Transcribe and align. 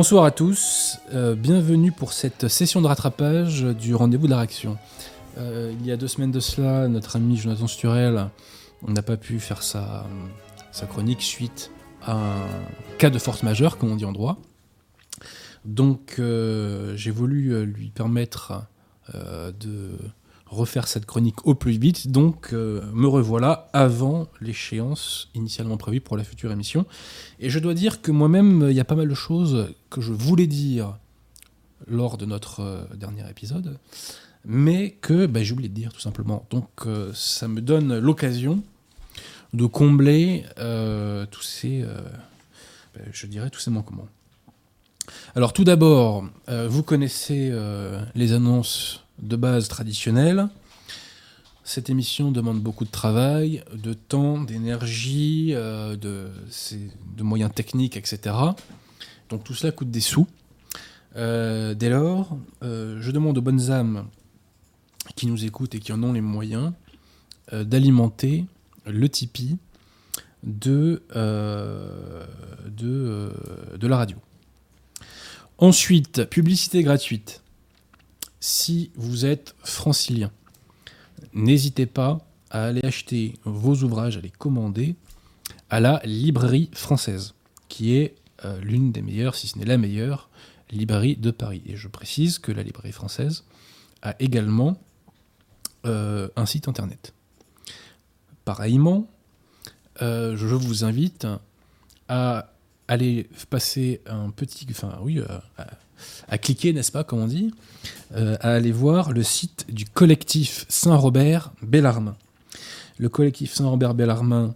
Bonsoir 0.00 0.24
à 0.24 0.30
tous, 0.30 0.98
euh, 1.12 1.34
bienvenue 1.34 1.92
pour 1.92 2.14
cette 2.14 2.48
session 2.48 2.80
de 2.80 2.86
rattrapage 2.86 3.64
du 3.64 3.94
rendez-vous 3.94 4.24
de 4.24 4.30
la 4.30 4.38
réaction. 4.38 4.78
Euh, 5.36 5.74
il 5.78 5.86
y 5.86 5.92
a 5.92 5.98
deux 5.98 6.08
semaines 6.08 6.30
de 6.30 6.40
cela, 6.40 6.88
notre 6.88 7.16
ami 7.16 7.36
Jonathan 7.36 7.66
Sturel 7.66 8.30
n'a 8.88 9.02
pas 9.02 9.18
pu 9.18 9.38
faire 9.38 9.62
sa, 9.62 10.06
chronique 10.88 11.20
suite 11.20 11.70
à 12.00 12.14
un 12.14 12.46
cas 12.96 13.10
de 13.10 13.18
force 13.18 13.42
majeure, 13.42 13.76
comme 13.76 13.92
on 13.92 13.96
dit 13.96 14.06
en 14.06 14.12
droit. 14.12 14.38
Donc 15.66 16.14
euh, 16.18 16.96
j'ai 16.96 17.10
voulu 17.10 17.66
lui 17.66 17.90
permettre 17.90 18.62
de 19.12 19.98
refaire 20.50 20.88
cette 20.88 21.06
chronique 21.06 21.46
au 21.46 21.54
plus 21.54 21.78
vite, 21.78 22.08
donc 22.08 22.52
euh, 22.52 22.82
me 22.92 23.06
revoilà 23.06 23.70
avant 23.72 24.26
l'échéance 24.40 25.28
initialement 25.34 25.76
prévue 25.76 26.00
pour 26.00 26.16
la 26.16 26.24
future 26.24 26.50
émission. 26.50 26.86
Et 27.38 27.50
je 27.50 27.58
dois 27.60 27.74
dire 27.74 28.02
que 28.02 28.10
moi-même, 28.10 28.66
il 28.68 28.74
y 28.74 28.80
a 28.80 28.84
pas 28.84 28.96
mal 28.96 29.08
de 29.08 29.14
choses 29.14 29.72
que 29.90 30.00
je 30.00 30.12
voulais 30.12 30.48
dire 30.48 30.98
lors 31.86 32.18
de 32.18 32.26
notre 32.26 32.60
euh, 32.60 32.82
dernier 32.96 33.28
épisode, 33.30 33.78
mais 34.44 34.90
que 35.00 35.26
bah, 35.26 35.42
j'ai 35.44 35.52
oublié 35.52 35.68
de 35.68 35.74
dire 35.74 35.92
tout 35.92 36.00
simplement. 36.00 36.44
Donc 36.50 36.68
euh, 36.84 37.12
ça 37.14 37.46
me 37.46 37.60
donne 37.60 37.98
l'occasion 37.98 38.62
de 39.54 39.66
combler 39.66 40.44
tous 40.56 41.42
ces, 41.42 41.82
bah, 41.82 43.00
je 43.10 43.26
dirais, 43.26 43.50
tous 43.50 43.58
ces 43.58 43.72
manquements. 43.72 44.06
Alors 45.34 45.52
tout 45.52 45.64
d'abord, 45.64 46.24
vous 46.46 46.84
connaissez 46.84 47.52
les 48.14 48.32
annonces 48.32 49.04
de 49.22 49.36
base 49.36 49.68
traditionnelles. 49.68 50.48
Cette 51.64 51.90
émission 51.90 52.32
demande 52.32 52.60
beaucoup 52.60 52.84
de 52.84 52.90
travail, 52.90 53.62
de 53.72 53.92
temps, 53.92 54.40
d'énergie, 54.40 55.50
euh, 55.54 55.94
de, 55.96 56.30
moyens 57.22 57.52
techniques, 57.54 57.96
etc. 57.96 58.34
Donc 59.28 59.44
tout 59.44 59.54
cela 59.54 59.70
coûte 59.72 59.90
des 59.90 60.00
sous. 60.00 60.26
Euh, 61.16 61.74
dès 61.74 61.90
lors, 61.90 62.36
euh, 62.62 62.98
je 63.00 63.10
demande 63.10 63.38
aux 63.38 63.42
bonnes 63.42 63.70
âmes 63.70 64.06
qui 65.16 65.26
nous 65.26 65.44
écoutent 65.44 65.74
et 65.74 65.80
qui 65.80 65.92
en 65.92 66.02
ont 66.02 66.12
les 66.12 66.20
moyens 66.20 66.72
d'alimenter 67.52 68.46
le 68.86 69.08
Tipeee 69.08 69.58
de 70.44 71.02
la 73.82 73.96
radio. 73.96 74.16
Ensuite, 75.58 76.24
publicité 76.24 76.82
gratuite. 76.82 77.39
Si 78.40 78.90
vous 78.96 79.26
êtes 79.26 79.54
francilien, 79.62 80.30
n'hésitez 81.34 81.84
pas 81.86 82.18
à 82.50 82.64
aller 82.64 82.84
acheter 82.84 83.34
vos 83.44 83.76
ouvrages, 83.82 84.16
à 84.16 84.20
les 84.20 84.30
commander 84.30 84.96
à 85.68 85.78
la 85.78 86.00
librairie 86.04 86.70
française, 86.72 87.34
qui 87.68 87.94
est 87.94 88.16
euh, 88.44 88.58
l'une 88.60 88.92
des 88.92 89.02
meilleures, 89.02 89.34
si 89.34 89.46
ce 89.46 89.58
n'est 89.58 89.64
la 89.64 89.78
meilleure, 89.78 90.30
librairie 90.70 91.16
de 91.16 91.30
Paris. 91.30 91.62
Et 91.66 91.76
je 91.76 91.88
précise 91.88 92.38
que 92.38 92.50
la 92.50 92.62
librairie 92.62 92.92
française 92.92 93.44
a 94.02 94.16
également 94.18 94.80
euh, 95.86 96.28
un 96.36 96.46
site 96.46 96.66
internet. 96.66 97.12
Pareillement, 98.44 99.06
euh, 100.02 100.36
je 100.36 100.46
vous 100.46 100.84
invite 100.84 101.26
à 102.08 102.52
aller 102.88 103.28
passer 103.50 104.00
un 104.06 104.30
petit, 104.30 104.66
enfin 104.70 104.98
oui, 105.02 105.20
à 106.28 106.38
cliquer, 106.38 106.72
n'est-ce 106.72 106.92
pas, 106.92 107.04
comme 107.04 107.20
on 107.20 107.26
dit, 107.26 107.52
euh, 108.14 108.36
à 108.40 108.52
aller 108.52 108.72
voir 108.72 109.12
le 109.12 109.22
site 109.22 109.66
du 109.68 109.84
collectif 109.84 110.66
Saint-Robert 110.68 111.52
Bellarmin. 111.62 112.16
Le 112.98 113.08
collectif 113.08 113.54
Saint-Robert 113.54 113.94
Bellarmin 113.94 114.54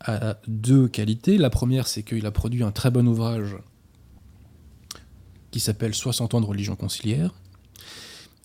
a 0.00 0.36
deux 0.48 0.88
qualités. 0.88 1.38
La 1.38 1.50
première, 1.50 1.86
c'est 1.86 2.02
qu'il 2.02 2.26
a 2.26 2.30
produit 2.30 2.62
un 2.62 2.72
très 2.72 2.90
bon 2.90 3.06
ouvrage 3.06 3.56
qui 5.50 5.60
s'appelle 5.60 5.94
60 5.94 6.34
ans 6.34 6.40
de 6.40 6.46
religion 6.46 6.76
conciliaire. 6.76 7.32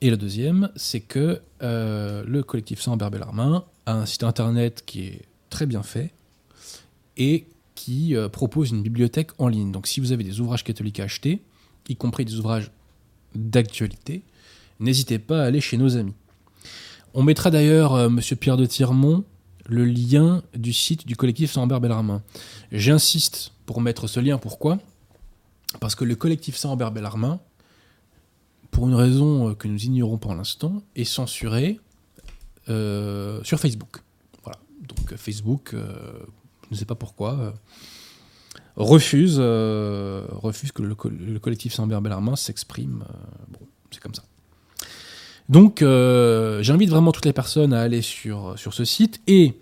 Et 0.01 0.09
la 0.09 0.15
deuxième, 0.15 0.69
c'est 0.75 1.01
que 1.01 1.41
euh, 1.61 2.23
le 2.25 2.43
collectif 2.43 2.81
Saint-Robert 2.81 3.11
Bellarmin 3.11 3.65
a 3.85 3.93
un 3.93 4.05
site 4.05 4.23
internet 4.23 4.83
qui 4.85 5.07
est 5.07 5.21
très 5.49 5.65
bien 5.65 5.83
fait 5.83 6.13
et 7.17 7.47
qui 7.75 8.15
euh, 8.15 8.29
propose 8.29 8.71
une 8.71 8.81
bibliothèque 8.81 9.31
en 9.39 9.47
ligne. 9.47 9.71
Donc 9.71 9.87
si 9.87 9.99
vous 9.99 10.11
avez 10.11 10.23
des 10.23 10.39
ouvrages 10.39 10.63
catholiques 10.63 10.99
à 10.99 11.03
acheter, 11.03 11.41
y 11.89 11.95
compris 11.95 12.25
des 12.25 12.35
ouvrages 12.35 12.71
d'actualité, 13.35 14.21
n'hésitez 14.79 15.19
pas 15.19 15.41
à 15.41 15.45
aller 15.45 15.61
chez 15.61 15.77
nos 15.77 15.97
amis. 15.97 16.13
On 17.13 17.23
mettra 17.23 17.51
d'ailleurs, 17.51 17.93
euh, 17.93 18.09
Monsieur 18.09 18.35
Pierre 18.35 18.57
de 18.57 18.65
Tirmont, 18.65 19.25
le 19.67 19.85
lien 19.85 20.43
du 20.55 20.73
site 20.73 21.05
du 21.07 21.15
collectif 21.15 21.51
Saint-Robert 21.51 21.79
Bellarmin. 21.79 22.21
J'insiste 22.71 23.51
pour 23.65 23.81
mettre 23.81 24.07
ce 24.07 24.19
lien, 24.19 24.37
pourquoi? 24.37 24.79
Parce 25.79 25.95
que 25.95 26.03
le 26.03 26.15
collectif 26.15 26.57
Saint-Robert 26.57 26.91
Bellarmin, 26.91 27.39
pour 28.71 28.87
une 28.87 28.95
raison 28.95 29.49
euh, 29.49 29.53
que 29.55 29.67
nous 29.67 29.83
ignorons 29.83 30.17
pour 30.17 30.33
l'instant, 30.33 30.81
est 30.95 31.03
censuré 31.03 31.79
euh, 32.69 33.43
sur 33.43 33.59
Facebook. 33.59 34.01
Voilà. 34.43 34.59
Donc 34.87 35.13
euh, 35.13 35.17
Facebook, 35.17 35.71
je 35.73 35.77
ne 36.71 36.75
sais 36.75 36.85
pas 36.85 36.95
pourquoi, 36.95 37.53
refuse, 38.75 39.37
euh, 39.39 40.25
refuse 40.31 40.71
que 40.71 40.81
le, 40.81 40.95
co- 40.95 41.09
le 41.09 41.39
collectif 41.39 41.73
Saint-Robert 41.73 42.01
Bellarmin 42.01 42.35
s'exprime. 42.35 43.03
euh, 43.09 43.13
bon, 43.59 43.65
c'est 43.91 44.01
comme 44.01 44.13
ça. 44.15 44.23
Donc, 45.49 45.81
euh, 45.81 46.61
j'invite 46.61 46.89
vraiment 46.89 47.11
toutes 47.11 47.25
les 47.25 47.33
personnes 47.33 47.73
à 47.73 47.81
aller 47.81 48.01
sur, 48.01 48.57
sur 48.57 48.73
ce 48.73 48.85
site 48.85 49.19
et 49.27 49.55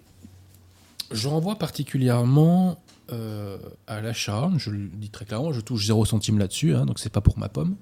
je 1.11 1.27
renvoie 1.27 1.55
particulièrement 1.55 2.81
à 3.87 4.01
l'achat, 4.01 4.51
je 4.57 4.69
le 4.69 4.89
dis 4.89 5.09
très 5.09 5.23
clairement, 5.23 5.53
je 5.53 5.61
touche 5.61 5.85
0 5.85 6.03
centime 6.03 6.37
là-dessus, 6.39 6.75
hein, 6.75 6.85
donc 6.85 6.99
c'est 6.99 7.09
pas 7.09 7.21
pour 7.21 7.37
ma 7.39 7.47
pomme, 7.47 7.77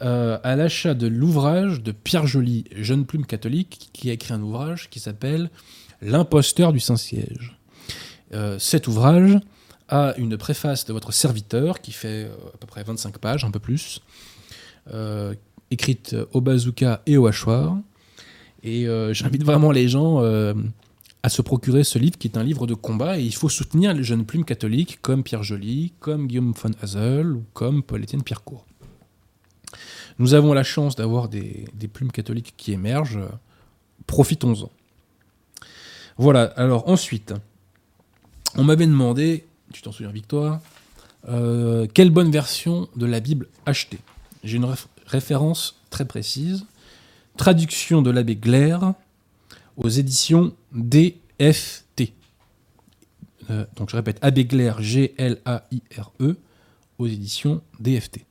à 0.00 0.54
l'achat 0.54 0.92
de 0.92 1.06
l'ouvrage 1.06 1.82
de 1.82 1.92
Pierre 1.92 2.26
Joly, 2.26 2.64
jeune 2.76 3.06
plume 3.06 3.24
catholique, 3.24 3.88
qui 3.94 4.10
a 4.10 4.12
écrit 4.12 4.34
un 4.34 4.42
ouvrage 4.42 4.90
qui 4.90 5.00
s'appelle 5.00 5.50
L'imposteur 6.02 6.74
du 6.74 6.80
Saint-Siège. 6.80 7.58
Cet 8.58 8.86
ouvrage 8.86 9.38
a 9.88 10.14
une 10.16 10.36
préface 10.36 10.84
de 10.86 10.92
votre 10.92 11.12
serviteur 11.12 11.80
qui 11.80 11.92
fait 11.92 12.24
euh, 12.24 12.34
à 12.54 12.58
peu 12.58 12.66
près 12.66 12.82
25 12.82 13.18
pages, 13.18 13.44
un 13.44 13.50
peu 13.50 13.58
plus, 13.58 14.00
euh, 14.92 15.34
écrite 15.70 16.16
au 16.32 16.40
bazooka 16.40 17.02
et 17.06 17.16
au 17.16 17.26
hachoir. 17.26 17.76
Et 18.62 18.88
euh, 18.88 19.12
j'invite 19.12 19.44
vraiment 19.44 19.70
les 19.70 19.88
gens 19.88 20.22
à 21.22 21.28
se 21.28 21.42
procurer 21.42 21.84
ce 21.84 21.98
livre 21.98 22.18
qui 22.18 22.28
est 22.28 22.36
un 22.36 22.42
livre 22.42 22.66
de 22.66 22.74
combat 22.74 23.18
et 23.18 23.22
il 23.22 23.34
faut 23.34 23.48
soutenir 23.48 23.94
les 23.94 24.04
jeunes 24.04 24.24
plumes 24.26 24.44
catholiques 24.44 24.98
comme 25.00 25.22
Pierre 25.22 25.42
Joly, 25.42 25.92
comme 26.00 26.26
Guillaume 26.26 26.52
von 26.52 26.70
Hazel 26.82 27.32
ou 27.32 27.44
comme 27.52 27.82
Paul-Étienne 27.82 28.22
Pierrecourt. 28.22 28.66
Nous 30.18 30.34
avons 30.34 30.52
la 30.52 30.62
chance 30.62 30.96
d'avoir 30.96 31.28
des 31.28 31.88
plumes 31.92 32.12
catholiques 32.12 32.54
qui 32.56 32.72
émergent. 32.72 33.20
Profitons-en. 34.06 34.70
Voilà, 36.16 36.44
alors 36.56 36.88
ensuite, 36.88 37.34
on 38.56 38.62
m'avait 38.62 38.86
demandé, 38.86 39.46
tu 39.72 39.82
t'en 39.82 39.92
souviens 39.92 40.12
Victoire, 40.12 40.60
euh, 41.28 41.86
quelle 41.92 42.10
bonne 42.10 42.30
version 42.30 42.88
de 42.96 43.06
la 43.06 43.20
Bible 43.20 43.48
acheter. 43.66 43.98
J'ai 44.42 44.56
une 44.56 44.64
réf- 44.66 44.86
référence 45.06 45.80
très 45.90 46.04
précise. 46.04 46.66
Traduction 47.36 48.02
de 48.02 48.10
l'abbé 48.10 48.36
Glaire 48.36 48.94
aux 49.76 49.88
éditions 49.88 50.54
DFT. 50.72 52.12
Euh, 53.50 53.64
donc 53.76 53.90
je 53.90 53.96
répète, 53.96 54.18
abbé 54.22 54.44
Glaire, 54.44 54.80
G-L-A-I-R-E, 54.80 56.36
aux 56.98 57.06
éditions 57.06 57.60
DFT. 57.80 58.24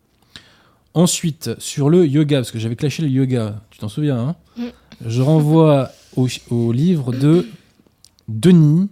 Ensuite, 0.93 1.59
sur 1.59 1.89
le 1.89 2.05
yoga, 2.07 2.37
parce 2.37 2.51
que 2.51 2.59
j'avais 2.59 2.75
clashé 2.75 3.01
le 3.01 3.09
yoga, 3.09 3.61
tu 3.71 3.79
t'en 3.79 3.89
souviens, 3.89 4.19
hein? 4.19 4.35
Mm. 4.57 4.63
Je 5.07 5.21
renvoie 5.21 5.89
au, 6.15 6.27
au 6.49 6.71
livre 6.71 7.11
de 7.11 7.47
Denis 8.27 8.89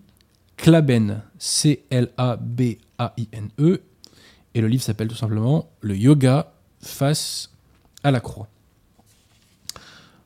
Klaben, 0.61 1.21
C-L-A-B-A-I-N-E, 1.39 2.11
et 4.53 4.61
le 4.61 4.67
livre 4.67 4.83
s'appelle 4.83 5.07
tout 5.07 5.15
simplement 5.15 5.71
Le 5.81 5.97
yoga 5.97 6.53
face 6.79 7.49
à 8.03 8.11
la 8.11 8.19
croix. 8.19 8.47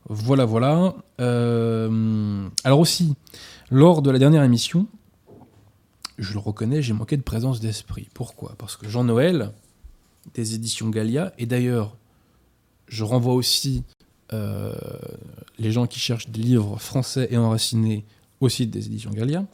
Voilà, 0.10 0.44
voilà. 0.44 0.94
Euh, 1.22 2.50
alors 2.66 2.82
aussi, 2.82 3.16
lors 3.72 4.02
de 4.02 4.12
la 4.12 4.20
dernière 4.20 4.44
émission, 4.44 4.88
je 6.18 6.34
le 6.34 6.40
reconnais, 6.40 6.82
j'ai 6.82 6.92
manqué 6.92 7.16
de 7.16 7.22
présence 7.22 7.62
d'esprit. 7.62 8.10
Pourquoi? 8.14 8.56
Parce 8.58 8.76
que 8.76 8.90
Jean-Noël, 8.90 9.54
des 10.34 10.54
éditions 10.54 10.90
Gallia, 10.90 11.32
et 11.38 11.46
d'ailleurs, 11.46 11.96
je 12.90 13.06
renvoie 13.06 13.36
aussi 13.36 13.86
euh, 14.34 14.74
les 15.60 15.72
gens 15.72 15.88
qui 15.88 16.00
cherchent 16.02 16.28
des 16.28 16.42
livres 16.42 16.78
français 16.78 17.30
et 17.32 17.38
enracinés 17.38 18.04
au 18.42 18.50
site 18.50 18.70
des 18.70 18.88
éditions 18.88 19.12
Gallia. 19.12 19.46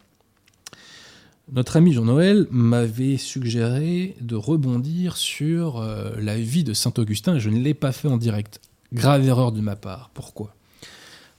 Notre 1.52 1.76
ami 1.76 1.92
Jean-Noël 1.92 2.48
m'avait 2.50 3.18
suggéré 3.18 4.16
de 4.22 4.36
rebondir 4.36 5.18
sur 5.18 5.80
euh, 5.80 6.12
la 6.18 6.38
vie 6.38 6.64
de 6.64 6.74
Saint-Augustin, 6.74 7.36
et 7.36 7.40
je 7.42 7.50
ne 7.50 7.60
l'ai 7.60 7.74
pas 7.74 7.92
fait 7.92 8.08
en 8.08 8.16
direct. 8.16 8.62
Grave 8.94 9.28
erreur 9.28 9.52
de 9.52 9.60
ma 9.60 9.76
part. 9.76 10.12
Pourquoi? 10.14 10.56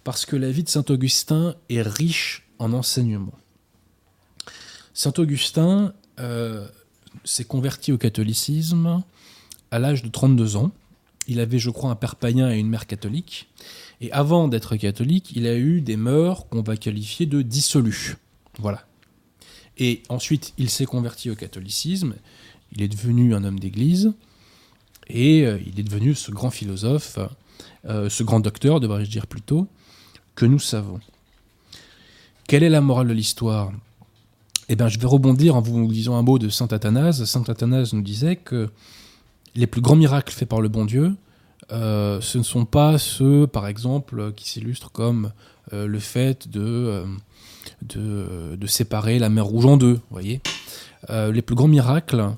Parce 0.04 0.26
que 0.26 0.36
la 0.36 0.50
vie 0.50 0.64
de 0.64 0.68
Saint-Augustin 0.68 1.54
est 1.70 1.80
riche 1.80 2.46
en 2.58 2.74
enseignements. 2.74 3.38
Saint-Augustin 4.92 5.94
euh, 6.20 6.68
s'est 7.24 7.44
converti 7.44 7.90
au 7.90 7.96
catholicisme 7.96 9.02
à 9.70 9.78
l'âge 9.78 10.02
de 10.02 10.08
32 10.08 10.56
ans. 10.56 10.72
Il 11.26 11.40
avait, 11.40 11.58
je 11.58 11.70
crois, 11.70 11.90
un 11.90 11.94
père 11.94 12.16
païen 12.16 12.50
et 12.50 12.58
une 12.58 12.68
mère 12.68 12.86
catholique. 12.86 13.48
Et 14.02 14.12
avant 14.12 14.48
d'être 14.48 14.76
catholique, 14.76 15.32
il 15.34 15.46
a 15.46 15.56
eu 15.56 15.80
des 15.80 15.96
mœurs 15.96 16.46
qu'on 16.50 16.60
va 16.60 16.76
qualifier 16.76 17.24
de 17.24 17.40
dissolues. 17.40 18.16
Voilà. 18.58 18.84
Et 19.82 20.04
ensuite, 20.08 20.54
il 20.58 20.70
s'est 20.70 20.86
converti 20.86 21.28
au 21.28 21.34
catholicisme. 21.34 22.14
Il 22.70 22.82
est 22.82 22.88
devenu 22.88 23.34
un 23.34 23.42
homme 23.42 23.58
d'église. 23.58 24.12
Et 25.08 25.44
euh, 25.44 25.58
il 25.66 25.80
est 25.80 25.82
devenu 25.82 26.14
ce 26.14 26.30
grand 26.30 26.50
philosophe, 26.50 27.18
euh, 27.86 28.08
ce 28.08 28.22
grand 28.22 28.38
docteur, 28.38 28.78
devrais-je 28.78 29.10
dire 29.10 29.26
plutôt, 29.26 29.66
que 30.36 30.46
nous 30.46 30.60
savons. 30.60 31.00
Quelle 32.46 32.62
est 32.62 32.68
la 32.68 32.80
morale 32.80 33.08
de 33.08 33.12
l'histoire? 33.12 33.72
Eh 34.68 34.76
bien, 34.76 34.86
je 34.86 35.00
vais 35.00 35.08
rebondir 35.08 35.56
en 35.56 35.60
vous 35.60 35.88
disant 35.88 36.14
un 36.14 36.22
mot 36.22 36.38
de 36.38 36.48
saint 36.48 36.68
Athanase. 36.68 37.24
Saint 37.24 37.42
Athanase 37.48 37.92
nous 37.92 38.02
disait 38.02 38.36
que 38.36 38.70
les 39.56 39.66
plus 39.66 39.80
grands 39.80 39.96
miracles 39.96 40.32
faits 40.32 40.48
par 40.48 40.60
le 40.60 40.68
bon 40.68 40.84
Dieu, 40.84 41.16
euh, 41.72 42.20
ce 42.20 42.38
ne 42.38 42.44
sont 42.44 42.66
pas 42.66 42.98
ceux, 42.98 43.48
par 43.48 43.66
exemple, 43.66 44.32
qui 44.34 44.48
s'illustrent 44.48 44.92
comme 44.92 45.32
euh, 45.72 45.88
le 45.88 45.98
fait 45.98 46.48
de, 46.48 47.04
euh, 47.96 48.56
de, 48.56 48.66
séparer 48.66 49.18
la 49.18 49.28
mer 49.28 49.44
Rouge 49.44 49.66
en 49.66 49.76
deux, 49.76 50.00
voyez. 50.10 50.40
les 51.08 51.42
plus 51.42 51.54
grands 51.54 51.68
miracles, 51.68 52.30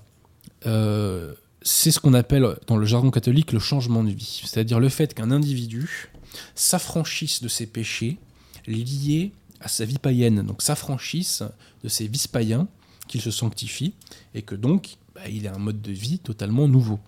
c'est 0.63 1.91
ce 1.91 2.01
qu'on 2.01 2.15
appelle 2.15 2.57
dans 2.67 2.77
le 2.77 2.87
jargon 2.87 3.11
catholique 3.11 3.53
le 3.53 3.59
changement 3.59 4.05
de 4.05 4.11
vie, 4.11 4.43
c'est-à-dire 4.45 4.81
le 4.81 4.89
fait 4.89 5.15
qu'un 5.15 5.31
individu 5.31 6.11
s'affranchisse 6.55 7.43
de 7.43 7.49
ses 7.49 7.67
péchés 7.67 8.19
liés 8.67 9.33
à 9.61 9.69
sa 9.69 9.85
vie 9.85 9.99
païenne, 9.99 10.43
donc 10.43 10.63
s'affranchisse 10.63 11.43
de 11.83 11.89
ses 11.89 12.07
vices 12.07 12.29
païens, 12.29 12.69
qu'il 13.09 13.21
se 13.21 13.31
sanctifie, 13.31 13.95
et 14.35 14.43
que 14.43 14.55
donc 14.55 14.97
bah, 15.15 15.29
il 15.29 15.47
a 15.47 15.55
un 15.55 15.59
mode 15.59 15.81
de 15.81 15.93
vie 15.93 16.19
totalement 16.19 16.69
nouveau. 16.69 16.99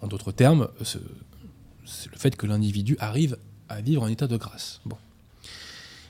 En 0.00 0.06
d'autres 0.06 0.32
termes, 0.32 0.68
c'est 0.82 1.00
le 2.10 2.18
fait 2.18 2.36
que 2.36 2.46
l'individu 2.46 2.96
arrive 3.00 3.38
à 3.68 3.80
vivre 3.80 4.02
en 4.02 4.08
état 4.08 4.26
de 4.26 4.36
grâce. 4.36 4.80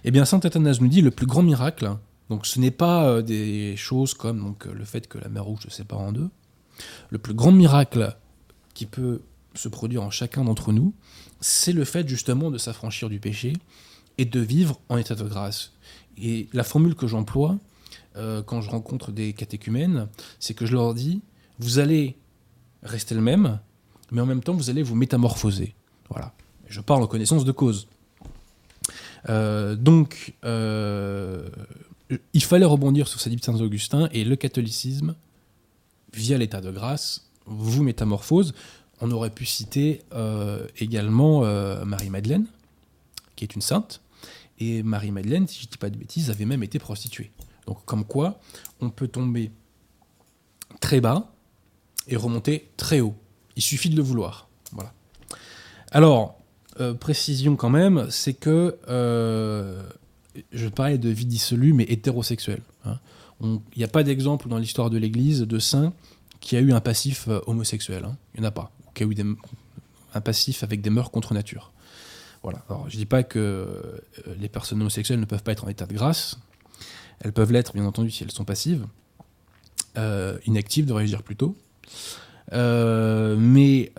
Eh 0.04 0.10
bien, 0.10 0.26
saint 0.26 0.40
Athanase 0.40 0.80
nous 0.82 0.88
dit 0.88 1.00
le 1.00 1.10
plus 1.10 1.26
grand 1.26 1.42
miracle, 1.42 1.96
donc 2.28 2.46
ce 2.46 2.60
n'est 2.60 2.70
pas 2.70 3.06
euh, 3.06 3.22
des 3.22 3.74
choses 3.76 4.12
comme 4.12 4.38
donc, 4.38 4.66
le 4.66 4.84
fait 4.84 5.08
que 5.08 5.16
la 5.16 5.30
mer 5.30 5.44
Rouge 5.44 5.62
se 5.62 5.70
sépare 5.70 6.00
en 6.00 6.12
deux. 6.12 6.28
Le 7.08 7.18
plus 7.18 7.32
grand 7.32 7.52
miracle 7.52 8.14
qui 8.74 8.84
peut 8.84 9.22
se 9.54 9.68
produire 9.68 10.02
en 10.02 10.10
chacun 10.10 10.44
d'entre 10.44 10.72
nous, 10.72 10.92
c'est 11.40 11.72
le 11.72 11.84
fait 11.84 12.06
justement 12.06 12.50
de 12.50 12.58
s'affranchir 12.58 13.08
du 13.08 13.18
péché 13.18 13.54
et 14.18 14.26
de 14.26 14.40
vivre 14.40 14.78
en 14.90 14.98
état 14.98 15.14
de 15.14 15.24
grâce. 15.24 15.72
Et 16.18 16.48
la 16.52 16.64
formule 16.64 16.94
que 16.94 17.06
j'emploie 17.06 17.58
euh, 18.16 18.42
quand 18.42 18.60
je 18.60 18.70
rencontre 18.70 19.10
des 19.10 19.32
catéchumènes, 19.32 20.08
c'est 20.38 20.54
que 20.54 20.66
je 20.66 20.74
leur 20.74 20.92
dis, 20.92 21.22
vous 21.58 21.78
allez 21.78 22.16
rester 22.82 23.14
le 23.14 23.22
même, 23.22 23.58
mais 24.12 24.20
en 24.20 24.26
même 24.26 24.42
temps, 24.42 24.54
vous 24.54 24.68
allez 24.68 24.82
vous 24.82 24.96
métamorphoser. 24.96 25.74
Voilà. 26.10 26.34
Je 26.66 26.80
parle 26.80 27.02
en 27.02 27.06
connaissance 27.06 27.44
de 27.44 27.52
cause. 27.52 27.88
Euh, 29.28 29.74
donc, 29.74 30.34
euh, 30.44 31.48
il 32.32 32.44
fallait 32.44 32.64
rebondir 32.64 33.08
sur 33.08 33.20
cette 33.20 33.34
dit 33.34 33.42
Saint 33.42 33.60
Augustin, 33.60 34.08
et 34.12 34.24
le 34.24 34.36
catholicisme, 34.36 35.14
via 36.12 36.38
l'état 36.38 36.60
de 36.60 36.70
grâce, 36.70 37.28
vous 37.46 37.82
métamorphose. 37.82 38.54
On 39.00 39.10
aurait 39.10 39.30
pu 39.30 39.44
citer 39.44 40.02
également 40.78 41.40
Marie-Madeleine, 41.84 42.46
qui 43.36 43.44
est 43.44 43.54
une 43.54 43.60
sainte, 43.60 44.00
et 44.58 44.82
Marie-Madeleine, 44.82 45.48
si 45.48 45.60
je 45.60 45.66
ne 45.66 45.70
dis 45.72 45.78
pas 45.78 45.90
de 45.90 45.96
bêtises, 45.96 46.30
avait 46.30 46.44
même 46.44 46.62
été 46.62 46.78
prostituée. 46.78 47.30
Donc 47.66 47.84
comme 47.84 48.04
quoi, 48.04 48.38
on 48.80 48.90
peut 48.90 49.08
tomber 49.08 49.50
très 50.80 51.00
bas 51.00 51.32
et 52.06 52.16
remonter 52.16 52.70
très 52.76 53.00
haut. 53.00 53.16
Il 53.56 53.62
suffit 53.62 53.90
de 53.90 53.96
le 53.96 54.02
vouloir. 54.02 54.48
Voilà. 54.72 54.92
Alors, 55.90 56.38
euh, 56.80 56.94
précision 56.94 57.56
quand 57.56 57.70
même, 57.70 58.06
c'est 58.10 58.34
que 58.34 58.76
euh, 58.88 59.82
je 60.52 60.68
parlais 60.68 60.98
de 60.98 61.08
vie 61.08 61.26
dissolue, 61.26 61.72
mais 61.72 61.84
hétérosexuelle. 61.84 62.62
Hein. 62.84 62.98
Il 63.42 63.60
n'y 63.76 63.84
a 63.84 63.88
pas 63.88 64.02
d'exemple 64.02 64.48
dans 64.48 64.58
l'histoire 64.58 64.90
de 64.90 64.98
l'Église 64.98 65.40
de 65.40 65.58
saint 65.58 65.92
qui 66.40 66.56
a 66.56 66.60
eu 66.60 66.72
un 66.72 66.80
passif 66.80 67.28
euh, 67.28 67.40
homosexuel. 67.46 68.04
Hein. 68.04 68.16
Il 68.34 68.40
n'y 68.40 68.46
en 68.46 68.48
a 68.48 68.52
pas. 68.52 68.72
Qui 68.94 69.04
a 69.04 69.06
eu 69.06 69.14
un 70.14 70.20
passif 70.20 70.62
avec 70.62 70.80
des 70.80 70.90
mœurs 70.90 71.10
contre 71.10 71.34
nature. 71.34 71.72
Voilà. 72.42 72.64
Je 72.88 72.96
dis 72.96 73.06
pas 73.06 73.22
que 73.22 74.00
les 74.38 74.48
personnes 74.48 74.80
homosexuelles 74.80 75.18
ne 75.18 75.24
peuvent 75.24 75.42
pas 75.42 75.52
être 75.52 75.64
en 75.64 75.68
état 75.68 75.86
de 75.86 75.94
grâce. 75.94 76.38
Elles 77.20 77.32
peuvent 77.32 77.50
l'être, 77.50 77.72
bien 77.72 77.86
entendu, 77.86 78.10
si 78.10 78.22
elles 78.22 78.30
sont 78.30 78.44
passives. 78.44 78.86
Inactives, 79.96 80.84
devrais-je 80.84 81.08
dire 81.08 81.22
plutôt. 81.22 81.56
Euh, 82.52 83.36
mais 83.38 83.92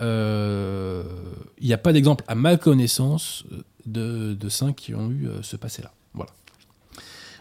il 1.58 1.66
n'y 1.66 1.72
a 1.72 1.78
pas 1.78 1.92
d'exemple, 1.92 2.24
à 2.28 2.34
ma 2.34 2.56
connaissance, 2.56 3.44
de, 3.86 4.36
saints 4.48 4.72
qui 4.72 4.94
ont 4.94 5.10
eu 5.10 5.28
ce 5.42 5.56
passé-là. 5.56 5.92
Voilà. 6.14 6.30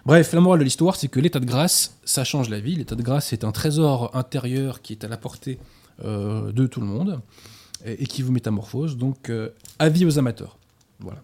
Bref, 0.05 0.33
la 0.33 0.41
morale 0.41 0.59
de 0.59 0.63
l'histoire, 0.63 0.95
c'est 0.95 1.07
que 1.07 1.19
l'état 1.19 1.39
de 1.39 1.45
grâce, 1.45 1.97
ça 2.05 2.23
change 2.23 2.49
la 2.49 2.59
vie. 2.59 2.75
L'état 2.75 2.95
de 2.95 3.01
grâce, 3.01 3.27
c'est 3.27 3.43
un 3.43 3.51
trésor 3.51 4.15
intérieur 4.15 4.81
qui 4.81 4.93
est 4.93 5.03
à 5.03 5.07
la 5.07 5.17
portée 5.17 5.59
de 6.03 6.67
tout 6.67 6.81
le 6.81 6.87
monde 6.87 7.21
et, 7.85 8.05
qui 8.05 8.21
vous 8.21 8.31
métamorphose. 8.31 8.97
Donc, 8.97 9.31
avis 9.79 10.05
aux 10.05 10.19
amateurs. 10.19 10.57
Voilà. 10.99 11.21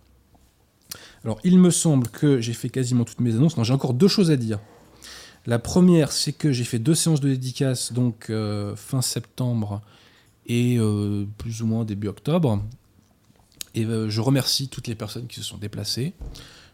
Alors, 1.24 1.40
il 1.44 1.60
me 1.60 1.70
semble 1.70 2.08
que 2.08 2.42
j'ai 2.42 2.54
fait 2.54 2.70
quasiment 2.70 3.04
toutes 3.04 3.20
mes 3.20 3.36
annonces. 3.36 3.58
Non, 3.58 3.64
j'ai 3.64 3.74
encore 3.74 3.94
deux 3.94 4.08
choses 4.08 4.32
à 4.32 4.36
dire. 4.36 4.60
La 5.48 5.58
première, 5.58 6.12
c'est 6.12 6.34
que 6.34 6.52
j'ai 6.52 6.64
fait 6.64 6.80
deux 6.80 6.94
séances 6.94 7.20
de 7.20 7.30
dédicace, 7.30 7.94
donc 7.94 8.30
euh, 8.30 8.76
fin 8.76 9.02
septembre 9.02 9.82
et 10.46 10.78
euh, 10.78 11.26
plus 11.38 11.62
ou 11.62 11.68
moins 11.68 11.84
début 11.84 12.08
octobre. 12.08 12.64
Et 13.74 13.86
euh, 13.86 14.10
je 14.10 14.22
remercie 14.22 14.68
toutes 14.68 14.88
les 14.88 14.96
personnes 14.96 15.28
qui 15.28 15.38
se 15.38 15.44
sont 15.44 15.58
déplacées, 15.58 16.14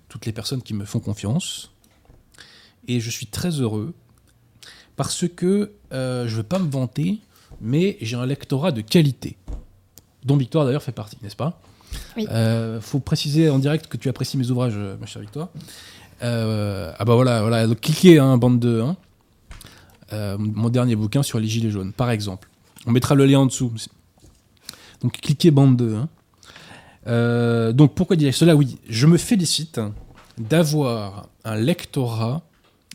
toutes 0.10 0.26
les 0.26 0.34
personnes 0.34 0.62
qui 0.62 0.74
me 0.74 0.84
font 0.84 1.00
confiance. 1.00 1.72
Et 2.88 3.00
je 3.00 3.10
suis 3.10 3.28
très 3.28 3.52
heureux 3.52 3.94
parce 4.96 5.28
que 5.28 5.72
je 5.92 5.96
ne 5.96 6.30
veux 6.30 6.44
pas 6.44 6.60
me 6.60 6.70
vanter, 6.70 7.20
mais 7.62 7.98
j'ai 8.02 8.16
un 8.16 8.26
lectorat 8.26 8.72
de 8.72 8.82
qualité, 8.82 9.38
dont 10.24 10.38
Victoire 10.38 10.66
d'ailleurs 10.66 10.84
fait 10.84 10.92
partie, 10.92 11.18
n'est-ce 11.22 11.36
pas? 11.36 11.62
Il 12.18 12.80
faut 12.82 13.00
préciser 13.00 13.50
en 13.50 13.60
direct 13.60 13.88
que 13.88 13.98
tu 13.98 14.10
apprécies 14.10 14.38
mes 14.38 14.50
ouvrages, 14.50 14.76
ma 14.76 15.06
chère 15.06 15.22
Victoire. 15.22 15.50
Euh, 16.24 16.92
ah 16.98 17.06
bah 17.06 17.16
voilà, 17.16 17.42
voilà 17.42 17.68
donc 17.68 17.82
cliquez, 17.82 18.20
hein, 18.20 18.38
bande 18.38 18.60
de 18.60 18.82
hein. 18.82 18.98
euh, 20.14 20.38
mon 20.40 20.70
dernier 20.70 20.96
bouquin 20.96 21.24
sur 21.24 21.40
les 21.40 21.48
gilets 21.48 21.70
jaunes, 21.70 21.94
par 21.94 22.10
exemple. 22.10 22.50
On 22.86 22.92
mettra 22.92 23.16
le 23.16 23.26
lien 23.26 23.40
en 23.40 23.46
dessous. 23.46 23.72
Donc 25.02 25.14
cliquez 25.22 25.52
bande 25.52 25.78
2. 25.78 25.96
Hein. 25.96 27.74
donc 27.74 27.94
pourquoi 27.94 28.16
dire 28.16 28.34
cela? 28.34 28.56
Oui, 28.56 28.78
je 28.90 29.06
me 29.06 29.18
félicite 29.18 29.80
d'avoir 30.38 31.30
un 31.44 31.56
lectorat 31.56 32.42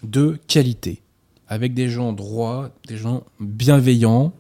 de 0.03 0.39
qualité, 0.49 1.03
avec 1.49 1.75
des 1.75 1.89
gens 1.89 2.13
droits, 2.13 2.71
des 2.89 2.97
gens 2.97 3.25
bienveillants, 3.41 4.33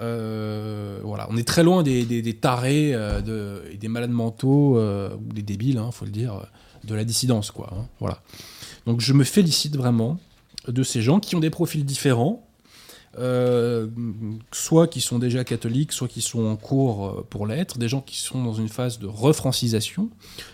euh, 0.00 1.00
voilà, 1.02 1.26
on 1.30 1.36
est 1.36 1.46
très 1.46 1.64
loin 1.64 1.82
des, 1.82 2.38
tarés 2.40 2.94
euh, 2.94 3.20
de, 3.20 3.62
et 3.72 3.76
des 3.76 3.88
malades 3.88 4.10
mentaux 4.10 4.78
euh, 4.78 5.10
ou 5.16 5.32
des 5.32 5.42
débiles, 5.42 5.80
il 5.84 5.92
faut 5.92 6.04
le 6.04 6.10
dire, 6.10 6.46
de 6.88 6.94
la 6.94 7.04
dissidence, 7.04 7.50
quoi. 7.50 7.72
Hein, 7.72 7.86
voilà. 8.00 8.20
Donc 8.86 9.00
je 9.00 9.12
me 9.12 9.24
félicite 9.24 9.76
vraiment 9.76 10.18
de 10.66 10.82
ces 10.82 11.02
gens 11.02 11.20
qui 11.20 11.36
ont 11.36 11.40
des 11.40 11.50
profils 11.50 11.84
différents, 11.84 12.44
soit 14.52 14.86
qui 14.86 15.00
sont 15.00 15.18
déjà 15.18 15.42
catholiques, 15.42 15.92
soit 15.92 16.06
qui 16.06 16.20
sont 16.20 16.44
en 16.44 16.56
cours 16.56 17.24
pour 17.30 17.46
l'être, 17.46 17.78
des 17.78 17.88
gens 17.88 18.00
qui 18.00 18.16
sont 18.16 18.44
dans 18.44 18.54
une 18.54 18.68
phase 18.68 19.00
de 19.00 19.06
refrancisation, 19.06 20.08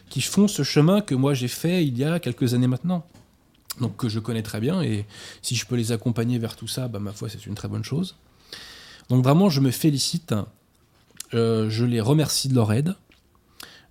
qui 0.09 0.23
font 0.23 0.49
ce 0.49 0.63
chemin 0.63 1.03
que 1.03 1.15
moi 1.15 1.35
j'ai 1.35 1.49
fait 1.49 1.85
il 1.85 1.99
y 1.99 2.05
a 2.05 2.19
quelques 2.21 2.55
années 2.55 2.67
maintenant. 2.67 3.05
Donc 3.81 3.97
que 3.97 4.09
je 4.09 4.21
connais 4.21 4.43
très 4.43 4.61
bien, 4.61 4.83
et 4.83 5.05
si 5.43 5.57
je 5.57 5.67
peux 5.67 5.77
les 5.77 5.93
accompagner 5.93 6.39
vers 6.39 6.57
tout 6.57 6.69
ça, 6.69 6.89
bah, 6.89 7.01
ma 7.01 7.13
foi, 7.13 7.29
c'est 7.29 7.45
une 7.47 7.55
très 7.55 7.69
bonne 7.69 7.85
chose. 7.85 8.17
Donc 9.09 9.23
vraiment, 9.25 9.51
je 9.51 9.61
me 9.61 9.71
félicite. 9.71 10.35
Euh, 11.33 11.69
je 11.69 11.85
les 11.85 12.01
remercie 12.01 12.49
de 12.49 12.55
leur 12.55 12.73
aide. 12.73 12.95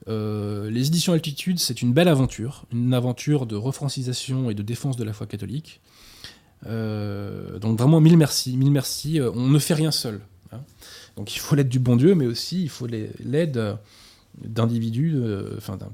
Euh, 0.08 0.70
les 0.70 0.88
éditions 0.88 1.14
Altitude, 1.14 1.60
c'est 1.60 1.82
une 1.82 1.94
belle 1.94 2.08
aventure, 2.08 2.66
une 2.72 2.94
aventure 2.94 3.46
de 3.46 3.56
refrancisation 3.56 4.50
et 4.50 4.54
de 4.54 4.64
défense 4.64 4.98
de 4.98 5.04
la 5.04 5.14
foi 5.14 5.28
catholique. 5.28 5.82
Euh, 6.66 7.60
donc 7.60 7.78
vraiment, 7.78 8.02
mille 8.02 8.18
merci, 8.18 8.58
mille 8.58 8.72
merci. 8.72 9.20
On 9.22 9.50
ne 9.50 9.60
fait 9.60 9.74
rien 9.74 9.92
seul. 9.92 10.22
Hein. 10.52 10.60
Donc 11.16 11.36
il 11.36 11.40
faut 11.40 11.56
l'aide 11.56 11.70
du 11.70 11.80
bon 11.80 11.96
Dieu, 11.96 12.16
mais 12.16 12.26
aussi 12.26 12.64
il 12.64 12.70
faut 12.70 12.88
l'aide 12.88 13.78
d'individus, 14.44 15.16
enfin 15.58 15.78
d'un 15.78 15.92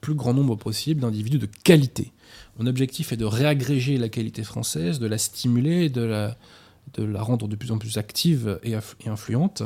plus 0.00 0.14
grand 0.14 0.34
nombre 0.34 0.56
possible 0.56 1.00
d'individus 1.00 1.38
de 1.38 1.48
qualité. 1.64 2.12
Mon 2.58 2.66
objectif 2.66 3.12
est 3.12 3.16
de 3.16 3.24
réagréger 3.24 3.96
la 3.96 4.10
qualité 4.10 4.42
française, 4.42 4.98
de 4.98 5.06
la 5.06 5.16
stimuler, 5.16 5.88
de 5.88 6.02
la 6.02 7.22
rendre 7.22 7.48
de 7.48 7.56
plus 7.56 7.72
en 7.72 7.78
plus 7.78 7.96
active 7.96 8.60
et, 8.62 8.74
influente. 9.06 9.62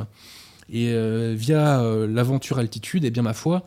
Et 0.70 0.88
euh, 0.92 1.34
via 1.36 1.80
euh, 1.80 2.06
l'aventure 2.06 2.58
altitude, 2.58 3.04
et 3.04 3.08
eh 3.08 3.10
bien 3.10 3.22
ma 3.22 3.34
foi, 3.34 3.62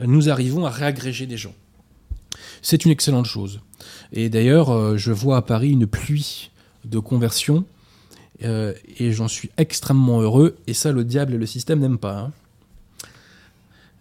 nous 0.00 0.28
arrivons 0.28 0.66
à 0.66 0.70
réagréger 0.70 1.26
des 1.26 1.36
gens. 1.36 1.54
C'est 2.62 2.84
une 2.84 2.90
excellente 2.90 3.26
chose. 3.26 3.60
Et 4.12 4.28
d'ailleurs, 4.28 4.70
euh, 4.70 4.96
je 4.96 5.12
vois 5.12 5.36
à 5.36 5.42
Paris 5.42 5.70
une 5.70 5.86
pluie 5.86 6.50
de 6.84 6.98
conversions 6.98 7.64
et 8.44 9.12
j'en 9.12 9.28
suis 9.28 9.50
extrêmement 9.56 10.20
heureux. 10.20 10.56
Et 10.66 10.74
ça, 10.74 10.90
le 10.90 11.04
diable 11.04 11.34
et 11.34 11.38
le 11.38 11.46
système 11.46 11.78
n'aiment 11.78 11.96
pas. 11.96 12.32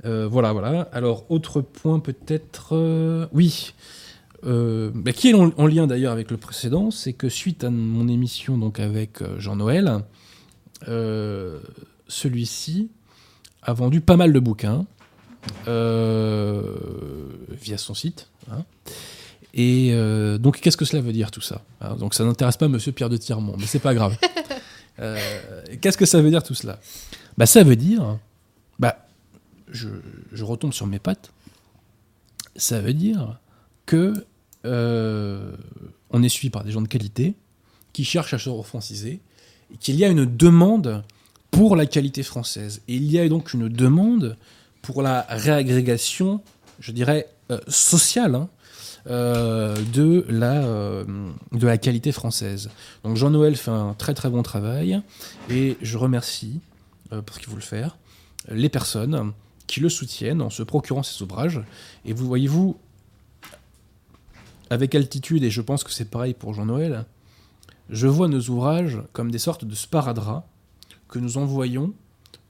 Hein. 0.04 0.26
voilà, 0.32 0.52
voilà. 0.52 0.90
Alors, 0.94 1.30
autre 1.30 1.62
point 1.62 2.00
peut-être. 2.00 3.30
oui. 3.32 3.76
Bah, 4.42 5.14
qui 5.14 5.30
est 5.30 5.36
en, 5.36 5.68
lien 5.68 5.86
d'ailleurs 5.86 6.12
avec 6.12 6.32
le 6.32 6.38
précédent, 6.38 6.90
c'est 6.90 7.14
que 7.14 7.30
suite 7.30 7.64
à 7.64 7.70
mon 7.70 8.08
émission 8.08 8.58
donc 8.58 8.80
avec 8.80 9.20
Jean-Noël, 9.38 10.02
celui-ci 12.12 12.90
a 13.64 13.74
vendu 13.74 14.02
pas 14.02 14.18
mal 14.18 14.34
de 14.34 14.40
bouquins 14.40 14.86
via 15.66 17.78
son 17.78 17.94
site. 17.94 18.28
Hein. 18.52 18.64
Et 19.54 19.90
euh, 19.92 20.38
donc, 20.38 20.60
qu'est-ce 20.60 20.78
que 20.78 20.86
cela 20.86 21.02
veut 21.02 21.14
dire 21.14 21.32
tout 21.32 21.42
ça? 21.42 21.62
Hein, 21.82 21.96
Donc, 21.96 22.14
ça 22.14 22.24
n'intéresse 22.24 22.58
pas 22.58 22.68
Monsieur 22.68 22.92
Pierre 22.92 23.10
de 23.10 23.18
Tirmont, 23.18 23.56
mais 23.58 23.66
c'est 23.66 23.80
pas 23.80 23.94
grave. 23.94 24.18
Euh, 25.00 25.18
qu'est-ce 25.80 25.98
que 25.98 26.06
ça 26.06 26.22
veut 26.22 26.30
dire 26.30 26.44
tout 26.44 26.54
cela? 26.54 26.78
Bah, 27.36 27.48
Ça 27.48 27.64
veut 27.64 27.78
dire, 27.78 28.20
bah, 28.78 29.08
je, 29.70 29.88
retombe 30.42 30.74
sur 30.74 30.86
mes 30.86 31.00
pattes, 31.00 31.32
ça 32.56 32.82
veut 32.82 32.94
dire 32.94 33.40
que 33.88 34.14
euh, 34.66 35.56
on 36.12 36.22
est 36.22 36.30
suivi 36.30 36.52
par 36.52 36.64
des 36.64 36.72
gens 36.72 36.82
de 36.82 36.90
qualité 36.90 37.34
qui 37.94 38.04
cherchent 38.04 38.36
à 38.36 38.38
se 38.38 38.50
refranciser, 38.50 39.22
et 39.74 39.78
qu'il 39.78 39.96
y 39.96 40.06
a 40.06 40.10
une 40.10 40.26
demande 40.26 41.04
pour 41.52 41.76
la 41.76 41.86
qualité 41.86 42.24
française. 42.24 42.82
Et 42.88 42.96
il 42.96 43.12
y 43.12 43.20
a 43.20 43.28
donc 43.30 43.54
une 43.54 43.70
demande 43.70 44.38
pour 44.82 45.02
la 45.02 45.26
réagrégation, 45.30 46.42
je 46.80 46.92
dirais, 46.92 47.28
sociale, 47.68 48.36
hein, 48.36 48.50
euh, 49.08 49.76
de, 49.94 50.26
la, 50.30 50.64
euh, 50.64 51.04
de 51.52 51.66
la 51.66 51.80
qualité 51.80 52.12
française. 52.12 52.70
Donc 53.04 53.18
Jean-Noël 53.18 53.56
fait 53.56 53.72
un 53.72 53.96
très 53.96 54.14
très 54.14 54.30
bon 54.30 54.44
travail 54.44 55.02
et 55.50 55.76
je 55.82 55.98
remercie, 55.98 56.60
euh, 57.12 57.24
pour 57.24 57.36
ce 57.36 57.40
qu'il 57.40 57.50
faut 57.50 57.56
le 57.56 57.62
faire, 57.62 57.98
les 58.50 58.70
personnes 58.70 59.34
qui 59.66 59.80
le 59.80 59.90
soutiennent 59.90 60.40
en 60.40 60.52
se 60.52 60.62
procurant 60.62 61.02
ces 61.02 61.24
ouvrages. 61.24 61.62
Et 62.06 62.14
vous 62.14 62.28
voyez-vous, 62.28 62.78
avec 64.70 64.94
altitude, 64.94 65.44
et 65.44 65.50
je 65.50 65.62
pense 65.62 65.84
que 65.84 65.92
c'est 65.92 66.10
pareil 66.10 66.36
pour 66.36 66.54
Jean-Noël, 66.54 67.06
je 67.90 68.06
vois 68.06 68.28
nos 68.28 68.42
ouvrages 68.50 69.02
comme 69.14 69.32
des 69.32 69.40
sortes 69.40 69.66
de 69.66 69.74
sparadraps 69.74 70.44
que 71.12 71.20
nous 71.20 71.38
envoyons 71.38 71.94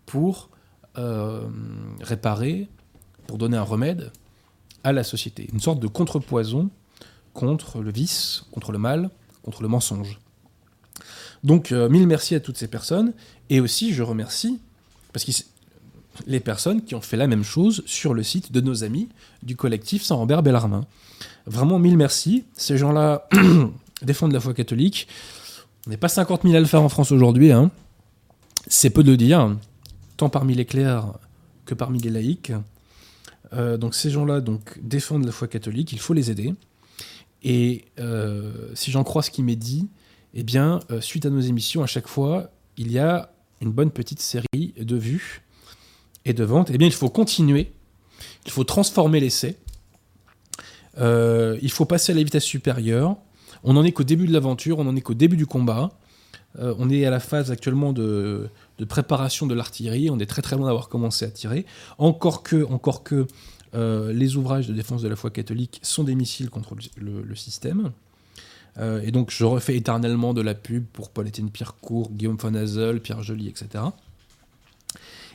pour 0.06 0.50
réparer, 2.02 2.68
pour 3.28 3.38
donner 3.38 3.58
un 3.58 3.64
remède 3.64 4.12
à 4.84 4.92
la 4.92 5.04
société. 5.04 5.50
Une 5.54 5.60
sorte 5.60 5.80
de 5.80 5.88
contrepoison 5.88 6.70
contre 7.34 7.82
le 7.82 7.92
vice, 7.92 8.44
contre 8.52 8.72
le 8.72 8.78
mal, 8.78 9.10
contre 9.44 9.62
le 9.62 9.68
mensonge. 9.68 10.20
Donc, 11.44 11.72
euh, 11.72 11.90
mille 11.90 12.08
merci 12.08 12.36
à 12.36 12.40
toutes 12.40 12.58
ces 12.58 12.68
personnes. 12.68 13.14
Et 13.50 13.60
aussi, 13.60 13.94
je 13.94 14.04
remercie 14.04 14.60
les 16.28 16.40
personnes 16.40 16.84
qui 16.84 16.94
ont 16.94 17.02
fait 17.02 17.18
la 17.18 17.28
même 17.28 17.44
chose 17.44 17.84
sur 17.86 18.14
le 18.14 18.24
site 18.24 18.52
de 18.52 18.62
nos 18.62 18.84
amis 18.84 19.10
du 19.44 19.56
collectif 19.56 20.04
Saint-Robert 20.04 20.44
Bellarmin. 20.44 20.86
Vraiment, 21.46 21.80
mille 21.80 21.98
merci. 21.98 22.44
Ces 22.54 22.78
gens-là 22.78 23.28
défendent 24.02 24.34
la 24.34 24.40
foi 24.40 24.54
catholique. 24.54 25.08
On 25.88 25.90
n'est 25.90 25.98
pas 25.98 26.10
50 26.10 26.44
000 26.44 26.64
à 26.64 26.78
en 26.78 26.90
France 26.90 27.12
aujourd'hui. 27.12 27.52
Hein. 27.52 27.72
C'est 28.74 28.90
peu 28.90 29.04
de 29.04 29.12
le 29.12 29.18
dire, 29.18 29.54
tant 30.16 30.30
parmi 30.30 30.56
les 30.56 30.64
clercs 30.64 31.12
que 31.66 31.74
parmi 31.74 32.00
les 32.00 32.10
laïcs. 32.10 32.54
Euh, 33.52 33.76
donc 33.76 33.94
ces 33.94 34.10
gens-là 34.10 34.40
donc 34.40 34.80
défendent 34.82 35.26
la 35.26 35.34
foi 35.34 35.50
catholique, 35.50 35.92
il 35.92 36.00
faut 36.00 36.14
les 36.14 36.32
aider. 36.32 36.56
Et 37.44 37.84
euh, 38.00 38.70
si 38.74 38.90
j'en 38.90 39.04
crois 39.04 39.24
ce 39.24 39.30
qui 39.30 39.44
m'est 39.44 39.58
dit, 39.58 39.90
eh 40.34 40.44
bien, 40.44 40.80
euh, 40.90 41.02
suite 41.02 41.26
à 41.26 41.30
nos 41.30 41.42
émissions, 41.42 41.84
à 41.84 41.86
chaque 41.86 42.08
fois, 42.08 42.50
il 42.78 42.94
y 42.94 42.98
a 42.98 43.34
une 43.60 43.72
bonne 43.72 43.92
petite 43.92 44.22
série 44.22 44.74
de 44.80 44.96
vues 44.96 45.42
et 46.24 46.32
de 46.32 46.46
ventes. 46.46 46.72
Eh 46.74 46.78
bien, 46.78 46.88
il 46.88 46.94
faut 46.94 47.10
continuer, 47.10 47.74
il 48.46 48.52
faut 48.52 48.64
transformer 48.64 49.20
l'essai, 49.20 49.58
il 50.98 51.72
faut 51.72 51.86
passer 51.86 52.14
à 52.14 52.16
la 52.16 52.24
vitesse 52.24 52.46
supérieure. 52.46 53.18
On 53.66 53.74
n'en 53.74 53.84
est 53.84 53.92
qu'au 53.92 54.06
début 54.06 54.28
de 54.28 54.34
l'aventure, 54.34 54.80
on 54.80 54.86
n'en 54.86 54.96
est 54.96 55.02
qu'au 55.02 55.14
début 55.14 55.36
du 55.36 55.46
combat. 55.46 55.90
On 56.60 56.90
est 56.90 57.06
à 57.06 57.10
la 57.10 57.20
phase 57.20 57.52
actuellement 57.52 57.94
de, 57.94 58.50
préparation 58.88 59.48
de 59.48 59.54
l'artillerie. 59.54 60.10
On 60.10 60.20
est 60.20 60.26
très 60.26 60.42
très 60.42 60.56
loin 60.56 60.66
d'avoir 60.68 60.90
commencé 60.90 61.26
à 61.26 61.30
tirer. 61.30 61.66
Encore 61.98 62.44
que, 62.44 62.66
encore 62.66 63.04
que 63.04 63.28
euh, 63.74 64.12
les 64.12 64.36
ouvrages 64.36 64.68
de 64.68 64.74
défense 64.74 65.02
de 65.02 65.08
la 65.08 65.16
foi 65.16 65.30
catholique 65.30 65.80
sont 65.82 66.04
des 66.04 66.16
missiles 66.16 66.50
contre 66.50 66.76
le, 66.98 67.36
système. 67.36 67.92
Euh, 68.78 69.02
et 69.02 69.12
donc 69.12 69.32
je 69.32 69.46
refais 69.46 69.76
éternellement 69.76 70.34
de 70.34 70.42
la 70.42 70.54
pub 70.54 70.86
pour 70.92 71.10
Paul-Étienne 71.10 71.50
Pierrecourt, 71.50 72.12
Guillaume 72.12 72.38
von 72.38 72.54
Hazel, 72.54 73.00
Pierre 73.00 73.24
Joly, 73.24 73.48
etc. 73.48 73.84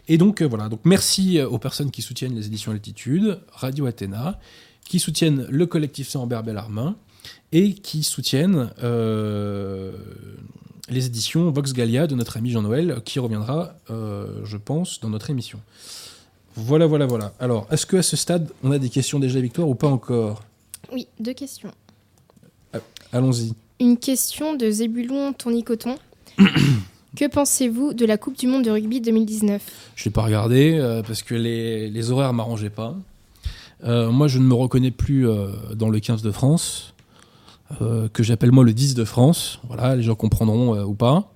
Et 0.09 0.19
donc 0.19 0.43
euh, 0.43 0.47
voilà, 0.47 0.69
donc 0.69 0.81
merci 0.85 1.41
aux 1.41 1.59
personnes 1.59 1.91
qui 1.91 2.03
soutiennent 2.03 2.35
les 2.35 2.47
éditions 2.47 2.73
Altitude, 2.73 3.41
Radio 3.53 3.87
Athéna, 3.87 4.39
qui 4.85 5.01
soutiennent 5.01 5.47
le 5.49 5.67
collectif 5.67 6.09
Saint-Ambert 6.09 6.43
Bellarmin 6.43 6.97
et 7.53 7.75
qui 7.75 8.03
soutiennent 8.03 8.71
les 10.88 11.07
éditions 11.07 11.50
Vox 11.50 11.73
Gallia 11.73 12.07
de 12.07 12.14
notre 12.14 12.37
ami 12.37 12.50
Jean-Noël, 12.50 13.00
qui 13.05 13.19
reviendra, 13.19 13.75
euh, 13.90 14.26
je 14.45 14.57
pense, 14.57 15.00
dans 15.00 15.11
notre 15.11 15.31
émission. 15.31 15.61
Voilà, 16.55 16.87
voilà, 16.87 17.07
voilà. 17.07 17.33
Alors, 17.40 17.66
est-ce 17.71 17.87
qu'à 17.87 18.02
ce 18.02 18.16
stade, 18.16 18.50
on 18.62 18.71
a 18.71 18.78
des 18.78 18.88
questions 18.88 19.19
déjà, 19.19 19.40
Victoire, 19.40 19.69
ou 19.69 19.75
pas 19.75 19.88
encore? 19.88 20.43
Oui, 20.93 21.09
deux 21.21 21.35
questions. 21.35 21.71
Ah, 22.73 22.78
allons-y. 23.12 23.52
Une 23.81 23.99
question 23.99 24.55
de 24.55 24.71
Zébulon 24.71 25.33
Tournicoton. 25.33 25.97
que 27.16 27.28
pensez-vous 27.28 27.93
de 27.93 28.07
la 28.07 28.16
Coupe 28.16 28.38
du 28.38 28.47
Monde 28.47 28.64
de 28.64 28.71
rugby 28.71 29.00
2019 29.00 29.62
Je 29.97 30.02
ne 30.02 30.05
l'ai 30.07 30.11
pas 30.12 30.23
regardé 30.23 30.78
euh, 30.78 31.02
parce 31.02 31.23
que 31.23 31.35
les, 31.35 31.90
les 31.90 32.11
horaires 32.11 32.33
ne 32.33 32.37
m'arrangeaient 32.38 32.71
pas. 32.71 32.95
Euh, 33.85 34.11
moi, 34.11 34.28
je 34.28 34.38
ne 34.38 34.45
me 34.45 34.55
reconnais 34.55 34.90
plus 34.90 35.26
dans 35.75 35.90
le 35.90 36.00
15 36.00 36.23
de 36.23 36.31
France. 36.31 36.95
Euh, 37.83 38.09
que 38.09 38.23
j'appelle 38.23 38.53
moi 38.53 38.65
le 38.65 38.73
10 38.73 38.95
de 38.95 39.05
France. 39.05 39.61
Voilà, 39.67 39.97
les 39.97 40.03
gens 40.03 40.15
comprendront 40.15 40.75
euh, 40.75 40.85
ou 40.85 40.95
pas. 40.95 41.33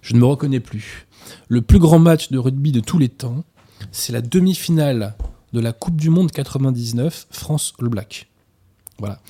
Je 0.00 0.14
ne 0.14 0.20
me 0.20 0.24
reconnais 0.24 0.60
plus. 0.60 1.06
Le 1.48 1.60
plus 1.60 1.78
grand 1.78 1.98
match 1.98 2.30
de 2.30 2.38
rugby 2.38 2.72
de 2.72 2.80
tous 2.80 2.98
les 2.98 3.08
temps, 3.08 3.44
c'est 3.92 4.12
la 4.12 4.22
demi-finale 4.22 5.14
de 5.52 5.60
la 5.60 5.72
Coupe 5.72 5.96
du 5.96 6.10
Monde 6.10 6.30
99, 6.30 7.26
France 7.30 7.74
All 7.80 7.88
Black. 7.88 8.28
Voilà. 8.98 9.20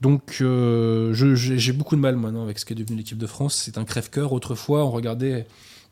Donc 0.00 0.38
euh, 0.40 1.12
j'ai 1.14 1.72
beaucoup 1.72 1.94
de 1.94 2.00
mal 2.00 2.16
maintenant 2.16 2.42
avec 2.42 2.58
ce 2.58 2.64
qui 2.64 2.72
est 2.72 2.76
devenu 2.76 2.96
l'équipe 2.96 3.18
de 3.18 3.26
France. 3.26 3.54
C'est 3.54 3.78
un 3.78 3.84
crève-cœur. 3.84 4.32
Autrefois, 4.32 4.84
on 4.84 4.90
regardait 4.90 5.46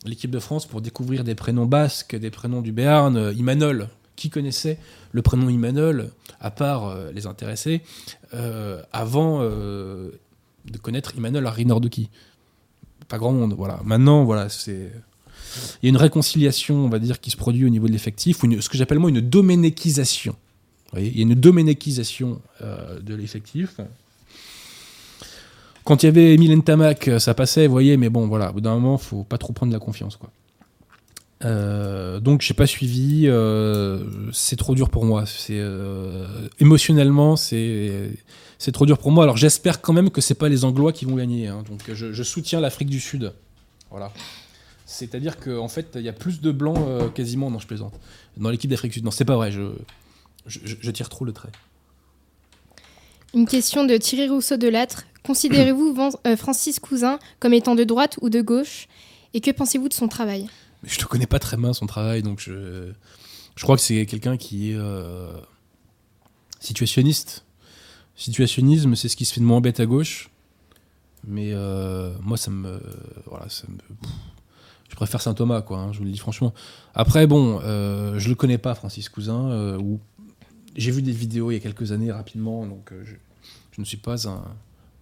l'équipe 0.04 0.30
de 0.30 0.40
France 0.40 0.66
pour 0.66 0.80
découvrir 0.80 1.22
des 1.22 1.36
prénoms 1.36 1.66
basques, 1.66 2.16
des 2.16 2.30
prénoms 2.30 2.62
du 2.62 2.72
Béarn, 2.72 3.32
Imanol, 3.36 3.88
qui 4.20 4.28
connaissait 4.28 4.76
le 5.12 5.22
prénom 5.22 5.48
Imanol, 5.48 6.10
à 6.40 6.50
part 6.50 6.86
euh, 6.86 7.10
les 7.12 7.26
intéressés, 7.26 7.80
euh, 8.34 8.82
avant 8.92 9.38
euh, 9.40 10.10
de 10.70 10.76
connaître 10.76 11.16
Imanol 11.16 11.46
Arinordoki 11.46 12.10
Pas 13.08 13.16
grand 13.16 13.32
monde, 13.32 13.54
voilà. 13.54 13.80
Maintenant, 13.82 14.24
voilà, 14.24 14.50
c'est... 14.50 14.92
Il 15.82 15.86
y 15.86 15.88
a 15.88 15.88
une 15.88 15.96
réconciliation, 15.96 16.76
on 16.76 16.90
va 16.90 16.98
dire, 16.98 17.18
qui 17.18 17.30
se 17.30 17.36
produit 17.36 17.64
au 17.64 17.70
niveau 17.70 17.86
de 17.88 17.92
l'effectif, 17.92 18.40
ce 18.42 18.68
que 18.68 18.76
j'appelle 18.76 18.98
moi 18.98 19.08
une 19.08 19.22
doménéquisation. 19.22 20.36
il 20.96 21.16
y 21.16 21.20
a 21.20 21.22
une 21.22 21.34
doménéquisation 21.34 22.40
de 22.60 23.14
l'effectif. 23.14 23.80
Quand 25.82 26.04
il 26.04 26.06
y 26.06 26.08
avait 26.08 26.34
Emile 26.34 26.62
Tamac, 26.62 27.10
ça 27.18 27.34
passait, 27.34 27.66
vous 27.66 27.72
voyez, 27.72 27.96
mais 27.96 28.10
bon, 28.10 28.28
voilà, 28.28 28.50
au 28.50 28.52
bout 28.52 28.60
d'un 28.60 28.74
moment, 28.74 28.96
faut 28.96 29.24
pas 29.24 29.38
trop 29.38 29.52
prendre 29.52 29.72
la 29.72 29.80
confiance, 29.80 30.14
quoi. 30.14 30.30
Euh, 31.42 32.20
donc 32.20 32.42
j'ai 32.42 32.52
pas 32.52 32.66
suivi, 32.66 33.24
euh, 33.26 34.04
c'est 34.32 34.56
trop 34.56 34.74
dur 34.74 34.90
pour 34.90 35.04
moi. 35.04 35.24
C'est 35.26 35.58
euh, 35.58 36.26
émotionnellement, 36.58 37.36
c'est 37.36 38.10
c'est 38.58 38.72
trop 38.72 38.86
dur 38.86 38.98
pour 38.98 39.10
moi. 39.10 39.24
Alors 39.24 39.36
j'espère 39.36 39.80
quand 39.80 39.92
même 39.92 40.10
que 40.10 40.20
c'est 40.20 40.34
pas 40.34 40.48
les 40.48 40.64
Anglois 40.64 40.92
qui 40.92 41.06
vont 41.06 41.16
gagner. 41.16 41.48
Hein. 41.48 41.64
Donc 41.68 41.80
je, 41.92 42.22
soutiens 42.22 42.60
l'Afrique 42.60 42.90
du 42.90 43.00
Sud. 43.00 43.32
Voilà. 43.90 44.12
C'est-à-dire 44.84 45.38
qu'en 45.38 45.64
en 45.64 45.68
fait 45.68 45.92
il 45.94 46.02
y 46.02 46.08
a 46.08 46.12
plus 46.12 46.40
de 46.40 46.52
blancs 46.52 47.14
quasiment. 47.14 47.50
Non, 47.50 47.58
je 47.58 47.66
plaisante. 47.66 47.94
Dans 48.36 48.50
l'équipe 48.50 48.70
d'Afrique 48.70 48.92
du 48.92 48.98
Sud. 48.98 49.04
Non, 49.04 49.10
c'est 49.10 49.24
pas 49.24 49.36
vrai. 49.36 49.50
Je, 49.50 49.62
je, 50.46 50.90
tire 50.90 51.08
trop 51.08 51.24
le 51.24 51.32
trait. 51.32 51.50
Une 53.34 53.46
question 53.46 53.84
de 53.84 53.96
Thierry 53.96 54.28
Rousseau 54.28 54.58
de 54.58 54.68
Lattre. 54.68 55.06
Considérez-vous 55.22 55.96
Francis 56.36 56.80
Cousin 56.80 57.18
comme 57.38 57.54
étant 57.54 57.74
de 57.74 57.84
droite 57.84 58.18
ou 58.20 58.30
de 58.30 58.40
gauche? 58.40 58.88
Et 59.32 59.40
que 59.40 59.50
pensez-vous 59.50 59.88
de 59.88 59.94
son 59.94 60.08
travail? 60.08 60.48
Je 60.82 60.98
ne 61.00 61.04
connais 61.04 61.26
pas 61.26 61.38
très 61.38 61.56
bien 61.56 61.72
son 61.72 61.86
travail, 61.86 62.22
donc 62.22 62.40
je, 62.40 62.92
je 63.56 63.62
crois 63.62 63.76
que 63.76 63.82
c'est 63.82 64.06
quelqu'un 64.06 64.36
qui 64.36 64.70
est 64.70 64.76
euh, 64.76 65.32
situationniste. 66.60 67.44
Situationnisme, 68.16 68.94
c'est 68.94 69.08
ce 69.08 69.16
qui 69.16 69.24
se 69.24 69.34
fait 69.34 69.40
de 69.40 69.46
moins 69.46 69.60
bête 69.60 69.80
à 69.80 69.86
gauche. 69.86 70.30
Mais 71.26 71.50
euh, 71.52 72.14
moi, 72.22 72.36
ça 72.36 72.50
me, 72.50 72.80
voilà, 73.26 73.48
ça 73.48 73.66
me, 73.68 73.76
je 74.88 74.96
préfère 74.96 75.20
Saint 75.20 75.34
Thomas, 75.34 75.62
quoi. 75.62 75.78
Hein, 75.78 75.92
je 75.92 75.98
vous 75.98 76.04
le 76.04 76.10
dis 76.10 76.18
franchement. 76.18 76.54
Après, 76.94 77.26
bon, 77.26 77.60
euh, 77.62 78.18
je 78.18 78.28
le 78.28 78.34
connais 78.34 78.58
pas, 78.58 78.74
Francis 78.74 79.08
Cousin. 79.08 79.76
ou 79.78 80.00
j'ai 80.76 80.90
vu 80.92 81.02
des 81.02 81.12
vidéos 81.12 81.50
il 81.50 81.54
y 81.54 81.56
a 81.56 81.60
quelques 81.60 81.92
années 81.92 82.12
rapidement, 82.12 82.64
donc 82.64 82.92
je, 83.02 83.14
je, 83.72 83.80
ne 83.80 83.84
suis 83.84 83.96
pas 83.96 84.28
un, 84.28 84.44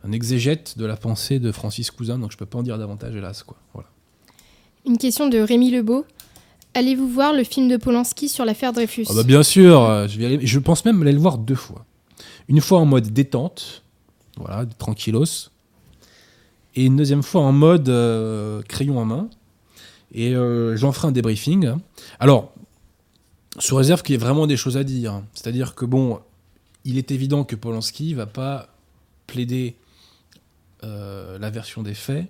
un 0.02 0.12
exégète 0.12 0.78
de 0.78 0.86
la 0.86 0.96
pensée 0.96 1.38
de 1.38 1.52
Francis 1.52 1.90
Cousin, 1.90 2.18
donc 2.18 2.32
je 2.32 2.36
peux 2.36 2.46
pas 2.46 2.58
en 2.58 2.62
dire 2.62 2.78
davantage, 2.78 3.14
hélas. 3.14 3.42
Quoi. 3.42 3.58
Voilà. 3.74 3.88
Une 4.88 4.96
question 4.96 5.28
de 5.28 5.38
Rémi 5.38 5.70
Lebeau. 5.70 6.06
Allez-vous 6.72 7.08
voir 7.08 7.34
le 7.34 7.44
film 7.44 7.68
de 7.68 7.76
Polanski 7.76 8.26
sur 8.30 8.46
l'affaire 8.46 8.72
Dreyfus? 8.72 9.04
Ah 9.10 9.12
bah 9.16 9.22
bien 9.22 9.42
sûr, 9.42 9.82
euh, 9.82 10.08
je, 10.08 10.18
vais 10.18 10.46
je 10.46 10.58
pense 10.58 10.86
même 10.86 11.02
aller 11.02 11.12
le 11.12 11.18
voir 11.18 11.36
deux 11.36 11.54
fois. 11.54 11.84
Une 12.48 12.62
fois 12.62 12.78
en 12.78 12.86
mode 12.86 13.08
détente, 13.08 13.82
voilà, 14.38 14.64
tranquillos, 14.78 15.50
et 16.74 16.86
une 16.86 16.96
deuxième 16.96 17.22
fois 17.22 17.42
en 17.42 17.52
mode 17.52 17.90
euh, 17.90 18.62
crayon 18.62 18.98
en 18.98 19.04
main. 19.04 19.28
Et 20.12 20.34
euh, 20.34 20.74
j'en 20.78 20.90
ferai 20.92 21.08
un 21.08 21.12
débriefing. 21.12 21.70
Alors, 22.18 22.54
sous 23.58 23.76
réserve 23.76 24.02
qu'il 24.02 24.14
y 24.14 24.16
ait 24.16 24.18
vraiment 24.18 24.46
des 24.46 24.56
choses 24.56 24.78
à 24.78 24.84
dire. 24.84 25.22
C'est-à-dire 25.34 25.74
que 25.74 25.84
bon, 25.84 26.18
il 26.86 26.96
est 26.96 27.10
évident 27.10 27.44
que 27.44 27.56
Polanski 27.56 28.14
va 28.14 28.24
pas 28.24 28.68
plaider 29.26 29.76
la 30.82 31.50
version 31.50 31.82
des 31.82 31.92
faits 31.92 32.28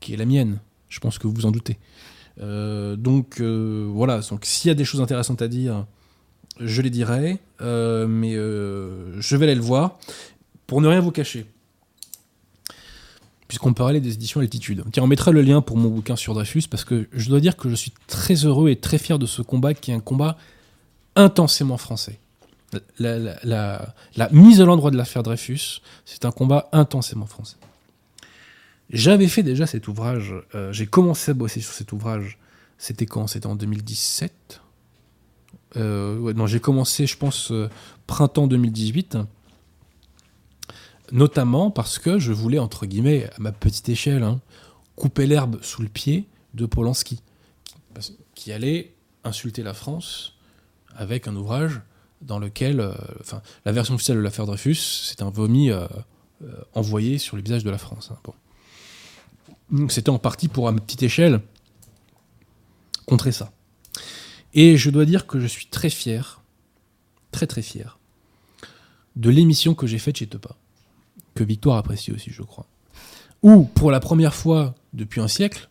qui 0.00 0.12
est 0.12 0.16
la 0.18 0.26
mienne. 0.26 0.58
Je 0.92 1.00
pense 1.00 1.18
que 1.18 1.26
vous 1.26 1.32
vous 1.32 1.46
en 1.46 1.50
doutez. 1.50 1.78
Euh, 2.40 2.96
donc 2.96 3.40
euh, 3.40 3.88
voilà, 3.90 4.20
s'il 4.42 4.68
y 4.68 4.70
a 4.70 4.74
des 4.74 4.84
choses 4.84 5.00
intéressantes 5.00 5.40
à 5.40 5.48
dire, 5.48 5.86
je 6.60 6.82
les 6.82 6.90
dirai, 6.90 7.38
euh, 7.62 8.06
mais 8.06 8.34
je 8.34 9.36
vais 9.36 9.46
aller 9.46 9.54
le 9.54 9.62
voir 9.62 9.98
pour 10.66 10.82
ne 10.82 10.88
rien 10.88 11.00
vous 11.00 11.10
cacher. 11.10 11.46
Puisqu'on 13.48 13.72
parlait 13.72 14.00
des 14.00 14.14
éditions 14.14 14.40
Altitude. 14.40 14.84
Tiens, 14.92 15.02
on 15.02 15.06
mettra 15.06 15.30
le 15.30 15.42
lien 15.42 15.62
pour 15.62 15.76
mon 15.76 15.88
bouquin 15.88 16.16
sur 16.16 16.34
Dreyfus 16.34 16.64
parce 16.70 16.84
que 16.84 17.08
je 17.12 17.28
dois 17.28 17.40
dire 17.40 17.56
que 17.56 17.68
je 17.68 17.74
suis 17.74 17.92
très 18.06 18.34
heureux 18.34 18.68
et 18.68 18.76
très 18.76 18.98
fier 18.98 19.18
de 19.18 19.26
ce 19.26 19.42
combat 19.42 19.74
qui 19.74 19.90
est 19.90 19.94
un 19.94 20.00
combat 20.00 20.36
intensément 21.16 21.78
français. 21.78 22.18
La 22.98 24.28
mise 24.30 24.60
à 24.60 24.64
l'endroit 24.64 24.90
de 24.90 24.96
l'affaire 24.96 25.22
Dreyfus, 25.22 25.80
c'est 26.04 26.26
un 26.26 26.32
combat 26.32 26.68
intensément 26.72 27.26
français. 27.26 27.56
J'avais 28.92 29.26
fait 29.28 29.42
déjà 29.42 29.66
cet 29.66 29.88
ouvrage, 29.88 30.34
euh, 30.54 30.70
j'ai 30.72 30.86
commencé 30.86 31.30
à 31.30 31.34
bosser 31.34 31.60
sur 31.62 31.72
cet 31.72 31.92
ouvrage, 31.92 32.38
c'était 32.76 33.06
quand? 33.06 33.26
C'était 33.26 33.46
en 33.46 33.56
2017 33.56 34.60
Euh, 35.76 36.34
Non, 36.34 36.46
j'ai 36.46 36.60
commencé, 36.60 37.06
je 37.06 37.16
pense, 37.16 37.50
euh, 37.50 37.70
printemps 38.06 38.46
2018, 38.46 39.16
notamment 41.10 41.70
parce 41.70 41.98
que 41.98 42.18
je 42.18 42.32
voulais, 42.32 42.58
entre 42.58 42.84
guillemets, 42.84 43.30
à 43.34 43.40
ma 43.40 43.52
petite 43.52 43.88
échelle, 43.88 44.22
hein, 44.22 44.40
couper 44.96 45.26
l'herbe 45.26 45.58
sous 45.62 45.80
le 45.80 45.88
pied 45.88 46.26
de 46.52 46.66
Polanski, 46.66 47.22
qui, 48.34 48.52
allait 48.52 48.92
insulter 49.24 49.62
la 49.62 49.72
France 49.72 50.34
avec 50.94 51.26
un 51.26 51.34
ouvrage 51.36 51.80
dans 52.20 52.38
lequel, 52.38 52.86
enfin, 53.20 53.40
la 53.64 53.72
version 53.72 53.94
officielle 53.94 54.18
de 54.18 54.22
l'affaire 54.22 54.44
Dreyfus, 54.44 54.74
c'est 54.74 55.22
un 55.22 55.30
vomi 55.30 55.70
envoyé 56.74 57.16
sur 57.16 57.36
le 57.36 57.42
visage 57.42 57.64
de 57.64 57.70
la 57.70 57.78
France. 57.78 58.10
hein. 58.12 58.18
Bon. 58.24 58.34
C'était 59.88 60.10
en 60.10 60.18
partie 60.18 60.48
pour 60.48 60.68
à 60.68 60.72
petite 60.72 61.02
échelle 61.02 61.40
contrer 63.06 63.32
ça. 63.32 63.52
Et 64.54 64.76
je 64.76 64.90
dois 64.90 65.04
dire 65.04 65.26
que 65.26 65.40
je 65.40 65.46
suis 65.46 65.66
très 65.66 65.90
fier, 65.90 66.42
très 67.30 67.46
très 67.46 67.62
fier, 67.62 67.98
de 69.16 69.30
l'émission 69.30 69.74
que 69.74 69.86
j'ai 69.86 69.98
faite 69.98 70.18
chez 70.18 70.26
Tepa, 70.26 70.56
que 71.34 71.44
Victoire 71.44 71.78
apprécie 71.78 72.12
aussi, 72.12 72.30
je 72.30 72.42
crois. 72.42 72.66
Où, 73.42 73.64
pour 73.64 73.90
la 73.90 74.00
première 74.00 74.34
fois 74.34 74.74
depuis 74.92 75.20
un 75.20 75.28
siècle, 75.28 75.70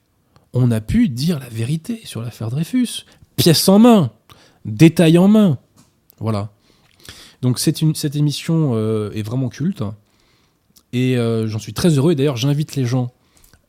on 0.54 0.72
a 0.72 0.82
pu 0.82 1.10
dire 1.10 1.40
la 1.40 1.50
vérité 1.50 2.02
sur 2.04 2.22
l'affaire 2.22 2.50
Dreyfus, 2.50 3.06
pièce 3.36 3.70
en 3.70 3.80
main, 3.80 4.12
détail 4.66 5.18
en 5.18 5.28
main. 5.28 5.58
Voilà. 6.20 6.52
Donc 7.42 7.60
cette 7.60 8.16
émission 8.16 8.72
euh, 8.76 9.12
est 9.14 9.22
vraiment 9.22 9.50
culte. 9.50 9.84
Et 10.94 11.18
euh, 11.18 11.48
j'en 11.48 11.60
suis 11.60 11.74
très 11.74 11.98
heureux. 11.98 12.12
Et 12.12 12.16
d'ailleurs, 12.16 12.38
j'invite 12.38 12.76
les 12.76 12.86
gens 12.86 13.14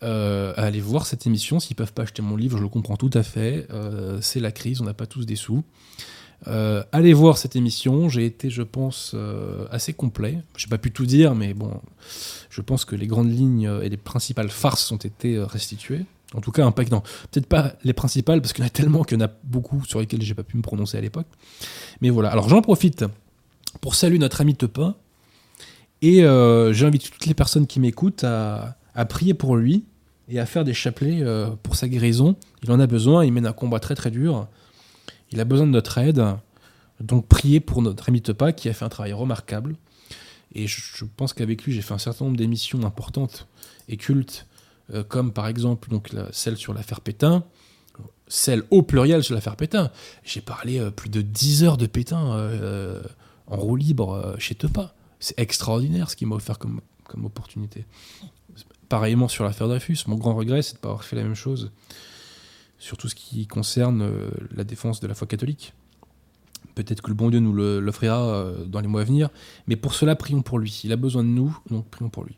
euh, 0.02 0.52
à 0.56 0.62
aller 0.62 0.80
voir 0.80 1.06
cette 1.06 1.26
émission. 1.26 1.60
S'ils 1.60 1.76
peuvent 1.76 1.92
pas 1.92 2.02
acheter 2.02 2.22
mon 2.22 2.36
livre, 2.36 2.58
je 2.58 2.62
le 2.62 2.68
comprends 2.68 2.96
tout 2.96 3.10
à 3.14 3.22
fait. 3.22 3.66
Euh, 3.70 4.18
c'est 4.20 4.40
la 4.40 4.50
crise, 4.50 4.80
on 4.80 4.84
n'a 4.84 4.94
pas 4.94 5.06
tous 5.06 5.26
des 5.26 5.36
sous. 5.36 5.62
Euh, 6.48 6.82
allez 6.90 7.12
voir 7.12 7.38
cette 7.38 7.54
émission. 7.54 8.08
J'ai 8.08 8.26
été, 8.26 8.50
je 8.50 8.62
pense, 8.62 9.12
euh, 9.14 9.66
assez 9.70 9.92
complet. 9.92 10.38
J'ai 10.56 10.66
pas 10.66 10.78
pu 10.78 10.90
tout 10.90 11.06
dire, 11.06 11.34
mais 11.34 11.54
bon, 11.54 11.80
je 12.50 12.60
pense 12.60 12.84
que 12.84 12.96
les 12.96 13.06
grandes 13.06 13.30
lignes 13.30 13.70
et 13.82 13.88
les 13.88 13.96
principales 13.96 14.50
farces 14.50 14.90
ont 14.90 14.96
été 14.96 15.38
restituées. 15.38 16.04
En 16.34 16.40
tout 16.40 16.50
cas. 16.50 16.64
Non, 16.64 16.72
peut-être 16.72 17.46
pas 17.46 17.74
les 17.84 17.92
principales, 17.92 18.40
parce 18.40 18.52
qu'il 18.52 18.62
y 18.62 18.64
en 18.64 18.68
a 18.68 18.70
tellement 18.70 19.04
qu'il 19.04 19.20
y 19.20 19.22
en 19.22 19.26
a 19.26 19.30
beaucoup 19.44 19.84
sur 19.84 20.00
lesquelles 20.00 20.22
j'ai 20.22 20.34
pas 20.34 20.42
pu 20.42 20.56
me 20.56 20.62
prononcer 20.62 20.98
à 20.98 21.00
l'époque. 21.00 21.26
Mais 22.00 22.10
voilà. 22.10 22.30
Alors 22.30 22.48
j'en 22.48 22.62
profite 22.62 23.04
pour 23.80 23.94
saluer 23.94 24.18
notre 24.18 24.40
ami 24.40 24.56
Tepin. 24.56 24.96
Et 26.00 26.22
j'invite 26.72 27.08
toutes 27.12 27.26
les 27.26 27.34
personnes 27.34 27.68
qui 27.68 27.78
m'écoutent 27.78 28.24
à 28.24 29.04
prier 29.08 29.34
pour 29.34 29.54
lui 29.54 29.84
et 30.32 30.40
à 30.40 30.46
faire 30.46 30.64
des 30.64 30.72
chapelets 30.72 31.22
euh, 31.22 31.50
pour 31.62 31.76
sa 31.76 31.88
guérison. 31.88 32.36
Il 32.62 32.72
en 32.72 32.80
a 32.80 32.86
besoin, 32.86 33.24
il 33.24 33.32
mène 33.32 33.46
un 33.46 33.52
combat 33.52 33.80
très 33.80 33.94
très 33.94 34.10
dur. 34.10 34.48
Il 35.30 35.38
a 35.40 35.44
besoin 35.44 35.66
de 35.66 35.72
notre 35.72 35.98
aide. 35.98 36.24
Donc 37.00 37.28
priez 37.28 37.60
pour 37.60 37.82
notre 37.82 38.08
ami 38.08 38.22
Tepa 38.22 38.52
qui 38.52 38.70
a 38.70 38.72
fait 38.72 38.84
un 38.86 38.88
travail 38.88 39.12
remarquable. 39.12 39.76
Et 40.54 40.66
je, 40.66 41.04
pense 41.04 41.34
qu'avec 41.34 41.64
lui, 41.64 41.72
j'ai 41.72 41.82
fait 41.82 41.92
un 41.92 41.98
certain 41.98 42.24
nombre 42.24 42.36
d'émissions 42.38 42.82
importantes 42.84 43.46
et 43.88 43.98
cultes, 43.98 44.46
euh, 44.94 45.02
comme 45.02 45.32
par 45.32 45.48
exemple 45.48 45.90
donc, 45.90 46.10
celle 46.30 46.56
sur 46.56 46.72
l'affaire 46.72 47.02
Pétain, 47.02 47.44
celle 48.26 48.64
au 48.70 48.82
pluriel 48.82 49.22
sur 49.22 49.34
l'affaire 49.34 49.56
Pétain. 49.56 49.90
J'ai 50.24 50.40
parlé 50.40 50.78
euh, 50.78 50.90
plus 50.90 51.10
de 51.10 51.20
10 51.20 51.64
heures 51.64 51.76
de 51.76 51.86
Pétain 51.86 52.50
en 53.48 53.56
roue 53.56 53.76
libre 53.76 54.34
chez 54.38 54.54
Tepa. 54.54 54.94
C'est 55.20 55.38
extraordinaire 55.38 56.08
ce 56.08 56.16
qu'il 56.16 56.26
m'a 56.26 56.36
offert 56.36 56.58
comme, 56.58 56.80
comme 57.04 57.26
opportunité. 57.26 57.84
Pareillement 58.92 59.26
sur 59.26 59.44
l'affaire 59.44 59.68
Dreyfus, 59.68 60.00
mon 60.06 60.16
grand 60.16 60.34
regret, 60.34 60.60
c'est 60.60 60.74
de 60.74 60.76
ne 60.76 60.82
pas 60.82 60.88
avoir 60.90 61.02
fait 61.02 61.16
la 61.16 61.22
même 61.22 61.34
chose 61.34 61.70
sur 62.78 62.98
tout 62.98 63.08
ce 63.08 63.14
qui 63.14 63.46
concerne 63.46 64.02
euh, 64.02 64.28
la 64.54 64.64
défense 64.64 65.00
de 65.00 65.06
la 65.06 65.14
foi 65.14 65.26
catholique. 65.26 65.72
Peut-être 66.74 67.00
que 67.00 67.08
le 67.08 67.14
bon 67.14 67.30
Dieu 67.30 67.40
nous 67.40 67.54
l'offrira 67.54 68.20
euh, 68.22 68.66
dans 68.66 68.80
les 68.80 68.88
mois 68.88 69.00
à 69.00 69.04
venir, 69.04 69.30
mais 69.66 69.76
pour 69.76 69.94
cela, 69.94 70.14
prions 70.14 70.42
pour 70.42 70.58
lui. 70.58 70.82
Il 70.84 70.92
a 70.92 70.96
besoin 70.96 71.22
de 71.24 71.28
nous, 71.28 71.58
donc 71.70 71.86
prions 71.86 72.10
pour 72.10 72.24
lui. 72.24 72.36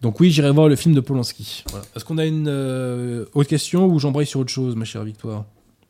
Donc 0.00 0.20
oui, 0.20 0.30
j'irai 0.30 0.52
voir 0.52 0.68
le 0.68 0.76
film 0.76 0.94
de 0.94 1.00
Polanski. 1.00 1.64
Voilà. 1.70 1.84
Est-ce 1.96 2.04
qu'on 2.04 2.18
a 2.18 2.24
une 2.24 2.46
euh, 2.46 3.24
autre 3.34 3.48
question 3.48 3.86
ou 3.86 3.98
j'embraye 3.98 4.28
sur 4.28 4.38
autre 4.38 4.52
chose, 4.52 4.76
ma 4.76 4.84
chère 4.84 5.02
Victoire? 5.02 5.44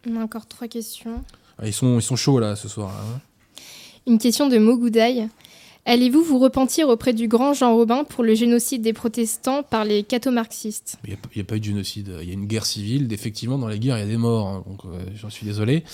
On 0.08 0.16
a 0.16 0.24
encore 0.24 0.46
trois 0.46 0.66
questions. 0.66 1.22
Ah, 1.58 1.66
ils, 1.66 1.74
sont, 1.74 1.98
ils 1.98 2.02
sont 2.02 2.16
chauds 2.16 2.38
là 2.38 2.56
ce 2.56 2.68
soir. 2.68 2.90
hein. 2.90 3.20
Une 4.06 4.16
question 4.16 4.48
de 4.48 4.56
Mogoudaï. 4.56 5.28
Allez-vous 5.86 6.22
vous 6.22 6.38
repentir 6.38 6.88
auprès 6.88 7.12
du 7.12 7.28
grand 7.28 7.52
Jean 7.52 7.74
Robin 7.74 8.04
pour 8.04 8.24
le 8.24 8.34
génocide 8.34 8.80
des 8.80 8.94
protestants 8.94 9.62
par 9.62 9.84
les 9.84 10.02
catho-marxistes 10.02 10.96
Il 11.04 11.10
n'y 11.36 11.42
a, 11.42 11.44
pas 11.44 11.56
eu 11.56 11.60
de 11.60 11.64
génocide. 11.64 12.10
Il 12.22 12.28
y 12.28 12.30
a 12.30 12.32
une 12.32 12.46
guerre 12.46 12.64
civile. 12.64 13.12
Effectivement, 13.12 13.58
dans 13.58 13.68
la 13.68 13.76
guerre, 13.76 13.98
il 13.98 14.00
y 14.00 14.04
a 14.04 14.06
des 14.06 14.16
morts. 14.16 14.48
hein, 14.48 14.64
donc, 14.66 14.80
euh, 14.86 15.04
j'en 15.14 15.28
suis 15.28 15.44
désolé. 15.44 15.84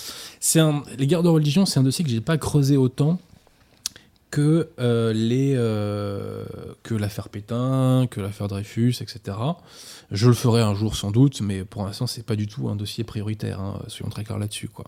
Les 0.96 1.06
guerres 1.08 1.24
de 1.24 1.28
religion, 1.28 1.66
c'est 1.66 1.80
un 1.80 1.82
dossier 1.82 2.04
que 2.04 2.10
j'ai 2.10 2.20
pas 2.20 2.38
creusé 2.38 2.76
autant 2.76 3.18
que 4.30 4.68
euh, 4.78 5.12
les 5.12 5.54
euh, 5.56 6.44
que 6.84 6.94
l'affaire 6.94 7.28
Pétain, 7.28 8.06
que 8.08 8.20
l'affaire 8.20 8.46
Dreyfus, 8.46 8.94
etc. 9.00 9.36
Je 10.12 10.28
le 10.28 10.34
ferai 10.34 10.62
un 10.62 10.74
jour 10.76 10.94
sans 10.94 11.10
doute, 11.10 11.40
mais 11.40 11.64
pour 11.64 11.84
l'instant, 11.84 12.06
c'est 12.06 12.24
pas 12.24 12.36
du 12.36 12.46
tout 12.46 12.68
un 12.68 12.76
dossier 12.76 13.02
prioritaire. 13.02 13.60
hein, 13.60 13.82
soyons 13.88 14.10
très 14.10 14.22
clairs 14.22 14.38
là-dessus, 14.38 14.68
quoi. 14.68 14.84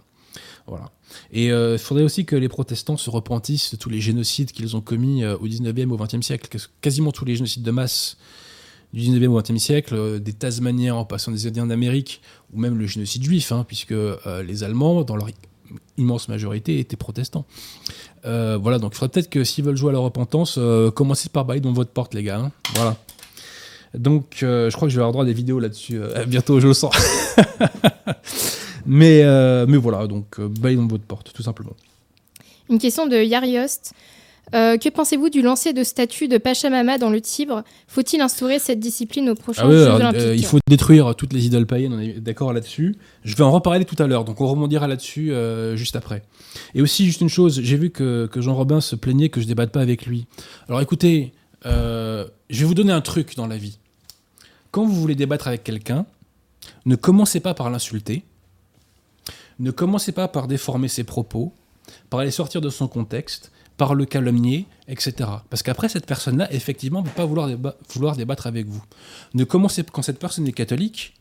Et 1.33 1.53
euh, 1.53 1.75
il 1.75 1.79
faudrait 1.79 2.05
aussi 2.05 2.25
que 2.25 2.37
les 2.37 2.48
protestants 2.48 2.96
se 2.96 3.11
repentissent 3.11 3.72
de 3.72 3.77
tous 3.77 3.90
les 3.90 4.01
génocides 4.01 4.53
qu'ils 4.53 4.77
ont 4.77 4.81
commis 4.81 5.22
euh, 5.25 5.37
au 5.37 5.46
19e, 5.46 5.90
au 5.90 5.98
20e 5.98 6.22
siècle. 6.22 6.48
Quas- 6.48 6.68
Quasiment 6.81 7.12
tous 7.12 7.25
les 7.25 7.35
génocides 7.37 7.62
de 7.62 7.70
masse 7.70 8.16
du 8.94 9.01
19e 9.01 9.27
au 9.29 9.40
20e 9.40 9.59
siècle, 9.59 9.94
euh, 9.94 10.18
des 10.18 10.33
Tasmaniens 10.33 10.94
en 10.94 11.05
passant 11.05 11.31
des 11.33 11.46
Indiens 11.46 11.66
d'Amérique, 11.66 12.22
ou 12.53 12.59
même 12.61 12.79
le 12.79 12.87
génocide 12.87 13.22
juif, 13.25 13.53
hein, 13.53 13.64
puisque 13.66 13.92
euh, 13.92 14.16
les 14.46 14.64
Allemands, 14.64 15.03
dans 15.03 15.16
leur 15.16 15.29
immense 15.98 16.29
majorité, 16.29 16.79
étaient 16.79 16.96
protestants. 16.96 17.44
Voilà, 18.25 18.79
donc 18.79 18.92
il 18.94 18.98
faudrait 18.98 19.09
peut-être 19.09 19.31
que 19.31 19.42
s'ils 19.44 19.64
veulent 19.64 19.77
jouer 19.77 19.90
à 19.90 19.94
la 19.94 19.98
repentance, 19.98 20.59
commencez 20.94 21.29
par 21.29 21.44
bailler 21.44 21.61
dans 21.61 21.72
votre 21.72 21.90
porte, 21.90 22.14
les 22.14 22.22
gars. 22.22 22.38
hein. 22.38 22.53
Voilà. 22.75 22.96
Donc, 23.94 24.37
je 24.40 24.70
crois 24.75 24.87
que 24.88 24.92
je 24.92 24.96
vais 24.96 25.03
avoir 25.03 25.12
droit 25.12 25.25
à 25.25 25.27
des 25.27 25.33
vidéos 25.35 25.59
là-dessus 25.59 26.01
bientôt, 26.29 26.61
je 26.61 26.68
le 26.68 26.75
sens. 26.75 26.94
mais, 28.87 29.23
euh, 29.25 29.66
mais 29.68 29.77
voilà, 29.77 30.07
donc 30.07 30.38
euh, 30.38 30.49
dans 30.49 30.87
votre 30.87 31.05
porte, 31.05 31.33
tout 31.33 31.42
simplement. 31.42 31.77
Une 32.71 32.79
question 32.79 33.07
de 33.07 33.16
Yariost. 33.16 33.92
Euh, 34.55 34.77
que 34.77 34.88
pensez-vous 34.90 35.31
du 35.31 35.40
lancer 35.40 35.73
de 35.73 35.83
statues 35.83 36.29
de 36.29 36.37
Pachamama 36.37 36.99
dans 36.99 37.09
le 37.09 37.21
Tibre? 37.21 37.62
Faut-il 37.87 38.21
instaurer 38.21 38.59
cette 38.59 38.81
discipline 38.81 39.31
aux 39.31 39.35
prochains 39.35 39.62
Ah 39.64 39.68
ouais, 39.68 39.75
Jeux 39.75 39.85
alors, 39.85 39.97
Olympiques 39.97 40.21
euh, 40.21 40.37
il 40.37 40.45
faut 40.45 40.59
détruire 40.68 41.14
toutes 41.14 41.33
les 41.33 41.47
idoles 41.47 41.66
païennes, 41.66 41.95
on 41.95 42.01
est 42.01 42.21
d'accord 42.21 42.53
là-dessus. 42.53 42.97
Je 43.25 43.35
vais 43.35 43.45
en 43.45 43.51
reparler 43.51 43.85
tout 43.85 44.01
à 44.03 44.07
l'heure, 44.07 44.25
donc 44.25 44.40
on 44.40 44.47
rebondira 44.47 44.88
là-dessus 44.88 45.33
euh, 45.33 45.77
juste 45.77 45.97
après. 45.97 46.23
Et 46.75 46.83
aussi, 46.83 47.07
juste 47.07 47.23
une 47.23 47.31
chose, 47.31 47.61
j'ai 47.62 47.77
vu 47.77 47.90
que, 47.90 48.29
que 48.31 48.42
Jean 48.42 48.55
Robin 48.55 48.81
se 48.81 48.95
plaignait 48.95 49.31
que 49.31 49.40
je 49.40 49.47
débatte 49.47 49.71
pas 49.71 49.81
avec 49.81 50.05
lui. 50.05 50.27
Alors 50.68 50.81
écoutez, 50.81 51.33
je 51.64 52.27
vais 52.51 52.64
vous 52.64 52.75
donner 52.75 52.92
un 52.92 53.01
truc 53.01 53.37
dans 53.37 53.47
la 53.47 53.57
vie. 53.57 53.79
Quand 54.71 54.85
vous 54.85 54.95
voulez 54.95 55.14
débattre 55.14 55.49
avec 55.49 55.64
quelqu'un, 55.64 56.05
ne 56.85 56.97
commencez 56.97 57.40
pas 57.40 57.55
par 57.55 57.71
l'insulter, 57.71 58.25
ne 59.62 59.70
commencez 59.70 60.12
pas 60.12 60.29
par 60.29 60.48
déformer 60.48 60.88
ses 60.88 61.05
propos, 61.05 61.55
par 62.11 62.22
les 62.22 62.33
sortir 62.33 62.61
de 62.61 62.68
son 62.68 62.88
contexte, 62.88 63.53
par 63.77 63.94
le 63.94 64.05
calomnier, 64.05 64.66
etc. 64.88 65.14
Parce 65.48 65.62
qu'après, 65.62 65.88
cette 65.88 66.05
personne-là, 66.05 66.53
effectivement, 66.53 67.01
ne 67.01 67.07
va 67.07 67.12
pas 67.12 67.25
vouloir, 67.25 67.48
vouloir 67.94 68.16
débattre 68.16 68.46
avec 68.46 68.66
vous. 68.66 68.83
Ne 69.35 69.44
commencez, 69.44 69.85
quand 69.85 70.03
cette 70.03 70.18
personne 70.18 70.46
est 70.48 70.53
catholique, 70.53 71.14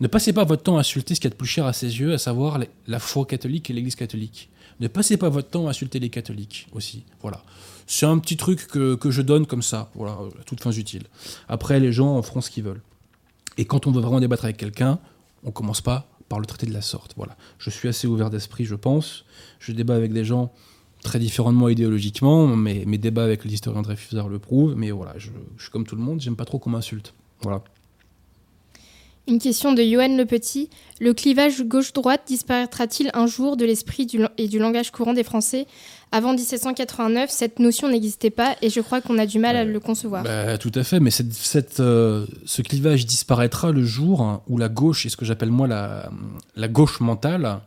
ne 0.00 0.08
passez 0.08 0.32
pas 0.32 0.44
votre 0.44 0.64
temps 0.64 0.76
à 0.76 0.80
insulter 0.80 1.14
ce 1.14 1.20
qui 1.20 1.28
est 1.28 1.30
de 1.30 1.36
plus 1.36 1.46
cher 1.46 1.66
à 1.66 1.72
ses 1.72 2.00
yeux, 2.00 2.12
à 2.14 2.18
savoir 2.18 2.58
la 2.88 2.98
foi 2.98 3.24
catholique 3.26 3.70
et 3.70 3.74
l'Église 3.74 3.94
catholique. 3.94 4.50
Ne 4.80 4.88
passez 4.88 5.16
pas 5.16 5.28
votre 5.28 5.50
temps 5.50 5.66
à 5.68 5.70
insulter 5.70 6.00
les 6.00 6.10
catholiques 6.10 6.66
aussi. 6.72 7.04
Voilà. 7.20 7.44
C'est 7.86 8.06
un 8.06 8.18
petit 8.18 8.36
truc 8.36 8.66
que, 8.66 8.98
je 9.10 9.22
donne 9.22 9.46
comme 9.46 9.62
ça, 9.62 9.90
voilà, 9.94 10.12
à 10.40 10.44
toutes 10.44 10.60
fins 10.60 10.72
utiles. 10.72 11.04
Après, 11.48 11.78
les 11.78 11.92
gens 11.92 12.16
en 12.16 12.22
feront 12.22 12.40
ce 12.40 12.50
qu'ils 12.50 12.64
veulent. 12.64 12.82
Et 13.56 13.66
quand 13.66 13.86
on 13.86 13.92
veut 13.92 14.00
vraiment 14.00 14.20
débattre 14.20 14.44
avec 14.44 14.56
quelqu'un, 14.56 14.98
on 15.44 15.52
commence 15.52 15.80
pas 15.80 16.09
par 16.30 16.40
le 16.40 16.46
traiter 16.46 16.64
de 16.64 16.72
la 16.72 16.80
sorte. 16.80 17.12
Voilà. 17.16 17.36
Je 17.58 17.68
suis 17.68 17.88
assez 17.88 18.06
ouvert 18.06 18.30
d'esprit, 18.30 18.64
je 18.64 18.76
pense. 18.76 19.26
Je 19.58 19.72
débat 19.72 19.96
avec 19.96 20.14
des 20.14 20.24
gens 20.24 20.50
très 21.02 21.18
moi 21.52 21.72
idéologiquement, 21.72 22.46
mais 22.46 22.84
mes 22.86 22.98
débats 22.98 23.24
avec 23.24 23.44
l'historien 23.44 23.82
Dreyfusard 23.82 24.28
le 24.28 24.38
prouvent. 24.38 24.74
Mais 24.76 24.92
voilà, 24.92 25.12
je, 25.18 25.30
je 25.58 25.62
suis 25.62 25.70
comme 25.70 25.84
tout 25.84 25.96
le 25.96 26.02
monde, 26.02 26.20
j'aime 26.20 26.36
pas 26.36 26.46
trop 26.46 26.58
qu'on 26.58 26.70
m'insulte. 26.70 27.12
Voilà. 27.42 27.62
Une 29.26 29.38
question 29.38 29.72
de 29.72 29.82
Johan 29.82 30.16
Le 30.16 30.24
Petit. 30.24 30.70
Le 31.00 31.14
clivage 31.14 31.62
gauche-droite 31.62 32.22
disparaîtra-t-il 32.26 33.10
un 33.14 33.26
jour 33.26 33.56
de 33.56 33.64
l'esprit 33.64 34.08
et 34.38 34.48
du 34.48 34.58
langage 34.58 34.90
courant 34.90 35.12
des 35.12 35.24
Français? 35.24 35.66
Avant 36.12 36.34
1789, 36.34 37.30
cette 37.30 37.60
notion 37.60 37.88
n'existait 37.88 38.30
pas 38.30 38.56
et 38.62 38.70
je 38.70 38.80
crois 38.80 39.00
qu'on 39.00 39.16
a 39.18 39.26
du 39.26 39.38
mal 39.38 39.54
à 39.54 39.64
le 39.64 39.78
concevoir. 39.78 40.24
Bah, 40.24 40.58
tout 40.58 40.72
à 40.74 40.82
fait, 40.82 40.98
mais 40.98 41.10
cette, 41.10 41.78
euh, 41.78 42.26
ce 42.44 42.62
clivage 42.62 43.06
disparaîtra 43.06 43.70
le 43.70 43.84
jour 43.84 44.42
où 44.48 44.58
la 44.58 44.68
gauche, 44.68 45.06
et 45.06 45.08
ce 45.08 45.16
que 45.16 45.24
j'appelle 45.24 45.50
moi 45.50 45.68
la, 45.68 46.10
la, 46.56 46.66
gauche 46.66 46.98
mentale, 46.98 47.60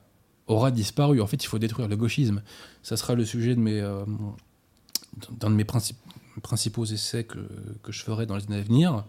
aura 0.48 0.72
disparu. 0.72 1.22
En 1.22 1.28
fait, 1.28 1.42
il 1.42 1.48
faut 1.48 1.58
détruire 1.58 1.88
le 1.88 1.96
gauchisme. 1.96 2.42
Ça 2.82 2.98
sera 2.98 3.16
le 3.16 3.24
sujet 3.24 3.56
de 3.56 3.62
mes, 3.62 3.80
euh, 3.80 4.04
d'un 5.40 5.50
de 5.50 5.56
mes 5.56 5.64
principaux 5.64 6.86
essais 6.86 7.24
que, 7.24 7.40
que, 7.82 7.94
je 7.94 8.04
ferai 8.04 8.26
dans 8.26 8.36
les 8.36 8.44
années 8.46 8.60
à 8.60 8.64
venir. 8.64 9.06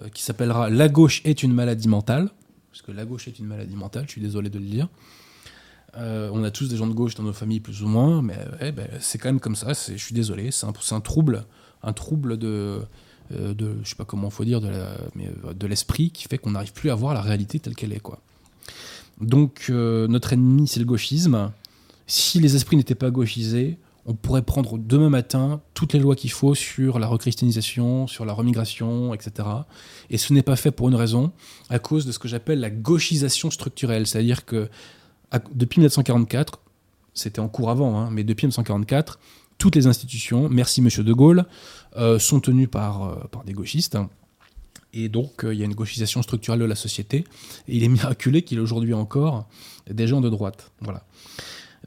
Euh, 0.00 0.08
qui 0.10 0.22
s'appellera 0.22 0.68
La 0.70 0.88
gauche 0.88 1.22
est 1.24 1.42
une 1.42 1.52
maladie 1.52 1.88
mentale, 1.88 2.30
parce 2.70 2.82
que 2.82 2.92
la 2.92 3.04
gauche 3.04 3.26
est 3.28 3.38
une 3.38 3.46
maladie 3.46 3.74
mentale, 3.74 4.04
je 4.06 4.12
suis 4.12 4.20
désolé 4.20 4.50
de 4.50 4.58
le 4.58 4.66
dire. 4.66 4.88
Euh, 5.98 6.30
on 6.32 6.44
a 6.44 6.50
tous 6.50 6.68
des 6.68 6.76
gens 6.76 6.86
de 6.86 6.92
gauche 6.92 7.14
dans 7.14 7.22
nos 7.22 7.32
familles, 7.32 7.60
plus 7.60 7.82
ou 7.82 7.88
moins, 7.88 8.22
mais 8.22 8.36
ben, 8.72 8.88
c'est 9.00 9.18
quand 9.18 9.28
même 9.28 9.40
comme 9.40 9.56
ça, 9.56 9.72
je 9.72 9.96
suis 9.96 10.14
désolé, 10.14 10.50
c'est 10.50 10.66
un, 10.66 11.00
trouble, 11.00 11.46
un 11.82 11.92
trouble 11.92 12.36
de, 12.36 12.80
euh, 13.32 13.54
de 13.54 13.76
je 13.82 13.90
sais 13.90 13.96
pas 13.96 14.04
comment 14.04 14.30
faut 14.30 14.44
dire, 14.44 14.60
de, 14.60 14.70
de 15.52 15.66
l'esprit 15.66 16.10
qui 16.10 16.28
fait 16.28 16.38
qu'on 16.38 16.50
n'arrive 16.50 16.72
plus 16.72 16.90
à 16.90 16.94
voir 16.94 17.14
la 17.14 17.22
réalité 17.22 17.60
telle 17.60 17.74
qu'elle 17.74 17.92
est. 17.92 18.02
Donc 19.20 19.70
notre 19.70 20.32
ennemi, 20.32 20.68
c'est 20.68 20.80
le 20.80 20.86
gauchisme. 20.86 21.50
Si 22.06 22.38
les 22.40 22.54
esprits 22.54 22.76
n'étaient 22.76 22.94
pas 22.94 23.10
gauchisés, 23.10 23.78
on 24.06 24.14
pourrait 24.14 24.42
prendre 24.42 24.78
demain 24.78 25.10
matin 25.10 25.60
toutes 25.74 25.92
les 25.92 25.98
lois 25.98 26.14
qu'il 26.14 26.30
faut 26.30 26.54
sur 26.54 27.00
la 27.00 27.08
rechristianisation, 27.08 28.06
sur 28.06 28.24
la 28.24 28.32
remigration, 28.32 29.12
etc. 29.12 29.48
Et 30.10 30.16
ce 30.16 30.32
n'est 30.32 30.42
pas 30.42 30.54
fait 30.54 30.70
pour 30.70 30.88
une 30.88 30.94
raison, 30.94 31.32
à 31.70 31.80
cause 31.80 32.06
de 32.06 32.12
ce 32.12 32.18
que 32.20 32.28
j'appelle 32.28 32.60
la 32.60 32.70
gauchisation 32.70 33.50
structurelle. 33.50 34.06
C'est-à-dire 34.06 34.44
que 34.44 34.68
depuis 35.52 35.80
1944, 35.80 36.60
c'était 37.14 37.40
en 37.40 37.48
cours 37.48 37.70
avant, 37.70 37.98
hein, 37.98 38.10
mais 38.12 38.24
depuis 38.24 38.46
1944, 38.46 39.18
toutes 39.58 39.74
les 39.74 39.86
institutions, 39.86 40.48
merci 40.48 40.82
Monsieur 40.82 41.02
de 41.02 41.12
Gaulle, 41.12 41.46
euh, 41.96 42.18
sont 42.18 42.40
tenues 42.40 42.68
par, 42.68 43.04
euh, 43.04 43.14
par 43.30 43.44
des 43.44 43.52
gauchistes. 43.52 43.98
Et 44.92 45.08
donc, 45.08 45.44
euh, 45.44 45.54
il 45.54 45.60
y 45.60 45.62
a 45.62 45.64
une 45.64 45.74
gauchisation 45.74 46.22
structurelle 46.22 46.60
de 46.60 46.64
la 46.66 46.74
société. 46.74 47.24
Et 47.68 47.76
il 47.76 47.82
est 47.82 47.88
miraculé 47.88 48.42
qu'il 48.42 48.58
y 48.58 48.60
ait 48.60 48.62
aujourd'hui 48.62 48.94
encore 48.94 49.48
des 49.90 50.06
gens 50.06 50.20
de 50.20 50.28
droite. 50.28 50.70
Voilà. 50.80 51.02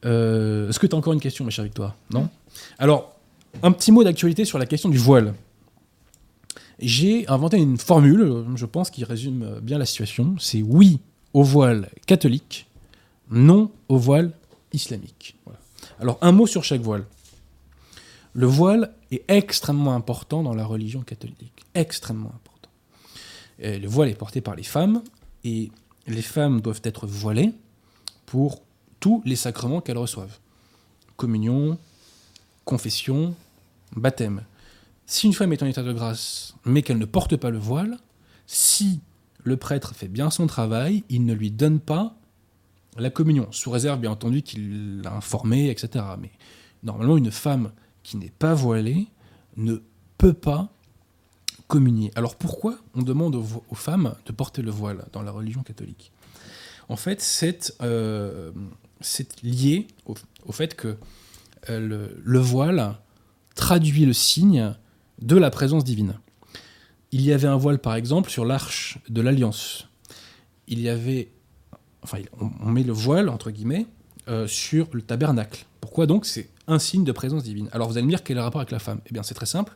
Est-ce 0.01 0.79
que 0.79 0.87
tu 0.87 0.95
as 0.95 0.97
encore 0.97 1.13
une 1.13 1.19
question, 1.19 1.43
ma 1.43 1.51
chère 1.51 1.65
Victoire? 1.65 1.95
Non? 2.11 2.29
Alors, 2.77 3.15
un 3.63 3.71
petit 3.71 3.91
mot 3.91 4.03
d'actualité 4.03 4.45
sur 4.45 4.57
la 4.57 4.65
question 4.65 4.89
du 4.89 4.97
voile. 4.97 5.33
J'ai 6.79 7.27
inventé 7.27 7.57
une 7.57 7.77
formule, 7.77 8.45
je 8.55 8.65
pense, 8.65 8.89
qui 8.89 9.03
résume 9.03 9.59
bien 9.61 9.77
la 9.77 9.85
situation. 9.85 10.35
C'est 10.39 10.61
oui 10.61 10.99
au 11.33 11.43
voile 11.43 11.89
catholique, 12.07 12.68
non 13.29 13.71
au 13.87 13.97
voile 13.97 14.33
islamique. 14.73 15.35
Alors, 15.99 16.17
un 16.21 16.31
mot 16.31 16.47
sur 16.47 16.63
chaque 16.63 16.81
voile. 16.81 17.05
Le 18.33 18.45
voile 18.45 18.93
est 19.11 19.23
extrêmement 19.27 19.95
important 19.95 20.43
dans 20.43 20.53
la 20.53 20.65
religion 20.65 21.01
catholique. 21.01 21.65
Extrêmement 21.73 22.29
important. 22.29 22.69
le 23.59 23.87
voile 23.87 24.09
est 24.09 24.15
porté 24.15 24.41
par 24.41 24.55
les 24.55 24.63
femmes, 24.63 25.03
et 25.43 25.71
les 26.07 26.21
femmes 26.21 26.61
doivent 26.61 26.81
être 26.83 27.07
voilées 27.07 27.53
pour 28.25 28.61
tous 28.99 29.21
les 29.25 29.35
sacrements 29.35 29.81
qu'elles 29.81 29.97
reçoivent. 29.97 30.37
Communion, 31.17 31.77
confession, 32.65 33.35
baptême. 33.95 34.43
Si 35.05 35.25
une 35.25 35.33
femme 35.33 35.51
est 35.53 35.63
en 35.63 35.65
état 35.65 35.83
de 35.83 35.93
grâce, 35.93 36.53
mais 36.65 36.83
qu'elle 36.83 36.99
ne 36.99 37.05
porte 37.05 37.35
pas 37.35 37.49
le 37.49 37.57
voile, 37.57 37.97
si 38.45 38.99
le 39.43 39.57
prêtre 39.57 39.95
fait 39.95 40.07
bien 40.07 40.29
son 40.29 40.47
travail, 40.47 41.03
il 41.09 41.25
ne 41.25 41.33
lui 41.33 41.51
donne 41.51 41.79
pas 41.79 42.15
la 42.99 43.09
communion, 43.09 43.47
sous 43.51 43.71
réserve 43.71 43.99
bien 43.99 44.11
entendu 44.11 44.41
qu'il 44.41 45.01
l'a 45.01 45.13
informée, 45.13 45.69
etc. 45.69 46.05
Mais 46.19 46.31
normalement, 46.83 47.17
une 47.17 47.31
femme 47.31 47.71
qui 48.03 48.17
n'est 48.17 48.33
pas 48.37 48.53
voilée 48.53 49.07
ne 49.57 49.77
peut 50.17 50.33
pas 50.33 50.69
communier. 51.67 52.11
Alors 52.15 52.35
pourquoi 52.35 52.77
on 52.95 53.03
demande 53.03 53.35
aux, 53.35 53.75
femmes 53.75 54.15
de 54.25 54.31
porter 54.31 54.61
le 54.61 54.71
voile 54.71 55.05
dans 55.13 55.21
la 55.21 55.31
religion 55.31 55.63
catholique? 55.63 56.11
En 56.89 56.95
fait, 56.95 57.21
c'est 57.21 57.73
euh, 57.81 58.51
lié 59.43 59.87
au, 60.05 60.51
fait 60.51 60.75
que 60.75 60.97
euh, 61.69 62.09
le, 62.23 62.39
voile 62.39 62.95
traduit 63.55 64.05
le 64.05 64.13
signe 64.13 64.73
de 65.21 65.37
la 65.37 65.51
présence 65.51 65.83
divine. 65.83 66.19
Il 67.11 67.21
y 67.21 67.31
avait 67.31 67.47
un 67.47 67.57
voile, 67.57 67.79
par 67.79 67.95
exemple, 67.95 68.29
sur 68.29 68.45
l'arche 68.45 68.97
de 69.07 69.21
l'Alliance. 69.21 69.87
Il 70.67 70.79
y 70.81 70.89
avait. 70.89 71.31
Enfin, 72.03 72.19
on, 72.39 72.69
met 72.69 72.83
le 72.83 72.93
voile, 72.93 73.29
entre 73.29 73.51
guillemets, 73.51 73.85
euh, 74.27 74.47
sur 74.47 74.87
le 74.93 75.01
tabernacle. 75.01 75.65
Pourquoi 75.81 76.05
donc 76.05 76.25
C'est 76.25 76.49
un 76.67 76.79
signe 76.79 77.03
de 77.03 77.11
présence 77.11 77.43
divine? 77.43 77.69
Alors 77.71 77.89
vous 77.89 77.97
allez 77.97 78.05
me 78.05 78.11
dire 78.11 78.23
quel 78.23 78.37
est 78.37 78.39
le 78.39 78.43
rapport 78.43 78.61
avec 78.61 78.71
la 78.71 78.79
femme? 78.79 79.01
Eh 79.07 79.13
bien, 79.13 79.23
c'est 79.23 79.33
très 79.33 79.45
simple. 79.45 79.75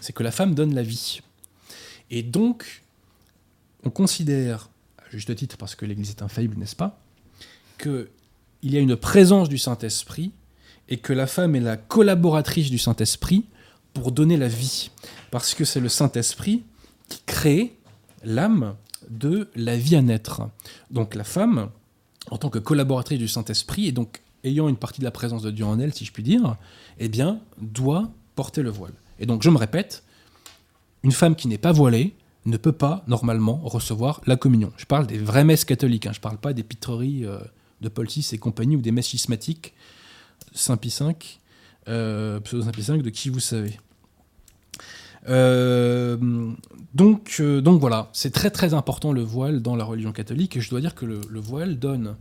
C'est 0.00 0.12
que 0.12 0.22
la 0.22 0.32
femme 0.32 0.54
donne 0.54 0.74
la 0.74 0.82
vie. 0.82 1.20
Et 2.10 2.22
donc, 2.22 2.82
on 3.84 3.90
considère, 3.90 4.68
à 4.98 5.10
juste 5.10 5.34
titre, 5.34 5.56
parce 5.56 5.74
que 5.74 5.86
l'Église 5.86 6.10
est 6.10 6.22
infaillible, 6.22 6.58
n'est-ce 6.58 6.76
pas, 6.76 6.98
que 7.78 8.10
il 8.62 8.72
y 8.72 8.76
a 8.76 8.80
une 8.80 8.96
présence 8.96 9.48
du 9.48 9.58
Saint-Esprit 9.58 10.32
et 10.88 10.96
que 10.96 11.12
la 11.12 11.26
femme 11.26 11.54
est 11.54 11.60
la 11.60 11.76
collaboratrice 11.76 12.70
du 12.70 12.78
Saint-Esprit 12.78 13.44
pour 13.92 14.12
donner 14.12 14.36
la 14.36 14.48
vie. 14.48 14.90
Parce 15.30 15.54
que 15.54 15.64
c'est 15.64 15.80
le 15.80 15.88
Saint-Esprit 15.88 16.64
qui 17.08 17.20
crée 17.26 17.76
l'âme 18.24 18.74
de 19.10 19.48
la 19.54 19.76
vie 19.76 19.96
à 19.96 20.02
naître. 20.02 20.42
Donc 20.90 21.14
la 21.14 21.24
femme, 21.24 21.70
en 22.30 22.38
tant 22.38 22.50
que 22.50 22.58
collaboratrice 22.58 23.18
du 23.18 23.28
Saint-Esprit, 23.28 23.86
et 23.86 23.92
donc 23.92 24.22
ayant 24.44 24.68
une 24.68 24.76
partie 24.76 25.00
de 25.00 25.04
la 25.04 25.10
présence 25.10 25.42
de 25.42 25.50
Dieu 25.50 25.64
en 25.64 25.78
elle, 25.78 25.92
si 25.92 26.04
je 26.04 26.12
puis 26.12 26.22
dire, 26.22 26.56
eh 26.98 27.08
bien, 27.08 27.40
doit 27.58 28.10
porter 28.34 28.62
le 28.62 28.70
voile. 28.70 28.92
Et 29.18 29.26
donc, 29.26 29.42
je 29.42 29.50
me 29.50 29.58
répète, 29.58 30.04
une 31.02 31.12
femme 31.12 31.36
qui 31.36 31.48
n'est 31.48 31.58
pas 31.58 31.72
voilée 31.72 32.14
ne 32.44 32.56
peut 32.56 32.72
pas, 32.72 33.02
normalement, 33.08 33.60
recevoir 33.64 34.20
la 34.26 34.36
communion. 34.36 34.72
Je 34.76 34.84
parle 34.84 35.06
des 35.06 35.18
vraies 35.18 35.44
messes 35.44 35.64
catholiques, 35.64 36.06
hein. 36.06 36.12
je 36.12 36.18
ne 36.18 36.22
parle 36.22 36.38
pas 36.38 36.52
des 36.52 36.62
pitreries 36.62 37.24
euh, 37.24 37.38
de 37.80 37.88
Paul 37.88 38.06
VI 38.06 38.28
et 38.32 38.38
compagnie, 38.38 38.76
ou 38.76 38.80
des 38.80 38.92
messes 38.92 39.08
schismatiques, 39.08 39.74
Saint 40.52 40.76
Pie 40.76 40.94
V, 41.00 41.14
euh, 41.88 42.40
pseudo 42.40 42.62
Saint 42.62 42.70
Pie 42.70 42.82
V, 42.82 42.98
de 42.98 43.10
qui 43.10 43.30
vous 43.30 43.40
savez. 43.40 43.78
Euh, 45.28 46.16
donc, 46.94 47.36
euh, 47.40 47.60
donc 47.60 47.80
voilà, 47.80 48.08
c'est 48.12 48.32
très 48.32 48.50
très 48.50 48.74
important 48.74 49.12
le 49.12 49.22
voile 49.22 49.60
dans 49.60 49.76
la 49.76 49.84
religion 49.84 50.12
catholique, 50.12 50.56
et 50.56 50.60
je 50.60 50.70
dois 50.70 50.80
dire 50.80 50.94
que 50.94 51.04
le, 51.04 51.40
voile 51.40 51.78
donne 51.78 52.16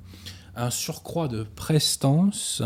un 0.55 0.69
surcroît 0.69 1.27
de 1.27 1.43
prestance 1.55 2.61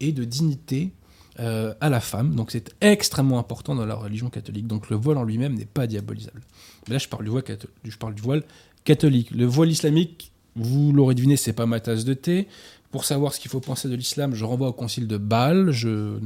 et 0.00 0.12
de 0.12 0.24
dignité 0.24 0.92
à 1.36 1.90
la 1.90 1.98
femme, 1.98 2.36
donc 2.36 2.52
c'est 2.52 2.72
extrêmement 2.80 3.40
important 3.40 3.74
dans 3.74 3.84
la 3.84 3.96
religion 3.96 4.30
catholique. 4.30 4.68
Donc 4.68 4.88
le 4.88 4.96
voile 4.96 5.18
en 5.18 5.24
lui-même 5.24 5.54
n'est 5.54 5.64
pas 5.64 5.88
diabolisable. 5.88 6.42
Là, 6.86 6.98
je 6.98 7.08
parle 7.08 7.24
du 7.24 7.30
voile, 7.30 7.42
je 7.82 7.96
parle 7.96 8.14
du 8.14 8.22
voile 8.22 8.44
catholique. 8.84 9.32
Le 9.32 9.44
voile 9.44 9.70
islamique, 9.70 10.30
vous 10.54 10.92
l'aurez 10.92 11.16
deviné, 11.16 11.36
c'est 11.36 11.52
pas 11.52 11.66
ma 11.66 11.80
tasse 11.80 12.04
de 12.04 12.14
thé. 12.14 12.46
Pour 12.92 13.04
savoir 13.04 13.34
ce 13.34 13.40
qu'il 13.40 13.50
faut 13.50 13.60
penser 13.60 13.88
de 13.88 13.96
l'islam, 13.96 14.34
je 14.34 14.44
renvoie 14.44 14.68
au 14.68 14.72
concile 14.72 15.08
de 15.08 15.16
Bâle. 15.16 15.72
Je 15.72 16.18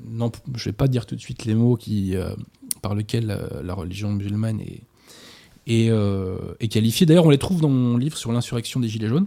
ne 0.00 0.28
vais 0.64 0.72
pas 0.72 0.88
dire 0.88 1.06
tout 1.06 1.16
de 1.16 1.20
suite 1.20 1.44
les 1.44 1.54
mots 1.54 1.78
euh, 1.88 2.34
par 2.82 2.94
lesquels 2.94 3.30
euh, 3.30 3.62
la 3.62 3.74
religion 3.74 4.12
musulmane 4.12 4.60
est, 4.60 5.90
euh, 5.90 6.54
est, 6.60 6.68
qualifiée. 6.68 7.06
D'ailleurs, 7.06 7.26
on 7.26 7.30
les 7.30 7.38
trouve 7.38 7.60
dans 7.60 7.68
mon 7.68 7.96
livre 7.96 8.16
sur 8.16 8.32
l'insurrection 8.32 8.80
des 8.80 8.88
Gilets 8.88 9.08
jaunes, 9.08 9.26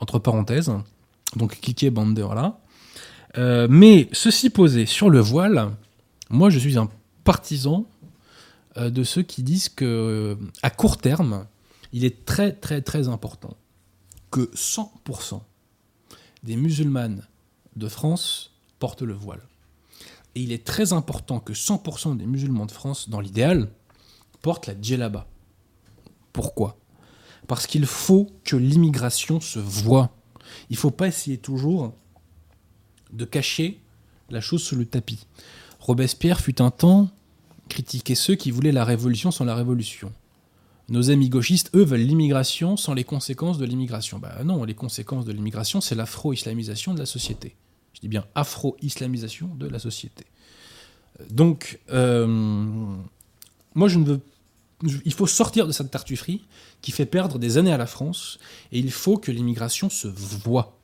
entre 0.00 0.18
parenthèses. 0.18 0.72
Donc 1.34 1.60
cliquez 1.60 1.90
bande 1.90 2.18
voilà. 2.18 2.60
mais 3.68 4.08
ceci 4.12 4.48
posé 4.48 4.86
sur 4.86 5.10
le 5.10 5.20
voile, 5.20 5.72
moi 6.30 6.50
je 6.50 6.58
suis 6.58 6.78
un 6.78 6.88
partisan 7.24 7.84
de 8.76 9.02
ceux 9.02 9.22
qui 9.22 9.42
disent 9.42 9.68
que 9.68 10.38
à 10.62 10.70
court 10.70 10.98
terme, 10.98 11.46
il 11.92 12.04
est 12.04 12.24
très 12.24 12.52
très 12.52 12.80
très 12.80 13.08
important 13.08 13.56
que 14.30 14.50
100% 14.54 15.40
des 16.44 16.56
musulmanes 16.56 17.26
de 17.74 17.88
France 17.88 18.55
portent 18.78 19.02
le 19.02 19.14
voile. 19.14 19.42
Et 20.34 20.40
il 20.40 20.52
est 20.52 20.64
très 20.64 20.92
important 20.92 21.40
que 21.40 21.52
100% 21.52 22.16
des 22.16 22.26
musulmans 22.26 22.66
de 22.66 22.72
France, 22.72 23.08
dans 23.08 23.20
l'idéal, 23.20 23.70
portent 24.42 24.66
la 24.66 24.74
djellaba. 24.80 25.26
Pourquoi? 26.32 26.78
Parce 27.46 27.66
qu'il 27.66 27.86
faut 27.86 28.28
que 28.44 28.56
l'immigration 28.56 29.40
se 29.40 29.58
voie. 29.58 30.10
Il 30.68 30.74
ne 30.74 30.78
faut 30.78 30.90
pas 30.90 31.08
essayer 31.08 31.38
toujours 31.38 31.94
de 33.12 33.24
cacher 33.24 33.80
la 34.30 34.40
chose 34.40 34.62
sous 34.62 34.76
le 34.76 34.84
tapis. 34.84 35.26
Robespierre 35.80 36.40
fut 36.40 36.60
un 36.60 36.70
temps 36.70 37.08
critiquer 37.68 38.14
ceux 38.14 38.34
qui 38.34 38.50
voulaient 38.50 38.72
la 38.72 38.84
révolution 38.84 39.30
sans 39.30 39.44
la 39.44 39.54
révolution. 39.54 40.12
Nos 40.88 41.10
amis 41.10 41.28
gauchistes, 41.28 41.70
eux, 41.74 41.84
veulent 41.84 42.00
l'immigration 42.00 42.76
sans 42.76 42.94
les 42.94 43.04
conséquences 43.04 43.58
de 43.58 43.64
l'immigration. 43.64 44.18
Bah 44.18 44.44
non, 44.44 44.62
les 44.64 44.74
conséquences 44.74 45.24
de 45.24 45.32
l'immigration, 45.32 45.80
c'est 45.80 45.96
l'afro-islamisation 45.96 46.94
de 46.94 47.00
la 47.00 47.06
société. 47.06 47.56
Je 47.96 48.00
dis 48.00 48.08
bien 48.08 48.26
afro-islamisation 48.34 49.48
de 49.54 49.66
la 49.66 49.78
société. 49.78 50.26
Donc, 51.30 51.80
euh, 51.90 52.26
moi, 53.74 53.88
je 53.88 53.98
ne 53.98 54.04
veux. 54.04 54.20
Il 55.06 55.14
faut 55.14 55.26
sortir 55.26 55.66
de 55.66 55.72
cette 55.72 55.90
tartufferie 55.90 56.44
qui 56.82 56.92
fait 56.92 57.06
perdre 57.06 57.38
des 57.38 57.56
années 57.56 57.72
à 57.72 57.78
la 57.78 57.86
France, 57.86 58.38
et 58.70 58.78
il 58.78 58.90
faut 58.90 59.16
que 59.16 59.32
l'immigration 59.32 59.88
se 59.88 60.06
voie. 60.06 60.76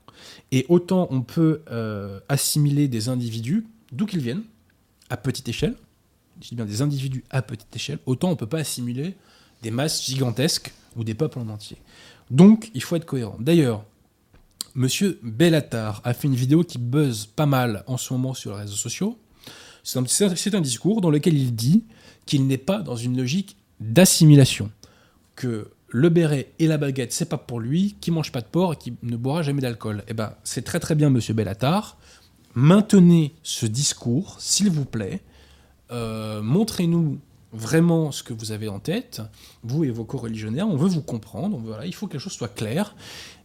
Et 0.50 0.64
autant 0.70 1.08
on 1.10 1.20
peut 1.20 1.60
euh, 1.70 2.18
assimiler 2.30 2.88
des 2.88 3.10
individus, 3.10 3.66
d'où 3.90 4.06
qu'ils 4.06 4.20
viennent, 4.20 4.44
à 5.10 5.18
petite 5.18 5.46
échelle, 5.48 5.74
je 6.40 6.48
dis 6.48 6.54
bien 6.54 6.64
des 6.64 6.80
individus 6.80 7.22
à 7.28 7.42
petite 7.42 7.74
échelle, 7.76 7.98
autant 8.06 8.28
on 8.28 8.32
ne 8.32 8.36
peut 8.36 8.46
pas 8.46 8.60
assimiler 8.60 9.14
des 9.62 9.70
masses 9.70 10.06
gigantesques 10.06 10.72
ou 10.96 11.04
des 11.04 11.12
peuples 11.12 11.38
en 11.38 11.48
entier. 11.50 11.76
Donc, 12.30 12.70
il 12.72 12.82
faut 12.82 12.96
être 12.96 13.04
cohérent. 13.04 13.36
D'ailleurs, 13.38 13.84
Monsieur 14.74 15.18
Bellatar 15.22 16.00
a 16.04 16.14
fait 16.14 16.28
une 16.28 16.34
vidéo 16.34 16.64
qui 16.64 16.78
buzz 16.78 17.26
pas 17.26 17.44
mal 17.44 17.84
en 17.86 17.98
ce 17.98 18.12
moment 18.12 18.32
sur 18.32 18.52
les 18.52 18.62
réseaux 18.62 18.76
sociaux. 18.76 19.18
C'est 19.82 19.98
un, 20.54 20.60
discours 20.60 21.00
dans 21.00 21.10
lequel 21.10 21.36
il 21.36 21.54
dit 21.54 21.84
qu'il 22.24 22.46
n'est 22.46 22.56
pas 22.56 22.78
dans 22.80 22.96
une 22.96 23.16
logique 23.16 23.56
d'assimilation, 23.80 24.70
que 25.34 25.68
le 25.88 26.08
béret 26.08 26.52
et 26.58 26.68
la 26.68 26.78
baguette, 26.78 27.12
c'est 27.12 27.28
pas 27.28 27.36
pour 27.36 27.60
lui, 27.60 27.96
qui 28.00 28.10
mange 28.10 28.32
pas 28.32 28.40
de 28.40 28.46
porc 28.46 28.74
et 28.74 28.76
qui 28.76 28.94
ne 29.02 29.16
boira 29.16 29.42
jamais 29.42 29.60
d'alcool. 29.60 30.04
Eh 30.08 30.14
ben, 30.14 30.34
c'est 30.44 30.62
très 30.62 30.80
très 30.80 30.94
bien, 30.94 31.10
Monsieur 31.10 31.34
Bellatar. 31.34 31.98
Maintenez 32.54 33.34
ce 33.42 33.66
discours, 33.66 34.36
s'il 34.38 34.70
vous 34.70 34.84
plaît. 34.84 35.20
Euh, 35.90 36.40
montrez-nous 36.40 37.18
vraiment 37.52 38.12
ce 38.12 38.22
que 38.22 38.32
vous 38.32 38.52
avez 38.52 38.68
en 38.68 38.78
tête, 38.78 39.20
vous 39.62 39.84
et 39.84 39.90
vos 39.90 40.04
co-religionnaires, 40.04 40.66
on 40.66 40.76
veut 40.76 40.88
vous 40.88 41.02
comprendre, 41.02 41.60
il 41.84 41.94
faut 41.94 42.06
que 42.06 42.14
les 42.14 42.18
choses 42.18 42.32
soient 42.32 42.48
claires, 42.48 42.96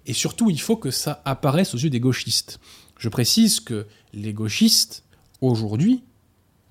et 0.08 0.14
surtout 0.14 0.50
il 0.50 0.60
faut 0.60 0.78
que 0.78 0.90
ça 0.90 1.22
apparaisse 1.26 1.76
aux 1.76 1.78
yeux 1.78 1.90
des 1.90 2.00
gauchistes. 2.00 2.60
Je 2.98 3.10
précise 3.10 3.60
que 3.60 3.86
les 4.14 4.34
gauchistes, 4.34 5.04
aujourd'hui, 5.42 6.04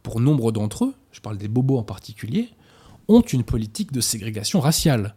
pour 0.03 0.21
nombre 0.21 0.51
d'entre 0.51 0.87
eux, 0.87 0.95
je 1.13 1.21
parle 1.21 1.39
des 1.39 1.47
bobos 1.47 1.79
en 1.79 1.83
particulier, 1.83 2.49
ont 3.09 3.21
une 3.21 3.45
politique 3.45 3.93
de 3.93 4.01
ségrégation 4.01 4.59
raciale, 4.59 5.15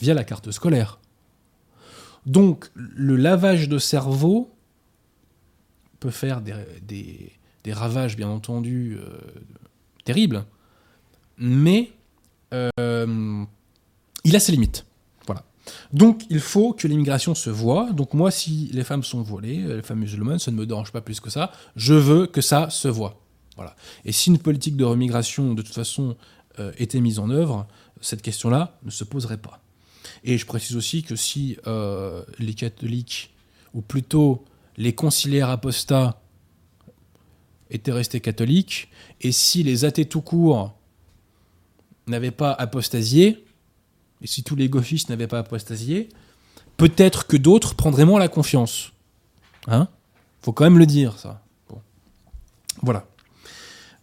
via 0.00 0.14
la 0.14 0.24
carte 0.24 0.50
scolaire. 0.50 0.98
Donc 2.26 2.70
le 2.74 3.16
lavage 3.16 3.68
de 3.68 3.78
cerveau 3.78 4.50
peut 6.00 6.10
faire 6.10 6.40
des, 6.40 7.32
ravages, 7.68 8.16
bien 8.16 8.28
entendu, 8.28 8.96
euh, 8.98 9.18
terribles, 10.04 10.44
mais 11.36 11.92
euh, 12.54 13.44
il 14.24 14.34
a 14.34 14.40
ses 14.40 14.52
limites. 14.52 14.86
Donc 15.92 16.22
il 16.30 16.40
faut 16.40 16.72
que 16.72 16.86
l'immigration 16.88 17.34
se 17.34 17.50
voit. 17.50 17.92
Donc 17.92 18.14
moi, 18.14 18.30
si 18.30 18.70
les 18.72 18.84
femmes 18.84 19.02
sont 19.02 19.22
voilées, 19.22 19.58
les 19.58 19.82
femmes 19.82 20.00
musulmanes, 20.00 20.38
ça 20.38 20.50
ne 20.50 20.56
me 20.56 20.66
dérange 20.66 20.92
pas 20.92 21.00
plus 21.00 21.20
que 21.20 21.30
ça. 21.30 21.52
Je 21.76 21.94
veux 21.94 22.26
que 22.26 22.40
ça 22.40 22.70
se 22.70 22.88
voit. 22.88 23.20
Voilà. 23.56 23.76
Et 24.04 24.12
si 24.12 24.30
une 24.30 24.38
politique 24.38 24.76
de 24.76 24.84
remigration, 24.84 25.54
de 25.54 25.62
toute 25.62 25.74
façon, 25.74 26.16
euh, 26.58 26.72
était 26.78 27.00
mise 27.00 27.18
en 27.18 27.30
œuvre, 27.30 27.66
cette 28.00 28.22
question-là 28.22 28.78
ne 28.84 28.90
se 28.90 29.04
poserait 29.04 29.36
pas. 29.36 29.60
Et 30.24 30.38
je 30.38 30.46
précise 30.46 30.76
aussi 30.76 31.02
que 31.02 31.16
si 31.16 31.56
euh, 31.66 32.22
les 32.38 32.54
catholiques, 32.54 33.34
ou 33.74 33.82
plutôt 33.82 34.44
les 34.76 34.94
conciliaires 34.94 35.50
apostats, 35.50 36.20
étaient 37.70 37.92
restés 37.92 38.20
catholiques, 38.20 38.88
et 39.20 39.32
si 39.32 39.62
les 39.62 39.84
athées 39.84 40.06
tout 40.06 40.22
court 40.22 40.74
n'avait 42.06 42.30
pas 42.30 42.52
apostasié, 42.52 43.44
et 44.22 44.26
si 44.26 44.42
tous 44.42 44.56
les 44.56 44.68
gauchistes 44.68 45.08
n'avaient 45.08 45.26
pas 45.26 45.38
apostasié, 45.38 46.08
peut-être 46.76 47.26
que 47.26 47.36
d'autres 47.36 47.74
prendraient 47.74 48.04
moins 48.04 48.18
la 48.18 48.28
confiance. 48.28 48.92
Hein? 49.66 49.88
Faut 50.42 50.52
quand 50.52 50.64
même 50.64 50.78
le 50.78 50.86
dire, 50.86 51.18
ça. 51.18 51.42
Voilà. 52.82 53.06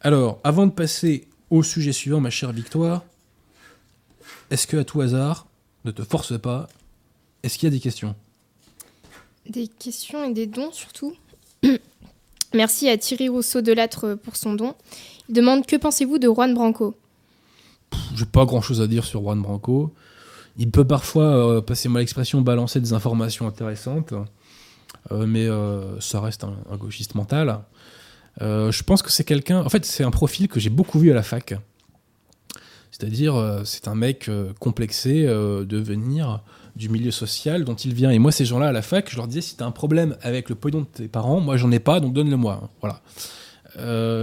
Alors, 0.02 0.40
avant 0.44 0.68
de 0.68 0.72
passer 0.72 1.28
au 1.50 1.64
sujet 1.64 1.92
suivant, 1.92 2.20
ma 2.20 2.30
chère 2.30 2.52
Victoire, 2.52 3.04
est-ce 4.52 4.68
que 4.68 4.78
à 4.78 4.84
tout 4.84 5.02
hasard, 5.02 5.48
ne 5.86 5.92
te 5.92 6.04
force 6.04 6.40
pas, 6.40 6.68
est-ce 7.44 7.58
qu'il 7.58 7.68
y 7.68 7.72
a 7.72 7.76
des 7.76 7.80
questions? 7.80 8.16
Des 9.50 9.68
questions 9.68 10.24
et 10.24 10.34
des 10.34 10.48
dons 10.48 10.72
surtout. 10.72 11.14
Merci 12.54 12.90
à 12.90 12.98
Thierry 12.98 13.30
Rousseau 13.30 13.62
de 13.62 13.74
Lattre 13.74 14.16
pour 14.16 14.36
son 14.36 14.54
don. 14.54 14.76
Il 15.30 15.36
demande 15.36 15.66
que 15.66 15.76
pensez-vous 15.76 16.20
de 16.20 16.28
Juan 16.28 16.54
Branco? 16.54 16.96
J'ai 18.16 18.26
pas 18.26 18.46
grand 18.46 18.62
chose 18.62 18.82
à 18.82 18.88
dire 18.88 19.06
sur 19.06 19.22
Juan 19.22 19.42
Branco. 19.42 19.94
Il 20.58 20.72
peut 20.72 20.86
parfois, 20.86 21.26
euh, 21.26 21.62
passer 21.62 21.88
mal 21.88 22.02
l'expression, 22.02 22.42
balancer 22.42 22.80
des 22.80 22.94
informations 22.94 23.48
intéressantes, 23.48 24.14
euh, 25.12 25.28
mais 25.28 25.46
euh, 25.46 26.00
ça 26.00 26.20
reste 26.20 26.44
un, 26.44 26.78
gauchiste 26.78 27.14
mental. 27.16 27.60
je 28.42 28.84
pense 28.84 29.04
que 29.04 29.12
c'est 29.12 29.24
quelqu'un. 29.24 29.64
En 29.64 29.70
fait, 29.70 29.86
c'est 29.86 30.04
un 30.04 30.12
profil 30.12 30.48
que 30.48 30.60
j'ai 30.60 30.72
beaucoup 30.72 31.00
vu 31.00 31.12
à 31.12 31.14
la 31.14 31.24
fac. 31.24 31.54
C'est-à-dire, 32.92 33.62
c'est 33.64 33.88
un 33.88 33.94
mec 33.94 34.30
complexé 34.60 35.28
de 35.28 35.78
venir 35.78 36.42
du 36.76 36.90
milieu 36.90 37.12
social 37.12 37.64
dont 37.64 37.76
il 37.76 37.94
vient. 37.94 38.10
Et 38.10 38.18
moi, 38.18 38.32
ces 38.32 38.46
gens-là 38.46 38.70
à 38.70 38.72
la 38.72 38.82
fac, 38.82 39.12
je 39.12 39.18
leur 39.18 39.28
disais 39.28 39.42
si 39.42 39.56
t'as 39.56 39.66
un 39.66 39.72
problème 39.72 40.18
avec 40.22 40.50
le 40.50 40.56
pognon 40.56 40.82
de 40.82 40.86
tes 40.86 41.08
parents, 41.08 41.40
moi 41.40 41.58
j'en 41.58 41.72
ai 41.72 41.80
pas, 41.80 42.00
donc 42.00 42.14
donne-le-moi. 42.14 42.72
Voilà. 42.82 43.02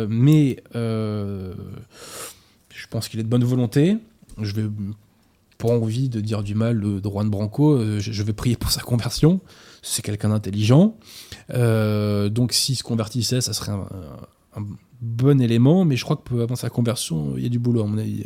mais 0.08 0.62
je 0.74 1.52
pense 2.90 3.08
qu'il 3.08 3.20
est 3.20 3.24
de 3.24 3.28
bonne 3.28 3.44
volonté. 3.44 3.98
Je 4.40 4.52
vais 4.54 4.68
pas 5.58 5.68
envie 5.68 6.08
de 6.08 6.20
dire 6.20 6.42
du 6.42 6.54
mal 6.54 6.80
de, 6.80 7.00
Juan 7.08 7.28
Branco. 7.28 7.76
Euh, 7.76 8.00
je, 8.00 8.22
vais 8.22 8.32
prier 8.32 8.56
pour 8.56 8.70
sa 8.70 8.80
conversion. 8.80 9.40
C'est 9.82 10.02
quelqu'un 10.02 10.30
d'intelligent. 10.30 10.96
Euh, 11.50 12.28
donc 12.28 12.52
s'il 12.52 12.76
se 12.76 12.82
convertissait, 12.82 13.40
ça 13.40 13.52
serait 13.52 13.72
un, 13.72 14.66
bon 15.00 15.40
élément. 15.40 15.84
Mais 15.84 15.96
je 15.96 16.04
crois 16.04 16.16
que 16.16 16.42
avant 16.42 16.56
sa 16.56 16.70
conversion, 16.70 17.34
il 17.36 17.42
y 17.42 17.46
a 17.46 17.48
du 17.48 17.58
boulot 17.58 17.82
à 17.82 17.86
mon 17.86 17.98
avis. 17.98 18.24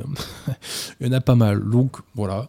il 1.00 1.06
y 1.06 1.10
en 1.10 1.12
a 1.12 1.20
pas 1.20 1.34
mal. 1.34 1.68
Donc 1.68 1.96
voilà. 2.14 2.48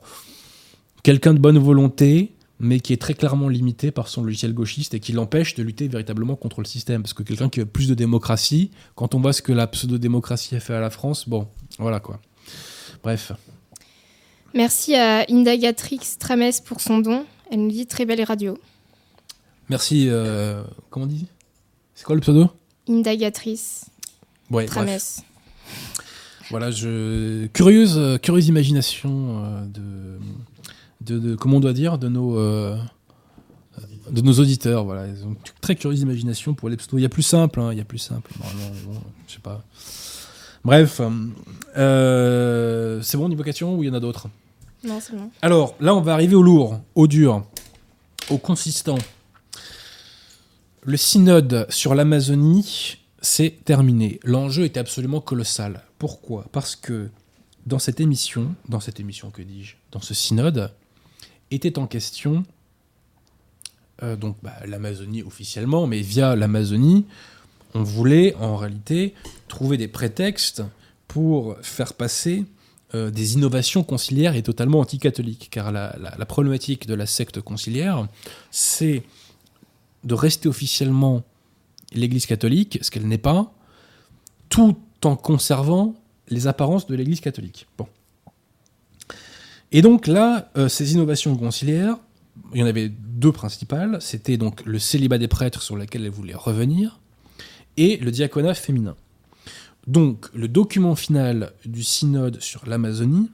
Quelqu'un 1.03 1.33
de 1.33 1.39
bonne 1.39 1.57
volonté, 1.57 2.33
mais 2.59 2.79
qui 2.81 2.93
est 2.93 3.01
très 3.01 3.13
clairement 3.13 3.47
limité 3.47 3.91
par 3.91 4.07
son 4.09 4.23
logiciel 4.23 4.53
gauchiste 4.53 4.93
et 4.93 4.99
qui 4.99 5.13
l'empêche 5.13 5.55
de 5.55 5.63
lutter 5.63 5.87
véritablement 5.87 6.35
contre 6.35 6.59
le 6.59 6.65
système. 6.65 7.01
Parce 7.01 7.13
que 7.13 7.23
quelqu'un 7.23 7.49
qui 7.49 7.61
veut 7.61 7.65
plus 7.65 7.87
de 7.87 7.95
démocratie, 7.95 8.71
quand 8.95 9.15
on 9.15 9.19
voit 9.19 9.33
ce 9.33 9.41
que 9.41 9.53
la 9.53 9.65
pseudo-démocratie 9.67 10.55
a 10.55 10.59
fait 10.59 10.73
à 10.73 10.81
la 10.81 10.89
France, 10.89 11.27
bon, 11.27 11.47
voilà 11.77 11.99
quoi. 11.99 12.19
Bref. 13.01 13.31
Merci 14.53 14.95
à 14.95 15.25
Indagatrix 15.29 15.99
Trames 16.19 16.51
pour 16.65 16.81
son 16.81 16.99
don. 16.99 17.25
Elle 17.51 17.61
nous 17.61 17.71
dit 17.71 17.87
très 17.87 18.05
belle 18.05 18.23
radio. 18.23 18.57
Merci. 19.69 20.07
Euh, 20.09 20.63
comment 20.89 21.05
on 21.05 21.07
dit? 21.07 21.27
C'est 21.93 22.05
quoi 22.05 22.15
le 22.15 22.21
pseudo? 22.21 22.49
Indagatrice. 22.87 23.85
Ouais, 24.49 24.65
Trames. 24.65 24.97
Voilà, 26.49 26.71
je 26.71 27.45
curieuse, 27.47 28.17
curieuse 28.23 28.47
imagination 28.47 29.43
euh, 29.45 29.65
de, 31.01 31.19
de, 31.19 31.35
comment 31.35 31.57
on 31.57 31.59
doit 31.59 31.73
dire, 31.73 31.99
de 31.99 32.07
nos 32.07 32.39
euh, 32.39 32.75
de 34.09 34.21
nos 34.21 34.33
auditeurs. 34.33 34.83
Voilà, 34.83 35.05
ils 35.07 35.23
ont 35.25 35.29
une 35.29 35.35
très 35.61 35.75
curieuse 35.75 36.01
imagination 36.01 36.55
pour 36.55 36.69
les 36.69 36.77
pseudos. 36.77 36.99
Il 36.99 37.03
y 37.03 37.05
a 37.05 37.09
plus 37.09 37.21
simple, 37.21 37.59
hein, 37.59 37.69
il 37.71 37.77
y 37.77 37.81
a 37.81 37.85
plus 37.85 37.99
simple. 37.99 38.31
Normalement, 38.39 39.01
je 39.27 39.33
sais 39.33 39.39
pas. 39.39 39.63
Bref, 40.69 41.01
euh, 41.77 43.01
c'est 43.01 43.17
bon 43.17 43.27
niveau 43.27 43.41
question 43.41 43.75
ou 43.75 43.81
il 43.81 43.87
y 43.87 43.89
en 43.89 43.95
a 43.95 43.99
d'autres 43.99 44.29
Non, 44.83 44.99
c'est 45.01 45.15
bon. 45.15 45.31
Alors 45.41 45.73
là, 45.79 45.95
on 45.95 46.01
va 46.01 46.13
arriver 46.13 46.35
au 46.35 46.43
lourd, 46.43 46.79
au 46.93 47.07
dur, 47.07 47.43
au 48.29 48.37
consistant. 48.37 48.99
Le 50.83 50.95
synode 50.95 51.65
sur 51.69 51.95
l'Amazonie, 51.95 52.99
c'est 53.19 53.65
terminé. 53.65 54.19
L'enjeu 54.23 54.63
était 54.63 54.79
absolument 54.79 55.21
colossal. 55.21 55.81
Pourquoi? 55.97 56.45
Parce 56.51 56.75
que 56.75 57.09
dans 57.65 57.79
cette 57.79 57.99
émission, 57.99 58.53
dans 58.67 58.79
cette 58.79 58.99
émission 58.99 59.31
que 59.31 59.41
dis-je, 59.41 59.73
dans 59.91 60.01
ce 60.01 60.13
synode, 60.13 60.71
était 61.49 61.79
en 61.79 61.87
question 61.87 62.43
euh, 64.03 64.15
donc 64.15 64.37
bah, 64.43 64.53
l'Amazonie 64.67 65.23
officiellement, 65.23 65.87
mais 65.87 66.01
via 66.01 66.35
l'Amazonie, 66.35 67.07
on 67.73 67.81
voulait 67.81 68.35
en 68.35 68.55
réalité 68.55 69.15
trouver 69.49 69.77
des 69.77 69.89
prétextes 69.89 70.63
pour 71.07 71.57
faire 71.61 71.93
passer 71.93 72.45
euh, 72.95 73.11
des 73.11 73.33
innovations 73.33 73.83
conciliaires 73.83 74.35
et 74.35 74.41
totalement 74.41 74.79
anticatholiques. 74.79 75.49
Car 75.51 75.71
la, 75.71 76.25
problématique 76.25 76.87
de 76.87 76.93
la 76.93 77.05
secte 77.05 77.41
conciliaire, 77.41 78.07
c'est 78.51 79.03
de 80.03 80.13
rester 80.13 80.47
officiellement 80.47 81.23
l'Église 81.93 82.25
catholique, 82.25 82.79
ce 82.81 82.89
qu'elle 82.89 83.07
n'est 83.07 83.17
pas, 83.17 83.53
tout 84.49 84.77
en 85.03 85.15
conservant 85.15 85.95
les 86.29 86.47
apparences 86.47 86.87
de 86.87 86.95
l'Église 86.95 87.19
catholique. 87.19 87.67
Bon. 87.77 87.87
Et 89.71 89.81
donc 89.81 90.07
là, 90.07 90.49
euh, 90.57 90.67
ces 90.67 90.93
innovations 90.93 91.35
conciliaires, 91.35 91.97
il 92.53 92.61
y 92.61 92.63
en 92.63 92.67
avait 92.67 92.89
deux 92.89 93.31
principales. 93.31 94.01
C'était 94.01 94.37
donc 94.37 94.65
le 94.65 94.79
célibat 94.79 95.17
des 95.17 95.27
prêtres 95.27 95.61
sur 95.61 95.75
lequel 95.75 96.05
elle 96.05 96.11
voulait 96.11 96.33
revenir, 96.33 96.99
et 97.77 97.97
le 97.97 98.11
diaconat 98.11 98.55
féminin. 98.55 98.95
Donc 99.87 100.29
le 100.33 100.47
document 100.47 100.95
final 100.95 101.53
du 101.65 101.83
synode 101.83 102.41
sur 102.41 102.65
l'Amazonie 102.67 103.29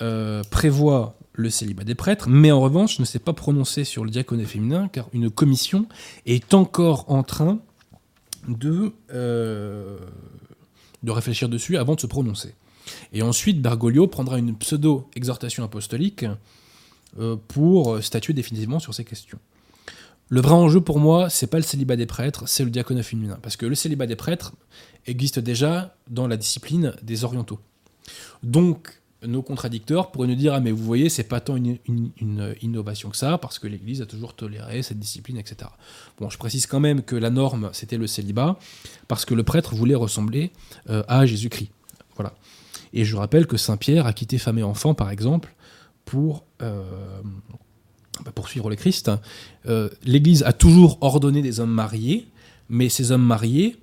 euh, 0.00 0.42
prévoit 0.50 1.16
le 1.34 1.48
célibat 1.48 1.84
des 1.84 1.94
prêtres, 1.94 2.28
mais 2.28 2.50
en 2.50 2.60
revanche 2.60 2.98
ne 2.98 3.04
s'est 3.04 3.18
pas 3.18 3.32
prononcé 3.32 3.84
sur 3.84 4.04
le 4.04 4.10
diaconat 4.10 4.44
féminin, 4.44 4.88
car 4.88 5.08
une 5.12 5.30
commission 5.30 5.86
est 6.26 6.52
encore 6.54 7.10
en 7.10 7.22
train 7.22 7.60
de, 8.48 8.92
euh, 9.14 9.98
réfléchir 11.06 11.48
dessus 11.48 11.76
avant 11.76 11.94
de 11.94 12.00
se 12.00 12.06
prononcer. 12.06 12.54
Et 13.12 13.22
ensuite, 13.22 13.62
Bergoglio 13.62 14.08
prendra 14.08 14.38
une 14.38 14.56
pseudo-exhortation 14.56 15.64
apostolique 15.64 16.26
euh, 17.18 17.36
pour 17.48 18.02
statuer 18.02 18.34
définitivement 18.34 18.80
sur 18.80 18.92
ces 18.92 19.04
questions. 19.04 19.38
Le 20.28 20.40
vrai 20.40 20.54
enjeu 20.54 20.80
pour 20.80 20.98
moi, 20.98 21.28
c'est 21.28 21.46
pas 21.46 21.58
le 21.58 21.62
célibat 21.62 21.96
des 21.96 22.06
prêtres, 22.06 22.48
c'est 22.48 22.64
le 22.64 22.70
diaconat 22.70 23.02
féminin. 23.02 23.38
Parce 23.42 23.56
que 23.56 23.66
le 23.66 23.74
célibat 23.74 24.06
des 24.06 24.16
prêtres 24.16 24.54
existe 25.06 25.38
déjà 25.38 25.94
dans 26.08 26.26
la 26.26 26.36
discipline 26.36 26.94
des 27.02 27.24
orientaux. 27.24 27.58
Donc, 28.42 29.02
nos 29.26 29.42
contradicteurs 29.42 30.10
pourraient 30.10 30.26
nous 30.26 30.34
dire 30.34 30.54
Ah, 30.54 30.60
mais 30.60 30.72
vous 30.72 30.82
voyez, 30.82 31.08
c'est 31.08 31.24
pas 31.24 31.40
tant 31.40 31.56
une, 31.56 31.78
innovation 32.60 33.10
que 33.10 33.16
ça, 33.16 33.38
parce 33.38 33.58
que 33.58 33.66
l'Église 33.66 34.02
a 34.02 34.06
toujours 34.06 34.34
toléré 34.34 34.82
cette 34.82 34.98
discipline, 34.98 35.36
etc. 35.36 35.70
Bon, 36.18 36.28
je 36.28 36.38
précise 36.38 36.66
quand 36.66 36.80
même 36.80 37.02
que 37.02 37.16
la 37.16 37.30
norme, 37.30 37.70
c'était 37.72 37.98
le 37.98 38.06
célibat, 38.06 38.58
parce 39.08 39.24
que 39.24 39.34
le 39.34 39.42
prêtre 39.42 39.74
voulait 39.74 39.94
ressembler 39.94 40.50
euh, 40.90 41.02
à 41.08 41.26
Jésus-Christ. 41.26 41.70
Voilà. 42.16 42.34
Et 42.92 43.04
je 43.04 43.16
rappelle 43.16 43.46
que 43.46 43.56
Saint 43.56 43.76
Pierre 43.76 44.06
a 44.06 44.12
quitté 44.12 44.38
femme 44.38 44.58
et 44.58 44.62
enfant, 44.62 44.94
par 44.94 45.10
exemple, 45.10 45.54
pour 46.04 46.44
euh, 46.60 46.82
bah, 48.24 48.32
poursuivre 48.34 48.68
le 48.68 48.76
Christ. 48.76 49.10
Euh, 49.66 49.88
L'Église 50.04 50.42
a 50.42 50.52
toujours 50.52 50.98
ordonné 51.00 51.42
des 51.42 51.60
hommes 51.60 51.72
mariés, 51.72 52.26
mais 52.68 52.88
ces 52.88 53.12
hommes 53.12 53.24
mariés 53.24 53.76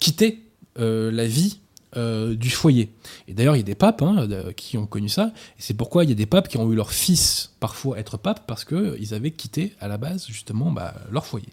quittaient 0.00 0.40
la 0.76 1.26
vie 1.26 1.60
euh, 1.96 2.36
du 2.36 2.50
foyer. 2.50 2.92
Et 3.26 3.34
d'ailleurs, 3.34 3.56
il 3.56 3.58
y 3.58 3.62
a 3.62 3.64
des 3.64 3.74
papes 3.74 4.00
hein, 4.02 4.28
qui 4.56 4.78
ont 4.78 4.86
connu 4.86 5.08
ça, 5.08 5.32
et 5.58 5.62
c'est 5.62 5.74
pourquoi 5.74 6.04
il 6.04 6.10
y 6.10 6.12
a 6.12 6.14
des 6.14 6.26
papes 6.26 6.46
qui 6.46 6.56
ont 6.56 6.70
eu 6.70 6.76
leur 6.76 6.92
fils 6.92 7.50
parfois 7.58 7.98
être 7.98 8.16
pape, 8.16 8.46
parce 8.46 8.64
qu'ils 8.64 9.12
avaient 9.12 9.32
quitté 9.32 9.74
à 9.80 9.88
la 9.88 9.98
base 9.98 10.28
justement 10.28 10.70
bah, 10.70 10.94
leur 11.10 11.26
foyer. 11.26 11.48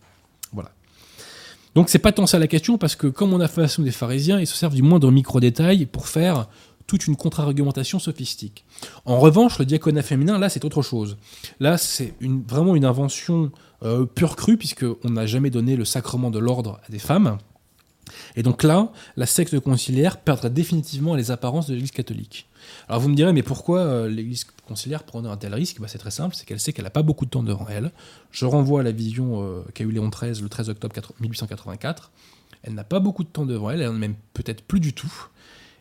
Voilà. 0.53 0.69
Donc 1.73 1.89
c'est 1.89 1.97
pas 1.97 2.11
tant 2.11 2.27
ça 2.27 2.37
la 2.37 2.45
question, 2.45 2.77
parce 2.77 2.95
que 2.95 3.07
comme 3.07 3.33
on 3.33 3.39
a 3.39 3.47
fait 3.47 3.81
des 3.81 3.89
pharisiens, 3.89 4.39
ils 4.39 4.45
se 4.45 4.55
servent 4.55 4.75
du 4.75 4.83
moindre 4.83 5.09
micro-détail 5.09 5.87
pour 5.87 6.07
faire 6.07 6.47
toute 6.85 7.07
une 7.07 7.15
contre-argumentation 7.15 7.97
sophistique. 7.97 8.63
En 9.05 9.19
revanche, 9.19 9.57
le 9.57 9.65
diaconat 9.65 10.03
féminin, 10.03 10.37
là, 10.37 10.49
c'est 10.49 10.65
autre 10.65 10.83
chose. 10.83 11.17
Là, 11.59 11.79
c'est 11.79 12.13
vraiment 12.47 12.75
une 12.75 12.85
invention 12.85 13.51
euh, 13.81 14.05
pure 14.05 14.35
crue, 14.35 14.57
puisqu'on 14.57 15.09
n'a 15.09 15.25
jamais 15.25 15.49
donné 15.49 15.75
le 15.75 15.83
sacrement 15.83 16.29
de 16.29 16.37
l'ordre 16.37 16.79
à 16.87 16.91
des 16.91 16.99
femmes. 16.99 17.39
Et 18.35 18.43
donc 18.43 18.63
là, 18.63 18.91
la 19.15 19.25
secte 19.25 19.59
conciliaire 19.59 20.17
perdra 20.17 20.49
définitivement 20.49 21.15
les 21.15 21.31
apparences 21.31 21.67
de 21.67 21.73
l'Église 21.73 21.91
catholique. 21.91 22.47
Alors 22.87 23.01
vous 23.01 23.09
me 23.09 23.15
direz, 23.15 23.33
mais 23.33 23.43
pourquoi 23.43 23.79
euh, 23.79 24.09
l'Église 24.09 24.45
conciliaire 24.67 25.03
prendrait 25.03 25.31
un 25.31 25.37
tel 25.37 25.53
risque? 25.53 25.79
Bah, 25.79 25.87
C'est 25.87 25.97
très 25.97 26.11
simple, 26.11 26.35
c'est 26.35 26.45
qu'elle 26.45 26.59
sait 26.59 26.73
qu'elle 26.73 26.85
n'a 26.85 26.91
pas 26.91 27.03
beaucoup 27.03 27.25
de 27.25 27.29
temps 27.29 27.43
devant 27.43 27.67
elle. 27.69 27.91
Je 28.31 28.45
renvoie 28.45 28.81
à 28.81 28.83
la 28.83 28.91
vision 28.91 29.41
euh, 29.41 29.61
qu'a 29.73 29.83
eu 29.83 29.91
Léon 29.91 30.09
XIII 30.09 30.41
le 30.41 30.49
13 30.49 30.69
octobre 30.69 30.95
1884. 31.19 32.11
Elle 32.63 32.73
n'a 32.73 32.83
pas 32.83 32.99
beaucoup 32.99 33.23
de 33.23 33.29
temps 33.29 33.45
devant 33.45 33.69
elle, 33.69 33.81
elle 33.81 33.89
n'en 33.89 33.95
a 33.95 33.99
même 33.99 34.15
peut-être 34.33 34.63
plus 34.63 34.79
du 34.79 34.93
tout. 34.93 35.27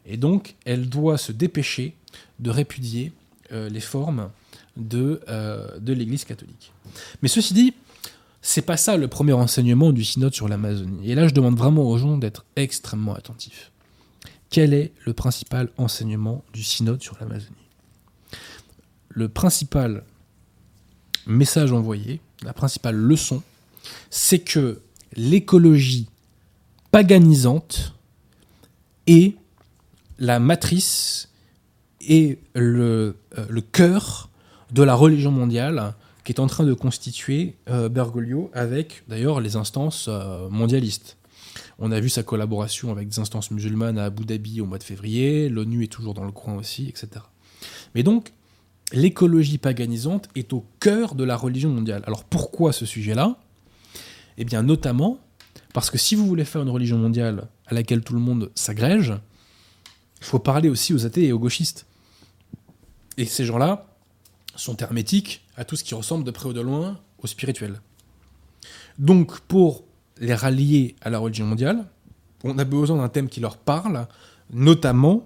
Et 0.05 0.17
donc, 0.17 0.55
elle 0.65 0.89
doit 0.89 1.19
se 1.19 1.33
dépêcher 1.33 1.95
de 2.39 2.51
répudier 2.51 3.13
euh, 3.53 3.69
les 3.69 3.81
formes 3.81 4.31
de, 4.77 5.23
de 5.81 5.93
l'Église 5.95 6.27
catholique. 6.27 6.71
Mais 7.23 7.29
ceci 7.29 7.55
dit, 7.55 7.73
c'est 8.47 8.63
pas 8.63 8.77
ça 8.77 8.97
le 8.97 9.09
premier 9.09 9.33
enseignement 9.33 9.93
du 9.93 10.05
synode 10.05 10.33
sur 10.33 10.47
l'Amazonie. 10.47 11.11
Et 11.11 11.17
là, 11.17 11.27
je 11.27 11.35
demande 11.35 11.59
vraiment 11.59 11.83
aux 11.83 11.99
gens 11.99 12.17
d'être 12.17 12.45
extrêmement 12.55 13.13
attentifs. 13.13 13.73
Quel 14.51 14.73
est 14.73 14.93
le 15.05 15.15
principal 15.15 15.69
enseignement 15.79 16.45
du 16.53 16.63
synode 16.63 17.03
sur 17.03 17.17
l'Amazonie? 17.19 17.57
Le 19.09 19.29
principal 19.29 20.05
message 21.27 21.73
envoyé, 21.73 22.21
la 22.45 22.53
principale 22.53 22.95
leçon, 22.95 23.43
c'est 24.11 24.39
que 24.39 24.81
l'écologie 25.17 26.09
paganisante 26.93 27.95
est 29.09 29.35
la 30.21 30.39
matrice 30.39 31.31
et 32.01 32.39
le, 32.55 33.17
euh, 33.39 33.47
le 33.49 33.61
cœur 33.61 34.31
de 34.71 34.85
la 34.85 34.95
religion 34.95 35.33
mondiale 35.33 35.95
qui 36.27 36.33
est 36.33 36.41
en 36.41 36.49
train 36.49 36.65
de 36.65 36.75
constituer 36.75 37.55
euh, 37.71 37.89
Bergoglio 37.89 38.51
avec 38.53 39.05
d'ailleurs 39.07 39.41
les 39.41 39.55
instances 39.55 40.07
euh, 40.09 40.49
mondialistes. 40.49 41.19
On 41.79 41.93
a 41.93 42.01
vu 42.01 42.09
sa 42.09 42.25
collaboration 42.25 42.91
avec 42.91 43.09
des 43.11 43.21
instances 43.21 43.53
musulmanes 43.53 43.97
à 43.97 44.07
Abu 44.07 44.25
Dhabi 44.25 44.61
au 44.61 44.67
mois 44.67 44.79
de 44.79 44.83
février, 44.83 45.49
l'ONU 45.49 45.85
est 45.85 45.93
toujours 45.93 46.15
dans 46.15 46.25
le 46.25 46.33
coin 46.33 46.57
aussi, 46.57 46.89
etc. 46.89 47.09
Mais 47.95 48.03
donc, 48.03 48.33
l'écologie 48.93 49.59
paganisante 49.59 50.29
est 50.35 50.53
au 50.53 50.67
cœur 50.81 51.15
de 51.15 51.23
la 51.23 51.37
religion 51.37 51.71
mondiale. 51.71 52.03
Alors 52.09 52.25
pourquoi 52.25 52.73
ce 52.73 52.87
sujet-là? 52.87 53.39
Eh 54.37 54.45
bien 54.45 54.65
notamment 54.65 55.21
parce 55.75 55.91
que 55.91 55.99
si 55.99 56.17
vous 56.17 56.27
voulez 56.27 56.45
faire 56.45 56.63
une 56.63 56.71
religion 56.71 56.99
mondiale 56.99 57.47
à 57.67 57.75
laquelle 57.75 58.03
tout 58.03 58.15
le 58.15 58.21
monde 58.21 58.51
s'agrège, 58.57 59.15
il 60.19 60.25
faut 60.25 60.41
parler 60.41 60.71
aussi 60.71 60.93
aux 60.93 61.07
athées 61.07 61.27
et 61.27 61.33
aux 61.33 61.39
gauchistes. 61.39 61.87
Et 63.17 63.27
ces 63.27 63.45
gens-là, 63.45 63.96
sont 64.57 64.77
hermétiques 64.79 65.45
à 65.57 65.65
tout 65.65 65.77
ce 65.77 65.85
qui 65.85 65.95
ressemble 65.95 66.25
de 66.25 66.31
près 66.31 66.49
ou 66.49 66.53
de 66.53 66.61
loin 66.61 66.99
au 67.19 67.27
spirituel. 67.27 67.81
Donc, 68.99 69.41
pour 69.41 69.85
les 70.19 70.35
rallier 70.35 70.97
à 71.01 71.11
la 71.11 71.19
religion 71.19 71.47
mondiale, 71.47 71.87
on 72.45 72.59
a 72.59 72.65
besoin 72.65 72.99
d'un 72.99 73.09
thème 73.09 73.29
qui 73.29 73.41
leur 73.41 73.57
parle, 73.57 74.07
notamment 74.53 75.25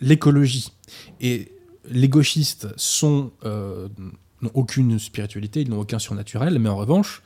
l'écologie. 0.00 0.72
Et 1.20 1.52
les 1.88 2.08
gauchistes 2.08 2.68
sont, 2.76 3.32
euh, 3.44 3.88
n'ont 4.42 4.50
aucune 4.54 4.98
spiritualité, 4.98 5.62
ils 5.62 5.70
n'ont 5.70 5.80
aucun 5.80 5.98
surnaturel, 5.98 6.58
mais 6.58 6.68
en 6.68 6.76
revanche, 6.76 7.22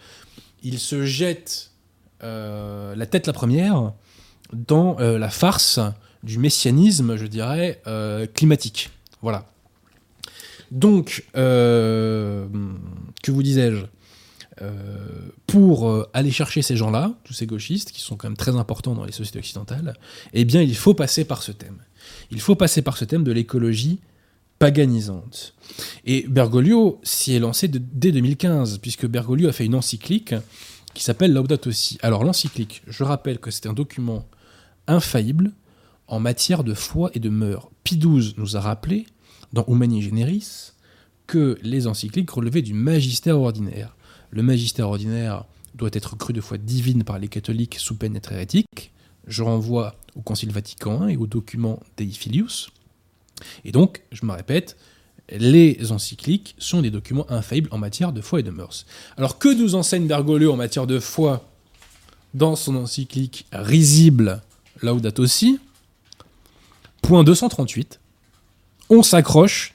ils 0.62 0.78
se 0.78 1.04
jettent 1.04 1.72
euh, 2.22 2.94
la 2.94 3.06
tête 3.06 3.26
la 3.26 3.32
première 3.32 3.92
dans 4.52 4.98
euh, 4.98 5.18
la 5.18 5.30
farce 5.30 5.78
du 6.22 6.38
messianisme, 6.38 7.16
je 7.16 7.26
dirais, 7.26 7.80
climatique. 8.34 8.90
Voilà. 9.22 9.46
Donc, 10.70 11.24
euh, 11.36 12.46
que 13.22 13.30
vous 13.30 13.42
disais-je 13.42 13.84
euh, 14.60 15.28
pour 15.46 15.88
euh, 15.88 16.08
aller 16.12 16.30
chercher 16.30 16.62
ces 16.62 16.76
gens-là, 16.76 17.14
tous 17.24 17.32
ces 17.32 17.46
gauchistes, 17.46 17.92
qui 17.92 18.00
sont 18.00 18.16
quand 18.16 18.28
même 18.28 18.36
très 18.36 18.56
importants 18.56 18.94
dans 18.94 19.04
les 19.04 19.12
sociétés 19.12 19.38
occidentales, 19.38 19.94
eh 20.32 20.44
bien, 20.44 20.62
il 20.62 20.76
faut 20.76 20.94
passer 20.94 21.24
par 21.24 21.42
ce 21.42 21.52
thème. 21.52 21.78
Il 22.30 22.40
faut 22.40 22.56
passer 22.56 22.82
par 22.82 22.96
ce 22.96 23.04
thème 23.04 23.24
de 23.24 23.32
l'écologie 23.32 24.00
paganisante. 24.58 25.54
Et 26.04 26.26
Bergoglio 26.28 27.00
s'y 27.04 27.34
est 27.34 27.38
lancé 27.38 27.68
dès 27.68 28.10
2015, 28.10 28.78
puisque 28.78 29.06
Bergoglio 29.06 29.48
a 29.48 29.52
fait 29.52 29.66
une 29.66 29.76
encyclique 29.76 30.34
qui 30.94 31.04
s'appelle 31.04 31.32
Laudato 31.32 31.70
Si. 31.70 31.98
Alors 32.02 32.24
l'encyclique, 32.24 32.82
je 32.88 33.04
rappelle 33.04 33.38
que 33.38 33.52
c'est 33.52 33.66
un 33.66 33.72
document 33.72 34.26
infaillible 34.88 35.52
en 36.08 36.18
matière 36.18 36.64
de 36.64 36.74
foi 36.74 37.10
et 37.14 37.20
de 37.20 37.28
mœurs. 37.28 37.68
Pie 37.84 37.98
XII 37.98 38.34
nous 38.36 38.56
a 38.56 38.60
rappelé 38.60 39.06
dans 39.52 39.64
Humani 39.66 40.02
Generis 40.02 40.72
que 41.26 41.58
les 41.62 41.86
encycliques 41.86 42.30
relevaient 42.30 42.62
du 42.62 42.74
magistère 42.74 43.38
ordinaire. 43.38 43.94
Le 44.30 44.42
magistère 44.42 44.88
ordinaire 44.88 45.44
doit 45.74 45.90
être 45.92 46.16
cru 46.16 46.32
de 46.32 46.40
foi 46.40 46.58
divine 46.58 47.04
par 47.04 47.18
les 47.18 47.28
catholiques 47.28 47.76
sous 47.78 47.94
peine 47.94 48.14
d'être 48.14 48.32
hérétique. 48.32 48.92
Je 49.26 49.42
renvoie 49.42 49.94
au 50.16 50.22
Concile 50.22 50.50
Vatican 50.50 51.06
I 51.06 51.12
et 51.12 51.16
au 51.16 51.26
document 51.26 51.80
Dei 51.96 52.10
Filius. 52.10 52.70
Et 53.64 53.72
donc, 53.72 54.02
je 54.10 54.24
me 54.24 54.32
répète, 54.32 54.76
les 55.30 55.92
encycliques 55.92 56.54
sont 56.58 56.80
des 56.80 56.90
documents 56.90 57.30
infaillibles 57.30 57.68
en 57.70 57.78
matière 57.78 58.12
de 58.12 58.20
foi 58.20 58.40
et 58.40 58.42
de 58.42 58.50
mœurs. 58.50 58.86
Alors 59.16 59.38
que 59.38 59.48
nous 59.48 59.74
enseigne 59.74 60.06
Bergoglio 60.06 60.52
en 60.52 60.56
matière 60.56 60.86
de 60.86 60.98
foi 60.98 61.48
dans 62.34 62.56
son 62.56 62.76
encyclique 62.76 63.46
risible 63.52 64.42
Laudato 64.80 65.26
Si? 65.26 65.58
Point 67.02 67.24
238 67.24 68.00
on 68.90 69.02
s'accroche. 69.02 69.74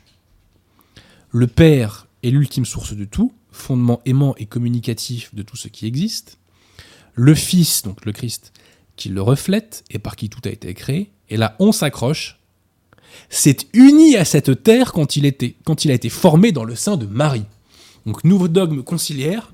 Le 1.32 1.47
Père 1.47 2.07
est 2.22 2.30
l'ultime 2.30 2.66
source 2.66 2.93
de 2.93 3.05
tout, 3.05 3.34
fondement 3.51 4.01
aimant 4.05 4.36
et 4.38 4.45
communicatif 4.45 5.34
de 5.34 5.41
tout 5.41 5.57
ce 5.57 5.68
qui 5.68 5.86
existe. 5.86 6.38
Le 7.16 7.36
Fils, 7.36 7.84
donc 7.84 8.05
le 8.05 8.11
Christ, 8.11 8.53
qui 8.95 9.09
le 9.09 9.22
reflète 9.22 9.84
et 9.89 9.99
par 9.99 10.16
qui 10.16 10.30
tout 10.30 10.41
a 10.45 10.49
été 10.49 10.74
créé. 10.74 11.11
Et 11.30 11.38
là, 11.38 11.55
on 11.59 11.72
s'accroche. 11.72 12.39
C'est 13.30 13.68
uni 13.74 14.16
à 14.16 14.26
cette 14.26 14.64
terre 14.64 14.91
quand 14.91 15.16
il, 15.16 15.26
a 15.26 15.93
été 15.93 16.09
formé 16.09 16.51
dans 16.51 16.64
le 16.64 16.76
sein 16.76 16.97
de 16.97 17.05
Marie. 17.05 17.45
Donc, 18.05 18.24
nouveau 18.24 18.47
dogme 18.47 18.84
conciliaire. 18.84 19.53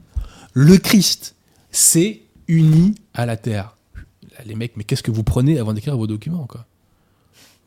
Le 0.53 0.77
Christ, 0.77 1.35
c'est 1.71 2.21
uni 2.47 2.95
à 3.13 3.25
la 3.25 3.37
terre. 3.37 3.75
Les 4.45 4.55
mecs, 4.55 4.77
mais 4.77 4.85
qu'est-ce 4.85 5.03
que 5.03 5.11
vous 5.11 5.23
prenez 5.23 5.59
avant 5.59 5.73
d'écrire 5.73 5.97
vos 5.97 6.07
documents 6.07 6.47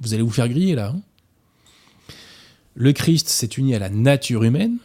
Vous 0.01 0.15
allez 0.15 0.23
vous 0.23 0.31
faire 0.31 0.49
griller 0.49 0.75
là. 0.75 0.89
hein? 0.89 1.03
Le 2.75 2.93
Christ 2.93 3.29
s'est 3.29 3.47
uni 3.47 3.75
à 3.75 3.79
la 3.79 3.91
nature 3.91 4.45
humaine, 4.45 4.79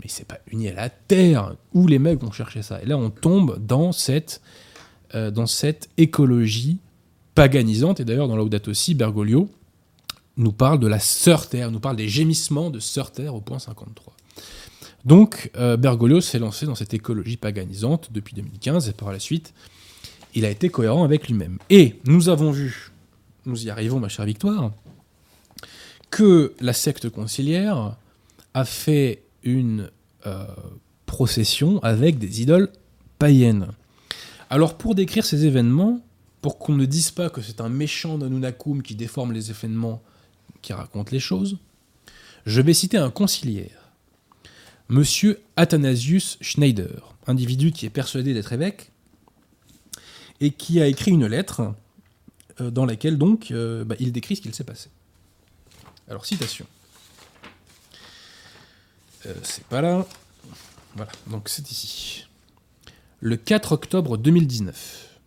mais 0.00 0.06
c'est 0.08 0.26
pas 0.26 0.38
uni 0.50 0.68
à 0.68 0.74
la 0.74 0.90
terre. 0.90 1.54
Où 1.74 1.86
les 1.86 1.98
mecs 1.98 2.20
vont 2.20 2.30
chercher 2.30 2.62
ça 2.62 2.80
Et 2.82 2.86
là, 2.86 2.96
on 2.96 3.10
tombe 3.10 3.64
dans 3.64 3.92
cette, 3.92 4.40
euh, 5.14 5.30
dans 5.30 5.46
cette 5.46 5.88
écologie 5.96 6.78
paganisante. 7.34 8.00
Et 8.00 8.04
d'ailleurs, 8.04 8.28
dans 8.28 8.36
Laudato 8.36 8.70
aussi, 8.70 8.94
Bergoglio 8.94 9.48
nous 10.36 10.52
parle 10.52 10.78
de 10.78 10.86
la 10.86 11.00
sœur 11.00 11.48
terre, 11.48 11.70
nous 11.70 11.80
parle 11.80 11.96
des 11.96 12.08
gémissements 12.08 12.70
de 12.70 12.78
sœur 12.78 13.10
terre 13.10 13.34
au 13.34 13.40
point 13.40 13.58
53. 13.58 14.14
Donc, 15.04 15.50
euh, 15.56 15.76
Bergoglio 15.76 16.20
s'est 16.20 16.38
lancé 16.38 16.66
dans 16.66 16.74
cette 16.74 16.94
écologie 16.94 17.36
paganisante 17.36 18.10
depuis 18.12 18.34
2015 18.34 18.88
et 18.88 18.92
par 18.92 19.12
la 19.12 19.18
suite, 19.18 19.52
il 20.34 20.44
a 20.44 20.50
été 20.50 20.68
cohérent 20.68 21.02
avec 21.02 21.26
lui-même. 21.28 21.58
Et 21.70 21.98
nous 22.04 22.28
avons 22.28 22.50
vu, 22.50 22.92
nous 23.46 23.66
y 23.66 23.70
arrivons, 23.70 23.98
ma 23.98 24.08
chère 24.08 24.26
Victoire, 24.26 24.70
que 26.10 26.54
la 26.60 26.72
secte 26.72 27.08
conciliaire 27.08 27.96
a 28.54 28.64
fait 28.64 29.22
une 29.42 29.90
euh, 30.26 30.44
procession 31.06 31.82
avec 31.82 32.18
des 32.18 32.42
idoles 32.42 32.70
païennes. 33.18 33.68
Alors 34.50 34.76
pour 34.76 34.94
décrire 34.94 35.24
ces 35.24 35.44
événements, 35.44 36.00
pour 36.40 36.58
qu'on 36.58 36.74
ne 36.74 36.86
dise 36.86 37.10
pas 37.10 37.30
que 37.30 37.42
c'est 37.42 37.60
un 37.60 37.68
méchant 37.68 38.18
Nanunakum 38.18 38.82
qui 38.82 38.94
déforme 38.94 39.32
les 39.32 39.50
événements, 39.50 40.02
qui 40.62 40.72
raconte 40.72 41.10
les 41.10 41.20
choses, 41.20 41.58
je 42.46 42.60
vais 42.60 42.74
citer 42.74 42.96
un 42.96 43.10
conciliaire, 43.10 43.92
Monsieur 44.88 45.40
Athanasius 45.56 46.38
Schneider, 46.40 47.14
individu 47.26 47.72
qui 47.72 47.84
est 47.84 47.90
persuadé 47.90 48.32
d'être 48.32 48.54
évêque, 48.54 48.90
et 50.40 50.50
qui 50.50 50.80
a 50.80 50.86
écrit 50.86 51.10
une 51.10 51.26
lettre 51.26 51.74
euh, 52.60 52.70
dans 52.70 52.86
laquelle 52.86 53.18
donc 53.18 53.50
euh, 53.50 53.84
bah, 53.84 53.96
il 54.00 54.12
décrit 54.12 54.36
ce 54.36 54.40
qu'il 54.40 54.54
s'est 54.54 54.64
passé. 54.64 54.88
Alors, 56.08 56.24
citation. 56.24 56.66
Euh, 59.26 59.34
c'est 59.42 59.64
pas 59.64 59.82
là. 59.82 60.06
Voilà, 60.96 61.12
donc 61.26 61.48
c'est 61.48 61.70
ici. 61.70 62.26
Le 63.20 63.36
4 63.36 63.72
octobre 63.72 64.16
2019, 64.16 65.18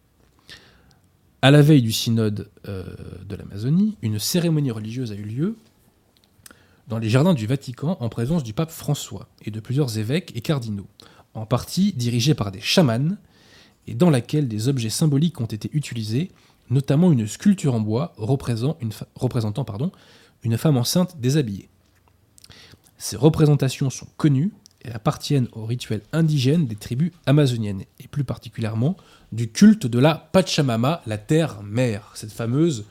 à 1.44 1.52
la 1.52 1.62
veille 1.62 1.84
du 1.84 1.92
synode 1.92 2.50
euh, 2.68 2.84
de 3.28 3.36
l'Amazonie, 3.36 3.98
une 4.02 4.18
cérémonie 4.18 4.72
religieuse 4.72 5.12
a 5.12 5.16
eu 5.16 5.24
lieu 5.24 5.56
dans 6.88 6.98
les 6.98 7.10
jardins 7.10 7.34
du 7.34 7.46
Vatican 7.46 7.98
en 8.00 8.10
présence 8.10 8.44
du 8.44 8.54
pape 8.54 8.72
François 8.72 9.28
et 9.46 9.52
de 9.52 9.60
plusieurs 9.60 9.98
évêques 10.00 10.32
et 10.36 10.42
cardinaux, 10.42 10.88
en 11.36 11.46
partie 11.46 11.94
dirigés 11.94 12.34
par 12.34 12.52
des 12.52 12.62
chamans, 12.62 13.18
et 13.88 13.94
dans 13.94 14.10
laquelle 14.10 14.48
des 14.48 14.68
objets 14.68 14.90
symboliques 14.90 15.40
ont 15.42 15.46
été 15.46 15.70
utilisés, 15.74 16.32
notamment 16.70 17.12
une 17.12 17.28
sculpture 17.28 17.76
en 17.76 17.82
bois 17.82 18.14
représentant, 18.18 18.78
représentant 19.16 19.64
pardon, 19.64 19.92
une 20.44 20.58
femme 20.58 20.78
enceinte 20.78 21.20
déshabillée. 21.20 21.70
Ces 22.98 23.18
représentations 23.18 23.90
sont 23.90 24.08
connues 24.18 24.52
et 24.84 24.92
appartiennent 24.92 25.48
au 25.54 25.66
rituel 25.66 26.02
indigène 26.12 26.68
des 26.68 26.76
tribus 26.76 27.12
amazoniennes, 27.26 27.84
et 28.00 28.08
plus 28.08 28.24
particulièrement 28.24 28.98
du 29.32 29.50
culte 29.50 29.88
de 29.88 30.00
la 30.00 30.16
Pachamama, 30.16 31.02
la 31.06 31.18
terre-mère, 31.18 32.12
cette 32.16 32.32
fameuse 32.32 32.86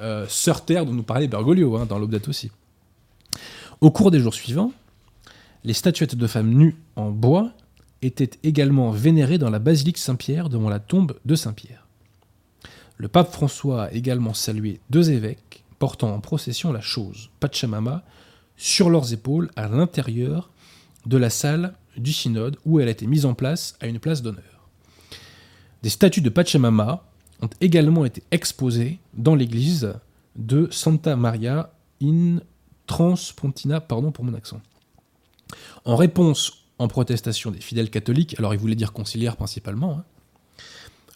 euh, 0.00 0.26
sœur 0.28 0.64
terre 0.64 0.86
dont 0.86 0.92
nous 0.92 1.02
parlait 1.02 1.28
Bergoglio 1.28 1.76
hein, 1.76 1.86
dans 1.86 1.98
l'Obdat 1.98 2.28
aussi. 2.28 2.50
Au 3.80 3.90
cours 3.90 4.10
des 4.10 4.20
jours 4.20 4.34
suivants, 4.34 4.72
les 5.64 5.72
statuettes 5.72 6.14
de 6.14 6.26
femmes 6.26 6.50
nues 6.50 6.76
en 6.96 7.10
bois 7.10 7.52
étaient 8.02 8.30
également 8.42 8.90
vénérées 8.90 9.38
dans 9.38 9.50
la 9.50 9.58
basilique 9.58 9.98
Saint-Pierre 9.98 10.48
devant 10.48 10.68
la 10.68 10.78
tombe 10.78 11.18
de 11.24 11.34
Saint-Pierre. 11.34 11.86
Le 12.98 13.08
pape 13.08 13.32
François 13.32 13.84
a 13.84 13.92
également 13.92 14.32
salué 14.32 14.80
deux 14.90 15.10
évêques 15.10 15.64
portant 15.78 16.14
en 16.14 16.20
procession 16.20 16.72
la 16.72 16.80
chose, 16.80 17.30
Pachamama, 17.40 18.04
sur 18.56 18.90
leurs 18.90 19.12
épaules 19.12 19.50
à 19.56 19.68
l'intérieur 19.68 20.50
de 21.04 21.16
la 21.16 21.30
salle 21.30 21.74
du 21.96 22.12
synode 22.12 22.56
où 22.64 22.80
elle 22.80 22.88
a 22.88 22.92
été 22.92 23.06
mise 23.06 23.26
en 23.26 23.34
place 23.34 23.76
à 23.80 23.86
une 23.86 23.98
place 23.98 24.22
d'honneur. 24.22 24.68
Des 25.82 25.90
statues 25.90 26.20
de 26.20 26.30
Pachamama 26.30 27.04
ont 27.42 27.50
également 27.60 28.04
été 28.04 28.22
exposées 28.30 28.98
dans 29.14 29.34
l'église 29.34 29.94
de 30.36 30.68
Santa 30.70 31.16
Maria 31.16 31.72
in 32.02 32.38
Transpontina, 32.86 33.80
pardon 33.80 34.12
pour 34.12 34.24
mon 34.24 34.34
accent. 34.34 34.60
En 35.84 35.96
réponse 35.96 36.64
en 36.78 36.88
protestation 36.88 37.50
des 37.50 37.60
fidèles 37.60 37.90
catholiques, 37.90 38.38
alors 38.38 38.54
il 38.54 38.60
voulait 38.60 38.74
dire 38.74 38.92
conciliaires 38.92 39.36
principalement, 39.36 39.98
hein, 39.98 40.04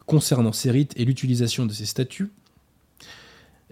concernant 0.07 0.53
ces 0.53 0.71
rites 0.71 0.93
et 0.97 1.05
l'utilisation 1.05 1.67
de 1.67 1.73
ces 1.73 1.87
statues, 1.87 2.31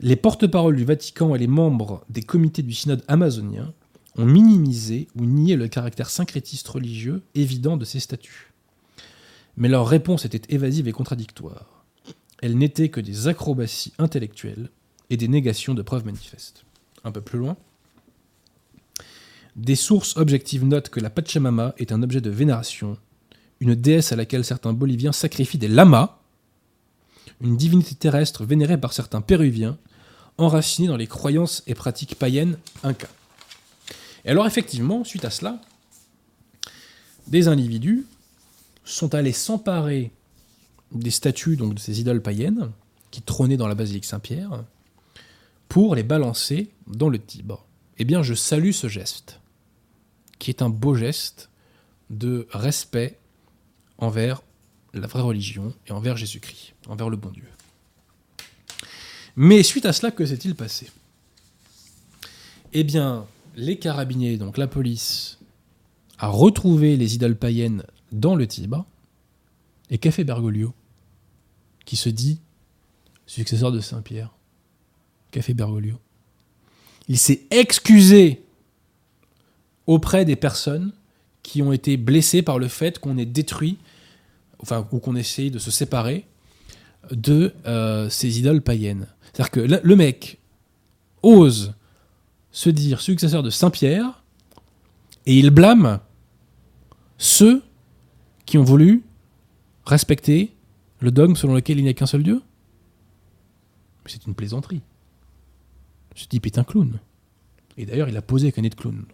les 0.00 0.16
porte-paroles 0.16 0.76
du 0.76 0.84
Vatican 0.84 1.34
et 1.34 1.38
les 1.38 1.46
membres 1.46 2.04
des 2.08 2.22
comités 2.22 2.62
du 2.62 2.72
synode 2.72 3.04
amazonien 3.08 3.72
ont 4.16 4.24
minimisé 4.24 5.08
ou 5.16 5.24
nié 5.24 5.56
le 5.56 5.68
caractère 5.68 6.10
syncrétiste 6.10 6.68
religieux 6.68 7.22
évident 7.34 7.76
de 7.76 7.84
ces 7.84 8.00
statuts. 8.00 8.52
Mais 9.56 9.68
leur 9.68 9.88
réponse 9.88 10.24
était 10.24 10.54
évasive 10.54 10.88
et 10.88 10.92
contradictoire. 10.92 11.84
Elles 12.40 12.56
n'étaient 12.56 12.90
que 12.90 13.00
des 13.00 13.26
acrobaties 13.26 13.92
intellectuelles 13.98 14.70
et 15.10 15.16
des 15.16 15.28
négations 15.28 15.74
de 15.74 15.82
preuves 15.82 16.04
manifestes. 16.04 16.64
Un 17.04 17.10
peu 17.10 17.20
plus 17.20 17.38
loin. 17.38 17.56
Des 19.56 19.74
sources 19.74 20.16
objectives 20.16 20.64
notent 20.64 20.90
que 20.90 21.00
la 21.00 21.10
Pachamama 21.10 21.74
est 21.78 21.90
un 21.90 22.02
objet 22.02 22.20
de 22.20 22.30
vénération, 22.30 22.96
une 23.58 23.74
déesse 23.74 24.12
à 24.12 24.16
laquelle 24.16 24.44
certains 24.44 24.72
Boliviens 24.72 25.10
sacrifient 25.10 25.58
des 25.58 25.66
lamas, 25.66 26.17
une 27.40 27.56
divinité 27.56 27.94
terrestre 27.94 28.44
vénérée 28.44 28.78
par 28.78 28.92
certains 28.92 29.20
Péruviens, 29.20 29.78
enracinée 30.36 30.88
dans 30.88 30.96
les 30.96 31.06
croyances 31.06 31.62
et 31.66 31.74
pratiques 31.74 32.14
païennes 32.14 32.58
incas. 32.82 33.08
Et 34.24 34.30
alors 34.30 34.46
effectivement, 34.46 35.04
suite 35.04 35.24
à 35.24 35.30
cela, 35.30 35.60
des 37.26 37.48
individus 37.48 38.06
sont 38.84 39.14
allés 39.14 39.32
s'emparer 39.32 40.12
des 40.92 41.10
statues 41.10 41.56
donc 41.56 41.74
de 41.74 41.78
ces 41.78 42.00
idoles 42.00 42.22
païennes 42.22 42.70
qui 43.10 43.22
trônaient 43.22 43.56
dans 43.56 43.68
la 43.68 43.74
basilique 43.74 44.04
Saint-Pierre 44.04 44.64
pour 45.68 45.94
les 45.94 46.02
balancer 46.02 46.70
dans 46.86 47.08
le 47.08 47.18
Tibre. 47.18 47.66
Eh 47.98 48.04
bien, 48.04 48.22
je 48.22 48.34
salue 48.34 48.70
ce 48.70 48.88
geste, 48.88 49.40
qui 50.38 50.50
est 50.50 50.62
un 50.62 50.70
beau 50.70 50.94
geste 50.94 51.50
de 52.10 52.46
respect 52.52 53.18
envers 53.98 54.42
la 54.94 55.06
vraie 55.06 55.22
religion 55.22 55.72
et 55.86 55.92
envers 55.92 56.16
Jésus-Christ, 56.16 56.74
envers 56.88 57.10
le 57.10 57.16
bon 57.16 57.30
Dieu. 57.30 57.44
Mais 59.36 59.62
suite 59.62 59.86
à 59.86 59.92
cela, 59.92 60.10
que 60.10 60.26
s'est-il 60.26 60.54
passé? 60.54 60.90
Eh 62.72 62.84
bien, 62.84 63.26
les 63.56 63.78
carabiniers, 63.78 64.36
donc 64.36 64.58
la 64.58 64.66
police, 64.66 65.38
a 66.18 66.28
retrouvé 66.28 66.96
les 66.96 67.14
idoles 67.14 67.36
païennes 67.36 67.84
dans 68.12 68.34
le 68.34 68.46
Tibre. 68.46 68.84
Et 69.90 69.98
qu'a 69.98 70.10
fait 70.10 70.24
Bergoglio 70.24 70.74
Qui 71.84 71.96
se 71.96 72.08
dit 72.08 72.40
successeur 73.26 73.70
de 73.70 73.80
Saint-Pierre. 73.80 74.34
Qu'a 75.30 75.42
fait 75.42 75.54
Bergoglio 75.54 75.98
Il 77.08 77.18
s'est 77.18 77.42
excusé 77.50 78.42
auprès 79.86 80.24
des 80.24 80.36
personnes 80.36 80.92
qui 81.42 81.62
ont 81.62 81.72
été 81.72 81.96
blessées 81.96 82.42
par 82.42 82.58
le 82.58 82.68
fait 82.68 82.98
qu'on 82.98 83.16
ait 83.16 83.26
détruit, 83.26 83.78
enfin, 84.60 84.86
ou 84.92 84.98
qu'on 84.98 85.16
essaye 85.16 85.50
de 85.50 85.58
se 85.58 85.70
séparer 85.70 86.26
de 87.10 87.54
euh, 87.66 88.08
ces 88.08 88.38
idoles 88.38 88.62
païennes. 88.62 89.06
C'est-à-dire 89.22 89.50
que 89.50 89.60
le 89.60 89.96
mec 89.96 90.38
ose 91.22 91.74
se 92.50 92.70
dire 92.70 93.00
successeur 93.00 93.42
de 93.42 93.50
Saint-Pierre 93.50 94.22
et 95.26 95.38
il 95.38 95.50
blâme 95.50 96.00
ceux 97.18 97.62
qui 98.46 98.58
ont 98.58 98.64
voulu 98.64 99.02
respecter 99.84 100.54
le 101.00 101.10
dogme 101.10 101.36
selon 101.36 101.54
lequel 101.54 101.78
il 101.78 101.84
n'y 101.84 101.90
a 101.90 101.94
qu'un 101.94 102.06
seul 102.06 102.22
Dieu. 102.22 102.42
C'est 104.06 104.26
une 104.26 104.34
plaisanterie. 104.34 104.80
Ce 106.14 106.26
type 106.26 106.46
est 106.46 106.58
un 106.58 106.64
clown. 106.64 106.98
Et 107.76 107.86
d'ailleurs, 107.86 108.08
il 108.08 108.16
a 108.16 108.22
posé 108.22 108.50
qu'un 108.50 108.62
nez 108.62 108.70
de 108.70 108.74
clown. 108.74 109.04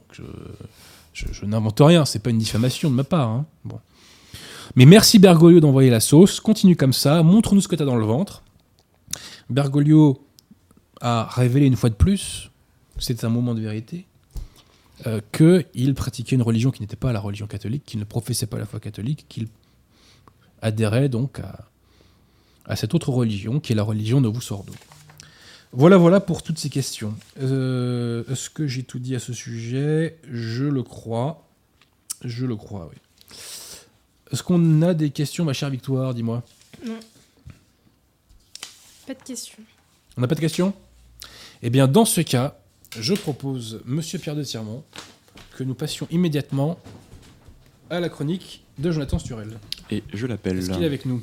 Je, 1.12 1.45
n'invente 1.45 1.80
rien, 1.80 2.05
c'est 2.05 2.20
pas 2.20 2.30
une 2.30 2.38
diffamation 2.38 2.90
de 2.90 2.95
ma 2.95 3.05
part. 3.05 3.28
Hein. 3.28 3.47
Bon. 3.64 3.80
Mais 4.76 4.86
merci 4.86 5.18
Bergoglio 5.18 5.60
d'envoyer 5.60 5.90
la 5.90 6.00
sauce. 6.00 6.40
Continue 6.40 6.76
comme 6.76 6.92
ça, 6.92 7.22
montre-nous 7.22 7.60
ce 7.60 7.68
que 7.68 7.76
tu 7.76 7.82
as 7.82 7.86
dans 7.86 7.96
le 7.96 8.04
ventre. 8.04 8.42
Bergoglio 9.50 10.24
a 11.00 11.28
révélé 11.30 11.66
une 11.66 11.76
fois 11.76 11.90
de 11.90 11.94
plus, 11.94 12.50
c'est 12.98 13.24
un 13.24 13.28
moment 13.28 13.54
de 13.54 13.60
vérité, 13.60 14.06
euh, 15.06 15.20
qu'il 15.32 15.94
pratiquait 15.94 16.36
une 16.36 16.42
religion 16.42 16.70
qui 16.70 16.80
n'était 16.80 16.96
pas 16.96 17.12
la 17.12 17.20
religion 17.20 17.46
catholique, 17.46 17.84
qu'il 17.84 18.00
ne 18.00 18.04
professait 18.04 18.46
pas 18.46 18.58
la 18.58 18.64
foi 18.64 18.80
catholique, 18.80 19.26
qu'il 19.28 19.48
adhérait 20.62 21.08
donc 21.08 21.40
à, 22.66 22.76
cette 22.76 22.94
autre 22.94 23.10
religion 23.10 23.60
qui 23.60 23.72
est 23.72 23.76
la 23.76 23.82
religion 23.82 24.20
de 24.20 24.40
Sordo. 24.40 24.72
Voilà, 25.72 25.96
voilà 25.98 26.20
pour 26.20 26.42
toutes 26.42 26.58
ces 26.58 26.70
questions. 26.70 27.14
Euh, 27.42 28.22
Est-ce 28.30 28.48
que 28.48 28.66
j'ai 28.66 28.84
tout 28.84 29.00
dit 29.00 29.14
à 29.14 29.18
ce 29.18 29.32
sujet? 29.32 30.16
Je 30.30 30.64
le 30.64 30.82
crois. 30.82 31.46
Je 32.22 32.46
le 32.46 32.56
crois, 32.56 32.88
oui. 32.90 32.96
Est-ce 34.35 34.43
qu'on 34.43 34.82
a 34.82 34.95
des 34.95 35.11
questions, 35.11 35.45
ma 35.45 35.53
chère 35.53 35.70
Victoire 35.70 36.12
Dis-moi? 36.12 36.43
Non. 36.85 36.99
Pas 39.07 39.14
de 39.14 39.22
questions. 39.22 39.62
On 40.16 40.20
n'a 40.20 40.26
pas 40.26 40.35
de 40.35 40.41
questions? 40.41 40.74
Eh 41.62 41.70
bien, 41.70 41.87
dans 41.87 42.05
ce 42.05 42.20
cas, 42.20 42.59
je 42.99 43.14
propose, 43.14 43.80
monsieur 43.85 44.18
Pierre 44.18 44.35
de 44.35 44.43
Tirmont, 44.43 44.82
que 45.57 45.62
nous 45.62 45.74
passions 45.74 46.09
immédiatement 46.11 46.80
à 47.91 48.01
la 48.01 48.09
chronique 48.09 48.64
de 48.78 48.91
Jonathan 48.91 49.20
Sturel. 49.20 49.57
Et 49.91 50.03
je 50.12 50.26
l'appelle. 50.26 50.59
Est-ce 50.59 50.70
qu'il 50.70 50.82
est 50.82 50.87
avec 50.87 51.07
nous? 51.07 51.22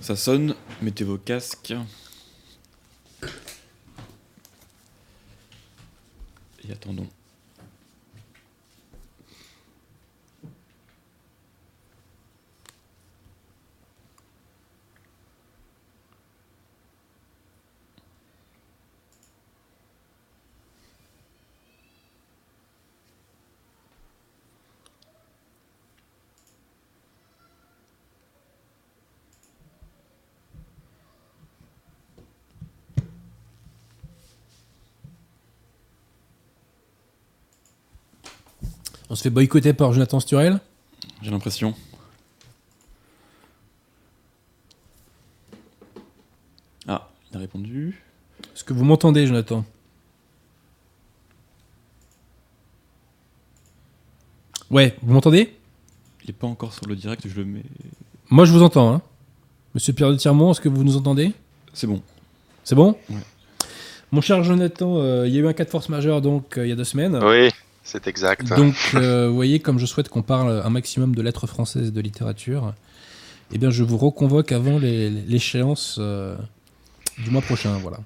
Ça 0.00 0.16
sonne, 0.16 0.54
mettez 0.80 1.04
vos 1.04 1.18
casques. 1.18 1.74
Attendons. 6.72 7.17
On 39.10 39.14
se 39.14 39.22
fait 39.22 39.30
boycotter 39.30 39.72
par 39.72 39.92
Jonathan 39.92 40.20
Sturel 40.20 40.60
J'ai 41.22 41.30
l'impression. 41.30 41.74
Ah, 46.86 47.08
il 47.30 47.36
a 47.36 47.40
répondu. 47.40 48.02
Est-ce 48.54 48.64
que 48.64 48.72
vous 48.72 48.84
m'entendez, 48.84 49.26
Jonathan? 49.26 49.64
Ouais, 54.70 54.96
vous 55.02 55.14
m'entendez? 55.14 55.56
Il 56.24 56.30
est 56.30 56.34
pas 56.34 56.46
encore 56.46 56.74
sur 56.74 56.86
le 56.86 56.94
direct, 56.94 57.26
je 57.26 57.34
le 57.36 57.46
mets. 57.46 57.62
Moi, 58.28 58.44
je 58.44 58.52
vous 58.52 58.62
entends. 58.62 58.92
Hein. 58.92 59.02
Monsieur 59.74 59.94
Pierre 59.94 60.10
de 60.10 60.16
Tirmont, 60.16 60.50
est-ce 60.50 60.60
que 60.60 60.68
vous 60.68 60.84
nous 60.84 60.96
entendez? 60.96 61.32
C'est 61.72 61.86
bon. 61.86 62.02
C'est 62.64 62.74
bon? 62.74 62.98
Ouais. 63.08 63.16
Mon 64.12 64.20
cher 64.20 64.42
Jonathan, 64.42 64.98
euh, 64.98 65.26
il 65.26 65.34
y 65.34 65.38
a 65.38 65.40
eu 65.40 65.46
un 65.46 65.52
cas 65.52 65.64
de 65.64 65.70
force 65.70 65.88
majeure 65.88 66.22
donc 66.22 66.56
euh, 66.56 66.66
il 66.66 66.70
y 66.70 66.72
a 66.72 66.76
deux 66.76 66.84
semaines. 66.84 67.18
Oui, 67.22 67.50
c'est 67.90 68.06
exact. 68.06 68.48
Donc, 68.56 68.74
euh, 68.94 69.28
vous 69.28 69.34
voyez, 69.34 69.58
comme 69.60 69.78
je 69.78 69.86
souhaite 69.86 70.08
qu'on 70.08 70.22
parle 70.22 70.62
un 70.64 70.70
maximum 70.70 71.14
de 71.14 71.22
lettres 71.22 71.46
françaises 71.46 71.88
et 71.88 71.90
de 71.90 72.00
littérature, 72.00 72.74
eh 73.52 73.58
bien, 73.58 73.70
je 73.70 73.82
vous 73.82 73.96
reconvoque 73.96 74.52
avant 74.52 74.78
l'échéance 74.78 75.96
euh, 75.98 76.36
du 77.18 77.30
mois 77.30 77.42
prochain. 77.42 77.70
Voilà. 77.82 77.98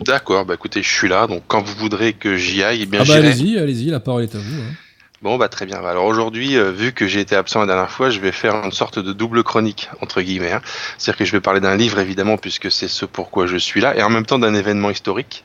D'accord, 0.00 0.44
bah 0.44 0.54
écoutez, 0.54 0.82
je 0.82 0.90
suis 0.90 1.08
là, 1.08 1.26
donc 1.28 1.42
quand 1.46 1.62
vous 1.62 1.74
voudrez 1.76 2.12
que 2.14 2.36
j'y 2.36 2.62
aille, 2.64 2.82
eh 2.82 2.86
bien 2.86 3.00
ah 3.02 3.04
bah 3.06 3.14
allez-y, 3.14 3.58
allez-y, 3.58 3.86
la 3.90 4.00
parole 4.00 4.24
est 4.24 4.34
à 4.34 4.38
vous. 4.38 4.60
hein. 4.60 4.74
Bon 5.20 5.36
bah 5.38 5.48
très 5.48 5.66
bien. 5.66 5.76
Alors 5.84 6.06
aujourd'hui, 6.06 6.56
euh, 6.56 6.72
vu 6.72 6.92
que 6.92 7.06
j'ai 7.06 7.20
été 7.20 7.36
absent 7.36 7.60
la 7.60 7.66
dernière 7.66 7.90
fois, 7.90 8.10
je 8.10 8.18
vais 8.18 8.32
faire 8.32 8.56
une 8.64 8.72
sorte 8.72 8.98
de 8.98 9.12
double 9.12 9.44
chronique 9.44 9.88
entre 10.00 10.20
guillemets. 10.20 10.50
hein. 10.50 10.60
C'est-à-dire 10.98 11.18
que 11.18 11.24
je 11.24 11.30
vais 11.30 11.40
parler 11.40 11.60
d'un 11.60 11.76
livre 11.76 12.00
évidemment 12.00 12.36
puisque 12.38 12.72
c'est 12.72 12.88
ce 12.88 13.04
pourquoi 13.04 13.46
je 13.46 13.56
suis 13.56 13.80
là, 13.80 13.96
et 13.96 14.02
en 14.02 14.10
même 14.10 14.26
temps 14.26 14.40
d'un 14.40 14.54
événement 14.54 14.90
historique, 14.90 15.44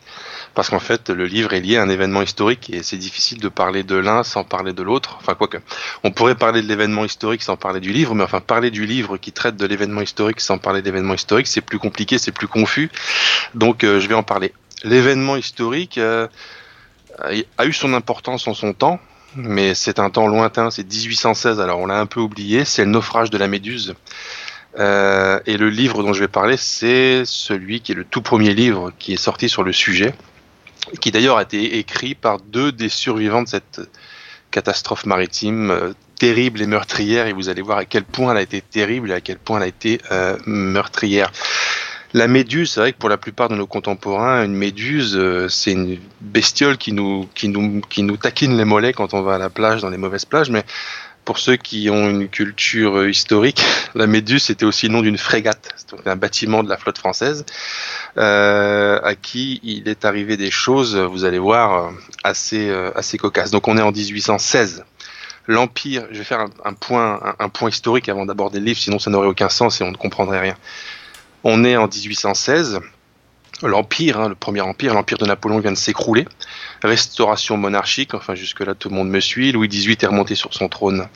parce 0.58 0.72
qu'en 0.72 0.80
fait 0.80 1.12
le 1.12 1.28
livre 1.28 1.54
est 1.54 1.60
lié 1.60 1.78
à 1.78 1.84
un 1.84 1.90
événement 1.90 2.24
historique 2.24 2.72
et 2.72 2.82
c'est 2.82 2.98
difficile 2.98 3.40
de 3.40 3.48
parler 3.48 3.84
de 3.84 3.96
l'un 3.96 4.24
sans 4.24 4.44
parler 4.44 4.74
de 4.74 4.82
l'autre. 4.82 5.16
Enfin 5.20 5.36
quoique, 5.36 5.60
on 6.04 6.10
pourrait 6.10 6.34
parler 6.34 6.64
de 6.64 6.68
l'événement 6.68 7.06
historique 7.06 7.44
sans 7.44 7.58
parler 7.58 7.80
du 7.80 7.94
livre, 7.94 8.16
mais 8.16 8.24
enfin 8.24 8.42
parler 8.42 8.72
du 8.72 8.88
livre 8.88 9.18
qui 9.18 9.32
traite 9.32 9.56
de 9.56 9.68
l'événement 9.68 10.02
historique 10.02 10.40
sans 10.40 10.58
parler 10.58 10.82
de 10.82 10.88
l'événement 10.88 11.14
historique, 11.14 11.46
c'est 11.46 11.62
plus 11.62 11.78
compliqué, 11.78 12.18
c'est 12.18 12.32
plus 12.32 12.48
confus. 12.48 12.90
Donc 13.54 13.84
euh, 13.84 14.00
je 14.00 14.08
vais 14.08 14.16
en 14.16 14.24
parler. 14.24 14.52
L'événement 14.84 15.36
historique 15.36 16.00
euh, 16.00 16.28
a 17.20 17.66
eu 17.68 17.74
son 17.74 17.94
importance 17.94 18.48
en 18.48 18.56
son 18.56 18.74
temps 18.74 19.00
mais 19.36 19.76
c'est 19.76 20.00
un 20.00 20.10
temps 20.10 20.26
lointain, 20.26 20.72
c'est 20.72 20.92
1816, 20.92 21.60
alors 21.60 21.82
on 21.82 21.86
l'a 21.86 22.00
un 22.00 22.08
peu 22.08 22.20
oublié, 22.20 22.66
c'est 22.66 22.84
le 22.84 22.90
naufrage 22.90 23.30
de 23.30 23.38
la 23.38 23.48
Méduse. 23.48 23.94
Euh, 24.80 25.40
et 25.46 25.58
le 25.58 25.70
livre 25.70 26.02
dont 26.02 26.14
je 26.14 26.22
vais 26.22 26.28
parler, 26.28 26.58
c'est 26.58 27.26
celui 27.26 27.82
qui 27.82 27.92
est 27.92 27.96
le 27.96 28.06
tout 28.06 28.24
premier 28.24 28.56
livre 28.56 28.92
qui 28.98 29.14
est 29.14 29.18
sorti 29.18 29.50
sur 29.50 29.62
le 29.62 29.72
sujet, 29.72 30.16
qui 31.00 31.12
d'ailleurs 31.12 31.38
a 31.38 31.44
été 31.44 31.78
écrit 31.78 32.16
par 32.16 32.40
deux 32.40 32.72
des 32.72 32.90
survivants 32.90 33.44
de 33.44 33.48
cette 33.48 33.82
catastrophe 34.52 35.06
maritime 35.06 35.72
euh, 35.72 35.94
terrible 36.20 36.62
et 36.62 36.68
meurtrière, 36.68 37.28
et 37.28 37.34
vous 37.34 37.50
allez 37.50 37.62
voir 37.62 37.78
à 37.78 37.86
quel 37.86 38.04
point 38.04 38.32
elle 38.32 38.38
a 38.38 38.42
été 38.42 38.62
terrible 38.62 39.12
et 39.12 39.14
à 39.14 39.22
quel 39.22 39.38
point 39.38 39.58
elle 39.58 39.64
a 39.64 39.68
été 39.68 40.02
euh, 40.12 40.38
meurtrière. 40.46 41.32
La 42.14 42.28
méduse, 42.28 42.72
c'est 42.72 42.80
vrai 42.80 42.94
que 42.94 42.98
pour 42.98 43.10
la 43.10 43.18
plupart 43.18 43.50
de 43.50 43.56
nos 43.56 43.68
contemporains, 43.68 44.44
une 44.44 44.56
méduse, 44.56 45.16
euh, 45.18 45.50
c'est 45.50 45.74
une 45.74 46.00
bestiole 46.22 46.78
qui 46.78 46.94
nous, 46.94 47.28
qui, 47.36 47.50
nous, 47.50 47.82
qui 47.82 48.02
nous 48.02 48.18
taquine 48.18 48.58
les 48.58 48.66
mollets 48.66 48.94
quand 48.94 49.14
on 49.14 49.22
va 49.22 49.36
à 49.36 49.38
la 49.38 49.50
plage, 49.50 49.82
dans 49.82 49.90
les 49.90 49.98
mauvaises 49.98 50.26
plages. 50.26 50.50
Mais 50.50 50.64
pour 51.28 51.40
ceux 51.40 51.58
qui 51.58 51.90
ont 51.90 52.10
une 52.10 52.30
culture 52.30 53.00
euh, 53.00 53.10
historique, 53.10 53.62
la 53.96 54.08
méduse, 54.08 54.44
c'était 54.44 54.64
aussi 54.64 54.88
le 54.88 54.94
nom 54.94 55.02
d'une 55.02 55.18
frégate, 55.18 55.68
donc 55.92 56.08
un 56.08 56.16
bâtiment 56.16 56.64
de 56.64 56.70
la 56.70 56.78
flotte 56.78 56.98
française, 56.98 57.46
euh, 58.18 58.98
à 59.04 59.14
qui 59.14 59.60
il 59.62 59.90
est 59.90 60.06
arrivé 60.06 60.38
des 60.38 60.52
choses, 60.52 60.96
vous 60.96 61.26
allez 61.26 61.38
voir, 61.38 61.74
euh, 61.74 61.92
assez, 62.24 62.70
euh, 62.70 62.92
assez 62.96 63.18
cocasses. 63.18 63.52
Donc 63.52 63.68
on 63.68 63.78
est 63.78 63.82
en 63.82 63.92
1816 63.92 64.86
l'empire. 65.48 66.08
Je 66.12 66.20
vais 66.20 66.24
faire 66.24 66.40
un, 66.40 66.50
un 66.64 66.74
point, 66.74 67.20
un, 67.22 67.44
un, 67.44 67.50
point 67.50 67.70
historique 67.70 68.08
avant 68.08 68.26
d'aborder 68.26 68.60
le 68.60 68.66
livre, 68.66 68.80
sinon 68.80 68.98
ça 68.98 69.10
n'aurait 69.10 69.28
aucun 69.28 69.50
sens 69.50 69.82
et 69.82 69.84
on 69.84 69.92
ne 69.92 69.98
comprendrait 69.98 70.40
rien. 70.40 70.56
On 71.44 71.66
est 71.66 71.76
en 71.76 71.90
1816. 71.90 72.80
L'empire, 73.64 74.20
hein, 74.20 74.30
le 74.30 74.36
premier 74.36 74.62
empire, 74.62 74.94
l'empire 74.94 75.18
de 75.18 75.26
Napoléon 75.26 75.60
vient 75.60 75.72
de 75.72 75.78
s'écrouler. 75.78 76.26
Restauration 76.84 77.58
monarchique, 77.58 78.14
enfin 78.14 78.36
jusque-là 78.36 78.76
tout 78.76 78.90
le 78.90 78.96
monde 78.96 79.10
me 79.10 79.20
suit. 79.20 79.52
Louis 79.52 79.68
XVIII 79.68 79.98
est 80.00 80.06
remonté 80.06 80.36
sur 80.36 80.54
son 80.54 80.70
trône. 80.70 81.08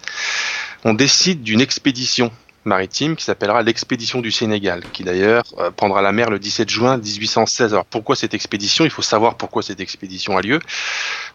On 0.84 0.94
décide 0.94 1.44
d'une 1.44 1.62
expédition 1.62 2.32
maritime 2.66 3.16
qui 3.16 3.24
s'appellera 3.24 3.64
l'expédition 3.64 4.22
du 4.22 4.32
Sénégal, 4.32 4.84
qui 4.94 5.04
d'ailleurs 5.04 5.44
euh, 5.58 5.72
prendra 5.72 6.02
la 6.02 6.12
mer 6.12 6.30
le 6.30 6.40
17 6.40 6.70
juin 6.70 6.98
1816. 6.98 7.74
Alors 7.74 7.86
pourquoi 7.86 8.16
cette 8.16 8.34
expédition? 8.34 8.86
Il 8.86 8.92
faut 8.92 9.02
savoir 9.02 9.36
pourquoi 9.36 9.64
cette 9.64 9.80
expédition 9.80 10.38
a 10.38 10.42
lieu. 10.42 10.60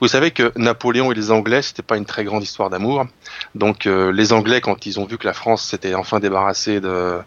Vous 0.01 0.09
savez 0.09 0.31
que 0.31 0.53
Napoléon 0.57 1.13
et 1.13 1.15
les 1.15 1.31
Anglais, 1.31 1.63
c'était 1.63 1.83
pas 1.83 1.97
une 1.97 2.05
très 2.05 2.25
grande 2.25 2.43
histoire 2.43 2.71
d'amour. 2.71 3.07
Donc 3.55 3.87
euh, 3.87 4.13
les 4.13 4.33
Anglais, 4.33 4.61
quand 4.61 4.87
ils 4.87 5.01
ont 5.01 5.05
vu 5.05 5.19
que 5.19 5.27
la 5.27 5.35
France 5.35 5.69
s'était 5.69 5.95
enfin 5.95 6.21
débarrassée 6.21 6.81
de 6.81 7.19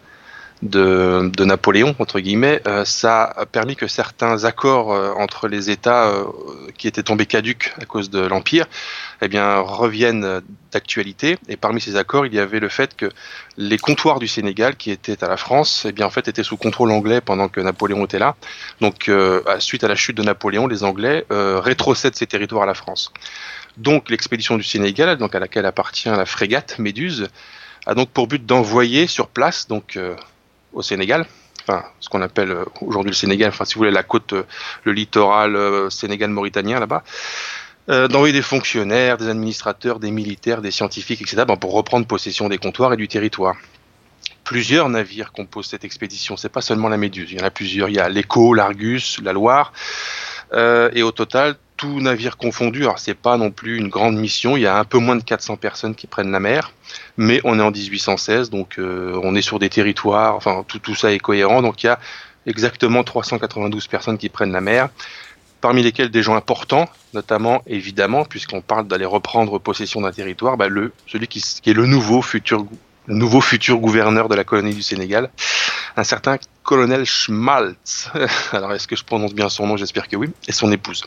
de, 0.62 1.30
de, 1.34 1.44
Napoléon, 1.44 1.94
entre 1.98 2.20
guillemets, 2.20 2.60
euh, 2.66 2.84
ça 2.84 3.24
a 3.24 3.46
permis 3.46 3.76
que 3.76 3.86
certains 3.86 4.44
accords 4.44 4.92
euh, 4.92 5.12
entre 5.16 5.48
les 5.48 5.70
États 5.70 6.08
euh, 6.08 6.24
qui 6.76 6.86
étaient 6.86 7.02
tombés 7.02 7.24
caduques 7.24 7.72
à 7.80 7.86
cause 7.86 8.10
de 8.10 8.20
l'Empire 8.20 8.66
eh 9.22 9.28
bien, 9.28 9.58
reviennent 9.60 10.42
d'actualité. 10.70 11.38
Et 11.48 11.56
parmi 11.56 11.80
ces 11.80 11.96
accords, 11.96 12.26
il 12.26 12.34
y 12.34 12.38
avait 12.38 12.60
le 12.60 12.68
fait 12.68 12.94
que 12.94 13.10
les 13.56 13.78
comptoirs 13.78 14.18
du 14.18 14.28
Sénégal, 14.28 14.76
qui 14.76 14.90
étaient 14.90 15.24
à 15.24 15.28
la 15.28 15.38
France, 15.38 15.86
eh 15.88 15.92
bien, 15.92 16.06
en 16.06 16.10
fait, 16.10 16.28
étaient 16.28 16.42
sous 16.42 16.58
contrôle 16.58 16.90
anglais 16.90 17.22
pendant 17.22 17.48
que 17.48 17.60
Napoléon 17.60 18.04
était 18.04 18.18
là. 18.18 18.36
Donc, 18.80 19.10
suite 19.58 19.84
à 19.84 19.88
la 19.88 19.94
chute 19.94 20.16
de 20.16 20.22
Napoléon, 20.22 20.66
les 20.66 20.84
Anglais 20.84 21.26
rétrocèdent 21.30 22.16
ces 22.16 22.26
territoires 22.26 22.62
à 22.62 22.66
la 22.66 22.74
France. 22.74 23.12
Donc, 23.76 24.08
l'expédition 24.08 24.56
du 24.56 24.62
Sénégal, 24.62 25.16
donc 25.18 25.34
à 25.34 25.38
laquelle 25.38 25.66
appartient 25.66 26.08
la 26.08 26.24
frégate 26.24 26.78
Méduse, 26.78 27.28
a 27.84 27.94
donc 27.94 28.08
pour 28.08 28.26
but 28.26 28.44
d'envoyer 28.44 29.06
sur 29.06 29.28
place, 29.28 29.68
donc 29.68 29.98
au 30.72 30.82
Sénégal, 30.82 31.26
enfin 31.62 31.84
ce 32.00 32.08
qu'on 32.08 32.22
appelle 32.22 32.56
aujourd'hui 32.80 33.10
le 33.10 33.16
Sénégal, 33.16 33.50
enfin 33.50 33.64
si 33.64 33.74
vous 33.74 33.80
voulez 33.80 33.90
la 33.90 34.02
côte, 34.02 34.34
le 34.84 34.92
littoral 34.92 35.56
euh, 35.56 35.90
sénégal-mauritanien 35.90 36.80
là-bas, 36.80 37.02
euh, 37.88 38.08
d'envoyer 38.08 38.32
des 38.32 38.42
fonctionnaires, 38.42 39.16
des 39.16 39.28
administrateurs, 39.28 39.98
des 39.98 40.10
militaires, 40.10 40.62
des 40.62 40.70
scientifiques, 40.70 41.22
etc. 41.22 41.44
Ben, 41.46 41.56
pour 41.56 41.72
reprendre 41.72 42.06
possession 42.06 42.48
des 42.48 42.58
comptoirs 42.58 42.92
et 42.92 42.96
du 42.96 43.08
territoire. 43.08 43.56
Plusieurs 44.44 44.88
navires 44.88 45.32
composent 45.32 45.68
cette 45.68 45.84
expédition, 45.84 46.36
c'est 46.36 46.48
pas 46.48 46.60
seulement 46.60 46.88
la 46.88 46.96
Méduse, 46.96 47.30
il 47.32 47.38
y 47.38 47.42
en 47.42 47.46
a 47.46 47.50
plusieurs, 47.50 47.88
il 47.88 47.96
y 47.96 48.00
a 48.00 48.08
l'Écho, 48.08 48.54
l'Argus, 48.54 49.20
la 49.22 49.32
Loire, 49.32 49.72
euh, 50.52 50.90
et 50.92 51.02
au 51.02 51.12
total, 51.12 51.56
tout 51.80 51.98
navire 51.98 52.36
confondu, 52.36 52.82
alors 52.82 52.98
c'est 52.98 53.14
pas 53.14 53.38
non 53.38 53.50
plus 53.50 53.78
une 53.78 53.88
grande 53.88 54.14
mission, 54.14 54.54
il 54.58 54.60
y 54.60 54.66
a 54.66 54.76
un 54.76 54.84
peu 54.84 54.98
moins 54.98 55.16
de 55.16 55.22
400 55.22 55.56
personnes 55.56 55.94
qui 55.94 56.06
prennent 56.06 56.30
la 56.30 56.38
mer, 56.38 56.74
mais 57.16 57.40
on 57.42 57.58
est 57.58 57.62
en 57.62 57.70
1816, 57.70 58.50
donc 58.50 58.78
euh, 58.78 59.18
on 59.22 59.34
est 59.34 59.40
sur 59.40 59.58
des 59.58 59.70
territoires, 59.70 60.34
enfin 60.36 60.62
tout, 60.68 60.94
ça 60.94 61.10
est 61.10 61.18
cohérent, 61.18 61.62
donc 61.62 61.82
il 61.82 61.86
y 61.86 61.88
a 61.88 61.98
exactement 62.44 63.02
392 63.02 63.86
personnes 63.86 64.18
qui 64.18 64.28
prennent 64.28 64.52
la 64.52 64.60
mer, 64.60 64.90
parmi 65.62 65.82
lesquelles 65.82 66.10
des 66.10 66.22
gens 66.22 66.36
importants, 66.36 66.86
notamment 67.14 67.62
évidemment, 67.66 68.26
puisqu'on 68.26 68.60
parle 68.60 68.86
d'aller 68.86 69.06
reprendre 69.06 69.58
possession 69.58 70.02
d'un 70.02 70.12
territoire, 70.12 70.58
bah, 70.58 70.68
le, 70.68 70.92
celui 71.06 71.28
qui, 71.28 71.40
qui, 71.40 71.70
est 71.70 71.74
le 71.74 71.86
nouveau 71.86 72.20
futur 72.20 72.66
le 73.06 73.14
nouveau 73.14 73.40
futur 73.40 73.78
gouverneur 73.78 74.28
de 74.28 74.34
la 74.34 74.44
colonie 74.44 74.74
du 74.74 74.82
Sénégal, 74.82 75.30
un 75.96 76.04
certain 76.04 76.36
colonel 76.62 77.04
Schmaltz. 77.04 78.10
Alors, 78.52 78.72
est-ce 78.72 78.86
que 78.86 78.94
je 78.94 79.02
prononce 79.02 79.34
bien 79.34 79.48
son 79.48 79.66
nom? 79.66 79.76
J'espère 79.76 80.06
que 80.06 80.16
oui. 80.16 80.30
Et 80.46 80.52
son 80.52 80.70
épouse. 80.70 81.04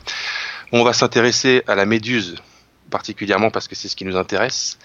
On 0.71 0.83
va 0.83 0.93
s'intéresser 0.93 1.63
à 1.67 1.75
la 1.75 1.85
Méduse 1.85 2.35
particulièrement 2.89 3.49
parce 3.49 3.67
que 3.67 3.75
c'est 3.75 3.87
ce 3.87 3.95
qui 3.95 4.05
nous 4.05 4.17
intéresse. 4.17 4.77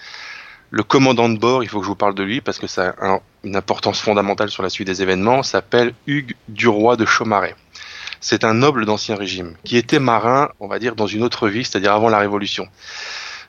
Le 0.71 0.83
commandant 0.83 1.29
de 1.29 1.37
bord, 1.37 1.63
il 1.63 1.69
faut 1.69 1.79
que 1.79 1.85
je 1.85 1.89
vous 1.89 1.95
parle 1.95 2.15
de 2.15 2.23
lui 2.23 2.41
parce 2.41 2.59
que 2.59 2.67
ça 2.67 2.95
a 3.01 3.19
une 3.43 3.55
importance 3.55 3.99
fondamentale 4.01 4.49
sur 4.49 4.63
la 4.63 4.69
suite 4.69 4.87
des 4.87 5.01
événements, 5.01 5.43
s'appelle 5.43 5.93
Hugues 6.07 6.35
Duroy 6.47 6.95
de 6.95 7.05
Chaumaret. 7.05 7.55
C'est 8.21 8.43
un 8.43 8.53
noble 8.53 8.85
d'ancien 8.85 9.15
régime 9.15 9.55
qui 9.63 9.77
était 9.77 9.99
marin, 9.99 10.49
on 10.59 10.67
va 10.67 10.77
dire, 10.79 10.95
dans 10.95 11.07
une 11.07 11.23
autre 11.23 11.47
vie, 11.47 11.63
c'est-à-dire 11.63 11.93
avant 11.93 12.09
la 12.09 12.19
Révolution. 12.19 12.67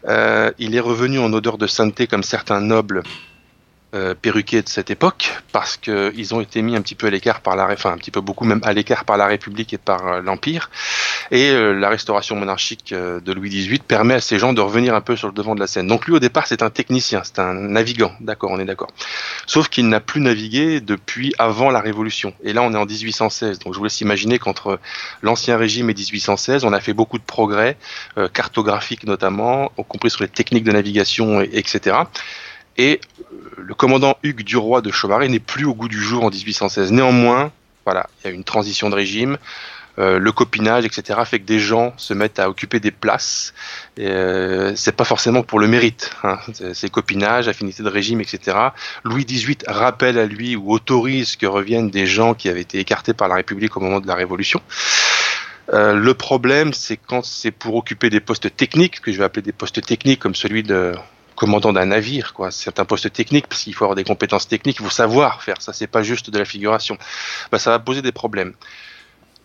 Euh, 0.09 0.51
il 0.59 0.75
est 0.75 0.81
revenu 0.81 1.19
en 1.19 1.33
odeur 1.33 1.59
de 1.59 1.67
sainteté 1.67 2.07
comme 2.07 2.23
certains 2.23 2.61
nobles 2.61 3.03
euh, 3.93 4.15
perruqués 4.15 4.63
de 4.63 4.69
cette 4.69 4.89
époque 4.89 5.33
parce 5.51 5.77
qu'ils 5.77 6.33
ont 6.33 6.41
été 6.41 6.63
mis 6.63 6.77
un 6.77 6.81
petit 6.81 6.95
peu 6.95 7.09
à 7.09 7.11
l'écart 7.11 7.41
par 7.41 7.57
la, 7.57 7.67
enfin 7.67 7.91
un 7.91 7.97
petit 7.97 8.13
peu 8.13 8.21
beaucoup 8.21 8.45
même 8.45 8.61
à 8.63 8.73
l'écart 8.73 9.05
par 9.05 9.17
la 9.17 9.27
République 9.27 9.73
et 9.73 9.79
par 9.79 10.07
euh, 10.07 10.21
l'Empire. 10.21 10.71
Et 11.33 11.51
euh, 11.51 11.73
la 11.73 11.89
restauration 11.89 12.37
monarchique 12.37 12.95
de 12.95 13.33
Louis 13.33 13.51
XVIII 13.51 13.81
permet 13.81 14.15
à 14.15 14.21
ces 14.21 14.39
gens 14.39 14.53
de 14.53 14.61
revenir 14.61 14.95
un 14.95 15.01
peu 15.01 15.17
sur 15.17 15.27
le 15.27 15.35
devant 15.35 15.57
de 15.57 15.61
la 15.61 15.67
scène. 15.67 15.89
Donc 15.89 16.07
lui 16.07 16.13
au 16.13 16.21
départ 16.21 16.47
c'est 16.47 16.63
un 16.63 16.71
technicien, 16.71 17.23
c'est 17.25 17.41
un 17.41 17.53
navigant, 17.53 18.13
d'accord, 18.21 18.53
on 18.53 18.61
est 18.61 18.65
d'accord. 18.65 18.93
Sauf 19.47 19.69
qu'il 19.69 19.89
n'a 19.89 19.99
plus 19.99 20.21
navigué 20.21 20.81
depuis 20.81 21.35
avant 21.39 21.73
la 21.73 21.81
Révolution. 21.81 22.33
Et 22.45 22.53
là 22.53 22.63
on 22.63 22.73
est 22.73 22.79
en 22.79 22.87
1816. 22.87 23.59
Donc 23.59 23.75
je 23.75 23.79
vous 23.79 23.85
laisse 23.85 24.01
imaginer 24.01 24.39
qu'entre 24.39 24.79
l'ancien 25.23 25.57
régime 25.57 25.91
et 25.91 25.95
1816, 25.95 26.65
on 26.65 26.73
a 26.73 26.79
fait 26.79 26.93
beaucoup 26.93 27.19
de 27.19 27.25
progrès 27.25 27.77
cartographiques 28.33 29.03
notamment, 29.03 29.73
y 29.77 29.83
compris 29.83 30.11
sur 30.11 30.23
les 30.23 30.29
techniques 30.29 30.63
de 30.63 30.71
navigation, 30.71 31.41
et, 31.41 31.51
etc. 31.55 31.97
Et 32.77 33.01
le 33.57 33.75
commandant 33.75 34.17
Hugues 34.23 34.43
Duroy 34.43 34.83
de 34.83 34.91
Chaumaret 34.91 35.29
n'est 35.29 35.39
plus 35.39 35.65
au 35.65 35.75
goût 35.75 35.89
du 35.89 36.01
jour 36.01 36.25
en 36.25 36.31
1816. 36.31 36.93
Néanmoins, 36.93 37.53
voilà, 37.85 38.09
il 38.19 38.29
y 38.29 38.31
a 38.31 38.35
une 38.35 38.45
transition 38.45 38.91
de 38.91 38.95
régime. 38.95 39.39
Euh, 39.99 40.19
le 40.19 40.33
copinage, 40.33 40.85
etc., 40.85 41.21
fait 41.25 41.41
que 41.41 41.45
des 41.45 41.59
gens 41.59 41.93
se 41.97 42.15
mettent 42.15 42.39
à 42.39 42.49
occuper 42.49 42.81
des 42.81 42.91
places. 42.91 43.53
Euh, 43.99 44.73
c'est 44.77 44.93
pas 44.93 45.05
forcément 45.05 45.43
pour 45.43 45.59
le 45.59 45.67
mérite. 45.67 46.13
Hein. 46.23 46.39
C'est 46.73 46.91
copinage, 46.91 47.49
affinité 47.49 47.83
de 47.83 47.89
régime, 47.89 48.21
etc. 48.21 48.57
Louis 49.05 49.25
XVIII 49.25 49.59
rappelle 49.67 50.19
à 50.19 50.27
lui 50.27 50.57
ou 50.57 50.73
autorise 50.73 51.37
que 51.37 51.47
reviennent 51.47 51.91
des 51.91 52.07
gens 52.07 52.35
qui 52.35 52.49
avaient 52.49 52.63
été 52.63 52.79
écartés 52.79 53.13
par 53.13 53.29
la 53.29 53.35
République 53.35 53.77
au 53.77 53.81
moment 53.81 54.01
de 54.01 54.07
la 54.07 54.15
Révolution. 54.15 54.63
Euh, 55.73 55.95
le 55.95 56.15
problème, 56.15 56.73
c'est 56.73 56.97
quand 56.97 57.25
c'est 57.25 57.51
pour 57.51 57.75
occuper 57.75 58.11
des 58.11 58.21
postes 58.21 58.57
techniques, 58.57 59.01
que 59.01 59.13
je 59.13 59.19
vais 59.19 59.25
appeler 59.25 59.43
des 59.43 59.53
postes 59.53 59.85
techniques 59.85 60.21
comme 60.21 60.35
celui 60.35 60.63
de 60.63 60.95
commandant 61.41 61.73
d'un 61.73 61.87
navire, 61.87 62.35
quoi. 62.35 62.51
C'est 62.51 62.79
un 62.81 62.85
poste 62.85 63.11
technique 63.15 63.47
parce 63.47 63.63
qu'il 63.63 63.73
faut 63.73 63.85
avoir 63.85 63.97
des 63.97 64.05
compétences 64.05 64.47
techniques, 64.47 64.77
il 64.79 64.85
faut 64.85 64.91
savoir 64.91 65.43
faire 65.43 65.63
ça. 65.63 65.73
C'est 65.73 65.87
pas 65.87 66.03
juste 66.03 66.29
de 66.29 66.39
la 66.39 66.45
figuration. 66.45 66.99
Bah, 67.51 67.59
ça 67.59 67.71
va 67.71 67.79
poser 67.79 68.03
des 68.03 68.13
problèmes. 68.13 68.53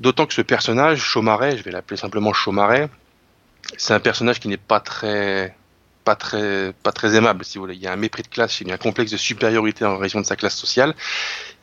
D'autant 0.02 0.26
que 0.26 0.34
ce 0.34 0.42
personnage, 0.42 1.00
Chaumaret, 1.00 1.56
je 1.56 1.64
vais 1.64 1.72
l'appeler 1.72 1.96
simplement 1.96 2.34
Chaumaret, 2.34 2.90
c'est 3.78 3.94
un 3.94 4.02
personnage 4.02 4.42
qui 4.42 4.50
n'est 4.50 4.58
pas 4.58 4.82
très 4.82 5.56
pas 6.06 6.16
très, 6.16 6.72
pas 6.84 6.92
très 6.92 7.16
aimable, 7.16 7.44
si 7.44 7.58
vous 7.58 7.64
voulez. 7.64 7.76
Il 7.76 7.82
y 7.82 7.88
a 7.88 7.92
un 7.92 7.98
mépris 7.98 8.22
de 8.22 8.28
classe, 8.28 8.62
il 8.62 8.68
y 8.68 8.72
a 8.72 8.76
un 8.76 8.78
complexe 8.78 9.12
de 9.12 9.18
supériorité 9.18 9.84
en 9.86 9.98
raison 9.98 10.22
de 10.22 10.26
sa 10.26 10.36
classe 10.36 10.56
sociale. 10.56 10.94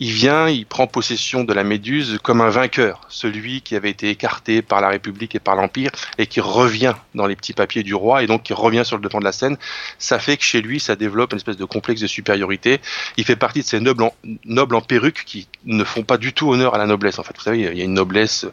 Il 0.01 0.11
vient, 0.11 0.49
il 0.49 0.67
prend 0.67 0.89
possession 0.89 1.45
de 1.45 1.53
la 1.53 1.63
Méduse 1.63 2.19
comme 2.25 2.41
un 2.41 2.51
vainqueur, 2.51 3.03
celui 3.09 3.63
qui 3.63 3.77
avait 3.77 3.91
été 3.91 4.11
écarté 4.11 4.61
par 4.61 4.81
la 4.81 4.89
République 4.89 5.37
et 5.37 5.39
par 5.39 5.55
l'Empire 5.55 5.91
et 6.19 6.27
qui 6.27 6.41
revient 6.41 6.95
dans 7.15 7.27
les 7.27 7.37
petits 7.37 7.53
papiers 7.53 7.85
du 7.85 7.95
roi 7.95 8.25
et 8.25 8.27
donc 8.27 8.43
qui 8.43 8.53
revient 8.53 8.83
sur 8.85 8.97
le 8.97 9.03
devant 9.03 9.21
de 9.21 9.25
la 9.25 9.33
scène. 9.33 9.57
Ça 9.99 10.19
fait 10.19 10.37
que 10.37 10.43
chez 10.43 10.61
lui, 10.61 10.81
ça 10.81 10.97
développe 10.97 11.33
une 11.33 11.37
espèce 11.37 11.57
de 11.57 11.65
complexe 11.65 12.01
de 12.01 12.09
supériorité. 12.09 12.81
Il 13.17 13.25
fait 13.25 13.37
partie 13.37 13.61
de 13.61 13.67
ces 13.67 13.79
nobles 13.79 14.03
en, 14.03 14.15
nobles 14.45 14.75
en 14.75 14.81
perruque 14.81 15.23
qui 15.25 15.47
ne 15.67 15.85
font 15.85 16.03
pas 16.03 16.19
du 16.19 16.33
tout 16.33 16.51
honneur 16.51 16.75
à 16.75 16.79
la 16.79 16.87
noblesse. 16.87 17.21
En 17.21 17.23
fait, 17.23 17.35
vous 17.37 17.45
savez, 17.45 17.61
il 17.61 17.79
y 17.79 17.83
a 17.83 17.85
une 17.85 17.95
noblesse 17.95 18.47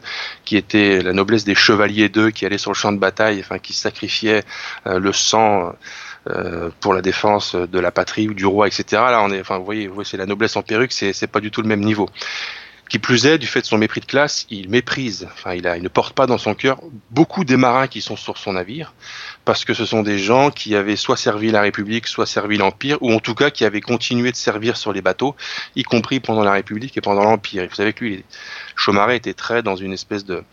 qui 0.44 0.56
était 0.56 1.02
la 1.02 1.12
noblesse 1.12 1.42
des 1.42 1.56
chevaliers 1.56 2.08
d'eux 2.08 2.30
qui 2.30 2.46
allaient 2.46 2.58
sur 2.58 2.70
le 2.70 2.76
champ 2.76 2.92
de 2.92 2.98
bataille, 2.98 3.40
enfin, 3.40 3.58
qui 3.58 3.72
sacrifiaient 3.72 4.44
euh, 4.86 5.00
le 5.00 5.12
sang 5.12 5.74
pour 6.80 6.94
la 6.94 7.02
défense 7.02 7.54
de 7.54 7.78
la 7.78 7.90
patrie 7.90 8.28
ou 8.28 8.34
du 8.34 8.46
roi, 8.46 8.66
etc. 8.66 8.84
Là, 8.92 9.22
on 9.22 9.30
est, 9.30 9.40
enfin, 9.40 9.58
vous 9.58 9.64
voyez, 9.64 9.90
c'est 10.04 10.16
la 10.16 10.26
noblesse 10.26 10.56
en 10.56 10.62
perruque, 10.62 10.92
c'est, 10.92 11.26
pas 11.26 11.40
du 11.40 11.50
tout 11.50 11.62
le 11.62 11.68
même 11.68 11.80
niveau. 11.80 12.08
Qui 12.88 12.98
plus 12.98 13.26
est, 13.26 13.38
du 13.38 13.46
fait 13.46 13.60
de 13.60 13.66
son 13.66 13.78
mépris 13.78 14.00
de 14.00 14.06
classe, 14.06 14.46
il 14.50 14.68
méprise, 14.68 15.28
enfin, 15.32 15.54
il, 15.54 15.70
il 15.76 15.82
ne 15.82 15.88
porte 15.88 16.14
pas 16.14 16.26
dans 16.26 16.38
son 16.38 16.54
cœur 16.54 16.80
beaucoup 17.10 17.44
des 17.44 17.56
marins 17.56 17.86
qui 17.86 18.00
sont 18.00 18.16
sur 18.16 18.36
son 18.36 18.54
navire, 18.54 18.94
parce 19.50 19.64
que 19.64 19.74
ce 19.74 19.84
sont 19.84 20.04
des 20.04 20.16
gens 20.16 20.52
qui 20.52 20.76
avaient 20.76 20.94
soit 20.94 21.16
servi 21.16 21.50
la 21.50 21.60
République, 21.60 22.06
soit 22.06 22.24
servi 22.24 22.56
l'Empire, 22.56 22.98
ou 23.00 23.12
en 23.12 23.18
tout 23.18 23.34
cas 23.34 23.50
qui 23.50 23.64
avaient 23.64 23.80
continué 23.80 24.30
de 24.30 24.36
servir 24.36 24.76
sur 24.76 24.92
les 24.92 25.02
bateaux, 25.02 25.34
y 25.74 25.82
compris 25.82 26.20
pendant 26.20 26.44
la 26.44 26.52
République 26.52 26.96
et 26.96 27.00
pendant 27.00 27.24
l'Empire. 27.24 27.64
Et 27.64 27.66
vous 27.66 27.74
savez 27.74 27.92
que 27.92 28.04
lui, 28.04 28.24
Chaumaret 28.76 29.16
était 29.16 29.34
très 29.34 29.60
dans 29.64 29.74
une 29.74 29.92
espèce 29.92 30.24
de, 30.24 30.44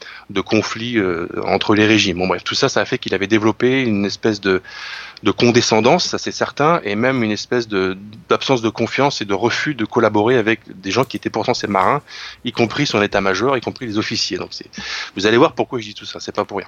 conflit 0.41 0.97
euh, 0.97 1.27
entre 1.45 1.75
les 1.75 1.85
régimes. 1.85 2.17
Bon 2.17 2.27
bref, 2.27 2.43
tout 2.43 2.55
ça, 2.55 2.69
ça 2.69 2.81
a 2.81 2.85
fait 2.85 2.97
qu'il 2.97 3.13
avait 3.13 3.27
développé 3.27 3.83
une 3.83 4.03
espèce 4.03 4.41
de, 4.41 4.63
de 5.21 5.29
condescendance, 5.29 6.05
ça 6.05 6.17
c'est 6.17 6.31
certain, 6.31 6.81
et 6.83 6.95
même 6.95 7.21
une 7.21 7.29
espèce 7.29 7.67
d'absence 7.67 8.63
de, 8.63 8.69
confiance 8.69 9.21
et 9.21 9.25
de 9.25 9.35
refus 9.35 9.75
de 9.75 9.85
collaborer 9.85 10.37
avec 10.37 10.61
des 10.67 10.89
gens 10.89 11.03
qui 11.03 11.17
étaient 11.17 11.29
pourtant 11.29 11.53
ses 11.53 11.67
marins, 11.67 12.01
y 12.45 12.51
compris 12.51 12.87
son 12.87 13.03
état-major, 13.03 13.57
y 13.57 13.61
compris 13.61 13.85
les 13.85 13.99
officiers. 13.99 14.37
Donc 14.39 14.49
vous 15.15 15.27
allez 15.27 15.37
voir 15.37 15.53
pourquoi 15.53 15.77
je 15.77 15.85
dis 15.85 15.93
tout 15.93 16.05
ça, 16.05 16.19
c'est 16.19 16.35
pas 16.35 16.45
pour 16.45 16.57
rien. 16.57 16.67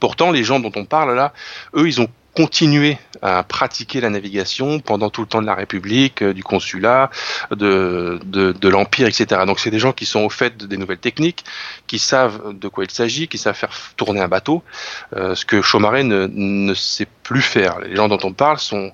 Pourtant, 0.00 0.32
les 0.32 0.44
gens 0.44 0.60
dont 0.60 0.72
on 0.74 0.84
parle 0.84 1.14
là, 1.14 1.32
eux, 1.76 1.86
ils 1.86 2.00
ont 2.00 2.08
continué 2.34 2.96
à 3.22 3.42
pratiquer 3.42 4.00
la 4.00 4.08
navigation 4.08 4.80
pendant 4.80 5.10
tout 5.10 5.20
le 5.20 5.26
temps 5.26 5.42
de 5.42 5.46
la 5.46 5.54
République, 5.54 6.22
euh, 6.22 6.32
du 6.32 6.44
consulat, 6.44 7.10
de, 7.50 8.20
de, 8.24 8.68
l'Empire, 8.68 9.08
etc. 9.08 9.42
Donc 9.46 9.58
c'est 9.58 9.70
des 9.70 9.78
gens 9.80 9.92
qui 9.92 10.06
sont 10.06 10.20
au 10.20 10.30
fait 10.30 10.56
des 10.56 10.76
nouvelles 10.76 10.98
techniques, 10.98 11.44
qui 11.86 11.98
savent 11.98 12.56
de 12.56 12.68
quoi 12.68 12.84
il 12.84 12.90
s'agit, 12.90 13.26
qui 13.28 13.36
savent 13.36 13.56
faire 13.56 13.76
tourner 13.96 14.20
un 14.20 14.28
bateau, 14.28 14.62
euh, 15.16 15.34
ce 15.34 15.44
que 15.44 15.60
Chaumaret 15.60 16.04
ne, 16.04 16.28
ne 16.32 16.74
sait 16.74 17.08
plus 17.24 17.42
faire. 17.42 17.80
Les 17.80 17.96
gens 17.96 18.08
dont 18.08 18.20
on 18.22 18.32
parle 18.32 18.58
sont 18.58 18.92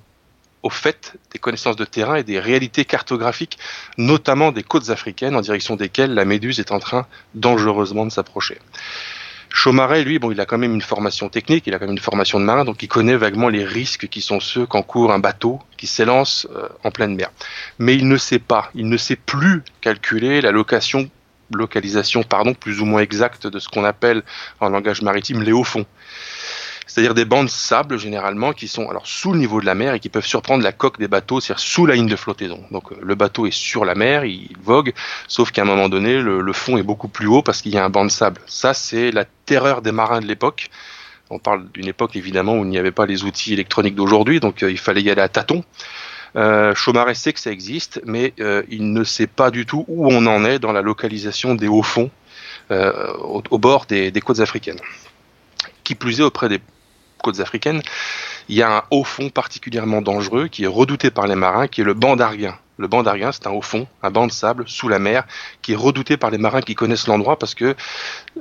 au 0.62 0.70
fait 0.70 1.14
des 1.32 1.38
connaissances 1.38 1.76
de 1.76 1.84
terrain 1.84 2.16
et 2.16 2.24
des 2.24 2.40
réalités 2.40 2.84
cartographiques, 2.84 3.59
notamment 3.98 4.50
des 4.50 4.64
côtes 4.64 4.90
africaines 4.90 5.36
en 5.36 5.40
direction 5.40 5.76
desquelles 5.76 6.14
la 6.14 6.24
Méduse 6.24 6.59
est 6.59 6.72
en 6.72 6.80
train 6.80 7.07
dangereusement 7.34 8.04
de 8.04 8.11
s'approcher. 8.11 8.59
Chaumaret, 9.57 10.04
lui, 10.04 10.18
bon, 10.18 10.30
il 10.30 10.38
a 10.38 10.44
quand 10.44 10.59
même 10.59 10.74
une 10.74 10.82
formation 10.82 11.30
technique, 11.30 11.66
il 11.66 11.72
a 11.72 11.78
quand 11.78 11.86
même 11.86 11.96
une 11.96 11.98
formation 11.98 12.38
de 12.38 12.44
marin, 12.44 12.66
donc 12.66 12.82
il 12.82 12.88
connaît 12.88 13.16
vaguement 13.16 13.48
les 13.48 13.64
risques 13.64 14.07
qui 14.07 14.20
sont 14.20 14.38
ceux 14.38 14.66
qu'encourt 14.66 15.11
un 15.12 15.18
bateau 15.18 15.61
qui 15.78 15.86
s'élance 15.86 16.46
euh, 16.54 16.68
en 16.84 16.90
pleine 16.90 17.14
mer. 17.14 17.30
Mais 17.78 17.94
il 17.94 18.07
ne 18.07 18.18
sait 18.18 18.38
pas, 18.38 18.70
il 18.74 18.86
ne 18.86 18.98
sait 18.98 19.16
plus 19.16 19.62
calculer 19.80 20.42
la 20.42 20.50
location, 20.50 21.09
localisation, 21.50 22.22
pardon, 22.22 22.52
plus 22.52 22.82
ou 22.82 22.84
moins 22.84 23.00
exacte 23.00 23.46
de 23.46 23.59
ce 23.59 23.70
qu'on 23.70 23.84
appelle 23.84 24.22
en 24.61 24.68
langage 24.68 25.00
maritime 25.00 25.42
les 25.42 25.52
hauts 25.52 25.64
fonds 25.64 25.86
c'est-à-dire 26.87 27.14
des 27.14 27.24
bancs 27.24 27.45
de 27.45 27.51
sable 27.51 27.99
généralement 27.99 28.53
qui 28.53 28.68
sont 28.68 28.89
alors 28.89 29.07
sous 29.07 29.32
le 29.32 29.39
niveau 29.39 29.61
de 29.61 29.66
la 29.66 29.74
mer 29.74 29.95
et 29.95 30.01
qui 30.01 30.09
peuvent 30.09 30.26
surprendre 30.26 30.62
la 30.62 30.72
coque 30.72 30.99
des 30.99 31.09
bateaux, 31.09 31.41
c'est-à-dire 31.41 31.61
sous 31.61 31.84
la 31.84 31.95
ligne 31.95 32.07
de 32.07 32.16
flottaison. 32.16 32.64
Donc 32.70 32.93
euh, 32.93 32.97
le 33.03 33.14
bateau 33.14 33.47
est 33.47 33.51
sur 33.51 33.84
la 33.84 33.95
mer, 33.95 34.24
il 34.24 34.57
vogue, 34.62 34.93
sauf 35.28 35.51
qu'à 35.51 35.62
un 35.62 35.64
moment 35.64 35.89
donné, 35.89 36.20
le, 36.20 36.53
fond 36.53 36.78
est 36.78 36.82
beaucoup 36.82 37.09
plus 37.09 37.26
haut 37.26 37.43
parce 37.43 37.61
qu'il 37.61 37.74
y 37.74 37.78
a 37.78 37.84
un 37.84 37.91
banc 37.91 38.05
de 38.05 38.11
sable. 38.11 38.41
Ça, 38.47 38.72
c'est 38.72 39.11
la 39.11 39.24
terreur 39.45 39.82
des 39.82 39.93
marins 39.93 40.20
de 40.20 40.26
l'époque. 40.26 40.70
On 41.28 41.39
parle 41.39 41.68
d'une 41.72 41.89
époque 41.89 42.14
évidemment 42.14 42.57
où 42.57 42.64
il 42.64 42.70
n'y 42.70 42.78
avait 42.78 42.93
pas 42.93 43.07
les 43.07 43.24
outils 43.24 43.53
électroniques 43.53 43.97
d'aujourd'hui, 43.97 44.39
donc 44.39 44.62
euh, 44.62 44.70
il 44.70 44.78
fallait 44.78 45.03
y 45.03 45.11
aller 45.11 45.22
à 45.22 45.28
tâtons. 45.28 45.64
Euh, 46.37 46.74
Chaumaret 46.74 47.14
sait 47.14 47.32
que 47.32 47.41
ça 47.41 47.51
existe, 47.51 48.01
mais 48.05 48.32
euh, 48.41 48.62
il 48.68 48.93
ne 48.93 49.03
sait 49.03 49.26
pas 49.26 49.51
du 49.51 49.66
tout 49.66 49.84
où 49.89 50.07
on 50.07 50.26
en 50.26 50.45
est 50.45 50.59
dans 50.59 50.72
la 50.72 50.82
localisation 50.82 51.55
des 51.55 51.66
hauts 51.66 51.82
fonds 51.82 52.11
au, 52.68 53.59
bord 53.59 53.87
des, 53.87 54.11
des 54.11 54.20
côtes 54.20 54.41
africaines. 54.41 54.80
Qui 55.84 55.95
plus 55.95 56.18
est 56.18 56.24
auprès 56.24 56.49
des 56.49 56.61
côtes 57.22 57.40
africaines, 57.40 57.82
il 58.48 58.56
y 58.56 58.62
a 58.62 58.78
un 58.78 58.82
haut 58.90 59.04
fond 59.04 59.30
particulièrement 59.30 60.02
dangereux 60.02 60.48
qui 60.48 60.64
est 60.64 60.68
redouté 60.68 61.10
par 61.10 61.26
les 61.26 61.34
marins, 61.34 61.68
qui 61.68 61.80
est 61.80 61.84
le 61.84 61.94
banc 61.94 62.16
d'Arguin. 62.16 62.56
Le 62.78 62.88
banc 62.88 63.02
d'Arguin, 63.02 63.32
c'est 63.32 63.46
un 63.46 63.52
haut 63.52 63.62
fond, 63.62 63.86
un 64.02 64.10
banc 64.10 64.26
de 64.26 64.32
sable 64.32 64.64
sous 64.68 64.88
la 64.88 64.98
mer, 64.98 65.24
qui 65.62 65.72
est 65.72 65.76
redouté 65.76 66.18
par 66.18 66.30
les 66.30 66.36
marins 66.36 66.60
qui 66.60 66.74
connaissent 66.74 67.06
l'endroit 67.06 67.38
parce 67.38 67.54
que 67.54 67.74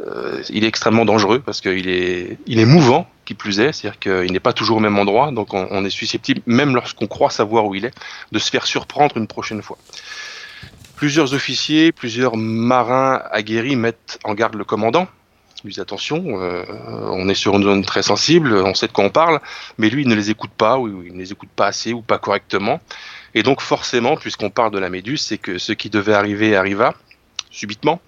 euh, 0.06 0.44
il 0.50 0.66
est 0.66 0.68
extrêmement 0.68 1.06
dangereux, 1.06 1.40
parce 1.40 1.62
qu'il 1.62 1.88
est, 1.88 2.38
il 2.46 2.60
est 2.60 2.66
mouvant, 2.66 3.08
qui 3.24 3.34
plus 3.34 3.62
est, 3.62 3.72
c'est-à-dire 3.72 4.00
qu'il 4.00 4.32
n'est 4.34 4.42
pas 4.42 4.52
toujours 4.52 4.78
au 4.78 4.82
même 4.82 5.00
endroit, 5.00 5.32
donc 5.32 5.54
on, 5.54 5.68
on 5.72 5.86
est 5.86 5.90
susceptible, 5.90 6.42
même 6.46 6.76
lorsqu'on 6.76 7.08
croit 7.08 7.30
savoir 7.30 7.66
où 7.66 7.76
il 7.76 7.86
est, 7.86 7.94
de 8.34 8.40
se 8.40 8.50
faire 8.50 8.66
surprendre 8.66 9.16
une 9.18 9.28
prochaine 9.28 9.62
fois. 9.62 9.78
Plusieurs 10.98 11.34
officiers, 11.34 11.92
plusieurs 11.92 12.36
marins 12.36 13.22
aguerris 13.32 13.76
mettent 13.78 14.20
en 14.26 14.34
garde 14.34 14.56
le 14.56 14.66
commandant, 14.66 15.08
lui 15.66 15.80
attention, 15.80 16.42
euh, 16.42 16.64
on 17.12 17.28
est 17.28 17.36
sur 17.36 17.56
une 17.56 17.64
zone 17.64 17.84
très 17.84 18.04
sensible, 18.04 18.54
on 18.54 18.74
sait 18.74 18.88
de 18.88 18.92
quoi 18.92 19.04
on 19.04 19.10
parle, 19.10 19.42
mais 19.78 19.90
lui 19.90 20.04
il 20.04 20.08
ne 20.08 20.16
les 20.16 20.30
écoute 20.30 20.52
pas, 20.56 20.78
ou 20.78 21.04
il 21.04 21.14
ne 21.14 21.18
les 21.18 21.32
écoute 21.32 21.50
pas 21.56 21.68
assez 21.68 21.92
ou 21.92 22.02
pas 22.02 22.20
correctement. 22.20 22.80
Et 23.34 23.44
donc 23.44 23.62
forcément, 23.62 24.16
puisqu'on 24.16 24.50
parle 24.50 24.72
de 24.72 24.80
la 24.80 24.90
Méduse, 24.90 25.22
c'est 25.22 25.38
que 25.38 25.58
ce 25.58 25.74
qui 25.74 25.90
devait 25.90 26.14
arriver 26.14 26.56
arriva 26.56 26.94
subitement. 27.50 28.02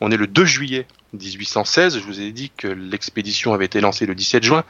On 0.00 0.12
est 0.12 0.16
le 0.16 0.26
2 0.26 0.44
juillet 0.44 0.86
1816, 1.14 1.98
je 1.98 2.04
vous 2.04 2.20
ai 2.20 2.30
dit 2.32 2.52
que 2.56 2.68
l'expédition 2.68 3.54
avait 3.54 3.64
été 3.64 3.80
lancée 3.80 4.06
le 4.06 4.14
17 4.14 4.42
juin, 4.42 4.64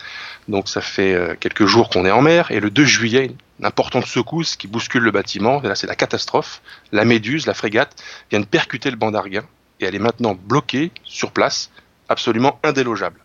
donc 0.46 0.68
ça 0.68 0.80
fait 0.80 1.12
euh, 1.12 1.34
quelques 1.38 1.66
jours 1.66 1.90
qu'on 1.90 2.06
est 2.06 2.10
en 2.10 2.22
mer, 2.22 2.50
et 2.50 2.60
le 2.60 2.70
2 2.70 2.84
juillet, 2.84 3.32
une 3.58 3.66
importante 3.66 4.06
secousse 4.06 4.56
qui 4.56 4.68
bouscule 4.68 5.02
le 5.02 5.10
bâtiment, 5.10 5.62
et 5.62 5.66
là 5.66 5.74
c'est 5.74 5.88
la 5.88 5.96
catastrophe, 5.96 6.62
la 6.92 7.04
Méduse, 7.04 7.46
la 7.46 7.54
frégate, 7.54 8.02
vient 8.30 8.40
de 8.40 8.46
percuter 8.46 8.90
le 8.90 8.96
banc 8.96 9.10
d'Arguin, 9.10 9.44
et 9.80 9.84
elle 9.84 9.94
est 9.94 10.00
maintenant 10.00 10.34
bloquée 10.34 10.92
sur 11.04 11.32
place, 11.32 11.70
absolument 12.08 12.58
indélogeable. 12.62 13.20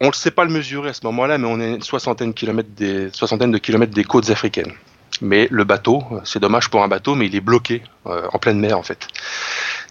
On 0.00 0.08
ne 0.08 0.12
sait 0.12 0.32
pas 0.32 0.44
le 0.44 0.50
mesurer 0.50 0.90
à 0.90 0.92
ce 0.92 1.04
moment-là, 1.04 1.38
mais 1.38 1.46
on 1.46 1.60
est 1.60 1.74
une 1.74 1.82
soixantaine, 1.82 2.30
de 2.32 3.58
kilomètres 3.58 3.94
des, 3.94 4.04
côtes 4.04 4.30
africaines. 4.30 4.72
Mais 5.20 5.46
le 5.50 5.62
bateau, 5.62 6.02
c'est 6.24 6.40
dommage 6.40 6.70
pour 6.70 6.82
un 6.82 6.88
bateau, 6.88 7.14
mais 7.14 7.26
il 7.26 7.36
est 7.36 7.40
bloqué 7.40 7.82
euh, 8.06 8.26
en 8.32 8.38
pleine 8.40 8.58
mer 8.58 8.76
en 8.76 8.82
fait. 8.82 9.06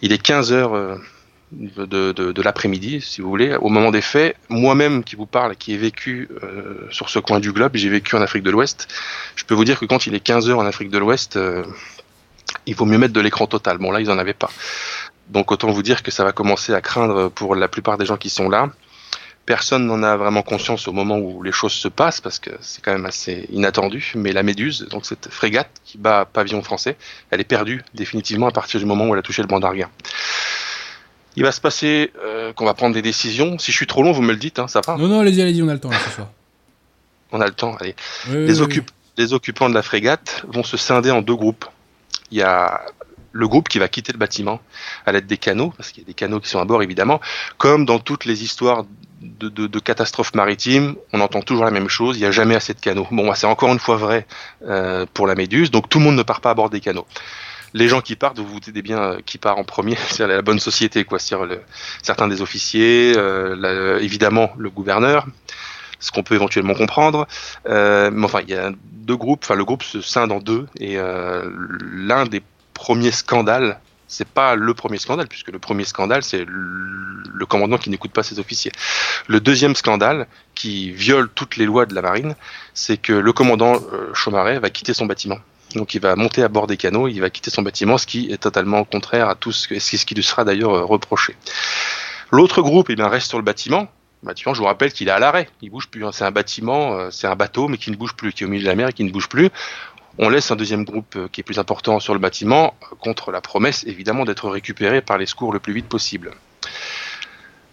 Il 0.02 0.12
est 0.12 0.22
15 0.22 0.52
heures 0.52 0.74
euh, 0.74 0.98
de, 1.54 2.42
l'après-midi, 2.42 3.00
si 3.00 3.22
vous 3.22 3.30
voulez, 3.30 3.56
au 3.56 3.70
moment 3.70 3.92
des 3.92 4.02
faits. 4.02 4.36
Moi-même 4.50 5.06
qui 5.06 5.16
vous 5.16 5.28
parle, 5.28 5.56
qui 5.56 5.74
ai 5.74 5.78
vécu 5.78 6.28
euh, 6.44 6.88
sur 6.90 7.10
ce 7.10 7.20
coin 7.20 7.40
du 7.40 7.54
globe, 7.54 7.72
j'ai 7.76 7.88
vécu 7.88 8.18
en 8.18 8.22
Afrique 8.22 8.44
de 8.44 8.52
l'Ouest, 8.52 8.90
je 9.38 9.46
peux 9.46 9.54
vous 9.56 9.64
dire 9.64 9.80
que 9.80 9.86
quand 9.86 10.08
il 10.08 10.14
est 10.14 10.20
15 10.20 10.50
heures 10.50 10.60
en 10.60 10.66
Afrique 10.66 10.90
de 10.90 10.98
l'Ouest, 10.98 11.40
il 12.66 12.76
vaut 12.76 12.86
mieux 12.86 12.98
mettre 12.98 13.14
de 13.14 13.22
l'écran 13.22 13.48
total. 13.48 13.78
Bon 13.78 13.92
là, 13.92 14.02
ils 14.02 14.08
n'en 14.08 14.18
avaient 14.18 14.34
pas. 14.34 14.50
Donc 15.32 15.52
autant 15.52 15.72
vous 15.72 15.82
dire 15.84 16.04
que 16.04 16.12
ça 16.12 16.24
va 16.24 16.32
commencer 16.34 16.74
à 16.74 16.82
craindre 16.82 17.30
pour 17.30 17.56
la 17.56 17.68
plupart 17.68 17.98
des 17.98 18.06
gens 18.06 18.18
qui 18.18 18.30
sont 18.30 18.50
là. 18.50 18.70
Personne 19.46 19.88
n'en 19.88 20.04
a 20.04 20.16
vraiment 20.18 20.44
conscience 20.44 20.88
au 20.88 20.92
moment 20.92 21.18
où 21.18 21.42
les 21.42 21.52
choses 21.52 21.72
se 21.74 21.88
passent 21.88 22.22
parce 22.22 22.38
que 22.38 22.52
c'est 22.62 22.84
quand 22.84 22.92
même 22.92 23.06
assez 23.08 23.48
inattendu. 23.52 24.12
Mais 24.16 24.34
la 24.34 24.44
Méduse, 24.44 24.88
donc 24.92 25.06
cette 25.06 25.30
frégate 25.32 25.70
qui 25.84 25.98
bat 25.98 26.26
pavillon 26.32 26.62
français, 26.62 26.96
elle 27.32 27.42
est 27.42 27.46
perdue 27.46 27.82
définitivement 27.96 28.48
à 28.48 28.52
partir 28.52 28.80
du 28.80 28.86
moment 28.86 29.08
où 29.08 29.14
elle 29.14 29.20
a 29.20 29.24
touché 29.24 29.42
le 29.42 29.48
banc 29.48 29.60
d'Arguin. 29.60 29.90
Il 31.38 31.44
va 31.44 31.52
se 31.52 31.62
passer 31.62 32.12
euh, 32.24 32.52
qu'on 32.54 32.66
va 32.66 32.74
prendre 32.74 32.94
des 32.94 33.02
décisions. 33.02 33.58
Si 33.58 33.72
je 33.72 33.78
suis 33.78 33.88
trop 33.88 34.04
long, 34.04 34.12
vous 34.12 34.22
me 34.22 34.32
le 34.34 34.38
dites, 34.38 34.60
hein, 34.60 34.68
ça 34.68 34.82
va 34.86 34.98
Non, 34.98 35.08
non, 35.08 35.20
allez-y, 35.22 35.42
allez-y, 35.42 35.62
on 35.64 35.70
a 35.70 35.74
le 35.74 35.80
temps 35.80 35.90
là 35.90 35.98
ce 36.06 36.10
soir. 36.12 36.28
On 37.32 37.40
a 37.40 37.46
le 37.46 37.54
temps, 37.54 37.76
allez. 37.80 37.96
Oui, 38.30 38.46
Les, 38.46 38.60
oui, 38.62 38.68
occup- 38.68 38.90
les 39.18 39.34
occupants 39.34 39.70
de 39.70 39.74
la 39.74 39.82
frégate 39.82 40.44
vont 40.50 40.64
se 40.64 40.76
scinder 40.78 41.10
en 41.10 41.22
deux 41.22 41.36
groupes. 41.36 41.66
Il 42.32 42.38
y 42.38 42.42
a 42.44 42.82
le 43.32 43.48
groupe 43.48 43.70
qui 43.70 43.80
va 43.80 43.88
quitter 43.88 44.12
le 44.12 44.18
bâtiment 44.18 44.60
à 45.06 45.12
l'aide 45.12 45.28
des 45.28 45.38
canaux, 45.38 45.74
parce 45.78 45.92
qu'il 45.92 46.04
y 46.04 46.06
a 46.06 46.08
des 46.08 46.14
canaux 46.14 46.40
qui 46.40 46.50
sont 46.50 46.60
à 46.60 46.66
bord 46.66 46.84
évidemment, 46.84 47.22
comme 47.58 47.86
dans 47.86 48.00
toutes 48.00 48.26
les 48.26 48.44
histoires 48.44 48.86
de, 49.22 49.80
catastrophes 49.80 50.34
maritimes, 50.34 50.96
on 51.14 51.22
entend 51.22 51.42
toujours 51.42 51.66
la 51.66 51.72
même 51.72 51.90
chose, 51.90 52.18
il 52.18 52.22
n'y 52.22 52.26
a 52.26 52.32
jamais 52.32 52.56
assez 52.56 52.74
de 52.74 52.80
canaux. 52.80 53.08
Bon, 53.12 53.34
c'est 53.36 53.48
encore 53.48 53.72
une 53.72 53.80
fois 53.80 53.96
vrai 53.96 54.26
euh, 54.68 55.06
pour 55.14 55.28
la 55.28 55.36
Méduse, 55.36 55.72
donc 55.72 55.90
tout 55.90 56.00
le 56.00 56.06
monde 56.06 56.16
ne 56.16 56.24
part 56.24 56.42
pas 56.42 56.52
à 56.52 56.54
bord 56.54 56.70
des 56.70 56.80
canaux. 56.80 57.06
Les 57.74 57.88
gens 57.88 58.02
qui 58.02 58.16
partent, 58.16 58.38
vous 58.40 58.48
vous 58.48 58.60
doutez 58.60 58.82
bien 58.82 59.00
euh, 59.00 59.20
qui 59.26 59.38
part 59.38 59.58
en 59.58 59.64
premier, 59.64 59.96
c'est 60.10 60.28
la 60.28 60.42
bonne 60.42 60.60
société, 60.60 61.04
quoi. 61.04 61.20
Le- 61.46 61.62
certains 62.02 62.28
des 62.28 62.42
officiers, 62.42 63.14
euh, 63.16 64.00
évidemment 64.00 64.52
le 64.58 64.70
gouverneur, 64.70 65.26
ce 66.00 66.12
qu'on 66.12 66.24
peut 66.24 66.36
éventuellement 66.36 66.74
comprendre. 66.74 67.28
Mais 67.66 68.26
enfin, 68.26 68.42
il 68.42 68.50
y 68.50 68.56
a 68.56 68.72
deux 68.82 69.16
groupes. 69.16 69.42
Enfin, 69.44 69.56
le 69.56 69.64
groupe 69.64 69.84
se 69.84 70.02
scinde 70.02 70.32
en 70.32 70.40
deux. 70.40 70.66
Et 70.80 70.96
l'un 70.96 72.26
des 72.26 72.42
premiers 72.82 73.12
scandales, 73.12 73.80
c'est 74.08 74.28
pas 74.28 74.56
le 74.56 74.74
premier 74.74 74.98
scandale, 74.98 75.28
puisque 75.28 75.52
le 75.52 75.60
premier 75.60 75.86
scandale, 75.86 76.24
c'est 76.24 76.46
le 76.48 77.46
commandant 77.46 77.78
qui 77.78 77.92
n'écoute 77.92 78.12
pas 78.12 78.24
ses 78.24 78.40
officiers. 78.40 78.72
Le 79.28 79.40
deuxième 79.40 79.76
scandale, 79.76 80.26
qui 80.56 80.90
viole 80.90 81.30
toutes 81.30 81.58
les 81.58 81.66
lois 81.66 81.86
de 81.86 81.94
la 81.94 82.02
marine, 82.02 82.36
c'est 82.74 82.98
que 82.98 83.14
le 83.14 83.34
commandant 83.34 83.76
euh, 83.76 84.12
Chaumaret 84.16 84.58
va 84.58 84.72
quitter 84.72 84.96
son 84.96 85.06
bâtiment. 85.06 85.38
Donc 85.76 85.94
il 85.94 86.02
va 86.02 86.16
monter 86.16 86.42
à 86.42 86.48
bord 86.48 86.66
des 86.66 86.76
canaux, 86.76 87.08
il 87.08 87.20
va 87.22 87.30
quitter 87.30 87.52
son 87.52 87.62
bâtiment, 87.62 88.00
ce 88.00 88.08
qui 88.08 88.32
est 88.32 88.40
totalement 88.40 88.84
contraire 88.84 89.30
à 89.30 89.36
tout 89.36 89.52
ce, 89.52 89.68
qui 89.68 90.16
lui 90.16 90.24
sera 90.24 90.44
d'ailleurs 90.44 90.74
euh, 90.74 90.84
reproché. 90.84 91.36
L'autre 92.32 92.64
groupe, 92.64 92.90
eh 92.90 92.96
bien, 92.96 93.10
reste 93.10 93.28
sur 93.30 93.38
le 93.38 93.44
bâtiment. 93.44 93.88
Bâtiment, 94.24 94.56
je 94.56 94.60
vous 94.60 94.66
rappelle 94.66 94.92
qu'il 94.92 95.08
est 95.08 95.12
à 95.12 95.20
l'arrêt, 95.20 95.48
il 95.62 95.70
bouge 95.70 95.88
plus. 95.88 96.04
hein. 96.04 96.12
C'est 96.12 96.26
un 96.26 96.32
bâtiment, 96.32 96.94
euh, 96.94 97.12
c'est 97.12 97.28
un 97.28 97.36
bateau, 97.36 97.68
mais 97.68 97.78
qui 97.78 97.92
ne 97.92 97.96
bouge 97.96 98.14
plus, 98.14 98.34
qui 98.34 98.44
est 98.44 98.48
au 98.48 98.50
milieu 98.50 98.64
de 98.64 98.68
la 98.68 98.76
mer 98.76 98.88
et 98.90 98.94
qui 98.94 99.04
ne 99.04 99.12
bouge 99.12 99.30
plus. 99.30 99.50
On 100.24 100.30
laisse 100.30 100.52
un 100.52 100.56
deuxième 100.56 100.86
groupe 100.86 101.16
euh, 101.16 101.28
qui 101.32 101.42
est 101.42 101.44
plus 101.44 101.58
important 101.58 102.00
sur 102.00 102.14
le 102.14 102.20
bâtiment, 102.20 102.76
contre 103.00 103.32
la 103.32 103.42
promesse 103.42 103.84
évidemment 103.88 104.24
d'être 104.24 104.48
récupéré 104.50 105.02
par 105.02 105.18
les 105.18 105.26
secours 105.26 105.52
le 105.52 105.60
plus 105.60 105.74
vite 105.74 105.88
possible. 105.88 106.32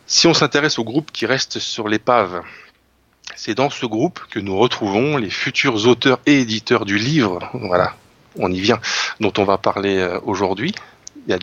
Si 0.07 0.26
on 0.26 0.32
s'intéresse 0.32 0.78
au 0.78 0.84
groupe 0.84 1.12
qui 1.12 1.26
reste 1.26 1.59
sur 1.59 1.88
l'épave, 1.88 2.40
c'est 3.36 3.55
dans 3.55 3.68
ce 3.68 3.84
groupe 3.84 4.20
que 4.30 4.38
nous 4.38 4.57
retrouvons 4.57 5.18
les 5.18 5.28
futurs 5.28 5.86
auteurs 5.86 6.20
et 6.24 6.40
éditeurs 6.40 6.86
du 6.86 6.96
livre, 6.96 7.51
voilà, 7.53 7.94
on 8.36 8.51
y 8.51 8.61
vient, 8.61 8.80
dont 9.20 9.32
on 9.36 9.44
va 9.44 9.59
parler 9.59 9.99
euh, 9.99 10.18
aujourd'hui. 10.24 10.74
Il 11.26 11.32
y, 11.32 11.34
a 11.34 11.38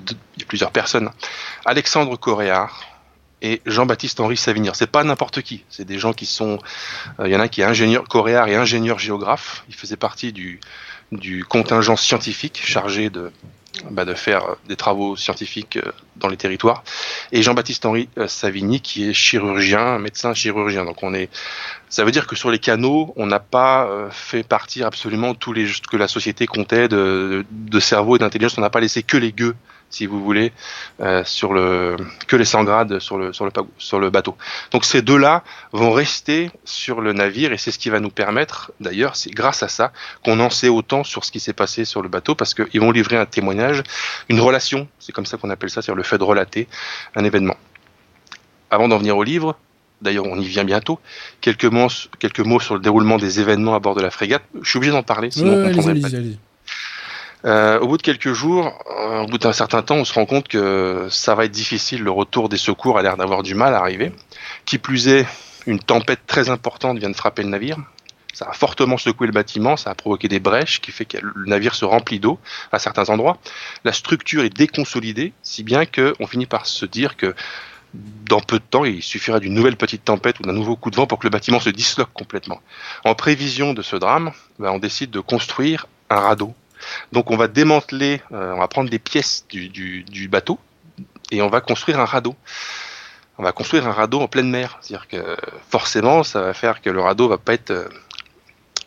plusieurs 0.47 0.71
personnes. 0.71 1.11
Alexandre 1.65 2.17
Coréard 2.17 2.81
et 3.43 3.61
Jean-Baptiste 3.67 4.19
Henri 4.19 4.37
Savigny. 4.37 4.69
C'est 4.73 4.89
pas 4.89 5.03
n'importe 5.03 5.43
qui, 5.43 5.63
c'est 5.69 5.85
des 5.85 5.99
gens 5.99 6.13
qui 6.13 6.25
sont. 6.25 6.57
euh, 7.19 7.27
Il 7.27 7.31
y 7.31 7.35
en 7.35 7.39
a 7.39 7.43
un 7.43 7.47
qui 7.47 7.61
est 7.61 7.65
ingénieur 7.65 8.05
Coréard 8.05 8.47
et 8.47 8.55
ingénieur 8.55 8.97
géographe. 8.97 9.63
Il 9.69 9.75
faisait 9.75 9.97
partie 9.97 10.33
du, 10.33 10.59
du 11.11 11.45
contingent 11.45 11.95
scientifique 11.95 12.61
chargé 12.63 13.09
de, 13.09 13.31
bah, 13.91 14.05
de 14.05 14.13
faire 14.13 14.43
euh, 14.43 14.55
des 14.67 14.75
travaux 14.75 15.15
scientifiques 15.15 15.77
euh, 15.77 15.91
dans 16.15 16.27
les 16.27 16.37
territoires. 16.37 16.83
Et 17.31 17.43
Jean-Baptiste 17.43 17.85
Henri 17.85 18.09
euh, 18.17 18.27
Savigny 18.27 18.79
qui 18.79 19.09
est 19.09 19.13
chirurgien, 19.13 19.99
médecin 19.99 20.33
chirurgien. 20.33 20.85
Donc 20.85 21.03
on 21.03 21.13
est, 21.13 21.29
ça 21.89 22.05
veut 22.05 22.11
dire 22.11 22.25
que 22.25 22.35
sur 22.35 22.51
les 22.51 22.59
canaux, 22.59 23.13
on 23.17 23.25
n'a 23.25 23.39
pas 23.39 23.89
fait 24.11 24.43
partir 24.43 24.87
absolument 24.87 25.33
tous 25.33 25.53
les 25.53 25.67
ce 25.67 25.81
que 25.81 25.97
la 25.97 26.07
société 26.07 26.47
comptait 26.47 26.87
de, 26.87 27.45
de 27.51 27.79
cerveau 27.79 28.15
et 28.15 28.19
d'intelligence. 28.19 28.57
On 28.57 28.61
n'a 28.61 28.69
pas 28.69 28.79
laissé 28.79 29.03
que 29.03 29.17
les 29.17 29.31
gueux, 29.31 29.55
si 29.89 30.05
vous 30.05 30.21
voulez, 30.23 30.51
euh, 30.99 31.23
sur 31.23 31.53
le 31.53 31.95
que 32.27 32.35
les 32.35 32.45
100 32.45 32.63
grades 32.63 32.99
sur 32.99 33.17
le 33.17 33.33
sur 33.33 33.45
le 33.45 33.51
sur 33.77 33.99
le 33.99 34.09
bateau. 34.09 34.35
Donc 34.71 34.85
ces 34.85 35.01
deux-là 35.01 35.43
vont 35.71 35.91
rester 35.91 36.51
sur 36.65 37.01
le 37.01 37.13
navire 37.13 37.53
et 37.53 37.57
c'est 37.57 37.71
ce 37.71 37.79
qui 37.79 37.89
va 37.89 37.99
nous 37.99 38.09
permettre, 38.09 38.71
d'ailleurs, 38.79 39.15
c'est 39.15 39.31
grâce 39.31 39.63
à 39.63 39.67
ça 39.67 39.91
qu'on 40.23 40.39
en 40.39 40.49
sait 40.49 40.69
autant 40.69 41.03
sur 41.03 41.23
ce 41.23 41.31
qui 41.31 41.39
s'est 41.39 41.53
passé 41.53 41.85
sur 41.85 42.01
le 42.01 42.09
bateau 42.09 42.35
parce 42.35 42.53
qu'ils 42.53 42.81
vont 42.81 42.91
livrer 42.91 43.17
un 43.17 43.25
témoignage, 43.25 43.83
une 44.29 44.39
relation, 44.39 44.87
c'est 44.99 45.11
comme 45.11 45.25
ça 45.25 45.37
qu'on 45.37 45.49
appelle 45.49 45.69
ça, 45.69 45.81
c'est-à-dire 45.81 45.95
le 45.97 46.03
fait 46.03 46.17
de 46.17 46.23
relater 46.23 46.67
un 47.15 47.23
événement. 47.23 47.57
Avant 48.71 48.87
d'en 48.87 48.97
venir 48.97 49.15
au 49.15 49.23
livre, 49.23 49.57
d'ailleurs 50.01 50.25
on 50.25 50.39
y 50.39 50.45
vient 50.45 50.65
bientôt, 50.65 50.99
quelques 51.41 51.65
mots, 51.65 51.87
quelques 52.19 52.39
mots 52.39 52.59
sur 52.59 52.75
le 52.75 52.81
déroulement 52.81 53.17
des 53.17 53.39
événements 53.39 53.75
à 53.75 53.79
bord 53.79 53.95
de 53.95 54.01
la 54.01 54.09
frégate. 54.09 54.43
Je 54.61 54.69
suis 54.69 54.77
obligé 54.77 54.91
d'en 54.91 55.03
parler, 55.03 55.31
sinon 55.31 55.51
Ouais, 55.51 55.57
on 55.57 55.63
allez-y, 55.65 55.75
comprendrait 55.75 56.01
pas. 56.01 56.37
Euh, 57.45 57.79
au 57.79 57.87
bout 57.87 57.97
de 57.97 58.01
quelques 58.01 58.33
jours, 58.33 58.73
euh, 58.89 59.21
au 59.21 59.27
bout 59.27 59.37
d'un 59.37 59.53
certain 59.53 59.83
temps, 59.83 59.95
on 59.95 60.05
se 60.05 60.13
rend 60.13 60.25
compte 60.25 60.47
que 60.47 61.07
ça 61.11 61.35
va 61.35 61.45
être 61.45 61.51
difficile. 61.51 62.01
Le 62.01 62.11
retour 62.11 62.49
des 62.49 62.57
secours 62.57 62.97
a 62.97 63.03
l'air 63.03 63.17
d'avoir 63.17 63.43
du 63.43 63.53
mal 63.53 63.73
à 63.75 63.79
arriver. 63.79 64.11
Qui 64.65 64.79
plus 64.79 65.07
est, 65.07 65.27
une 65.67 65.79
tempête 65.79 66.21
très 66.25 66.49
importante 66.49 66.97
vient 66.97 67.09
de 67.09 67.15
frapper 67.15 67.43
le 67.43 67.49
navire. 67.49 67.77
Ça 68.33 68.47
a 68.49 68.53
fortement 68.53 68.97
secoué 68.97 69.27
le 69.27 69.33
bâtiment, 69.33 69.77
ça 69.77 69.91
a 69.91 69.95
provoqué 69.95 70.27
des 70.27 70.39
brèches, 70.39 70.81
qui 70.81 70.91
fait 70.91 71.05
que 71.05 71.17
le 71.21 71.45
navire 71.45 71.73
se 71.73 71.85
remplit 71.85 72.19
d'eau 72.19 72.37
à 72.71 72.79
certains 72.79 73.09
endroits. 73.09 73.37
La 73.85 73.93
structure 73.93 74.43
est 74.43 74.49
déconsolidée, 74.49 75.31
si 75.41 75.63
bien 75.63 75.85
qu'on 75.85 76.27
finit 76.27 76.45
par 76.45 76.65
se 76.65 76.85
dire 76.85 77.15
que 77.15 77.33
dans 77.93 78.41
peu 78.41 78.59
de 78.59 78.63
temps, 78.69 78.83
il 78.83 79.01
suffira 79.01 79.39
d'une 79.39 79.53
nouvelle 79.53 79.77
petite 79.77 80.03
tempête 80.03 80.39
ou 80.41 80.43
d'un 80.43 80.51
nouveau 80.51 80.75
coup 80.75 80.91
de 80.91 80.97
vent 80.97 81.07
pour 81.07 81.19
que 81.19 81.27
le 81.27 81.31
bâtiment 81.31 81.61
se 81.61 81.69
disloque 81.69 82.11
complètement. 82.13 82.59
En 83.05 83.15
prévision 83.15 83.73
de 83.73 83.81
ce 83.81 83.95
drame, 83.95 84.33
ben, 84.59 84.71
on 84.71 84.79
décide 84.79 85.11
de 85.11 85.21
construire 85.21 85.87
un 86.09 86.19
radeau 86.19 86.53
donc 87.11 87.31
on 87.31 87.37
va 87.37 87.47
démanteler, 87.47 88.21
euh, 88.31 88.53
on 88.53 88.59
va 88.59 88.67
prendre 88.67 88.89
des 88.89 88.99
pièces 88.99 89.45
du, 89.49 90.27
bateau 90.29 90.59
et 91.31 91.41
on 91.41 91.49
va 91.49 91.61
construire 91.61 91.99
un 91.99 92.05
radeau. 92.05 92.35
On 93.37 93.43
va 93.43 93.51
construire 93.51 93.85
un 93.85 93.91
radeau 93.91 94.21
en 94.21 94.27
pleine 94.27 94.49
mer, 94.49 94.77
c'est-à-dire 94.81 95.07
que 95.07 95.37
forcément 95.69 96.23
ça 96.23 96.41
va 96.41 96.53
faire 96.53 96.81
que 96.81 96.89
le 96.89 97.01
radeau 97.01 97.27
va 97.27 97.37
pas 97.37 97.55
euh, 97.69 97.87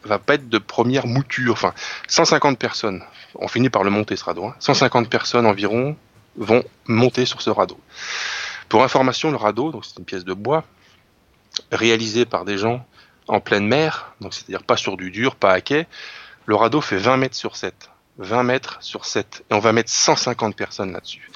va 0.04 0.18
pas 0.18 0.34
être 0.34 0.48
de 0.48 0.58
première 0.58 1.06
mouture. 1.06 1.52
Enfin, 1.52 1.74
150 2.08 2.58
personnes, 2.58 3.02
on 3.34 3.48
finit 3.48 3.68
par 3.68 3.84
le 3.84 3.90
monter 3.90 4.16
ce 4.16 4.24
radeau. 4.24 4.46
hein. 4.46 4.54
150 4.58 5.10
personnes 5.10 5.44
environ 5.44 5.96
vont 6.36 6.64
monter 6.86 7.26
sur 7.26 7.42
ce 7.42 7.50
radeau. 7.50 7.78
Pour 8.68 8.84
information, 8.84 9.30
le 9.30 9.36
radeau, 9.36 9.72
donc 9.72 9.84
c'est 9.84 9.98
une 9.98 10.04
pièce 10.04 10.24
de 10.24 10.34
bois 10.34 10.64
réalisée 11.72 12.24
par 12.24 12.44
des 12.44 12.58
gens 12.58 12.86
en 13.26 13.40
pleine 13.40 13.66
mer, 13.66 14.12
donc 14.20 14.34
c'est-à-dire 14.34 14.62
pas 14.62 14.76
sur 14.76 14.96
du 14.96 15.10
dur, 15.10 15.36
pas 15.36 15.52
à 15.52 15.60
quai. 15.60 15.86
Le 16.48 16.54
radeau 16.54 16.80
fait 16.80 16.96
20 16.96 17.18
mètres 17.18 17.36
sur 17.36 17.56
7. 17.56 17.90
20 18.16 18.42
mètres 18.42 18.78
sur 18.80 19.04
7. 19.04 19.44
Et 19.50 19.54
on 19.54 19.58
va 19.58 19.74
mettre 19.74 19.90
150 19.90 20.56
personnes 20.56 20.92
là-dessus. 20.94 21.30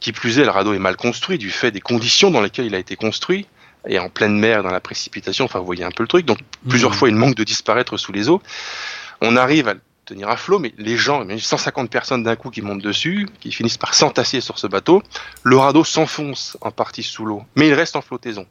Qui 0.00 0.12
plus 0.12 0.38
est, 0.38 0.44
le 0.44 0.50
radeau 0.50 0.74
est 0.74 0.78
mal 0.78 0.96
construit 0.96 1.38
du 1.38 1.50
fait 1.50 1.70
des 1.70 1.80
conditions 1.80 2.30
dans 2.30 2.42
lesquelles 2.42 2.66
il 2.66 2.74
a 2.74 2.78
été 2.78 2.94
construit. 2.94 3.46
Et 3.88 3.98
en 3.98 4.10
pleine 4.10 4.38
mer, 4.38 4.62
dans 4.62 4.70
la 4.70 4.80
précipitation, 4.80 5.46
enfin 5.46 5.60
vous 5.60 5.64
voyez 5.64 5.82
un 5.82 5.90
peu 5.90 6.02
le 6.02 6.08
truc. 6.08 6.26
Donc 6.26 6.40
plusieurs 6.68 6.90
Mhm. 6.90 6.96
fois, 6.98 7.08
il 7.08 7.14
manque 7.14 7.36
de 7.36 7.42
disparaître 7.42 7.96
sous 7.96 8.12
les 8.12 8.28
eaux. 8.28 8.42
On 9.22 9.34
arrive 9.36 9.66
à 9.68 9.72
le 9.74 9.80
tenir 10.04 10.28
à 10.28 10.36
flot, 10.36 10.58
mais 10.58 10.74
les 10.76 10.98
gens, 10.98 11.24
mais 11.24 11.38
150 11.38 11.88
personnes 11.88 12.22
d'un 12.22 12.36
coup 12.36 12.50
qui 12.50 12.60
montent 12.60 12.82
dessus, 12.82 13.26
qui 13.40 13.50
finissent 13.50 13.78
par 13.78 13.94
s'entasser 13.94 14.42
sur 14.42 14.58
ce 14.58 14.66
bateau. 14.66 15.02
Le 15.42 15.56
radeau 15.56 15.84
s'enfonce 15.84 16.58
en 16.60 16.70
partie 16.70 17.02
sous 17.02 17.24
l'eau, 17.24 17.44
mais 17.56 17.68
il 17.68 17.72
reste 17.72 17.96
en 17.96 18.02
flottaison. 18.02 18.46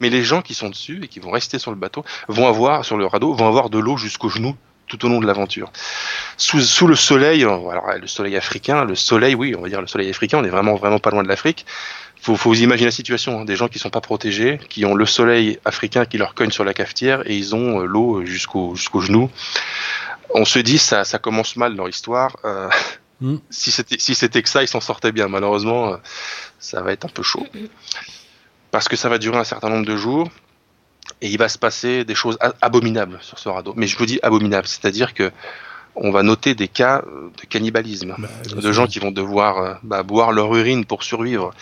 Mais 0.00 0.08
les 0.08 0.24
gens 0.24 0.40
qui 0.40 0.54
sont 0.54 0.70
dessus 0.70 1.00
et 1.04 1.08
qui 1.08 1.20
vont 1.20 1.32
rester 1.32 1.58
sur 1.58 1.70
le 1.70 1.76
bateau 1.76 2.02
vont 2.28 2.48
avoir, 2.48 2.86
sur 2.86 2.96
le 2.96 3.04
radeau, 3.04 3.34
vont 3.34 3.46
avoir 3.48 3.68
de 3.68 3.78
l'eau 3.78 3.98
jusqu'aux 3.98 4.30
genoux 4.30 4.56
tout 4.88 5.04
au 5.04 5.08
long 5.08 5.20
de 5.20 5.26
l'aventure. 5.26 5.70
Sous, 6.36 6.60
sous 6.60 6.86
le 6.86 6.96
soleil, 6.96 7.44
euh, 7.44 7.68
alors 7.68 7.86
le 8.00 8.06
soleil 8.06 8.36
africain, 8.36 8.84
le 8.84 8.94
soleil, 8.94 9.34
oui, 9.34 9.54
on 9.56 9.62
va 9.62 9.68
dire 9.68 9.80
le 9.80 9.86
soleil 9.86 10.10
africain, 10.10 10.38
on 10.38 10.44
est 10.44 10.50
vraiment 10.50 10.74
vraiment 10.74 10.98
pas 10.98 11.10
loin 11.10 11.22
de 11.22 11.28
l'Afrique. 11.28 11.66
Faut, 12.20 12.34
faut 12.34 12.50
vous 12.50 12.62
imaginer 12.62 12.86
la 12.86 12.92
situation, 12.92 13.40
hein, 13.40 13.44
des 13.44 13.54
gens 13.54 13.68
qui 13.68 13.78
sont 13.78 13.90
pas 13.90 14.00
protégés, 14.00 14.58
qui 14.68 14.84
ont 14.84 14.94
le 14.94 15.06
soleil 15.06 15.58
africain 15.64 16.04
qui 16.04 16.18
leur 16.18 16.34
cogne 16.34 16.50
sur 16.50 16.64
la 16.64 16.74
cafetière 16.74 17.22
et 17.26 17.36
ils 17.36 17.54
ont 17.54 17.80
euh, 17.80 17.84
l'eau 17.84 18.24
jusqu'au 18.24 18.74
jusqu'aux 18.74 19.00
genoux. 19.00 19.30
On 20.34 20.44
se 20.44 20.58
dit 20.58 20.78
ça, 20.78 21.04
ça 21.04 21.18
commence 21.18 21.56
mal 21.56 21.76
leur 21.76 21.88
histoire. 21.88 22.36
Euh, 22.44 22.68
Mm. 23.20 23.38
Si 23.50 23.72
c'était 23.72 23.98
si 23.98 24.14
c'était 24.14 24.42
que 24.42 24.48
ça, 24.48 24.62
il 24.62 24.68
s'en 24.68 24.80
sortait 24.80 25.10
bien. 25.10 25.26
Malheureusement, 25.26 25.96
ça 26.58 26.82
va 26.82 26.92
être 26.92 27.04
un 27.04 27.08
peu 27.08 27.22
chaud 27.22 27.46
parce 28.70 28.88
que 28.88 28.96
ça 28.96 29.08
va 29.08 29.18
durer 29.18 29.38
un 29.38 29.44
certain 29.44 29.70
nombre 29.70 29.86
de 29.86 29.96
jours 29.96 30.28
et 31.20 31.28
il 31.28 31.38
va 31.38 31.48
se 31.48 31.58
passer 31.58 32.04
des 32.04 32.14
choses 32.14 32.38
abominables 32.60 33.18
sur 33.22 33.38
ce 33.38 33.48
radeau. 33.48 33.74
Mais 33.76 33.86
je 33.86 33.96
vous 33.98 34.06
dis 34.06 34.18
abominables, 34.22 34.66
c'est-à-dire 34.66 35.14
que 35.14 35.30
on 36.00 36.10
va 36.10 36.22
noter 36.22 36.54
des 36.54 36.68
cas 36.68 37.02
euh, 37.06 37.30
de 37.40 37.46
cannibalisme, 37.46 38.14
Bah, 38.18 38.28
de 38.54 38.72
gens 38.72 38.86
qui 38.86 38.98
vont 39.00 39.10
devoir 39.10 39.58
euh, 39.58 39.74
bah, 39.82 40.02
boire 40.02 40.32
leur 40.32 40.54
urine 40.54 40.84
pour 40.84 41.02
survivre, 41.02 41.52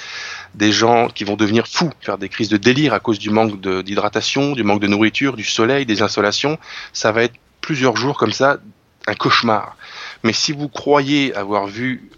des 0.54 0.72
gens 0.72 1.08
qui 1.08 1.24
vont 1.24 1.36
devenir 1.36 1.66
fous, 1.66 1.90
faire 2.00 2.18
des 2.18 2.28
crises 2.28 2.48
de 2.48 2.56
délire 2.56 2.92
à 2.92 3.00
cause 3.00 3.18
du 3.18 3.30
manque 3.30 3.60
d'hydratation, 3.60 4.52
du 4.52 4.62
manque 4.62 4.80
de 4.80 4.86
nourriture, 4.86 5.36
du 5.36 5.44
soleil, 5.44 5.86
des 5.86 6.02
insolations. 6.02 6.58
Ça 6.92 7.12
va 7.12 7.22
être 7.24 7.34
plusieurs 7.60 7.96
jours 7.96 8.18
comme 8.18 8.32
ça, 8.32 8.58
un 9.06 9.14
cauchemar. 9.14 9.76
Mais 10.22 10.32
si 10.32 10.52
vous 10.52 10.68
croyez 10.68 11.34
avoir 11.34 11.66
vu 11.66 12.10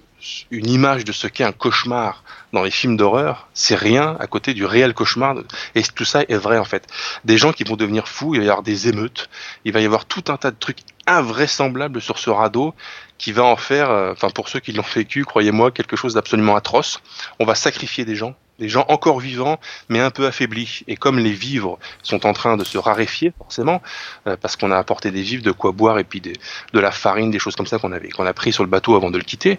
une 0.51 0.69
image 0.69 1.05
de 1.05 1.13
ce 1.13 1.27
qu'est 1.27 1.45
un 1.45 1.53
cauchemar 1.53 2.25
dans 2.53 2.63
les 2.63 2.71
films 2.71 2.97
d'horreur, 2.97 3.49
c'est 3.55 3.75
rien 3.75 4.17
à 4.19 4.27
côté 4.27 4.55
du 4.55 4.65
réel 4.65 4.95
cauchemar. 4.95 5.37
Et 5.75 5.83
tout 5.83 6.05
ça 6.05 6.23
est 6.23 6.37
vrai 6.37 6.59
en 6.59 6.65
fait. 6.65 6.87
Des 7.25 7.39
gens 7.39 7.53
qui 7.53 7.65
vont 7.65 7.77
devenir 7.77 8.09
fous, 8.09 8.35
il 8.35 8.41
va 8.41 8.47
y 8.47 8.49
avoir 8.49 8.63
des 8.63 8.89
émeutes, 8.89 9.29
il 9.65 9.73
va 9.73 9.81
y 9.81 9.85
avoir 9.87 10.07
tout 10.07 10.25
un 10.29 10.37
tas 10.37 10.51
de 10.51 10.57
trucs 10.59 10.79
invraisemblables 11.07 12.01
sur 12.01 12.19
ce 12.19 12.31
radeau 12.31 12.75
qui 13.19 13.33
va 13.33 13.45
en 13.45 13.57
faire, 13.57 13.91
euh, 13.91 14.13
enfin 14.13 14.31
pour 14.31 14.49
ceux 14.49 14.61
qui 14.61 14.73
l'ont 14.73 14.85
vécu, 14.95 15.25
croyez-moi, 15.25 15.71
quelque 15.71 15.97
chose 15.97 16.15
d'absolument 16.15 16.57
atroce. 16.57 17.01
On 17.39 17.45
va 17.45 17.55
sacrifier 17.55 18.05
des 18.05 18.15
gens, 18.15 18.35
des 18.59 18.69
gens 18.69 18.85
encore 18.89 19.19
vivants, 19.21 19.59
mais 19.89 20.01
un 20.01 20.11
peu 20.11 20.27
affaiblis. 20.27 20.83
Et 20.87 20.97
comme 20.97 21.19
les 21.19 21.33
vivres 21.33 21.79
sont 22.03 22.27
en 22.27 22.33
train 22.33 22.57
de 22.57 22.65
se 22.65 22.79
raréfier, 22.79 23.33
forcément, 23.39 23.83
euh, 24.27 24.37
parce 24.37 24.57
qu'on 24.57 24.71
a 24.71 24.77
apporté 24.79 25.11
des 25.11 25.23
vivres, 25.23 25.43
de 25.43 25.51
quoi 25.53 25.73
boire, 25.73 25.99
et 25.99 26.05
puis 26.05 26.21
des- 26.21 26.35
de 26.73 26.81
la 26.81 26.91
farine, 26.93 27.31
des 27.31 27.39
choses 27.39 27.57
comme 27.57 27.67
ça 27.67 27.79
qu'on 27.79 27.93
avait, 27.93 28.11
qu'on 28.11 28.27
a 28.27 28.33
pris 28.33 28.53
sur 28.53 28.63
le 28.63 28.71
bateau 28.71 28.95
avant 28.95 29.11
de 29.11 29.19
le 29.19 29.25
quitter. 29.25 29.59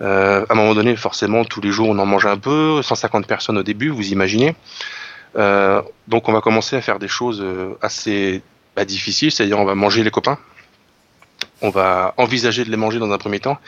Euh, 0.00 0.44
à 0.48 0.52
un 0.52 0.56
moment 0.56 0.74
donné, 0.74 0.94
forcément, 0.96 1.44
tous 1.44 1.60
les 1.60 1.70
jours, 1.70 1.88
on 1.88 1.98
en 1.98 2.06
mange 2.06 2.26
un 2.26 2.38
peu, 2.38 2.82
150 2.82 3.26
personnes 3.26 3.58
au 3.58 3.62
début, 3.62 3.90
vous 3.90 4.12
imaginez. 4.12 4.54
Euh, 5.36 5.82
donc 6.06 6.28
on 6.28 6.32
va 6.32 6.40
commencer 6.40 6.76
à 6.76 6.80
faire 6.80 6.98
des 6.98 7.08
choses 7.08 7.40
euh, 7.42 7.74
assez 7.82 8.42
bah, 8.74 8.84
difficiles, 8.84 9.30
c'est-à-dire 9.30 9.58
on 9.58 9.64
va 9.64 9.74
manger 9.74 10.02
les 10.02 10.10
copains, 10.10 10.38
on 11.60 11.70
va 11.70 12.14
envisager 12.16 12.64
de 12.64 12.70
les 12.70 12.76
manger 12.76 12.98
dans 12.98 13.12
un 13.12 13.18
premier 13.18 13.38
temps, 13.38 13.58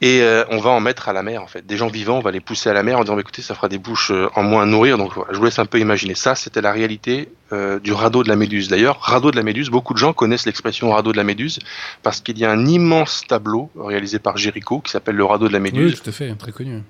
et 0.00 0.22
euh, 0.22 0.44
on 0.50 0.58
va 0.58 0.70
en 0.70 0.80
mettre 0.80 1.08
à 1.08 1.12
la 1.12 1.22
mer 1.22 1.42
en 1.42 1.46
fait. 1.46 1.64
Des 1.64 1.76
gens 1.76 1.86
vivants, 1.86 2.18
on 2.18 2.20
va 2.20 2.30
les 2.30 2.40
pousser 2.40 2.68
à 2.68 2.72
la 2.72 2.82
mer 2.82 2.98
en 2.98 3.02
disant 3.02 3.14
bah, 3.14 3.20
écoutez, 3.20 3.42
ça 3.42 3.54
fera 3.54 3.68
des 3.68 3.78
bouches 3.78 4.10
euh, 4.10 4.28
en 4.34 4.42
moins 4.42 4.64
à 4.64 4.66
nourrir. 4.66 4.98
Donc 4.98 5.14
voilà, 5.14 5.32
je 5.32 5.38
vous 5.38 5.44
laisse 5.44 5.58
un 5.58 5.66
peu 5.66 5.78
imaginer. 5.78 6.14
Ça, 6.14 6.34
c'était 6.34 6.60
la 6.60 6.72
réalité 6.72 7.28
euh, 7.52 7.78
du 7.78 7.92
radeau 7.92 8.22
de 8.22 8.28
la 8.28 8.36
Méduse. 8.36 8.68
D'ailleurs, 8.68 9.00
radeau 9.00 9.30
de 9.30 9.36
la 9.36 9.42
Méduse, 9.42 9.70
beaucoup 9.70 9.94
de 9.94 9.98
gens 9.98 10.12
connaissent 10.12 10.46
l'expression 10.46 10.90
radeau 10.90 11.12
de 11.12 11.16
la 11.16 11.24
Méduse 11.24 11.58
parce 12.02 12.20
qu'il 12.20 12.38
y 12.38 12.44
a 12.44 12.50
un 12.50 12.66
immense 12.66 13.22
tableau 13.26 13.70
réalisé 13.78 14.18
par 14.18 14.36
Géricault 14.36 14.80
qui 14.80 14.90
s'appelle 14.90 15.16
le 15.16 15.24
radeau 15.24 15.48
de 15.48 15.52
la 15.52 15.60
Méduse 15.60 15.92
Oui, 15.94 16.00
tout 16.02 16.10
à 16.10 16.12
fait, 16.12 16.34
très 16.34 16.52
connu. 16.52 16.82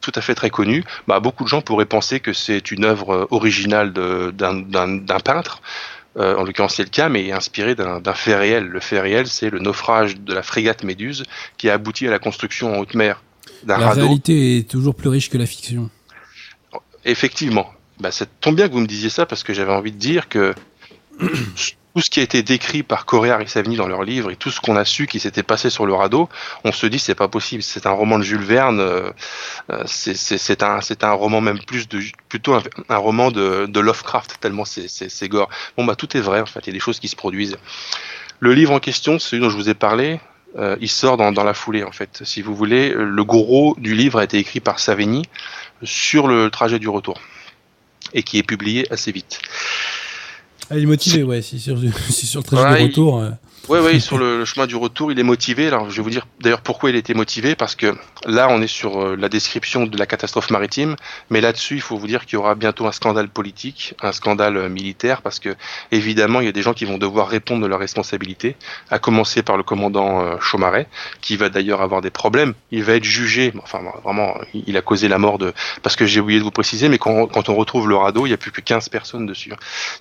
tout 0.00 0.12
à 0.14 0.20
fait 0.20 0.34
très 0.34 0.50
connu. 0.50 0.84
Bah, 1.08 1.18
beaucoup 1.18 1.44
de 1.44 1.48
gens 1.48 1.62
pourraient 1.62 1.86
penser 1.86 2.20
que 2.20 2.32
c'est 2.32 2.70
une 2.70 2.84
œuvre 2.84 3.10
euh, 3.14 3.26
originale 3.30 3.92
d'un 3.92 5.20
peintre. 5.24 5.62
Euh, 6.16 6.36
en 6.36 6.42
l'occurrence, 6.42 6.74
c'est 6.74 6.82
le 6.82 6.90
cas, 6.90 7.08
mais 7.08 7.30
inspiré 7.30 7.74
d'un 7.74 8.02
fait 8.14 8.34
réel. 8.34 8.64
Le 8.64 8.80
fait 8.80 9.00
réel, 9.00 9.26
c'est 9.28 9.50
le 9.50 9.60
naufrage 9.60 10.18
de 10.18 10.34
la 10.34 10.42
frégate 10.42 10.82
Méduse 10.82 11.24
qui 11.56 11.70
a 11.70 11.74
abouti 11.74 12.06
à 12.06 12.10
la 12.10 12.18
construction 12.18 12.74
en 12.74 12.78
haute 12.78 12.94
mer 12.94 13.22
d'un 13.62 13.78
La 13.78 13.88
radeau. 13.88 14.00
réalité 14.02 14.58
est 14.58 14.68
toujours 14.68 14.94
plus 14.94 15.08
riche 15.08 15.30
que 15.30 15.38
la 15.38 15.46
fiction. 15.46 15.88
Effectivement. 17.04 17.70
Bah, 18.00 18.10
ça 18.10 18.26
tombe 18.26 18.56
bien 18.56 18.68
que 18.68 18.72
vous 18.72 18.80
me 18.80 18.86
disiez 18.86 19.10
ça 19.10 19.26
parce 19.26 19.42
que 19.44 19.52
j'avais 19.52 19.72
envie 19.72 19.92
de 19.92 19.98
dire 19.98 20.28
que 20.28 20.54
tout 21.94 22.00
ce 22.02 22.10
qui 22.10 22.20
a 22.20 22.22
été 22.22 22.42
décrit 22.42 22.82
par 22.82 23.04
Coréard 23.04 23.40
et 23.40 23.46
Savigny 23.46 23.76
dans 23.76 23.88
leur 23.88 24.04
livre 24.04 24.30
et 24.30 24.36
tout 24.36 24.50
ce 24.50 24.60
qu'on 24.60 24.76
a 24.76 24.84
su 24.84 25.06
qui 25.06 25.18
s'était 25.18 25.42
passé 25.42 25.70
sur 25.70 25.86
le 25.86 25.94
radeau, 25.94 26.28
on 26.64 26.72
se 26.72 26.86
dit 26.86 26.98
c'est 26.98 27.14
pas 27.16 27.28
possible. 27.28 27.62
C'est 27.62 27.86
un 27.86 27.90
roman 27.90 28.18
de 28.18 28.22
Jules 28.22 28.42
Verne. 28.44 28.80
euh, 28.80 29.10
euh, 29.70 29.82
c'est- 29.86 30.62
un 31.02 31.12
roman 31.12 31.40
même 31.40 31.58
plus 31.60 31.88
de 31.88 32.00
plutôt 32.28 32.54
un, 32.88 32.96
roman 32.96 33.30
de, 33.30 33.80
Lovecraft 33.80 34.38
tellement 34.40 34.64
c'est 34.64 35.28
gore. 35.28 35.48
Bon 35.76 35.84
bah 35.84 35.96
tout 35.96 36.16
est 36.16 36.20
vrai 36.20 36.40
en 36.40 36.46
fait. 36.46 36.60
Il 36.64 36.66
y 36.68 36.70
a 36.70 36.72
des 36.74 36.80
choses 36.80 37.00
qui 37.00 37.08
se 37.08 37.16
produisent. 37.16 37.56
Le 38.38 38.54
livre 38.54 38.72
en 38.72 38.80
question, 38.80 39.18
celui 39.18 39.42
dont 39.42 39.50
je 39.50 39.56
vous 39.56 39.68
ai 39.68 39.74
parlé, 39.74 40.20
euh, 40.58 40.76
il 40.80 40.88
sort 40.88 41.16
dans, 41.16 41.32
dans 41.32 41.44
la 41.44 41.54
foulée 41.54 41.82
en 41.84 41.92
fait. 41.92 42.22
Si 42.24 42.42
vous 42.42 42.54
voulez, 42.54 42.92
le 42.94 43.24
gros 43.24 43.74
du 43.78 43.94
livre 43.94 44.18
a 44.18 44.24
été 44.24 44.38
écrit 44.38 44.60
par 44.60 44.78
Savigny 44.78 45.22
sur 45.82 46.28
le 46.28 46.50
trajet 46.50 46.78
du 46.78 46.88
retour 46.88 47.20
et 48.14 48.22
qui 48.22 48.38
est 48.38 48.42
publié 48.42 48.90
assez 48.92 49.12
vite. 49.12 49.40
Il 50.72 50.82
est 50.82 50.86
motivé, 50.86 51.22
ouais, 51.22 51.42
si 51.42 51.58
sur, 51.58 51.78
si 52.10 52.26
sur 52.26 52.40
le 52.40 52.44
trajet 52.44 52.72
Ouais, 52.72 52.82
de 52.82 52.88
retour. 52.88 53.18
euh, 53.18 53.30
Ouais, 53.68 53.78
ouais, 53.78 54.00
sur 54.00 54.18
le, 54.18 54.44
chemin 54.44 54.66
du 54.66 54.74
retour, 54.74 55.12
il 55.12 55.18
est 55.20 55.24
motivé. 55.24 55.68
Alors, 55.68 55.90
je 55.90 55.96
vais 55.96 56.02
vous 56.02 56.10
dire 56.10 56.26
d'ailleurs 56.40 56.62
pourquoi 56.62 56.90
il 56.90 56.96
était 56.96 57.14
motivé, 57.14 57.54
parce 57.54 57.76
que 57.76 57.94
là, 58.24 58.48
on 58.50 58.60
est 58.62 58.66
sur 58.66 59.00
euh, 59.00 59.16
la 59.16 59.28
description 59.28 59.86
de 59.86 59.96
la 59.96 60.06
catastrophe 60.06 60.50
maritime, 60.50 60.96
mais 61.28 61.40
là-dessus, 61.40 61.76
il 61.76 61.80
faut 61.80 61.96
vous 61.96 62.06
dire 62.06 62.26
qu'il 62.26 62.34
y 62.34 62.36
aura 62.36 62.54
bientôt 62.54 62.86
un 62.86 62.92
scandale 62.92 63.28
politique, 63.28 63.94
un 64.02 64.12
scandale 64.12 64.56
euh, 64.56 64.68
militaire, 64.68 65.22
parce 65.22 65.38
que 65.38 65.54
évidemment, 65.92 66.40
il 66.40 66.46
y 66.46 66.48
a 66.48 66.52
des 66.52 66.62
gens 66.62 66.74
qui 66.74 66.84
vont 66.84 66.98
devoir 66.98 67.28
répondre 67.28 67.62
de 67.62 67.66
leurs 67.68 67.78
responsabilités, 67.78 68.56
à 68.90 68.98
commencer 68.98 69.42
par 69.42 69.56
le 69.56 69.62
commandant 69.62 70.20
euh, 70.20 70.40
Chaumaret, 70.40 70.88
qui 71.20 71.36
va 71.36 71.48
d'ailleurs 71.48 71.80
avoir 71.80 72.00
des 72.00 72.10
problèmes. 72.10 72.54
Il 72.72 72.82
va 72.82 72.94
être 72.94 73.04
jugé, 73.04 73.52
enfin, 73.62 73.80
vraiment, 74.02 74.34
il 74.54 74.76
a 74.76 74.82
causé 74.82 75.06
la 75.06 75.18
mort 75.18 75.38
de, 75.38 75.52
parce 75.82 75.96
que 75.96 76.06
j'ai 76.06 76.18
oublié 76.20 76.40
de 76.40 76.44
vous 76.44 76.50
préciser, 76.50 76.88
mais 76.88 76.98
quand 76.98 77.48
on 77.48 77.54
retrouve 77.54 77.88
le 77.88 77.96
radeau, 77.96 78.26
il 78.26 78.30
n'y 78.30 78.34
a 78.34 78.38
plus 78.38 78.52
que 78.52 78.60
15 78.60 78.88
personnes 78.88 79.26
dessus. 79.26 79.52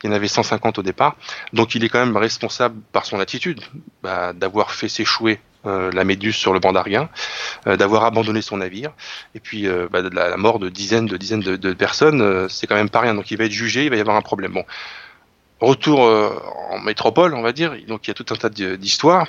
Il 0.04 0.08
y 0.08 0.10
en 0.10 0.16
avait 0.16 0.28
150 0.28 0.80
au 0.80 0.84
départ. 0.84 1.18
Donc 1.54 1.76
il 1.76 1.84
est 1.84 1.90
quand 1.90 2.04
même 2.04 2.18
responsable 2.18 2.76
par 2.92 3.06
son 3.06 3.20
attitude 3.20 3.49
bah, 4.04 4.34
d'avoir 4.34 4.72
fait 4.72 4.90
s'échouer 4.90 5.40
euh, 5.66 5.92
la 5.92 6.06
Méduse 6.06 6.36
sur 6.36 6.54
le 6.54 6.60
banc 6.60 6.72
d'Arguin, 6.72 7.10
euh, 7.68 7.76
d'avoir 7.76 8.06
abandonné 8.06 8.42
son 8.42 8.58
navire, 8.58 8.92
et 9.36 9.42
puis 9.42 9.68
euh, 9.68 9.90
bah, 9.92 10.02
de 10.02 10.10
la, 10.10 10.38
mort 10.38 10.58
de 10.58 10.70
dizaines 10.70 11.06
de 11.06 11.18
dizaines 11.18 11.42
de, 11.42 11.74
personnes, 11.74 12.22
euh, 12.22 12.48
c'est 12.48 12.66
quand 12.66 12.76
même 12.76 12.90
pas 12.90 13.02
rien. 13.02 13.14
Donc 13.14 13.30
il 13.32 13.38
va 13.38 13.44
être 13.44 13.52
jugé, 13.52 13.84
il 13.84 13.90
va 13.90 13.98
y 13.98 14.00
avoir 14.00 14.16
un 14.16 14.22
problème. 14.22 14.54
Bon, 14.54 14.64
retour 15.60 16.00
en 16.00 16.80
métropole, 16.80 17.34
on 17.34 17.42
va 17.42 17.52
dire. 17.52 17.76
Donc 17.90 18.08
il 18.08 18.10
y 18.10 18.12
a 18.12 18.14
tout 18.14 18.26
un 18.30 18.36
tas 18.36 18.50
d'histoires. 18.50 19.28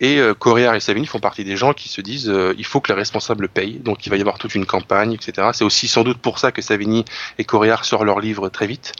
Et 0.00 0.18
Coréard 0.38 0.76
et 0.76 0.80
Savigny 0.80 1.06
font 1.06 1.18
partie 1.18 1.44
des 1.44 1.56
gens 1.56 1.74
qui 1.74 1.90
se 1.90 2.00
disent 2.00 2.32
il 2.56 2.64
faut 2.64 2.80
que 2.80 2.90
les 2.90 2.96
responsables 2.96 3.50
payent. 3.50 3.78
Donc 3.80 4.06
il 4.06 4.10
va 4.10 4.16
y 4.16 4.20
avoir 4.20 4.38
toute 4.38 4.54
une 4.54 4.64
campagne, 4.64 5.12
etc. 5.12 5.48
C'est 5.52 5.64
aussi 5.64 5.88
sans 5.88 6.04
doute 6.04 6.18
pour 6.18 6.38
ça 6.38 6.52
que 6.52 6.62
Savigny 6.62 7.04
et 7.36 7.44
Coréard 7.44 7.84
sortent 7.84 8.04
leur 8.04 8.20
livre 8.20 8.48
très 8.48 8.66
vite. 8.66 8.94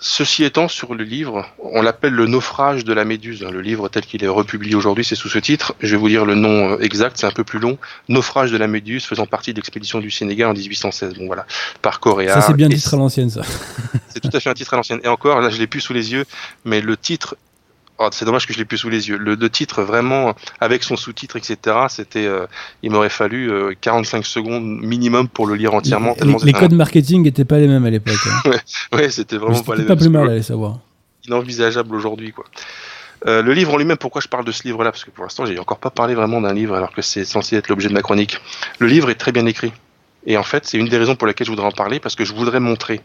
Ceci 0.00 0.44
étant, 0.44 0.68
sur 0.68 0.94
le 0.94 1.02
livre, 1.02 1.46
on 1.58 1.82
l'appelle 1.82 2.12
le 2.12 2.26
naufrage 2.26 2.84
de 2.84 2.92
la 2.92 3.04
Méduse. 3.04 3.42
Le 3.42 3.60
livre 3.60 3.88
tel 3.88 4.06
qu'il 4.06 4.22
est 4.22 4.28
republié 4.28 4.76
aujourd'hui, 4.76 5.04
c'est 5.04 5.16
sous 5.16 5.28
ce 5.28 5.40
titre. 5.40 5.74
Je 5.80 5.88
vais 5.88 5.96
vous 5.96 6.08
dire 6.08 6.24
le 6.24 6.36
nom 6.36 6.74
euh, 6.74 6.78
exact, 6.78 7.16
c'est 7.18 7.26
un 7.26 7.32
peu 7.32 7.42
plus 7.42 7.58
long. 7.58 7.78
Naufrage 8.08 8.52
de 8.52 8.56
la 8.56 8.68
Méduse, 8.68 9.04
faisant 9.04 9.26
partie 9.26 9.52
de 9.52 9.56
l'expédition 9.56 9.98
du 9.98 10.12
Sénégal 10.12 10.50
en 10.50 10.52
1816. 10.52 11.14
Bon 11.14 11.26
voilà, 11.26 11.46
par 11.82 11.98
Coréard. 11.98 12.40
Ça, 12.40 12.46
c'est 12.46 12.54
bien 12.54 12.68
titre 12.68 12.94
à 12.94 12.96
l'ancienne, 12.96 13.28
ça. 13.30 13.42
c'est 14.08 14.20
tout 14.20 14.30
à 14.32 14.38
fait 14.38 14.50
un 14.50 14.54
titre 14.54 14.72
à 14.74 14.76
l'ancienne. 14.76 15.00
Et 15.02 15.08
encore, 15.08 15.40
là, 15.40 15.50
je 15.50 15.58
l'ai 15.58 15.66
plus 15.66 15.80
sous 15.80 15.92
les 15.92 16.12
yeux, 16.12 16.24
mais 16.64 16.80
le 16.80 16.96
titre, 16.96 17.36
oh, 17.98 18.08
c'est 18.12 18.24
dommage 18.24 18.46
que 18.46 18.52
je 18.52 18.58
l'ai 18.58 18.64
plus 18.64 18.78
sous 18.78 18.88
les 18.88 19.08
yeux. 19.08 19.16
Le, 19.16 19.34
le 19.34 19.50
titre, 19.50 19.82
vraiment, 19.82 20.34
avec 20.60 20.82
son 20.82 20.96
sous-titre, 20.96 21.36
etc., 21.36 21.76
c'était, 21.88 22.26
euh, 22.26 22.46
il 22.82 22.90
m'aurait 22.90 23.08
fallu 23.08 23.50
euh, 23.50 23.74
45 23.80 24.24
secondes 24.24 24.64
minimum 24.64 25.28
pour 25.28 25.46
le 25.46 25.54
lire 25.54 25.74
entièrement. 25.74 26.14
les, 26.22 26.32
les 26.44 26.54
un- 26.54 26.58
codes 26.58 26.72
marketing 26.74 27.22
n'étaient 27.22 27.44
pas 27.44 27.58
les 27.58 27.68
mêmes 27.68 27.84
à 27.84 27.90
l'époque. 27.90 28.14
hein. 28.44 28.50
Ouais, 28.96 29.10
c'était 29.10 29.36
vraiment 29.36 29.62
pas 29.62 29.74
les 29.76 29.82
pas 29.84 29.90
mêmes. 29.94 29.98
plus 29.98 30.08
mal, 30.10 30.28
allez 30.30 30.42
savoir. 30.42 30.78
inenvisageable 31.26 31.94
aujourd'hui, 31.94 32.32
quoi. 32.32 32.44
Euh, 33.26 33.42
le 33.42 33.52
livre 33.52 33.74
en 33.74 33.78
lui-même, 33.78 33.96
pourquoi 33.96 34.20
je 34.20 34.28
parle 34.28 34.44
de 34.44 34.52
ce 34.52 34.62
livre-là? 34.62 34.92
Parce 34.92 35.04
que 35.04 35.10
pour 35.10 35.24
l'instant, 35.24 35.44
j'ai 35.44 35.58
encore 35.58 35.78
pas 35.78 35.90
parlé 35.90 36.14
vraiment 36.14 36.40
d'un 36.40 36.54
livre, 36.54 36.76
alors 36.76 36.92
que 36.92 37.02
c'est 37.02 37.24
censé 37.24 37.56
être 37.56 37.68
l'objet 37.68 37.88
de 37.88 37.92
ma 37.94 38.00
chronique. 38.02 38.40
Le 38.78 38.86
livre 38.86 39.10
est 39.10 39.16
très 39.16 39.32
bien 39.32 39.44
écrit. 39.46 39.72
Et 40.28 40.36
en 40.36 40.42
fait, 40.42 40.66
c'est 40.66 40.76
une 40.76 40.88
des 40.88 40.98
raisons 40.98 41.16
pour 41.16 41.26
lesquelles 41.26 41.46
je 41.46 41.50
voudrais 41.50 41.66
en 41.66 41.72
parler, 41.72 42.00
parce 42.00 42.14
que 42.14 42.26
je 42.26 42.34
voudrais 42.34 42.60
montrer 42.60 43.00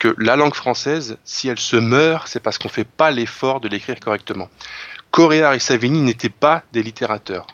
que 0.00 0.12
la 0.18 0.34
langue 0.34 0.54
française, 0.54 1.16
si 1.24 1.48
elle 1.48 1.58
se 1.58 1.76
meurt, 1.76 2.26
c'est 2.26 2.40
parce 2.40 2.58
qu'on 2.58 2.68
fait 2.68 2.84
pas 2.84 3.12
l'effort 3.12 3.60
de 3.60 3.68
l'écrire 3.68 3.98
correctement. 4.00 4.48
Coréard 5.12 5.54
et 5.54 5.60
Savigny 5.60 6.00
n'étaient 6.00 6.28
pas 6.28 6.64
des 6.72 6.82
littérateurs. 6.82 7.46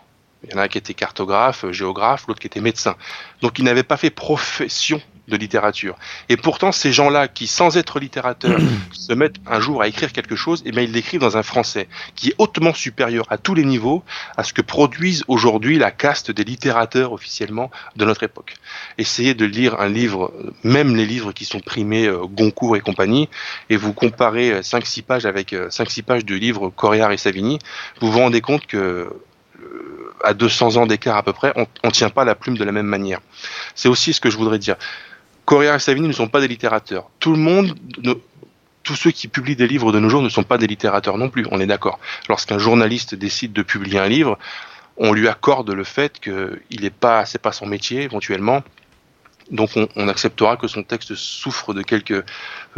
Il 0.42 0.52
y 0.52 0.54
en 0.54 0.58
a 0.58 0.62
un 0.62 0.68
qui 0.68 0.78
était 0.78 0.94
cartographe, 0.94 1.70
géographe, 1.70 2.26
l'autre 2.26 2.40
qui 2.40 2.46
était 2.46 2.62
médecin. 2.62 2.96
Donc 3.42 3.58
ils 3.58 3.64
n'avaient 3.64 3.82
pas 3.82 3.98
fait 3.98 4.08
profession 4.08 5.02
de 5.28 5.36
littérature. 5.36 5.96
Et 6.28 6.36
pourtant, 6.36 6.72
ces 6.72 6.92
gens-là, 6.92 7.28
qui 7.28 7.46
sans 7.46 7.76
être 7.76 7.98
littérateurs, 7.98 8.58
se 8.92 9.12
mettent 9.12 9.36
un 9.46 9.60
jour 9.60 9.82
à 9.82 9.88
écrire 9.88 10.12
quelque 10.12 10.36
chose, 10.36 10.62
et 10.66 10.70
bien 10.70 10.82
ils 10.82 10.92
l'écrivent 10.92 11.20
dans 11.20 11.36
un 11.36 11.42
français 11.42 11.88
qui 12.14 12.30
est 12.30 12.34
hautement 12.38 12.74
supérieur 12.74 13.24
à 13.30 13.38
tous 13.38 13.54
les 13.54 13.64
niveaux 13.64 14.02
à 14.36 14.44
ce 14.44 14.52
que 14.52 14.62
produisent 14.62 15.24
aujourd'hui 15.28 15.78
la 15.78 15.90
caste 15.90 16.30
des 16.30 16.44
littérateurs 16.44 17.12
officiellement 17.12 17.70
de 17.96 18.04
notre 18.04 18.22
époque. 18.22 18.54
Essayez 18.98 19.34
de 19.34 19.44
lire 19.44 19.80
un 19.80 19.88
livre, 19.88 20.32
euh, 20.38 20.52
même 20.62 20.96
les 20.96 21.06
livres 21.06 21.32
qui 21.32 21.44
sont 21.44 21.60
primés 21.60 22.06
euh, 22.06 22.26
Goncourt 22.26 22.76
et 22.76 22.80
compagnie, 22.80 23.28
et 23.70 23.76
vous 23.76 23.92
comparez 23.92 24.60
5-6 24.60 25.02
pages 25.02 25.26
avec 25.26 25.52
5-6 25.52 26.02
pages 26.02 26.24
de 26.24 26.34
livres 26.34 26.70
Coréard 26.70 27.12
et 27.12 27.16
Savigny, 27.16 27.58
vous 28.00 28.10
vous 28.10 28.18
rendez 28.18 28.40
compte 28.40 28.66
que 28.66 29.08
euh, 29.60 30.14
à 30.22 30.34
200 30.34 30.76
ans 30.76 30.86
d'écart 30.86 31.16
à 31.16 31.22
peu 31.22 31.32
près, 31.32 31.52
on 31.56 31.66
ne 31.86 31.90
tient 31.90 32.10
pas 32.10 32.24
la 32.24 32.34
plume 32.34 32.56
de 32.56 32.64
la 32.64 32.72
même 32.72 32.86
manière. 32.86 33.20
C'est 33.74 33.88
aussi 33.88 34.12
ce 34.12 34.20
que 34.20 34.30
je 34.30 34.36
voudrais 34.36 34.58
dire. 34.58 34.76
Coréard 35.44 35.76
et 35.76 35.78
Savigny 35.78 36.08
ne 36.08 36.12
sont 36.12 36.28
pas 36.28 36.40
des 36.40 36.48
littérateurs. 36.48 37.10
Tout 37.20 37.32
le 37.32 37.38
monde, 37.38 37.74
ne- 38.02 38.14
tous 38.82 38.96
ceux 38.96 39.10
qui 39.10 39.28
publient 39.28 39.56
des 39.56 39.66
livres 39.66 39.92
de 39.92 39.98
nos 39.98 40.08
jours 40.08 40.22
ne 40.22 40.28
sont 40.28 40.42
pas 40.42 40.58
des 40.58 40.66
littérateurs 40.66 41.18
non 41.18 41.28
plus, 41.28 41.46
on 41.50 41.60
est 41.60 41.66
d'accord. 41.66 41.98
Lorsqu'un 42.28 42.58
journaliste 42.58 43.14
décide 43.14 43.52
de 43.52 43.62
publier 43.62 43.98
un 43.98 44.08
livre, 44.08 44.38
on 44.96 45.12
lui 45.12 45.28
accorde 45.28 45.70
le 45.70 45.84
fait 45.84 46.20
que 46.20 46.60
il 46.70 46.84
est 46.84 46.90
pas, 46.90 47.24
c'est 47.24 47.40
pas 47.40 47.52
son 47.52 47.66
métier 47.66 48.02
éventuellement. 48.02 48.62
Donc 49.50 49.70
on, 49.76 50.08
acceptera 50.08 50.56
que 50.56 50.68
son 50.68 50.82
texte 50.82 51.14
souffre 51.14 51.74
de 51.74 51.82
quelques 51.82 52.24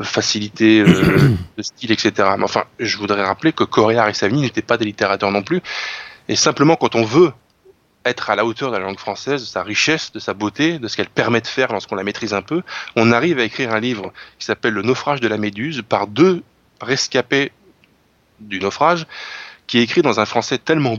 facilités 0.03 0.81
euh, 0.81 1.31
de 1.57 1.63
style, 1.63 1.93
etc. 1.93 2.13
Mais 2.37 2.45
enfin, 2.45 2.65
je 2.81 2.97
voudrais 2.97 3.23
rappeler 3.23 3.53
que 3.53 3.63
Coréard 3.63 4.09
et 4.09 4.15
Savigny 4.15 4.43
n'étaient 4.43 4.63
pas 4.63 4.77
des 4.77 4.85
littérateurs 4.85 5.31
non 5.31 5.43
plus. 5.43 5.61
Et 6.29 6.35
simplement, 6.35 6.75
quand 6.75 6.97
on 6.97 7.05
veut 7.05 7.33
être 8.09 8.31
à 8.31 8.37
la 8.37 8.45
hauteur 8.45 8.71
de 8.71 8.77
la 8.77 8.83
langue 8.85 8.99
française, 8.99 9.43
de 9.43 9.47
sa 9.47 9.63
richesse, 9.63 10.13
de 10.13 10.19
sa 10.19 10.35
beauté, 10.35 10.79
de 10.79 10.89
ce 10.89 10.97
qu'elle 10.97 11.09
permet 11.09 11.41
de 11.41 11.47
faire 11.47 11.73
lorsqu'on 11.73 11.95
la 11.95 12.05
maîtrise 12.05 12.35
un 12.35 12.43
peu, 12.43 12.63
on 12.95 13.13
arrive 13.13 13.39
à 13.39 13.45
écrire 13.45 13.73
un 13.73 13.81
livre 13.81 14.13
qui 14.39 14.47
s'appelle 14.47 14.75
Le 14.75 14.83
naufrage 14.83 15.21
de 15.21 15.29
la 15.29 15.39
Méduse 15.39 15.83
par 15.89 16.07
deux 16.07 16.43
rescapés 16.81 17.53
du 18.41 18.61
naufrage, 18.61 19.07
qui 19.67 19.79
est 19.79 19.83
écrit 19.83 20.03
dans 20.03 20.21
un 20.21 20.27
français 20.27 20.59
tellement 20.59 20.97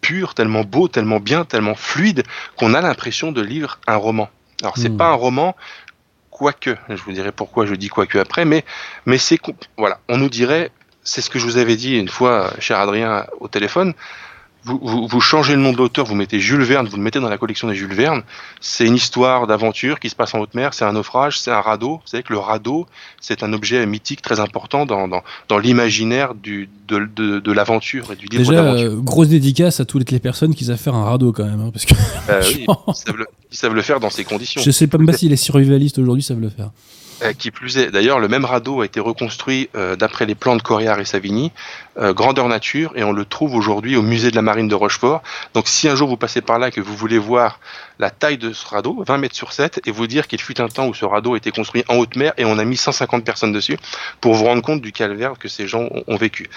pur, 0.00 0.34
tellement 0.34 0.64
beau, 0.64 0.88
tellement 0.88 1.20
bien, 1.20 1.44
tellement 1.44 1.74
fluide, 1.74 2.24
qu'on 2.56 2.74
a 2.74 2.80
l'impression 2.80 3.32
de 3.32 3.40
lire 3.40 3.80
un 3.86 3.96
roman. 3.96 4.28
Alors 4.60 4.76
c'est 4.76 4.90
hmm. 4.90 4.96
pas 4.96 5.08
un 5.08 5.14
roman, 5.14 5.56
quoique, 6.30 6.76
je 6.88 7.02
vous 7.02 7.12
dirai 7.12 7.32
pourquoi 7.32 7.64
je 7.64 7.74
dis 7.74 7.88
quoique 7.88 8.18
après, 8.18 8.44
mais, 8.44 8.64
mais 9.06 9.18
c'est, 9.18 9.38
voilà, 9.78 10.00
on 10.08 10.18
nous 10.18 10.28
dirait, 10.28 10.70
c'est 11.02 11.20
ce 11.20 11.30
que 11.30 11.38
je 11.38 11.44
vous 11.44 11.56
avais 11.56 11.76
dit 11.76 11.96
une 11.96 12.08
fois, 12.08 12.52
cher 12.58 12.78
Adrien, 12.78 13.26
au 13.40 13.48
téléphone, 13.48 13.94
vous, 14.64 15.20
changez 15.20 15.54
le 15.54 15.60
nom 15.60 15.72
de 15.72 15.76
l'auteur, 15.76 16.06
vous 16.06 16.14
mettez 16.14 16.40
Jules 16.40 16.62
Verne, 16.62 16.86
vous 16.88 16.96
le 16.96 17.02
mettez 17.02 17.20
dans 17.20 17.28
la 17.28 17.38
collection 17.38 17.68
des 17.68 17.74
Jules 17.74 17.92
Verne. 17.92 18.22
C'est 18.60 18.86
une 18.86 18.94
histoire 18.94 19.46
d'aventure 19.46 20.00
qui 20.00 20.08
se 20.08 20.16
passe 20.16 20.34
en 20.34 20.38
haute 20.38 20.54
mer, 20.54 20.72
c'est 20.72 20.84
un 20.84 20.92
naufrage, 20.92 21.38
c'est 21.38 21.50
un 21.50 21.60
radeau. 21.60 21.96
Vous 21.96 22.06
savez 22.06 22.22
que 22.22 22.32
le 22.32 22.38
radeau, 22.38 22.86
c'est 23.20 23.42
un 23.42 23.52
objet 23.52 23.84
mythique 23.86 24.22
très 24.22 24.40
important 24.40 24.86
dans, 24.86 25.06
dans, 25.06 25.22
dans 25.48 25.58
l'imaginaire 25.58 26.34
de, 26.34 26.66
de, 26.88 27.40
de 27.40 27.52
l'aventure 27.52 28.12
et 28.12 28.16
du 28.16 28.26
livre 28.26 28.50
Déjà, 28.50 28.64
euh, 28.64 28.96
grosse 29.00 29.28
dédicace 29.28 29.80
à 29.80 29.84
toutes 29.84 30.10
les 30.10 30.18
personnes 30.18 30.54
qui 30.54 30.64
savent 30.64 30.78
faire 30.78 30.94
un 30.94 31.04
radeau 31.04 31.32
quand 31.32 31.44
même. 31.44 31.60
Hein, 31.60 31.70
parce 31.72 31.84
que... 31.84 31.94
Euh, 32.30 32.42
oui, 32.54 32.66
ils 33.50 33.56
savent, 33.56 33.74
le, 33.74 33.82
faire 33.82 34.00
dans 34.00 34.10
ces 34.10 34.24
conditions. 34.24 34.62
Je 34.62 34.70
sais 34.70 34.86
pas 34.86 34.98
même 34.98 35.06
pas 35.06 35.12
si 35.12 35.28
les 35.28 35.36
survivalistes 35.36 35.98
aujourd'hui 35.98 36.22
savent 36.22 36.40
le 36.40 36.48
faire. 36.48 36.70
Euh, 37.24 37.32
qui 37.32 37.50
plus 37.50 37.78
est, 37.78 37.90
d'ailleurs, 37.90 38.18
le 38.18 38.28
même 38.28 38.44
radeau 38.44 38.82
a 38.82 38.84
été 38.84 39.00
reconstruit 39.00 39.70
euh, 39.76 39.96
d'après 39.96 40.26
les 40.26 40.34
plans 40.34 40.56
de 40.56 40.62
Coréard 40.62 41.00
et 41.00 41.04
Savigny, 41.04 41.52
euh, 41.96 42.12
grandeur 42.12 42.48
nature, 42.48 42.92
et 42.96 43.04
on 43.04 43.12
le 43.12 43.24
trouve 43.24 43.54
aujourd'hui 43.54 43.96
au 43.96 44.02
musée 44.02 44.30
de 44.30 44.36
la 44.36 44.42
marine 44.42 44.68
de 44.68 44.74
Rochefort. 44.74 45.22
Donc, 45.54 45.68
si 45.68 45.88
un 45.88 45.94
jour 45.94 46.08
vous 46.08 46.16
passez 46.16 46.42
par 46.42 46.58
là 46.58 46.68
et 46.68 46.70
que 46.70 46.80
vous 46.80 46.94
voulez 46.94 47.18
voir 47.18 47.60
la 47.98 48.10
taille 48.10 48.36
de 48.36 48.52
ce 48.52 48.66
radeau, 48.66 49.02
20 49.06 49.18
mètres 49.18 49.36
sur 49.36 49.52
7, 49.52 49.80
et 49.86 49.90
vous 49.90 50.06
dire 50.06 50.26
qu'il 50.26 50.40
fut 50.40 50.60
un 50.60 50.68
temps 50.68 50.86
où 50.86 50.94
ce 50.94 51.04
radeau 51.04 51.34
a 51.34 51.36
été 51.36 51.50
construit 51.50 51.84
en 51.88 51.96
haute 51.96 52.16
mer 52.16 52.32
et 52.36 52.44
on 52.44 52.58
a 52.58 52.64
mis 52.64 52.76
150 52.76 53.24
personnes 53.24 53.52
dessus, 53.52 53.78
pour 54.20 54.34
vous 54.34 54.44
rendre 54.44 54.62
compte 54.62 54.82
du 54.82 54.92
calvaire 54.92 55.34
que 55.38 55.48
ces 55.48 55.66
gens 55.66 55.88
ont, 56.06 56.16
vécu. 56.16 56.48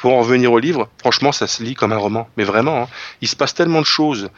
Pour 0.00 0.14
en 0.14 0.20
revenir 0.20 0.52
au 0.52 0.58
livre, 0.58 0.88
franchement, 0.98 1.32
ça 1.32 1.46
se 1.46 1.62
lit 1.62 1.74
comme 1.74 1.92
un 1.92 1.98
roman, 1.98 2.28
mais 2.36 2.44
vraiment, 2.44 2.82
hein, 2.82 2.88
il 3.20 3.28
se 3.28 3.36
passe 3.36 3.54
tellement 3.54 3.80
de 3.80 3.86
choses 3.86 4.30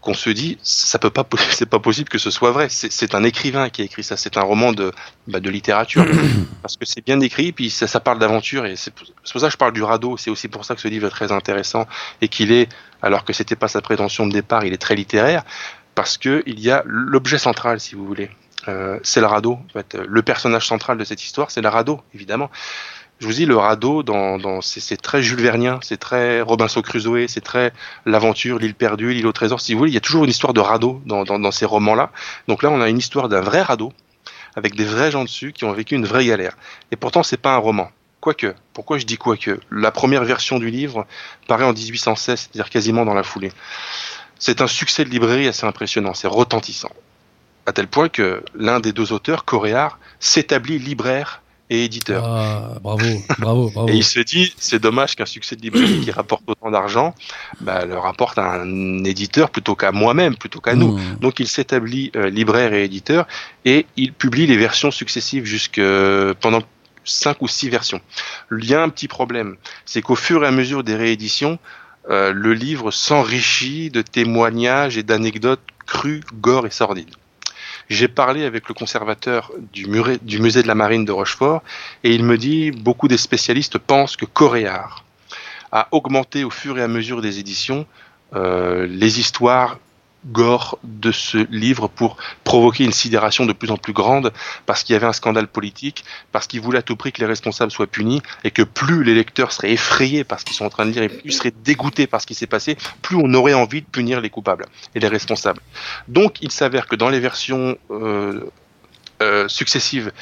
qu'on 0.00 0.14
se 0.14 0.30
dit 0.30 0.58
ça 0.62 0.98
peut 0.98 1.10
pas 1.10 1.26
c'est 1.50 1.68
pas 1.68 1.78
possible 1.78 2.08
que 2.08 2.18
ce 2.18 2.30
soit 2.30 2.50
vrai. 2.50 2.68
C'est 2.68 3.14
un 3.14 3.24
écrivain 3.24 3.70
qui 3.70 3.82
a 3.82 3.84
écrit 3.84 4.02
ça. 4.02 4.16
C'est 4.16 4.36
un 4.36 4.42
roman 4.42 4.72
de 4.72 4.92
bah, 5.26 5.40
de 5.40 5.50
littérature. 5.50 6.04
Parce 6.62 6.76
que 6.76 6.84
c'est 6.84 7.04
bien 7.04 7.20
écrit 7.20 7.52
puis 7.52 7.70
ça, 7.70 7.86
ça 7.86 8.00
parle 8.00 8.18
d'aventure 8.18 8.66
et 8.66 8.76
c'est 8.76 8.92
pour 8.92 9.06
ça 9.24 9.46
que 9.46 9.52
je 9.52 9.56
parle 9.56 9.72
du 9.72 9.82
radeau. 9.82 10.16
C'est 10.16 10.30
aussi 10.30 10.48
pour 10.48 10.64
ça 10.64 10.74
que 10.74 10.80
ce 10.80 10.88
livre 10.88 11.06
est 11.06 11.10
très 11.10 11.32
intéressant 11.32 11.86
et 12.20 12.28
qu'il 12.28 12.52
est 12.52 12.68
alors 13.02 13.24
que 13.24 13.32
c'était 13.32 13.56
pas 13.56 13.68
sa 13.68 13.80
prétention 13.80 14.26
de 14.26 14.32
départ 14.32 14.64
il 14.64 14.72
est 14.72 14.78
très 14.78 14.96
littéraire 14.96 15.44
parce 15.94 16.18
que 16.18 16.42
il 16.46 16.58
y 16.60 16.70
a 16.70 16.82
l'objet 16.86 17.38
central 17.38 17.80
si 17.80 17.94
vous 17.94 18.06
voulez. 18.06 18.30
Euh, 18.66 18.98
c'est 19.04 19.20
le 19.20 19.26
radeau 19.26 19.52
en 19.52 19.72
fait. 19.72 19.94
Le 19.94 20.22
personnage 20.22 20.66
central 20.66 20.98
de 20.98 21.04
cette 21.04 21.22
histoire 21.22 21.50
c'est 21.50 21.62
le 21.62 21.68
radeau 21.68 22.02
évidemment 22.14 22.50
je 23.20 23.26
vous 23.26 23.32
dis, 23.32 23.46
le 23.46 23.56
radeau, 23.56 24.02
dans, 24.02 24.60
c'est 24.60 25.00
très 25.00 25.22
Jules 25.22 25.40
Vernien, 25.40 25.80
c'est 25.82 25.96
très 25.96 26.40
Robinson 26.40 26.82
Crusoe, 26.82 27.26
c'est 27.26 27.40
très 27.40 27.72
l'aventure, 28.06 28.58
l'île 28.58 28.74
perdue, 28.74 29.12
l'île 29.12 29.26
au 29.26 29.32
trésor. 29.32 29.60
Si 29.60 29.72
vous 29.72 29.78
voulez, 29.78 29.90
il 29.90 29.94
y 29.94 29.98
a 29.98 30.00
toujours 30.00 30.24
une 30.24 30.30
histoire 30.30 30.54
de 30.54 30.60
radeau 30.60 31.02
dans 31.04 31.50
ces 31.50 31.66
romans-là. 31.66 32.10
Donc 32.46 32.62
là, 32.62 32.70
on 32.70 32.80
a 32.80 32.88
une 32.88 32.98
histoire 32.98 33.28
d'un 33.28 33.40
vrai 33.40 33.62
radeau, 33.62 33.92
avec 34.54 34.76
des 34.76 34.84
vrais 34.84 35.10
gens 35.10 35.24
dessus 35.24 35.52
qui 35.52 35.64
ont 35.64 35.72
vécu 35.72 35.94
une 35.94 36.06
vraie 36.06 36.26
galère. 36.26 36.56
Et 36.92 36.96
pourtant, 36.96 37.22
c'est 37.22 37.36
pas 37.36 37.54
un 37.54 37.58
roman. 37.58 37.90
Quoique, 38.20 38.54
pourquoi 38.72 38.98
je 38.98 39.06
dis 39.06 39.16
quoique? 39.16 39.60
La 39.70 39.90
première 39.90 40.24
version 40.24 40.58
du 40.58 40.70
livre 40.70 41.06
paraît 41.46 41.64
en 41.64 41.72
1816, 41.72 42.38
c'est-à-dire 42.40 42.70
quasiment 42.70 43.04
dans 43.04 43.14
la 43.14 43.22
foulée. 43.22 43.52
C'est 44.38 44.60
un 44.60 44.66
succès 44.66 45.04
de 45.04 45.10
librairie 45.10 45.48
assez 45.48 45.66
impressionnant, 45.66 46.14
c'est 46.14 46.28
retentissant. 46.28 46.90
À 47.66 47.72
tel 47.72 47.86
point 47.86 48.08
que 48.08 48.42
l'un 48.54 48.80
des 48.80 48.92
deux 48.92 49.12
auteurs, 49.12 49.44
Coréard, 49.44 49.98
s'établit 50.20 50.78
libraire 50.78 51.42
et 51.70 51.84
éditeur. 51.84 52.24
Ah, 52.24 52.78
bravo, 52.82 53.04
bravo, 53.38 53.70
bravo. 53.74 53.88
et 53.88 53.94
il 53.94 54.04
se 54.04 54.20
dit, 54.20 54.54
c'est 54.58 54.80
dommage 54.80 55.16
qu'un 55.16 55.26
succès 55.26 55.56
de 55.56 55.62
librairie 55.62 56.00
qui 56.00 56.10
rapporte 56.10 56.42
autant 56.46 56.70
d'argent, 56.70 57.14
bah, 57.60 57.84
le 57.84 57.98
rapporte 57.98 58.38
à 58.38 58.60
un 58.60 59.04
éditeur 59.04 59.50
plutôt 59.50 59.74
qu'à 59.74 59.92
moi-même, 59.92 60.36
plutôt 60.36 60.60
qu'à 60.60 60.74
nous. 60.74 60.96
Hmm. 60.96 61.16
Donc 61.20 61.40
il 61.40 61.48
s'établit 61.48 62.10
euh, 62.16 62.30
libraire 62.30 62.72
et 62.72 62.84
éditeur 62.84 63.26
et 63.64 63.86
il 63.96 64.12
publie 64.12 64.46
les 64.46 64.56
versions 64.56 64.90
successives 64.90 65.44
jusque 65.44 65.80
pendant 66.40 66.62
cinq 67.04 67.42
ou 67.42 67.48
six 67.48 67.68
versions. 67.68 68.00
Il 68.52 68.64
y 68.64 68.74
a 68.74 68.82
un 68.82 68.88
petit 68.88 69.08
problème, 69.08 69.56
c'est 69.84 70.02
qu'au 70.02 70.14
fur 70.14 70.44
et 70.44 70.46
à 70.46 70.50
mesure 70.50 70.84
des 70.84 70.94
rééditions, 70.94 71.58
euh, 72.10 72.32
le 72.32 72.54
livre 72.54 72.90
s'enrichit 72.90 73.90
de 73.90 74.02
témoignages 74.02 74.96
et 74.96 75.02
d'anecdotes 75.02 75.60
crues, 75.86 76.22
gore 76.34 76.66
et 76.66 76.70
sordides. 76.70 77.14
J'ai 77.88 78.08
parlé 78.08 78.44
avec 78.44 78.68
le 78.68 78.74
conservateur 78.74 79.50
du, 79.72 79.86
musée 79.86 80.62
de 80.62 80.68
la 80.68 80.74
marine 80.74 81.04
de 81.04 81.12
Rochefort 81.12 81.62
et 82.04 82.14
il 82.14 82.22
me 82.22 82.36
dit 82.36 82.70
beaucoup 82.70 83.08
des 83.08 83.16
spécialistes 83.16 83.78
pensent 83.78 84.16
que 84.16 84.26
Coréard 84.26 85.04
a 85.72 85.88
augmenté 85.92 86.44
au 86.44 86.50
fur 86.50 86.78
et 86.78 86.82
à 86.82 86.88
mesure 86.88 87.22
des 87.22 87.38
éditions 87.38 87.86
euh, 88.34 88.86
les 88.86 89.20
histoires 89.20 89.78
gore 90.28 90.78
de 90.84 91.12
ce 91.12 91.38
livre 91.50 91.88
pour 91.88 92.16
provoquer 92.44 92.84
une 92.84 92.92
sidération 92.92 93.46
de 93.46 93.52
plus 93.52 93.70
en 93.70 93.76
plus 93.76 93.92
grande 93.92 94.32
parce 94.66 94.82
qu'il 94.82 94.92
y 94.92 94.96
avait 94.96 95.06
un 95.06 95.12
scandale 95.12 95.48
politique, 95.48 96.04
parce 96.32 96.46
qu'il 96.46 96.60
voulait 96.60 96.78
à 96.78 96.82
tout 96.82 96.96
prix 96.96 97.12
que 97.12 97.20
les 97.20 97.26
responsables 97.26 97.70
soient 97.70 97.86
punis 97.86 98.22
et 98.44 98.50
que 98.50 98.62
plus 98.62 99.04
les 99.04 99.14
lecteurs 99.14 99.52
seraient 99.52 99.72
effrayés 99.72 100.24
par 100.24 100.40
ce 100.40 100.44
qu'ils 100.44 100.56
sont 100.56 100.64
en 100.64 100.70
train 100.70 100.86
de 100.86 100.90
lire 100.90 101.02
et 101.02 101.08
plus 101.08 101.32
seraient 101.32 101.54
dégoûtés 101.64 102.06
par 102.06 102.20
ce 102.20 102.26
qui 102.26 102.34
s'est 102.34 102.46
passé, 102.46 102.76
plus 103.02 103.16
on 103.16 103.32
aurait 103.34 103.54
envie 103.54 103.82
de 103.82 103.86
punir 103.86 104.20
les 104.20 104.30
coupables 104.30 104.66
et 104.94 105.00
les 105.00 105.08
responsables. 105.08 105.60
Donc 106.08 106.40
il 106.42 106.50
s'avère 106.50 106.86
que 106.86 106.96
dans 106.96 107.08
les 107.08 107.20
versions 107.20 107.76
euh, 107.90 108.50
euh, 109.22 109.48
successives 109.48 110.12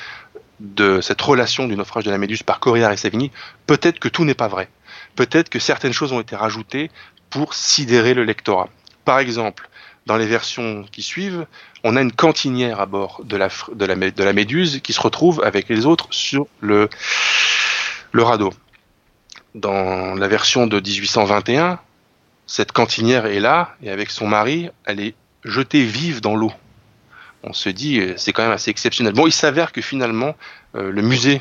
de 0.61 1.01
cette 1.01 1.21
relation 1.21 1.67
du 1.67 1.77
naufrage 1.77 2.05
de 2.05 2.11
la 2.11 2.19
Méduse 2.19 2.43
par 2.43 2.61
Coréard 2.61 2.93
et 2.93 2.97
Savigny, 2.97 3.31
peut-être 3.67 3.99
que 3.99 4.09
tout 4.09 4.25
n'est 4.25 4.35
pas 4.35 4.49
vrai. 4.49 4.69
Peut-être 5.15 5.49
que 5.49 5.59
certaines 5.59 5.93
choses 5.93 6.13
ont 6.13 6.21
été 6.21 6.37
rajoutées 6.37 6.91
pour 7.31 7.55
sidérer 7.55 8.15
le 8.15 8.25
lectorat. 8.25 8.69
Par 9.05 9.19
exemple, 9.19 9.69
dans 10.07 10.17
les 10.17 10.27
versions 10.27 10.85
qui 10.91 11.03
suivent, 11.03 11.47
on 11.85 11.97
a 11.97 12.01
une 12.01 12.13
cantinière 12.13 12.81
à 12.81 12.87
bord 12.87 13.23
de 13.25 13.37
la, 13.37 14.33
Méduse 14.33 14.81
qui 14.83 14.93
se 14.93 15.01
retrouve 15.01 15.43
avec 15.45 15.69
les 15.69 15.85
autres 15.85 16.07
sur 16.11 16.47
le, 16.61 16.89
le 18.13 18.23
radeau. 18.23 18.53
Dans 19.55 20.15
la 20.15 20.29
version 20.29 20.67
de 20.67 20.79
1821, 20.79 21.81
cette 22.47 22.73
cantinière 22.73 23.27
est 23.27 23.41
là 23.41 23.75
et 23.83 23.91
avec 23.91 24.11
son 24.11 24.29
mari, 24.29 24.71
elle 24.85 25.01
est 25.01 25.15
jetée 25.45 25.85
vive 25.85 26.21
dans 26.21 26.37
l'eau. 26.37 26.53
On 27.43 27.53
se 27.53 27.69
dit, 27.69 28.01
euh, 28.01 28.15
c'est 28.17 28.33
quand 28.33 28.43
même 28.43 28.53
assez 28.53 28.71
exceptionnel. 28.71 29.13
Bon, 29.13 29.27
il 29.27 29.33
s'avère 29.33 29.73
que 29.73 29.81
finalement, 29.81 30.35
euh, 30.75 30.91
le 30.91 31.03
musée 31.03 31.41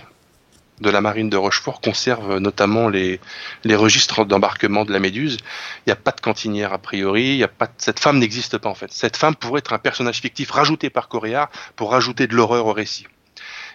de 0.82 0.90
la 0.90 1.02
marine 1.02 1.30
de 1.30 1.38
Rochefort 1.38 1.82
conserve 1.82 2.38
notamment 2.38 2.90
les, 2.90 3.20
registres 3.66 4.26
d'embarquement 4.26 4.86
de 4.86 4.92
la 4.92 5.00
Méduse. 5.00 5.38
Il 5.86 5.90
n'y 5.90 5.94
a 5.94 5.98
pas 5.98 6.12
de 6.12 6.22
cantinière 6.22 6.74
a 6.74 6.78
priori, 6.78 7.38
y 7.38 7.44
a 7.44 7.48
pas 7.48 7.70
cette 7.78 8.00
femme 8.00 8.20
n'existe 8.20 8.58
pas 8.58 8.70
en 8.70 8.76
fait. 8.76 8.92
Cette 8.92 9.18
femme 9.18 9.36
pourrait 9.36 9.60
être 9.60 9.74
un 9.74 9.80
personnage 9.80 10.20
fictif 10.20 10.52
rajouté 10.52 10.90
par 10.90 11.08
Coréard 11.08 11.50
pour 11.76 11.92
rajouter 11.92 12.28
de 12.28 12.36
l'horreur 12.36 12.66
au 12.66 12.74
récit. 12.74 13.08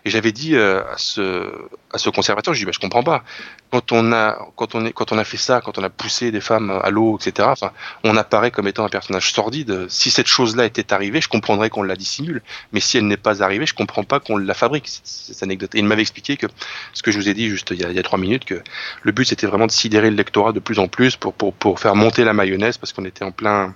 Et 0.05 0.11
j'avais 0.11 0.33
dit 0.33 0.57
euh, 0.57 0.83
à 0.91 0.97
ce 0.97 1.53
à 1.93 1.99
ce 1.99 2.09
conservateur, 2.11 2.55
je 2.55 2.61
dis 2.61 2.65
bah, 2.65 2.73
je 2.73 2.79
comprends 2.79 3.03
pas. 3.03 3.23
Quand 3.71 3.93
on 3.93 4.13
a 4.13 4.39
quand 4.57 4.75
on 4.75 4.85
est 4.85 4.93
quand 4.93 5.13
on 5.13 5.19
a 5.19 5.25
fait 5.25 5.37
ça, 5.37 5.61
quand 5.61 5.79
on 5.79 5.83
a 5.83 5.91
poussé 5.91 6.31
des 6.31 6.41
femmes 6.41 6.71
à 6.83 6.91
l'eau, 6.91 7.19
etc. 7.19 7.49
Enfin, 7.51 7.73
on 8.05 8.17
apparaît 8.17 8.51
comme 8.51 8.69
étant 8.69 8.85
un 8.85 8.89
personnage 8.89 9.33
sordide. 9.33 9.87
Si 9.89 10.11
cette 10.11 10.27
chose-là 10.27 10.65
était 10.65 10.93
arrivée, 10.93 11.21
je 11.21 11.29
comprendrais 11.29 11.71
qu'on 11.71 11.83
la 11.83 11.97
dissimule. 11.97 12.43
Mais 12.73 12.81
si 12.81 12.97
elle 12.99 13.07
n'est 13.07 13.17
pas 13.17 13.43
arrivée, 13.43 13.67
je 13.67 13.75
comprends 13.75 14.05
pas 14.05 14.21
qu'on 14.21 14.37
la 14.37 14.55
fabrique 14.55 14.89
cette 15.05 15.43
anecdote. 15.43 15.75
Et 15.75 15.79
il 15.79 15.85
m'avait 15.85 16.03
expliqué 16.03 16.37
que 16.37 16.47
ce 16.93 17.03
que 17.03 17.11
je 17.11 17.19
vous 17.19 17.29
ai 17.29 17.35
dit 17.35 17.49
juste 17.49 17.71
il 17.71 17.81
y 17.81 17.85
a, 17.85 17.91
il 17.91 17.97
y 17.97 17.99
a 17.99 18.03
trois 18.03 18.19
minutes, 18.19 18.45
que 18.45 18.63
le 19.03 19.13
but 19.13 19.25
c'était 19.25 19.47
vraiment 19.47 19.67
de 19.67 19.73
sidérer 19.73 20.11
le 20.11 20.17
lectorat 20.17 20.53
de 20.53 20.61
plus 20.61 20.79
en 20.79 20.89
plus 20.89 21.17
pour 21.17 21.35
pour 21.35 21.53
pour 21.55 21.81
faire 21.81 21.95
monter 21.95 22.25
la 22.25 22.33
mayonnaise 22.33 22.79
parce 22.79 22.93
qu'on 22.93 23.05
était 23.05 23.25
en 23.25 23.33
plein 23.33 23.75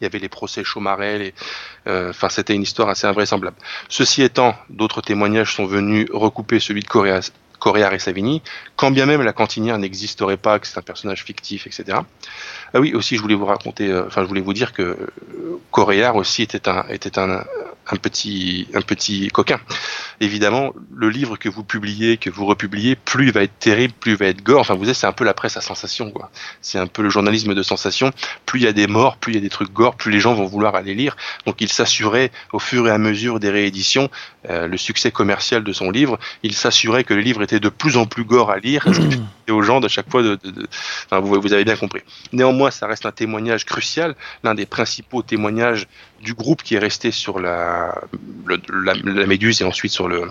il 0.00 0.04
y 0.04 0.06
avait 0.06 0.18
les 0.18 0.28
procès 0.28 0.64
Chaumarel, 0.64 1.32
euh, 1.86 2.10
enfin 2.10 2.28
c'était 2.28 2.54
une 2.54 2.62
histoire 2.62 2.88
assez 2.88 3.06
invraisemblable. 3.06 3.56
Ceci 3.88 4.22
étant, 4.22 4.54
d'autres 4.68 5.02
témoignages 5.02 5.54
sont 5.54 5.66
venus 5.66 6.06
recouper 6.12 6.60
celui 6.60 6.82
de 6.82 6.88
Coréard 7.60 7.94
et 7.94 8.00
Savigny, 8.00 8.42
quand 8.74 8.90
bien 8.90 9.06
même 9.06 9.22
la 9.22 9.32
cantinière 9.32 9.78
n'existerait 9.78 10.36
pas, 10.36 10.58
que 10.58 10.66
c'est 10.66 10.78
un 10.78 10.82
personnage 10.82 11.22
fictif, 11.22 11.68
etc. 11.68 11.98
Ah 12.74 12.80
oui, 12.80 12.94
aussi 12.94 13.16
je 13.16 13.22
voulais 13.22 13.36
vous 13.36 13.46
raconter, 13.46 13.88
euh, 13.88 14.06
enfin 14.06 14.22
je 14.22 14.26
voulais 14.26 14.40
vous 14.40 14.54
dire 14.54 14.72
que 14.72 14.82
euh, 14.82 15.60
Coréard 15.70 16.16
aussi 16.16 16.42
était 16.42 16.68
un, 16.68 16.84
était 16.88 17.18
un, 17.18 17.44
un 17.90 17.96
petit, 17.96 18.68
un 18.74 18.82
petit 18.82 19.28
coquin. 19.28 19.60
Évidemment, 20.20 20.72
le 20.94 21.08
livre 21.08 21.36
que 21.36 21.48
vous 21.48 21.64
publiez, 21.64 22.16
que 22.16 22.30
vous 22.30 22.46
republiez, 22.46 22.94
plus 22.94 23.26
il 23.26 23.32
va 23.32 23.42
être 23.42 23.58
terrible, 23.58 23.94
plus 23.98 24.12
il 24.12 24.18
va 24.18 24.26
être 24.26 24.42
gore. 24.42 24.60
Enfin, 24.60 24.74
vous 24.74 24.84
savez, 24.84 24.94
c'est 24.94 25.06
un 25.06 25.12
peu 25.12 25.24
la 25.24 25.34
presse 25.34 25.56
à 25.56 25.60
sensation, 25.60 26.10
quoi. 26.10 26.30
C'est 26.60 26.78
un 26.78 26.86
peu 26.86 27.02
le 27.02 27.10
journalisme 27.10 27.54
de 27.54 27.62
sensation. 27.62 28.12
Plus 28.46 28.60
il 28.60 28.64
y 28.64 28.68
a 28.68 28.72
des 28.72 28.86
morts, 28.86 29.16
plus 29.16 29.32
il 29.32 29.36
y 29.36 29.38
a 29.38 29.40
des 29.40 29.48
trucs 29.48 29.72
gore, 29.72 29.96
plus 29.96 30.12
les 30.12 30.20
gens 30.20 30.34
vont 30.34 30.44
vouloir 30.44 30.74
aller 30.74 30.94
lire. 30.94 31.16
Donc, 31.46 31.60
il 31.60 31.72
s'assurait, 31.72 32.30
au 32.52 32.58
fur 32.58 32.86
et 32.86 32.90
à 32.90 32.98
mesure 32.98 33.40
des 33.40 33.50
rééditions, 33.50 34.10
euh, 34.48 34.66
le 34.66 34.76
succès 34.76 35.10
commercial 35.10 35.64
de 35.64 35.72
son 35.72 35.90
livre, 35.90 36.18
il 36.42 36.54
s'assurait 36.54 37.04
que 37.04 37.14
le 37.14 37.20
livre 37.22 37.42
était 37.42 37.49
de 37.58 37.68
plus 37.68 37.96
en 37.96 38.06
plus 38.06 38.24
gore 38.24 38.50
à 38.50 38.58
lire, 38.58 38.86
et 39.48 39.50
aux 39.50 39.62
gens 39.62 39.80
de 39.80 39.88
chaque 39.88 40.08
fois 40.10 40.22
de, 40.22 40.38
de, 40.44 40.68
Enfin, 41.06 41.20
vous, 41.20 41.40
vous 41.40 41.52
avez 41.52 41.64
bien 41.64 41.76
compris. 41.76 42.02
Néanmoins, 42.32 42.70
ça 42.70 42.86
reste 42.86 43.06
un 43.06 43.12
témoignage 43.12 43.64
crucial, 43.64 44.14
l'un 44.44 44.54
des 44.54 44.66
principaux 44.66 45.22
témoignages 45.22 45.88
du 46.22 46.34
groupe 46.34 46.62
qui 46.62 46.74
est 46.76 46.78
resté 46.78 47.10
sur 47.10 47.40
la, 47.40 48.00
la, 48.46 48.94
la 49.02 49.26
méduse 49.26 49.62
et 49.62 49.64
ensuite 49.64 49.92
sur 49.92 50.06
le, 50.06 50.30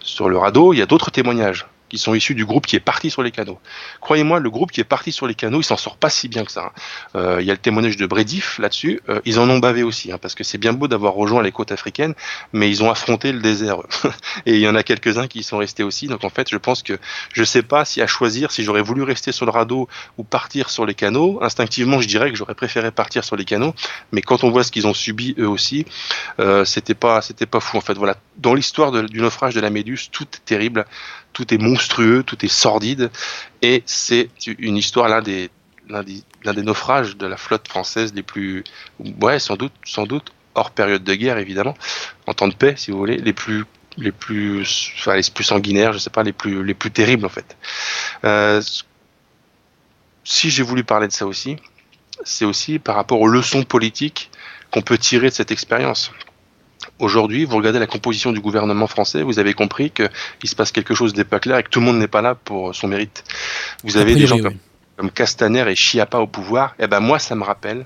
sur 0.00 0.28
le 0.28 0.38
radeau. 0.38 0.72
Il 0.72 0.78
y 0.78 0.82
a 0.82 0.86
d'autres 0.86 1.10
témoignages 1.10 1.66
qui 1.96 2.02
sont 2.02 2.14
issus 2.14 2.34
du 2.34 2.44
groupe 2.44 2.66
qui 2.66 2.76
est 2.76 2.80
parti 2.80 3.10
sur 3.10 3.22
les 3.22 3.30
canaux. 3.30 3.58
Croyez-moi, 4.02 4.38
le 4.38 4.50
groupe 4.50 4.70
qui 4.70 4.80
est 4.82 4.84
parti 4.84 5.12
sur 5.12 5.26
les 5.26 5.34
canaux, 5.34 5.60
il 5.60 5.64
s'en 5.64 5.78
sort 5.78 5.96
pas 5.96 6.10
si 6.10 6.28
bien 6.28 6.44
que 6.44 6.52
ça. 6.52 6.66
Hein. 6.66 6.72
Euh, 7.16 7.38
il 7.40 7.46
y 7.46 7.50
a 7.50 7.54
le 7.54 7.58
témoignage 7.58 7.96
de 7.96 8.06
Brédif 8.06 8.58
là-dessus. 8.58 9.00
Euh, 9.08 9.20
ils 9.24 9.40
en 9.40 9.48
ont 9.48 9.58
bavé 9.58 9.82
aussi, 9.82 10.12
hein, 10.12 10.18
parce 10.20 10.34
que 10.34 10.44
c'est 10.44 10.58
bien 10.58 10.74
beau 10.74 10.88
d'avoir 10.88 11.14
rejoint 11.14 11.42
les 11.42 11.52
côtes 11.52 11.72
africaines, 11.72 12.14
mais 12.52 12.68
ils 12.68 12.82
ont 12.82 12.90
affronté 12.90 13.32
le 13.32 13.40
désert. 13.40 13.78
Et 14.46 14.56
il 14.56 14.60
y 14.60 14.68
en 14.68 14.74
a 14.74 14.82
quelques-uns 14.82 15.26
qui 15.26 15.38
y 15.38 15.42
sont 15.42 15.56
restés 15.56 15.82
aussi. 15.82 16.06
Donc 16.06 16.22
en 16.24 16.28
fait, 16.28 16.50
je 16.50 16.58
pense 16.58 16.82
que 16.82 16.98
je 17.32 17.44
sais 17.44 17.62
pas 17.62 17.86
si 17.86 18.02
à 18.02 18.06
choisir, 18.06 18.52
si 18.52 18.62
j'aurais 18.62 18.82
voulu 18.82 19.02
rester 19.02 19.32
sur 19.32 19.46
le 19.46 19.52
radeau 19.52 19.88
ou 20.18 20.24
partir 20.24 20.68
sur 20.68 20.84
les 20.84 20.94
canaux. 20.94 21.38
Instinctivement, 21.40 22.00
je 22.00 22.08
dirais 22.08 22.30
que 22.30 22.36
j'aurais 22.36 22.54
préféré 22.54 22.90
partir 22.90 23.24
sur 23.24 23.36
les 23.36 23.46
canaux. 23.46 23.74
Mais 24.12 24.20
quand 24.20 24.44
on 24.44 24.50
voit 24.50 24.64
ce 24.64 24.70
qu'ils 24.70 24.86
ont 24.86 24.94
subi 24.94 25.34
eux 25.38 25.48
aussi, 25.48 25.86
euh, 26.40 26.66
c'était 26.66 26.94
pas, 26.94 27.22
c'était 27.22 27.46
pas 27.46 27.60
fou 27.60 27.78
en 27.78 27.80
fait. 27.80 27.94
Voilà, 27.94 28.16
dans 28.36 28.52
l'histoire 28.52 28.92
du 28.92 29.20
naufrage 29.20 29.54
de 29.54 29.60
la 29.60 29.70
Méduse, 29.70 30.10
tout 30.12 30.24
est 30.24 30.44
terrible 30.44 30.84
tout 31.36 31.52
est 31.52 31.58
monstrueux, 31.58 32.22
tout 32.22 32.42
est 32.46 32.48
sordide, 32.48 33.10
et 33.60 33.82
c'est 33.84 34.30
une 34.46 34.78
histoire 34.78 35.06
l'un 35.06 35.20
des 35.20 35.50
naufrages 36.62 37.18
de 37.18 37.26
la 37.26 37.36
flotte 37.36 37.68
française 37.68 38.14
les 38.14 38.22
plus, 38.22 38.64
ouais, 39.20 39.38
sans 39.38 39.56
doute, 39.56 39.74
sans 39.84 40.06
doute, 40.06 40.32
hors 40.54 40.70
période 40.70 41.04
de 41.04 41.14
guerre 41.14 41.36
évidemment, 41.36 41.74
en 42.26 42.32
temps 42.32 42.48
de 42.48 42.54
paix 42.54 42.72
si 42.78 42.90
vous 42.90 42.96
voulez, 42.96 43.18
les 43.18 43.34
plus 43.34 43.66
les 43.98 44.12
plus, 44.12 44.64
les 45.06 45.30
plus 45.30 45.44
sanguinaires, 45.44 45.92
je 45.92 45.98
sais 45.98 46.08
pas, 46.08 46.22
les 46.22 46.32
plus 46.32 46.64
les 46.64 46.74
plus 46.74 46.90
terribles 46.90 47.26
en 47.26 47.30
fait. 47.30 47.54
Euh, 48.24 48.62
si 50.24 50.48
j'ai 50.48 50.62
voulu 50.62 50.84
parler 50.84 51.06
de 51.06 51.12
ça 51.12 51.26
aussi, 51.26 51.56
c'est 52.24 52.46
aussi 52.46 52.78
par 52.78 52.96
rapport 52.96 53.20
aux 53.20 53.28
leçons 53.28 53.62
politiques 53.62 54.30
qu'on 54.70 54.80
peut 54.80 54.96
tirer 54.96 55.28
de 55.28 55.34
cette 55.34 55.50
expérience. 55.50 56.12
Aujourd'hui, 56.98 57.44
vous 57.44 57.56
regardez 57.56 57.78
la 57.78 57.86
composition 57.86 58.32
du 58.32 58.40
gouvernement 58.40 58.86
français, 58.86 59.22
vous 59.22 59.38
avez 59.38 59.52
compris 59.52 59.90
qu'il 59.90 60.08
se 60.48 60.54
passe 60.54 60.72
quelque 60.72 60.94
chose 60.94 61.14
n'est 61.14 61.24
pas 61.24 61.40
clair 61.40 61.58
et 61.58 61.62
que 61.62 61.68
tout 61.68 61.80
le 61.80 61.86
monde 61.86 61.98
n'est 61.98 62.08
pas 62.08 62.22
là 62.22 62.34
pour 62.34 62.74
son 62.74 62.88
mérite. 62.88 63.22
Vous 63.84 63.98
avez 63.98 64.14
des 64.14 64.26
gens 64.26 64.38
comme, 64.96 65.10
Castaner 65.10 65.70
et 65.70 65.76
Chiappa 65.76 66.18
au 66.18 66.26
pouvoir. 66.26 66.74
Eh 66.78 66.86
ben 66.86 67.00
moi, 67.00 67.18
ça 67.18 67.34
me 67.34 67.44
rappelle 67.44 67.84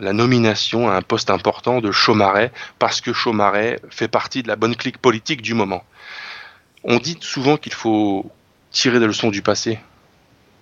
la 0.00 0.12
nomination 0.12 0.88
à 0.88 0.94
un 0.94 1.02
poste 1.02 1.30
important 1.30 1.80
de 1.80 1.92
Chaumaret 1.92 2.50
parce 2.80 3.00
que 3.00 3.12
Chaumaret 3.12 3.80
fait 3.90 4.08
partie 4.08 4.42
de 4.42 4.48
la 4.48 4.56
bonne 4.56 4.74
clique 4.74 4.98
politique 4.98 5.40
du 5.40 5.54
moment. 5.54 5.84
On 6.82 6.98
dit 6.98 7.16
souvent 7.20 7.56
qu'il 7.56 7.74
faut 7.74 8.30
tirer 8.72 8.98
des 8.98 9.06
leçons 9.06 9.30
du 9.30 9.42
passé, 9.42 9.78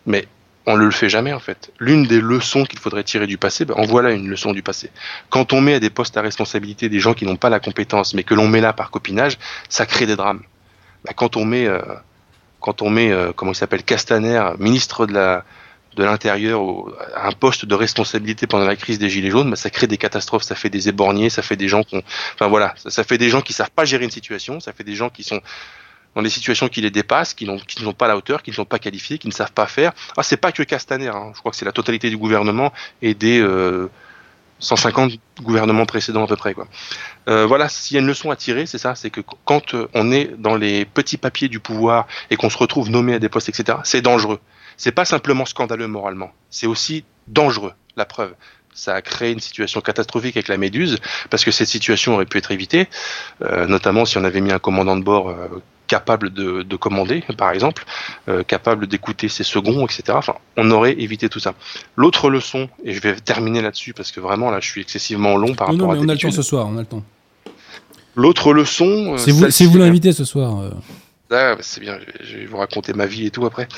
mais 0.05 0.27
on 0.67 0.77
ne 0.77 0.85
le 0.85 0.91
fait 0.91 1.09
jamais 1.09 1.33
en 1.33 1.39
fait. 1.39 1.73
L'une 1.79 2.05
des 2.05 2.21
leçons 2.21 2.65
qu'il 2.65 2.79
faudrait 2.79 3.05
tirer 3.05 3.27
du 3.27 3.39
passé, 3.39 3.65
ben, 3.65 3.75
en 3.77 3.87
voilà 3.87 4.11
une 4.11 4.29
leçon 4.29 4.53
du 4.53 4.63
passé. 4.63 4.91
Quand 5.31 5.53
on 5.53 5.61
met 5.61 5.75
à 5.75 5.81
des 5.81 5.91
postes 5.91 6.17
à 6.17 6.21
responsabilité 6.21 6.89
des 6.89 6.99
gens 6.99 7.15
qui 7.15 7.25
n'ont 7.25 7.37
pas 7.37 7.51
la 7.51 7.61
compétence, 7.61 8.15
mais 8.15 8.25
que 8.25 8.35
l'on 8.35 8.49
met 8.49 8.61
là 8.61 8.73
par 8.73 8.91
copinage, 8.91 9.39
ça 9.69 9.87
crée 9.87 10.07
des 10.07 10.17
drames. 10.17 10.43
Ben, 11.05 11.13
quand 11.15 11.37
on 11.37 11.45
met, 11.45 11.67
euh, 11.67 11.81
quand 12.61 12.83
on 12.83 12.91
met, 12.91 13.13
euh, 13.13 13.33
comment 13.35 13.53
il 13.53 13.57
s'appelle, 13.57 13.85
Castaner, 13.85 14.43
ministre 14.59 15.07
de 15.07 15.15
la 15.15 15.45
de 15.97 16.05
l'intérieur 16.05 16.61
à 17.15 17.29
un 17.29 17.33
poste 17.33 17.65
de 17.65 17.75
responsabilité 17.75 18.47
pendant 18.47 18.67
la 18.67 18.77
crise 18.77 18.99
des 18.99 19.09
gilets 19.09 19.31
jaunes, 19.31 19.49
ben, 19.49 19.57
ça 19.57 19.71
crée 19.71 19.87
des 19.87 19.97
catastrophes, 19.97 20.43
ça 20.43 20.55
fait 20.55 20.69
des 20.69 20.91
éborgnés, 20.91 21.31
ça 21.31 21.41
fait 21.41 21.57
des 21.57 21.69
gens 21.69 21.83
qui, 21.83 21.97
enfin 22.35 22.49
voilà, 22.49 22.75
ça, 22.77 22.91
ça 22.91 23.03
fait 23.03 23.17
des 23.17 23.31
gens 23.31 23.41
qui 23.41 23.55
savent 23.55 23.71
pas 23.71 23.87
gérer 23.87 24.05
une 24.05 24.11
situation, 24.11 24.61
ça 24.61 24.75
fait 24.75 24.85
des 24.85 24.95
gens 24.95 25.09
qui 25.09 25.23
sont 25.23 25.41
dans 26.17 26.23
des 26.23 26.31
situations 26.31 26.69
qui 26.69 26.81
les 26.81 26.91
dépassent, 26.91 27.35
qui 27.35 27.45
n'ont 27.47 27.93
pas 27.93 28.09
la 28.09 28.17
hauteur, 28.17 28.43
qui 28.43 28.51
ne 28.51 28.57
sont 28.57 28.65
pas 28.65 28.79
qualifiés, 28.79 29.19
qui 29.19 29.29
ne 29.29 29.33
savent 29.33 29.53
pas 29.53 29.67
faire. 29.67 29.93
Ah, 30.17 30.23
c'est 30.23 30.39
pas 30.39 30.51
que 30.51 30.63
Castaner, 30.63 31.09
hein. 31.09 31.33
je 31.35 31.41
crois 31.41 31.53
que 31.53 31.59
c'est 31.59 31.67
la 31.67 31.73
totalité 31.73 32.09
du 32.09 32.17
gouvernement 32.17 32.73
et 33.03 33.13
des 33.15 33.39
euh, 33.39 33.91
150 34.61 35.13
gouvernements 35.43 35.85
précédents 35.85 36.25
à 36.25 36.27
peu 36.27 36.37
près. 36.37 36.55
Quoi. 36.55 36.67
Euh, 37.29 37.45
voilà, 37.45 37.69
s'il 37.69 37.97
y 37.97 37.99
a 37.99 38.01
une 38.01 38.07
leçon 38.07 38.31
à 38.31 38.37
tirer, 38.37 38.65
c'est 38.65 38.79
ça, 38.79 38.95
c'est 38.95 39.11
que 39.11 39.21
quand 39.45 39.77
on 39.93 40.11
est 40.11 40.31
dans 40.39 40.57
les 40.57 40.87
petits 40.87 41.19
papiers 41.19 41.49
du 41.49 41.61
pouvoir 41.61 42.07
et 42.31 42.37
qu'on 42.37 42.49
se 42.49 42.57
retrouve 42.57 42.91
nommé 42.91 43.13
à 43.13 43.19
des 43.19 43.29
postes, 43.29 43.51
etc., 43.51 43.79
c'est 43.85 44.01
dangereux. 44.01 44.41
C'est 44.79 44.93
pas 44.93 45.05
simplement 45.05 45.45
scandaleux 45.45 45.87
moralement, 45.87 46.33
c'est 46.49 46.67
aussi 46.67 47.05
dangereux. 47.29 47.75
La 47.97 48.07
preuve, 48.07 48.35
ça 48.73 48.95
a 48.95 49.03
créé 49.03 49.33
une 49.33 49.41
situation 49.41 49.83
catastrophique 49.83 50.37
avec 50.37 50.49
la 50.49 50.57
Méduse, 50.57 50.99
parce 51.29 51.45
que 51.45 51.51
cette 51.51 51.69
situation 51.69 52.15
aurait 52.15 52.27
pu 52.27 52.39
être 52.39 52.53
évitée, 52.53 52.89
euh, 53.43 53.67
notamment 53.67 54.07
si 54.07 54.17
on 54.17 54.25
avait 54.25 54.41
mis 54.41 54.53
un 54.53 54.59
commandant 54.59 54.97
de 54.97 55.03
bord 55.03 55.29
euh, 55.29 55.49
capable 55.87 56.31
de, 56.31 56.63
de, 56.63 56.77
commander, 56.77 57.23
par 57.37 57.51
exemple, 57.51 57.85
euh, 58.29 58.43
capable 58.43 58.87
d'écouter 58.87 59.29
ses 59.29 59.45
seconds, 59.45 59.85
etc. 59.85 60.03
Enfin, 60.11 60.35
on 60.57 60.71
aurait 60.71 60.93
évité 60.93 61.29
tout 61.29 61.41
ça. 61.41 61.55
L'autre 61.97 62.31
leçon, 62.31 62.69
et 62.85 62.93
je 62.93 63.01
vais 63.01 63.15
terminer 63.15 63.63
là-dessus 63.63 63.93
parce 63.93 64.13
que 64.13 64.21
vraiment 64.21 64.51
là, 64.51 64.61
je 64.61 64.69
suis 64.69 64.81
excessivement 64.81 65.37
long 65.37 65.55
par 65.55 65.69
rapport 65.69 65.89
non, 65.89 65.93
mais 65.93 65.99
à. 65.99 66.03
On 66.03 66.09
a 66.09 66.15
le 66.15 66.19
temps 66.19 66.31
ce 66.31 66.43
soir, 66.43 66.67
on 66.69 66.77
a 66.77 66.81
le 66.81 66.87
temps. 66.87 67.03
L'autre 68.15 68.53
leçon. 68.53 69.15
Euh, 69.15 69.17
c'est 69.19 69.31
vous, 69.31 69.51
c'est 69.51 69.67
vous 69.67 69.79
l'invité 69.79 70.13
ce 70.13 70.25
soir. 70.25 70.61
Euh. 70.61 70.71
Ah, 71.31 71.57
c'est 71.61 71.81
bien, 71.81 71.99
je 72.23 72.39
vais 72.39 72.47
vous 72.47 72.57
raconter 72.57 72.93
ma 72.93 73.07
vie 73.07 73.27
et 73.27 73.31
tout 73.31 73.45
après. 73.45 73.69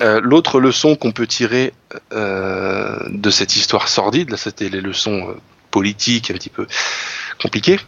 Euh, 0.00 0.20
L'autre 0.22 0.60
leçon 0.60 0.96
qu'on 0.96 1.12
peut 1.12 1.26
tirer 1.26 1.72
euh, 2.12 2.98
de 3.08 3.30
cette 3.30 3.56
histoire 3.56 3.88
sordide, 3.88 4.30
là 4.30 4.36
c'était 4.36 4.68
les 4.68 4.80
leçons 4.80 5.34
politiques 5.70 6.30
un 6.30 6.34
petit 6.34 6.50
peu 6.50 6.66
compliquées, 7.40 7.78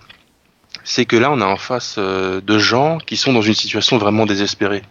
c'est 0.90 1.04
que 1.04 1.14
là, 1.14 1.30
on 1.30 1.40
a 1.40 1.46
en 1.46 1.56
face 1.56 1.96
euh, 1.98 2.40
de 2.40 2.58
gens 2.58 2.98
qui 2.98 3.16
sont 3.16 3.32
dans 3.32 3.42
une 3.42 3.54
situation 3.54 3.96
vraiment 3.96 4.26
désespérée. 4.26 4.82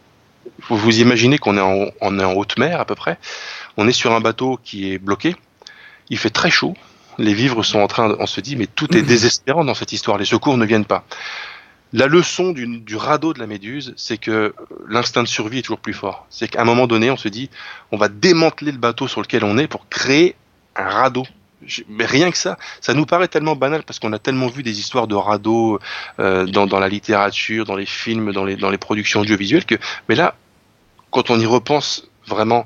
Vous 0.69 0.77
vous 0.77 1.01
imaginez 1.01 1.37
qu'on 1.39 1.57
est, 1.57 1.61
en, 1.61 1.87
on 1.99 2.19
est 2.19 2.23
en 2.23 2.33
haute 2.35 2.57
mer 2.57 2.79
à 2.79 2.85
peu 2.85 2.95
près. 2.95 3.17
On 3.75 3.85
est 3.85 3.91
sur 3.91 4.13
un 4.13 4.21
bateau 4.21 4.57
qui 4.63 4.93
est 4.93 4.97
bloqué. 4.97 5.35
Il 6.09 6.17
fait 6.17 6.29
très 6.29 6.49
chaud. 6.49 6.73
Les 7.17 7.33
vivres 7.33 7.63
sont 7.63 7.79
en 7.79 7.87
train, 7.87 8.07
de, 8.07 8.15
on 8.17 8.27
se 8.27 8.39
dit, 8.39 8.55
mais 8.55 8.65
tout 8.65 8.95
est 8.95 9.01
désespérant 9.13 9.65
dans 9.65 9.73
cette 9.73 9.91
histoire. 9.91 10.17
Les 10.17 10.23
secours 10.23 10.57
ne 10.57 10.65
viennent 10.65 10.85
pas. 10.85 11.03
La 11.91 12.07
leçon 12.07 12.51
du, 12.51 12.65
du 12.79 12.95
radeau 12.95 13.33
de 13.33 13.39
la 13.39 13.47
Méduse, 13.47 13.93
c'est 13.97 14.17
que 14.17 14.55
l'instinct 14.87 15.23
de 15.23 15.27
survie 15.27 15.59
est 15.59 15.63
toujours 15.63 15.79
plus 15.79 15.93
fort. 15.93 16.27
C'est 16.29 16.47
qu'à 16.47 16.61
un 16.61 16.65
moment 16.65 16.87
donné, 16.87 17.11
on 17.11 17.17
se 17.17 17.27
dit, 17.27 17.49
on 17.91 17.97
va 17.97 18.07
démanteler 18.07 18.71
le 18.71 18.77
bateau 18.77 19.09
sur 19.09 19.19
lequel 19.19 19.43
on 19.43 19.57
est 19.57 19.67
pour 19.67 19.89
créer 19.89 20.37
un 20.77 20.87
radeau 20.87 21.25
mais 21.87 22.05
rien 22.05 22.31
que 22.31 22.37
ça, 22.37 22.57
ça 22.81 22.93
nous 22.93 23.05
paraît 23.05 23.27
tellement 23.27 23.55
banal 23.55 23.83
parce 23.83 23.99
qu'on 23.99 24.13
a 24.13 24.19
tellement 24.19 24.47
vu 24.47 24.63
des 24.63 24.79
histoires 24.79 25.07
de 25.07 25.15
radeaux 25.15 25.79
euh, 26.19 26.45
dans, 26.45 26.67
dans, 26.67 26.79
la 26.79 26.89
littérature, 26.89 27.65
dans 27.65 27.75
les 27.75 27.85
films, 27.85 28.31
dans 28.31 28.45
les, 28.45 28.55
dans 28.55 28.69
les 28.69 28.77
productions 28.77 29.21
audiovisuelles 29.21 29.65
que, 29.65 29.75
mais 30.07 30.15
là, 30.15 30.35
quand 31.11 31.29
on 31.29 31.39
y 31.39 31.45
repense 31.45 32.07
vraiment, 32.27 32.65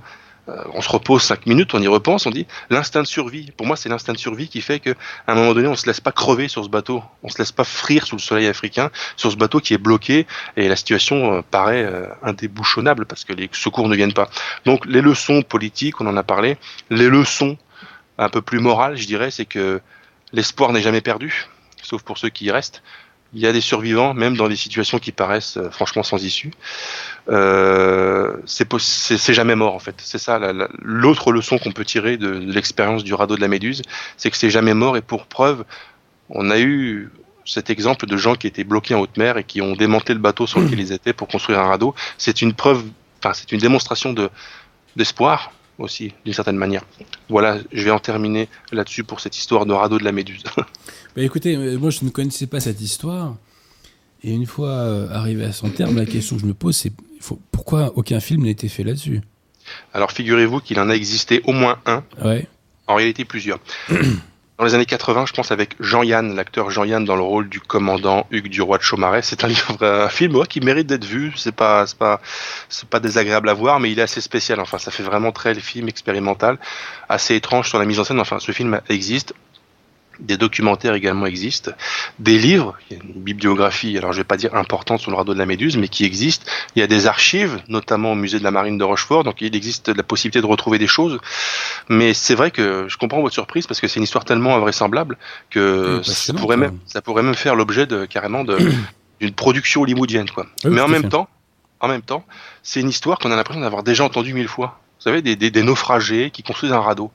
euh, 0.50 0.62
on 0.74 0.82
se 0.82 0.90
repose 0.90 1.24
cinq 1.24 1.46
minutes, 1.46 1.74
on 1.74 1.82
y 1.82 1.88
repense, 1.88 2.26
on 2.26 2.32
dit 2.32 2.46
l'instinct 2.70 3.02
de 3.02 3.08
survie. 3.08 3.52
Pour 3.56 3.66
moi, 3.66 3.78
c'est 3.78 3.88
l'instinct 3.88 4.14
de 4.14 4.18
survie 4.18 4.50
qui 4.50 4.60
fait 4.60 4.80
que, 4.80 4.90
à 5.26 5.32
un 5.32 5.36
moment 5.36 5.54
donné, 5.54 5.68
on 5.68 5.76
se 5.76 5.86
laisse 5.86 6.02
pas 6.02 6.12
crever 6.12 6.50
sur 6.50 6.64
ce 6.64 6.70
bateau, 6.70 7.02
on 7.24 7.30
se 7.30 7.38
laisse 7.38 7.54
pas 7.54 7.64
frire 7.64 8.06
sous 8.06 8.18
le 8.18 8.22
soleil 8.22 8.48
africain, 8.48 8.90
sur 9.16 9.32
ce 9.32 9.38
bateau 9.38 9.60
qui 9.60 9.74
est 9.74 9.78
bloqué 9.78 10.28
et 10.58 10.68
la 10.68 10.76
situation 10.76 11.34
euh, 11.34 11.42
paraît 11.50 11.84
euh, 11.84 12.08
indébouchonnable 12.24 13.06
parce 13.06 13.24
que 13.24 13.32
les 13.32 13.50
secours 13.54 13.88
ne 13.88 13.96
viennent 13.96 14.14
pas. 14.14 14.30
Donc, 14.66 14.86
les 14.86 15.02
leçons 15.02 15.44
politiques, 15.44 16.02
on 16.02 16.08
en 16.08 16.18
a 16.18 16.24
parlé, 16.24 16.58
les 16.90 17.08
leçons 17.08 17.58
un 18.18 18.30
peu 18.30 18.42
plus 18.42 18.60
moral, 18.60 18.96
je 18.96 19.08
dirais, 19.08 19.32
c'est 19.32 19.46
que 19.46 19.82
l'espoir 20.32 20.72
n'est 20.72 20.82
jamais 20.82 21.02
perdu, 21.02 21.48
sauf 21.82 22.04
pour 22.04 22.18
ceux 22.18 22.30
qui 22.30 22.46
y 22.46 22.52
restent. 22.52 22.84
Il 23.36 23.42
y 23.42 23.48
a 23.48 23.52
des 23.52 23.62
survivants, 23.62 24.14
même 24.14 24.38
dans 24.38 24.48
des 24.48 24.56
situations 24.56 25.00
qui 25.00 25.12
paraissent 25.12 25.58
euh, 25.58 25.72
franchement 25.72 26.04
sans 26.04 26.24
issue. 26.24 26.52
Euh, 27.30 28.36
c'est 28.46 29.34
jamais 29.34 29.56
mort 29.56 29.74
en 29.74 29.80
fait. 29.80 29.96
C'est 29.98 30.20
ça 30.20 30.40
l'autre 30.82 31.32
leçon 31.32 31.58
qu'on 31.58 31.72
peut 31.72 31.86
tirer 31.86 32.18
de, 32.18 32.30
l'expérience 32.30 33.04
du 33.04 33.16
radeau 33.16 33.36
de 33.36 33.42
la 33.42 33.48
Méduse, 33.48 33.82
c'est 34.18 34.30
que 34.30 34.38
c'est 34.38 34.52
jamais 34.52 34.76
mort. 34.76 34.98
Et 34.98 35.02
pour 35.02 35.26
preuve, 35.26 35.66
on 36.30 36.52
a 36.52 36.60
eu 36.60 37.12
cet 37.46 37.72
exemple 37.72 38.06
de 38.06 38.18
gens 38.18 38.36
qui 38.36 38.46
étaient 38.46 38.64
bloqués 38.64 38.94
en 38.94 39.00
haute 39.00 39.18
mer 39.18 39.38
et 39.38 39.44
qui 39.44 39.62
ont 39.62 39.76
démantelé 39.76 40.14
le 40.14 40.22
bateau 40.22 40.46
sur 40.46 40.60
lequel 40.60 40.80
ils 40.80 40.92
étaient 40.92 41.14
pour 41.14 41.28
construire 41.28 41.60
un 41.60 41.68
radeau. 41.68 41.96
C'est 42.20 42.44
une 42.44 42.54
preuve, 42.54 42.84
enfin 43.20 43.34
c'est 43.34 43.52
une 43.52 43.60
démonstration 43.60 44.14
de 44.14 44.30
d'espoir 44.96 45.52
aussi, 45.84 46.14
d'une 46.26 46.34
certaine 46.34 46.58
manière. 46.58 46.84
Voilà, 47.30 47.60
je 47.72 47.84
vais 47.84 47.92
en 47.92 48.00
terminer 48.00 48.50
là-dessus 48.72 49.04
pour 49.04 49.20
cette 49.20 49.38
histoire 49.38 49.66
de 49.66 49.74
radeau 49.74 50.00
de 50.00 50.04
la 50.04 50.12
Méduse. 50.12 50.44
bah 50.58 51.22
écoutez, 51.22 51.56
euh, 51.56 51.78
moi 51.78 51.90
je 51.90 52.04
ne 52.04 52.10
connaissais 52.10 52.48
pas 52.48 52.60
cette 52.60 52.82
histoire. 52.82 53.36
Et 54.24 54.32
une 54.32 54.46
fois 54.46 54.70
euh, 54.70 55.10
arrivé 55.12 55.44
à 55.44 55.52
son 55.52 55.70
terme, 55.70 55.98
la 55.98 56.06
question 56.06 56.38
que 56.38 56.42
je 56.42 56.48
me 56.48 56.54
pose, 56.54 56.76
c'est 56.76 56.94
pourquoi 57.52 57.94
aucun 57.96 58.20
film 58.20 58.44
n'a 58.44 58.50
été 58.50 58.70
fait 58.70 58.84
là-dessus? 58.84 59.22
Alors 59.94 60.12
figurez-vous 60.12 60.60
qu'il 60.60 60.80
en 60.80 60.90
a 60.90 60.94
existé 60.94 61.42
au 61.46 61.52
moins 61.52 61.80
un. 61.86 62.04
Ouais. 62.24 62.48
En 62.88 62.96
réalité, 62.96 63.26
plusieurs. 63.26 63.60
dans 64.58 64.66
les 64.66 64.76
années 64.76 64.86
80, 64.86 65.26
je 65.26 65.34
pense, 65.34 65.52
avec 65.52 65.76
Jean-Yann, 65.80 66.36
l'acteur 66.36 66.70
Jean-Yann 66.70 67.04
dans 67.06 67.16
le 67.16 67.24
rôle 67.24 67.50
du 67.50 67.60
commandant 67.60 68.28
Hugues 68.30 68.50
du 68.50 68.62
roi 68.62 68.78
de 68.78 68.84
Chaumaret. 68.84 69.24
C'est 69.24 69.44
un 69.44 69.48
livre, 69.50 69.84
un 69.84 70.10
film 70.10 70.46
qui 70.46 70.62
mérite 70.62 70.88
d'être 70.88 71.06
vu. 71.06 71.34
C'est 71.36 71.52
pas, 71.52 71.88
c'est 71.88 71.98
pas, 71.98 72.22
c'est 72.70 72.88
pas 72.88 73.00
désagréable 73.00 73.50
à 73.50 73.54
voir, 73.54 73.80
mais 73.80 73.92
il 73.92 74.00
est 74.00 74.04
assez 74.04 74.22
spécial. 74.22 74.60
Enfin, 74.60 74.78
ça 74.78 74.92
fait 74.92 75.04
vraiment 75.04 75.32
très 75.32 75.54
le 75.54 75.60
film 75.60 75.90
expérimental, 75.90 76.60
assez 77.10 77.36
étrange 77.36 77.70
sur 77.70 77.80
la 77.80 77.86
mise 77.86 78.00
en 78.00 78.04
scène. 78.04 78.20
Enfin, 78.20 78.40
ce 78.40 78.52
film 78.52 78.80
existe. 78.90 79.34
Des 80.20 80.38
documentaires 80.38 80.94
également 80.94 81.26
existent, 81.26 81.72
des 82.20 82.38
livres, 82.38 82.78
il 82.90 82.98
y 82.98 83.00
a 83.00 83.04
une 83.04 83.22
bibliographie, 83.24 83.98
alors 83.98 84.14
je 84.14 84.20
vais 84.20 84.24
pas 84.24 84.38
dire 84.38 84.54
importante 84.56 85.00
sur 85.00 85.10
le 85.10 85.18
radeau 85.18 85.34
de 85.34 85.40
la 85.40 85.46
Méduse, 85.48 85.76
mais 85.76 85.88
qui 85.88 86.06
existe. 86.06 86.50
Il 86.76 86.80
y 86.80 86.84
a 86.84 86.88
des 86.88 87.08
archives, 87.08 87.60
notamment 87.68 88.12
au 88.12 88.16
musée 88.16 88.38
de 88.38 88.44
la 88.44 88.52
Marine 88.52 88.78
de 88.78 88.84
Rochefort, 88.84 89.24
donc 89.24 89.42
il 89.42 89.56
existe 89.56 89.90
la 89.90 90.04
possibilité 90.04 90.40
de 90.40 90.46
retrouver 90.46 90.78
des 90.78 90.88
choses. 90.88 91.20
Mais 91.90 92.14
c'est 92.14 92.36
vrai 92.36 92.52
que 92.52 92.86
je 92.88 92.98
comprends 92.98 93.22
votre 93.22 93.34
surprise 93.34 93.66
parce 93.66 93.82
que 93.82 93.88
c'est 93.88 93.98
une 93.98 94.04
histoire 94.04 94.24
tellement 94.24 94.56
invraisemblable 94.56 95.18
que 95.50 95.98
Oui, 95.98 96.06
ça 96.14 96.34
pourrait 96.34 96.58
même, 96.58 96.78
ça 96.86 97.02
pourrait 97.02 97.24
même 97.24 97.36
faire 97.36 97.56
l'objet 97.56 97.88
de 97.88 98.06
carrément 98.06 98.44
de 98.44 98.58
d'une 99.20 99.34
production 99.34 99.82
hollywoodienne, 99.82 100.30
quoi. 100.30 100.46
Oui, 100.64 100.72
mais 100.72 100.82
en 100.82 100.88
même 100.88 101.04
fait. 101.04 101.10
temps, 101.10 101.28
en 101.80 101.88
même 101.88 102.02
temps, 102.04 102.24
c'est 102.62 102.82
une 102.82 102.90
histoire 102.90 103.18
qu'on 103.20 103.32
a 103.32 103.36
l'impression 103.36 103.62
d'avoir 103.62 103.82
déjà 103.84 104.04
entendue 104.04 104.34
mille 104.34 104.48
fois. 104.48 104.80
Vous 105.00 105.04
savez, 105.04 105.22
des, 105.24 105.36
des, 105.36 105.50
des 105.50 105.64
naufragés 105.64 106.30
qui 106.32 106.44
construisent 106.44 106.72
un 106.72 106.80
radeau. 106.80 107.12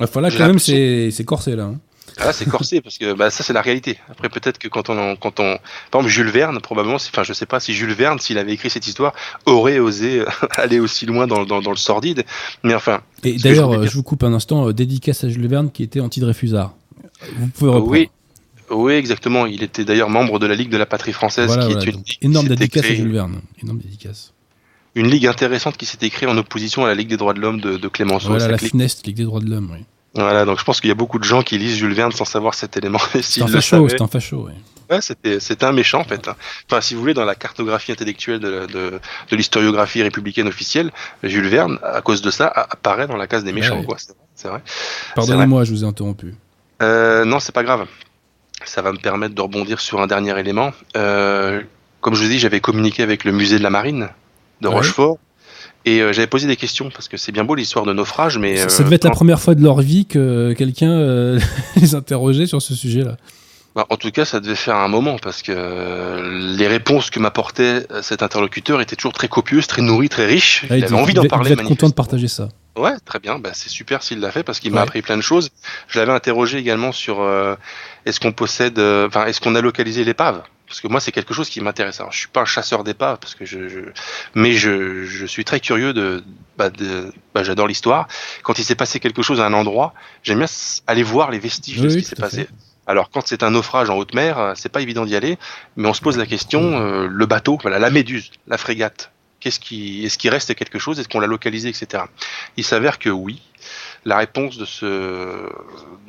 Enfin 0.00 0.20
là, 0.20 0.30
J'ai 0.30 0.38
quand 0.38 0.46
même, 0.46 0.58
c'est 0.60 1.10
c'est 1.10 1.24
corsé 1.24 1.56
là. 1.56 1.64
hein. 1.64 1.80
Ah, 2.18 2.32
c'est 2.32 2.48
corsé 2.48 2.80
parce 2.80 2.98
que 2.98 3.12
bah, 3.12 3.30
ça 3.30 3.44
c'est 3.44 3.52
la 3.52 3.62
réalité. 3.62 3.98
Après 4.10 4.28
peut-être 4.28 4.58
que 4.58 4.68
quand 4.68 4.88
on, 4.90 5.14
quand 5.16 5.40
on, 5.40 5.58
par 5.90 6.00
exemple 6.00 6.08
Jules 6.08 6.30
Verne 6.30 6.58
probablement, 6.60 6.96
enfin 6.96 7.22
je 7.22 7.32
sais 7.32 7.46
pas 7.46 7.60
si 7.60 7.74
Jules 7.74 7.92
Verne 7.92 8.18
s'il 8.18 8.38
avait 8.38 8.52
écrit 8.52 8.70
cette 8.70 8.86
histoire 8.86 9.12
aurait 9.46 9.78
osé 9.78 10.20
euh, 10.20 10.26
aller 10.56 10.80
aussi 10.80 11.06
loin 11.06 11.26
dans, 11.26 11.44
dans, 11.44 11.60
dans 11.60 11.70
le 11.70 11.76
sordide. 11.76 12.24
Mais 12.64 12.74
enfin, 12.74 13.02
Et 13.24 13.38
je 13.38 13.42
d'ailleurs, 13.42 13.70
euh, 13.72 13.80
dire- 13.82 13.90
je 13.90 13.94
vous 13.96 14.02
coupe 14.02 14.22
un 14.24 14.32
instant, 14.32 14.68
euh, 14.68 14.72
dédicace 14.72 15.24
à 15.24 15.28
Jules 15.28 15.46
Verne 15.46 15.70
qui 15.70 15.82
était 15.82 16.00
anti-Dreyfusard. 16.00 16.74
Vous 17.36 17.46
pouvez 17.48 17.70
reprendre. 17.70 17.90
oui, 17.92 18.08
oui 18.70 18.92
exactement. 18.94 19.46
Il 19.46 19.62
était 19.62 19.84
d'ailleurs 19.84 20.10
membre 20.10 20.38
de 20.38 20.46
la 20.46 20.54
Ligue 20.54 20.70
de 20.70 20.76
la 20.76 20.86
Patrie 20.86 21.12
française, 21.12 21.46
Voilà, 21.46 21.66
qui 21.66 21.72
voilà, 21.72 21.86
est 21.86 21.92
une, 21.92 21.96
ligue 21.98 22.18
énorme 22.22 22.48
dédicace 22.48 22.84
à 22.84 22.94
Jules 22.94 23.12
Verne. 23.12 23.40
Énorme 23.62 23.78
dédicace. 23.78 24.32
une 24.94 25.08
ligue 25.08 25.26
intéressante 25.26 25.76
qui 25.76 25.86
s'était 25.86 26.10
créée 26.10 26.28
en 26.28 26.36
opposition 26.36 26.84
à 26.84 26.88
la 26.88 26.94
Ligue 26.94 27.08
des 27.08 27.16
droits 27.16 27.34
de 27.34 27.40
l'homme 27.40 27.60
de, 27.60 27.76
de 27.76 27.88
Clémenceau. 27.88 28.28
Voilà 28.28 28.48
la 28.48 28.56
ligue- 28.56 28.70
FNEST, 28.70 29.06
Ligue 29.06 29.16
des 29.16 29.24
droits 29.24 29.40
de 29.40 29.48
l'homme. 29.50 29.70
Oui. 29.72 29.84
Voilà, 30.14 30.44
donc 30.44 30.58
je 30.58 30.64
pense 30.64 30.80
qu'il 30.80 30.88
y 30.88 30.90
a 30.90 30.94
beaucoup 30.96 31.18
de 31.18 31.24
gens 31.24 31.42
qui 31.42 31.58
lisent 31.58 31.76
Jules 31.76 31.92
Verne 31.94 32.12
sans 32.12 32.24
savoir 32.24 32.54
cet 32.54 32.76
élément. 32.76 32.98
C'est 33.20 33.42
un 33.42 33.46
facho, 33.46 33.88
c'est 33.88 34.00
un 34.00 34.08
facho. 34.08 34.46
oui. 34.48 34.52
Ouais, 34.90 35.00
c'était, 35.02 35.64
un 35.64 35.72
méchant 35.72 36.00
en 36.00 36.04
fait. 36.04 36.30
Enfin, 36.70 36.80
si 36.80 36.94
vous 36.94 37.00
voulez, 37.00 37.12
dans 37.12 37.26
la 37.26 37.34
cartographie 37.34 37.92
intellectuelle 37.92 38.40
de, 38.40 38.64
de, 38.64 38.98
de 39.30 39.36
l'historiographie 39.36 40.02
républicaine 40.02 40.48
officielle, 40.48 40.90
Jules 41.22 41.46
Verne, 41.48 41.78
à 41.82 42.00
cause 42.00 42.22
de 42.22 42.30
ça, 42.30 42.46
apparaît 42.48 43.06
dans 43.06 43.18
la 43.18 43.26
case 43.26 43.44
des 43.44 43.52
méchants. 43.52 43.80
Ouais. 43.80 43.84
Quoi. 43.84 43.96
C'est, 43.98 44.12
vrai, 44.14 44.22
c'est 44.34 44.48
vrai. 44.48 44.62
Pardonnez-moi, 45.14 45.64
je 45.64 45.72
vous 45.72 45.84
ai 45.84 45.86
interrompu. 45.86 46.34
Euh, 46.80 47.26
non, 47.26 47.38
c'est 47.38 47.52
pas 47.52 47.64
grave. 47.64 47.86
Ça 48.64 48.80
va 48.80 48.92
me 48.92 48.98
permettre 48.98 49.34
de 49.34 49.42
rebondir 49.42 49.78
sur 49.78 50.00
un 50.00 50.06
dernier 50.06 50.38
élément. 50.38 50.72
Euh, 50.96 51.60
comme 52.00 52.14
je 52.14 52.22
vous 52.22 52.28
dis, 52.30 52.38
j'avais 52.38 52.60
communiqué 52.60 53.02
avec 53.02 53.24
le 53.24 53.32
musée 53.32 53.58
de 53.58 53.62
la 53.62 53.70
marine 53.70 54.08
de 54.62 54.68
Ouais. 54.68 54.74
Rochefort. 54.74 55.18
Et 55.88 56.00
euh, 56.02 56.12
j'avais 56.12 56.26
posé 56.26 56.46
des 56.46 56.56
questions 56.56 56.90
parce 56.90 57.08
que 57.08 57.16
c'est 57.16 57.32
bien 57.32 57.44
beau 57.44 57.54
l'histoire 57.54 57.86
de 57.86 57.92
naufrage, 57.94 58.36
mais 58.36 58.56
Ça, 58.58 58.64
euh, 58.64 58.68
ça 58.68 58.82
devait 58.84 58.96
être 58.96 59.04
la 59.04 59.10
première 59.10 59.40
fois 59.40 59.54
de 59.54 59.62
leur 59.62 59.80
vie 59.80 60.04
que 60.04 60.52
quelqu'un 60.52 60.90
euh, 60.90 61.40
les 61.76 61.94
interrogeait 61.94 62.46
sur 62.46 62.60
ce 62.60 62.74
sujet-là. 62.74 63.16
Bah, 63.74 63.86
en 63.88 63.96
tout 63.96 64.10
cas, 64.10 64.24
ça 64.26 64.40
devait 64.40 64.54
faire 64.54 64.76
un 64.76 64.88
moment 64.88 65.16
parce 65.22 65.40
que 65.40 66.56
les 66.56 66.66
réponses 66.66 67.08
que 67.10 67.20
m'apportait 67.20 67.86
cet 68.02 68.22
interlocuteur 68.22 68.80
étaient 68.82 68.96
toujours 68.96 69.12
très 69.14 69.28
copieuses, 69.28 69.66
très 69.66 69.80
nourries, 69.82 70.08
très 70.10 70.26
riches. 70.26 70.66
Ah, 70.68 70.76
il 70.76 70.82
devait- 70.84 70.94
envie 70.94 71.12
il 71.12 71.16
d'en 71.16 71.22
il 71.22 71.28
parler. 71.28 71.52
être 71.52 71.62
content 71.64 71.88
de 71.88 71.94
partager 71.94 72.28
ça. 72.28 72.48
Ouais, 72.76 72.92
très 73.04 73.18
bien. 73.18 73.38
Bah, 73.38 73.50
c'est 73.54 73.70
super 73.70 74.02
s'il 74.02 74.20
l'a 74.20 74.30
fait 74.30 74.42
parce 74.42 74.60
qu'il 74.60 74.72
m'a 74.72 74.82
appris 74.82 75.00
plein 75.02 75.16
de 75.16 75.22
choses. 75.22 75.50
Je 75.88 75.98
l'avais 75.98 76.12
interrogé 76.12 76.58
également 76.58 76.92
sur 76.92 77.20
euh, 77.22 77.54
est-ce 78.04 78.20
qu'on 78.20 78.32
possède, 78.32 78.78
euh, 78.78 79.06
enfin, 79.08 79.24
est-ce 79.26 79.40
qu'on 79.40 79.54
a 79.54 79.60
localisé 79.60 80.04
l'épave? 80.04 80.42
Parce 80.68 80.80
que 80.82 80.88
moi, 80.88 81.00
c'est 81.00 81.12
quelque 81.12 81.32
chose 81.32 81.48
qui 81.48 81.60
m'intéresse. 81.62 81.98
Alors, 82.00 82.12
je 82.12 82.18
suis 82.18 82.28
pas 82.28 82.42
un 82.42 82.44
chasseur 82.44 82.84
d'épaves 82.84 83.18
parce 83.20 83.34
que 83.34 83.44
je, 83.46 83.68
je- 83.68 83.80
mais 84.34 84.52
je, 84.52 85.04
je 85.04 85.24
suis 85.26 85.44
très 85.44 85.60
curieux 85.60 85.92
de, 85.94 86.22
bah, 86.58 86.68
de, 86.70 87.12
bah, 87.34 87.42
j'adore 87.42 87.66
l'histoire. 87.68 88.06
Quand 88.42 88.58
il 88.58 88.64
s'est 88.64 88.74
passé 88.74 89.00
quelque 89.00 89.22
chose 89.22 89.40
à 89.40 89.46
un 89.46 89.54
endroit, 89.54 89.94
j'aime 90.22 90.38
bien 90.38 90.46
aller 90.86 91.02
voir 91.02 91.30
les 91.30 91.38
vestiges 91.38 91.78
Oui, 91.78 91.84
de 91.84 91.88
ce 91.88 91.96
qui 91.96 92.04
s'est 92.04 92.16
passé. 92.16 92.44
fait. 92.44 92.50
Alors 92.86 93.10
quand 93.10 93.26
c'est 93.26 93.42
un 93.42 93.50
naufrage 93.50 93.90
en 93.90 93.96
haute 93.96 94.14
mer, 94.14 94.38
euh, 94.38 94.52
c'est 94.56 94.70
pas 94.70 94.80
évident 94.80 95.04
d'y 95.04 95.14
aller, 95.16 95.38
mais 95.76 95.88
on 95.88 95.92
se 95.94 96.00
pose 96.00 96.16
la 96.16 96.24
question 96.26 96.80
euh, 96.80 97.06
le 97.06 97.26
bateau, 97.26 97.58
voilà, 97.60 97.78
la 97.78 97.90
méduse, 97.90 98.30
la 98.46 98.56
frégate. 98.56 99.10
Qu'est-ce 99.40 99.60
qui, 99.60 100.04
est-ce 100.04 100.18
qu'il 100.18 100.30
reste 100.30 100.54
quelque 100.54 100.78
chose? 100.78 100.98
Est-ce 100.98 101.08
qu'on 101.08 101.20
l'a 101.20 101.26
localisé, 101.28 101.68
etc. 101.68 102.04
Il 102.56 102.64
s'avère 102.64 102.98
que 102.98 103.08
oui. 103.10 103.40
La 104.04 104.16
réponse 104.18 104.56
de 104.56 104.64
ce, 104.64 104.86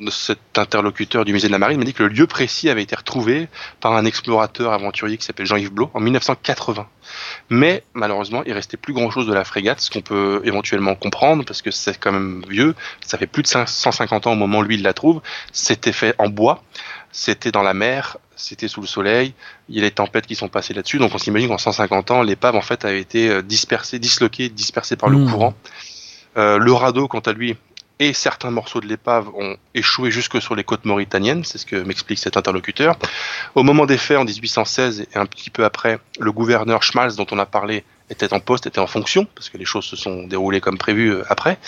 de 0.00 0.10
cet 0.10 0.56
interlocuteur 0.56 1.24
du 1.24 1.32
musée 1.32 1.48
de 1.48 1.52
la 1.52 1.58
Marine 1.58 1.78
m'a 1.78 1.84
dit 1.84 1.92
que 1.92 2.02
le 2.02 2.08
lieu 2.08 2.26
précis 2.26 2.68
avait 2.70 2.82
été 2.82 2.96
retrouvé 2.96 3.48
par 3.80 3.92
un 3.92 4.04
explorateur 4.04 4.72
aventurier 4.72 5.16
qui 5.18 5.24
s'appelle 5.24 5.46
Jean-Yves 5.46 5.72
Blot 5.72 5.90
en 5.94 6.00
1980. 6.00 6.86
Mais 7.48 7.84
malheureusement, 7.94 8.42
il 8.46 8.52
restait 8.52 8.76
plus 8.76 8.92
grand-chose 8.92 9.26
de 9.26 9.32
la 9.32 9.44
frégate, 9.44 9.80
ce 9.80 9.90
qu'on 9.90 10.00
peut 10.00 10.40
éventuellement 10.44 10.94
comprendre 10.94 11.44
parce 11.44 11.62
que 11.62 11.70
c'est 11.70 11.98
quand 11.98 12.12
même 12.12 12.42
vieux. 12.48 12.74
Ça 13.04 13.18
fait 13.18 13.26
plus 13.26 13.42
de 13.42 13.48
150 13.48 14.26
ans 14.26 14.32
au 14.32 14.36
moment 14.36 14.58
où 14.58 14.62
lui 14.62 14.76
il 14.76 14.82
la 14.82 14.92
trouve. 14.92 15.20
C'était 15.52 15.92
fait 15.92 16.14
en 16.18 16.28
bois, 16.28 16.62
c'était 17.12 17.52
dans 17.52 17.62
la 17.62 17.74
mer, 17.74 18.18
c'était 18.36 18.68
sous 18.68 18.80
le 18.80 18.86
soleil. 18.86 19.34
Il 19.68 19.76
y 19.76 19.78
a 19.78 19.82
les 19.82 19.90
tempêtes 19.90 20.26
qui 20.26 20.36
sont 20.36 20.48
passées 20.48 20.74
là-dessus, 20.74 20.98
donc 20.98 21.14
on 21.14 21.18
s'imagine 21.18 21.48
qu'en 21.48 21.58
150 21.58 22.10
ans, 22.10 22.22
l'épave 22.22 22.56
en 22.56 22.62
fait 22.62 22.84
a 22.84 22.92
été 22.92 23.28
euh, 23.28 23.42
dispersée, 23.42 23.98
disloquée, 23.98 24.48
dispersée 24.48 24.96
par 24.96 25.08
le 25.08 25.18
Mmh. 25.18 25.30
courant. 25.30 25.54
Euh, 26.36 26.58
le 26.58 26.72
radeau, 26.72 27.08
quant 27.08 27.20
à 27.20 27.32
lui, 27.32 27.56
et 28.00 28.14
certains 28.14 28.50
morceaux 28.50 28.80
de 28.80 28.86
l'épave 28.86 29.28
ont 29.36 29.56
échoué 29.74 30.10
jusque 30.10 30.40
sur 30.40 30.56
les 30.56 30.64
côtes 30.64 30.86
mauritaniennes, 30.86 31.44
c'est 31.44 31.58
ce 31.58 31.66
que 31.66 31.76
m'explique 31.76 32.18
cet 32.18 32.38
interlocuteur. 32.38 32.96
Au 33.54 33.62
moment 33.62 33.84
des 33.84 33.98
faits, 33.98 34.16
en 34.16 34.24
1816 34.24 35.02
et 35.02 35.18
un 35.18 35.26
petit 35.26 35.50
peu 35.50 35.64
après, 35.64 35.98
le 36.18 36.32
gouverneur 36.32 36.82
Schmalz, 36.82 37.14
dont 37.14 37.26
on 37.30 37.38
a 37.38 37.44
parlé, 37.44 37.84
était 38.08 38.32
en 38.32 38.40
poste, 38.40 38.66
était 38.66 38.80
en 38.80 38.86
fonction, 38.86 39.26
parce 39.34 39.50
que 39.50 39.58
les 39.58 39.66
choses 39.66 39.84
se 39.84 39.96
sont 39.96 40.26
déroulées 40.26 40.62
comme 40.62 40.78
prévu 40.78 41.12
euh, 41.12 41.22
après. 41.28 41.58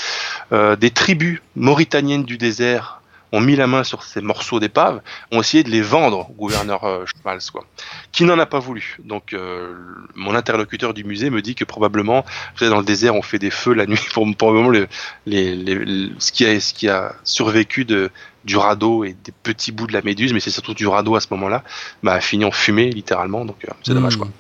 Euh, 0.52 0.74
des 0.74 0.90
tribus 0.90 1.40
mauritaniennes 1.54 2.24
du 2.24 2.38
désert 2.38 3.01
ont 3.32 3.40
mis 3.40 3.56
la 3.56 3.66
main 3.66 3.82
sur 3.82 4.02
ces 4.02 4.20
morceaux 4.20 4.60
d'épave, 4.60 5.00
ont 5.30 5.40
essayé 5.40 5.62
de 5.64 5.70
les 5.70 5.80
vendre 5.82 6.28
au 6.30 6.32
gouverneur 6.34 6.84
euh, 6.84 7.04
Schmalz, 7.06 7.50
quoi, 7.50 7.64
qui 8.12 8.24
n'en 8.24 8.38
a 8.38 8.46
pas 8.46 8.58
voulu. 8.58 8.98
Donc, 9.04 9.32
euh, 9.32 9.74
mon 10.14 10.34
interlocuteur 10.34 10.92
du 10.94 11.02
musée 11.04 11.30
me 11.30 11.40
dit 11.42 11.54
que 11.54 11.64
probablement, 11.64 12.20
vous 12.52 12.58
savez, 12.58 12.70
dans 12.70 12.78
le 12.78 12.84
désert, 12.84 13.14
on 13.14 13.22
fait 13.22 13.38
des 13.38 13.50
feux 13.50 13.72
la 13.74 13.86
nuit 13.86 13.98
pour 14.14 14.26
probablement 14.36 14.68
le, 14.68 14.86
les, 15.26 15.54
les- 15.56 15.74
le- 15.74 16.10
ce, 16.18 16.30
qui 16.32 16.44
a, 16.46 16.60
ce 16.60 16.74
qui 16.74 16.88
a 16.88 17.14
survécu 17.24 17.84
de, 17.84 18.10
du 18.44 18.56
radeau 18.56 19.04
et 19.04 19.14
des 19.24 19.32
petits 19.42 19.72
bouts 19.72 19.86
de 19.86 19.92
la 19.92 20.02
méduse, 20.02 20.32
mais 20.32 20.40
c'est 20.40 20.50
surtout 20.50 20.74
du 20.74 20.86
radeau 20.86 21.14
à 21.16 21.20
ce 21.20 21.28
moment-là, 21.30 21.64
bah, 22.02 22.14
a 22.14 22.20
fini 22.20 22.44
en 22.44 22.50
fumée 22.50 22.90
littéralement, 22.90 23.44
donc 23.44 23.64
euh, 23.64 23.72
c'est 23.82 23.94
dommage 23.94 24.18
Mmh. 24.18 24.30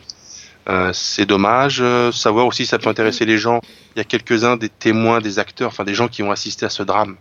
Euh, 0.68 0.90
c'est 0.92 1.26
dommage. 1.26 1.78
Euh, 1.80 2.12
savoir 2.12 2.46
aussi, 2.46 2.66
ça 2.66 2.78
peut 2.78 2.88
intéresser 2.88 3.24
les 3.24 3.38
gens. 3.38 3.60
Il 3.94 3.98
y 3.98 4.00
a 4.00 4.04
quelques-uns 4.04 4.56
des 4.56 4.68
témoins, 4.68 5.20
des 5.20 5.38
acteurs, 5.38 5.68
enfin 5.68 5.84
des 5.84 5.94
gens 5.94 6.08
qui 6.08 6.22
ont 6.22 6.30
assisté 6.30 6.64
à 6.66 6.70
ce 6.70 6.82
drame. 6.82 7.16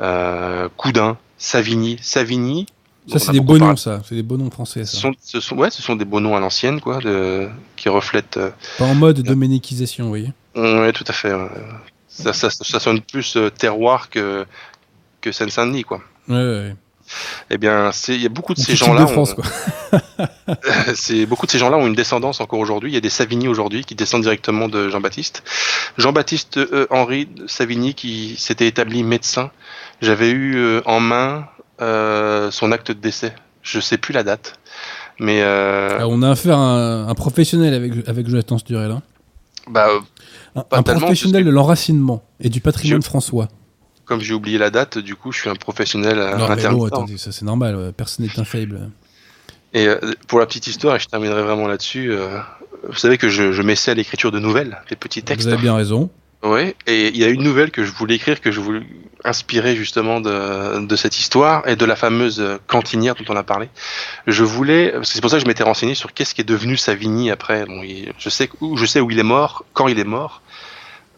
Euh, 0.00 0.68
Coudin, 0.76 1.18
Savigny, 1.36 1.98
Savigny. 2.00 2.66
Ça, 3.08 3.18
c'est 3.20 3.32
des 3.32 3.40
beaux 3.40 3.58
noms, 3.58 3.76
ça. 3.76 4.02
C'est 4.08 4.16
des 4.16 4.22
beaux 4.22 4.36
noms 4.36 4.50
français, 4.50 4.84
Ce 4.84 4.96
ça. 4.96 5.02
sont, 5.02 5.12
ce 5.22 5.38
sont, 5.40 5.56
ouais, 5.56 5.70
ce 5.70 5.80
sont 5.80 5.94
des 5.94 6.04
beaux 6.04 6.18
noms 6.20 6.34
à 6.34 6.40
l'ancienne, 6.40 6.80
quoi, 6.80 6.98
de, 6.98 7.48
qui 7.76 7.88
reflètent. 7.88 8.40
Pas 8.78 8.84
en 8.84 8.94
mode 8.96 9.20
doménicisation, 9.20 10.04
vous 10.04 10.10
voyez. 10.10 10.32
Ouais, 10.56 10.92
tout 10.92 11.04
à 11.06 11.12
fait. 11.12 11.32
ouais. 11.32 11.48
Ça, 12.08 12.32
ça, 12.32 12.48
ça 12.50 12.80
sonne 12.80 13.00
plus 13.02 13.36
terroir 13.58 14.08
que, 14.10 14.44
que 15.20 15.30
Seine-Saint-Denis, 15.30 15.84
quoi. 15.84 16.00
Ouais, 16.28 16.34
ouais. 16.34 16.76
Eh 17.50 17.58
bien, 17.58 17.90
il 18.08 18.22
y 18.22 18.26
a 18.26 18.28
beaucoup 18.28 18.54
de 18.54 18.60
ces 18.60 18.76
gens-là. 18.76 19.02
de 19.02 19.06
France, 19.06 19.32
ont- 19.32 19.42
quoi. 19.42 19.44
c'est 20.94 21.26
beaucoup 21.26 21.46
de 21.46 21.50
ces 21.50 21.58
gens-là 21.58 21.76
ont 21.76 21.86
une 21.86 21.94
descendance 21.94 22.40
encore 22.40 22.58
aujourd'hui. 22.58 22.90
Il 22.90 22.94
y 22.94 22.98
a 22.98 23.00
des 23.00 23.10
Savigny 23.10 23.48
aujourd'hui 23.48 23.84
qui 23.84 23.94
descendent 23.94 24.22
directement 24.22 24.68
de 24.68 24.88
Jean-Baptiste. 24.88 25.42
Jean-Baptiste 25.98 26.56
euh, 26.58 26.86
Henri 26.90 27.28
Savigny 27.46 27.94
qui 27.94 28.36
s'était 28.38 28.66
établi 28.66 29.02
médecin. 29.02 29.50
J'avais 30.00 30.30
eu 30.30 30.56
euh, 30.56 30.80
en 30.84 31.00
main 31.00 31.46
euh, 31.80 32.50
son 32.50 32.72
acte 32.72 32.88
de 32.88 33.00
décès. 33.00 33.34
Je 33.62 33.80
sais 33.80 33.98
plus 33.98 34.12
la 34.12 34.22
date, 34.22 34.54
mais 35.18 35.40
euh, 35.42 35.98
on 36.06 36.22
a 36.22 36.30
affaire 36.30 36.56
à 36.56 36.60
un, 36.60 37.08
un 37.08 37.14
professionnel 37.14 37.74
avec, 37.74 37.92
avec 38.08 38.28
Jonathan 38.28 38.58
Sturel. 38.58 38.92
Hein. 38.92 39.02
bah, 39.68 39.88
euh, 39.88 40.60
Un, 40.72 40.82
professionnel 40.82 41.44
de 41.44 41.50
l'enracinement 41.50 42.22
et 42.40 42.48
du 42.48 42.60
patrimoine 42.60 43.02
françois. 43.02 43.48
Comme 44.06 44.20
j'ai 44.20 44.32
oublié 44.34 44.56
la 44.56 44.70
date, 44.70 44.96
du 44.98 45.14
coup, 45.16 45.32
je 45.32 45.40
suis 45.40 45.50
un 45.50 45.54
professionnel 45.56 46.18
euh, 46.18 46.36
Non, 46.36 46.46
mais 46.46 46.52
intermittent. 46.54 46.78
bon, 46.80 46.86
attendez, 46.86 47.18
ça 47.18 47.32
c'est 47.32 47.44
normal, 47.44 47.92
personne 47.96 48.24
n'est 48.24 48.38
infaillible. 48.40 48.90
Et 49.74 49.88
euh, 49.88 49.98
pour 50.28 50.38
la 50.38 50.46
petite 50.46 50.66
histoire, 50.68 50.96
et 50.96 50.98
je 51.00 51.06
terminerai 51.06 51.42
vraiment 51.42 51.66
là-dessus. 51.66 52.10
euh, 52.12 52.38
vous 52.88 52.96
savez 52.96 53.18
que 53.18 53.28
je, 53.28 53.52
je 53.52 53.62
m'essaie 53.62 53.90
à 53.90 53.94
l'écriture 53.94 54.30
de 54.32 54.38
nouvelles, 54.38 54.78
des 54.88 54.96
petits 54.96 55.22
textes. 55.22 55.46
Vous 55.46 55.52
avez 55.52 55.60
bien 55.62 55.74
raison. 55.74 56.08
Oui, 56.42 56.74
et 56.86 57.08
il 57.08 57.16
y 57.16 57.24
a 57.24 57.28
une 57.28 57.42
nouvelle 57.42 57.70
que 57.72 57.82
je 57.84 57.90
voulais 57.90 58.14
écrire, 58.14 58.40
que 58.40 58.52
je 58.52 58.60
voulais 58.60 58.82
inspirer 59.24 59.74
justement 59.74 60.20
de, 60.20 60.86
de 60.86 60.96
cette 60.96 61.18
histoire 61.18 61.66
et 61.66 61.74
de 61.74 61.84
la 61.84 61.96
fameuse 61.96 62.44
cantinière 62.68 63.14
dont 63.16 63.24
on 63.28 63.36
a 63.36 63.42
parlé. 63.42 63.68
Je 64.28 64.44
voulais, 64.44 64.94
c'est 65.02 65.20
pour 65.20 65.30
ça 65.30 65.38
que 65.38 65.42
je 65.42 65.48
m'étais 65.48 65.64
renseigné 65.64 65.94
sur 65.96 66.12
qu'est-ce 66.12 66.34
qui 66.34 66.42
est 66.42 66.44
devenu 66.44 66.76
Savigny 66.76 67.30
après. 67.30 67.64
Bon, 67.66 67.82
il- 67.82 68.12
je 68.18 68.28
sais 68.28 68.48
où, 68.60 68.76
je 68.76 68.86
sais 68.86 69.00
où 69.00 69.10
il 69.10 69.18
est 69.18 69.22
mort, 69.24 69.64
quand 69.72 69.88
il 69.88 69.98
est 69.98 70.04
mort. 70.04 70.42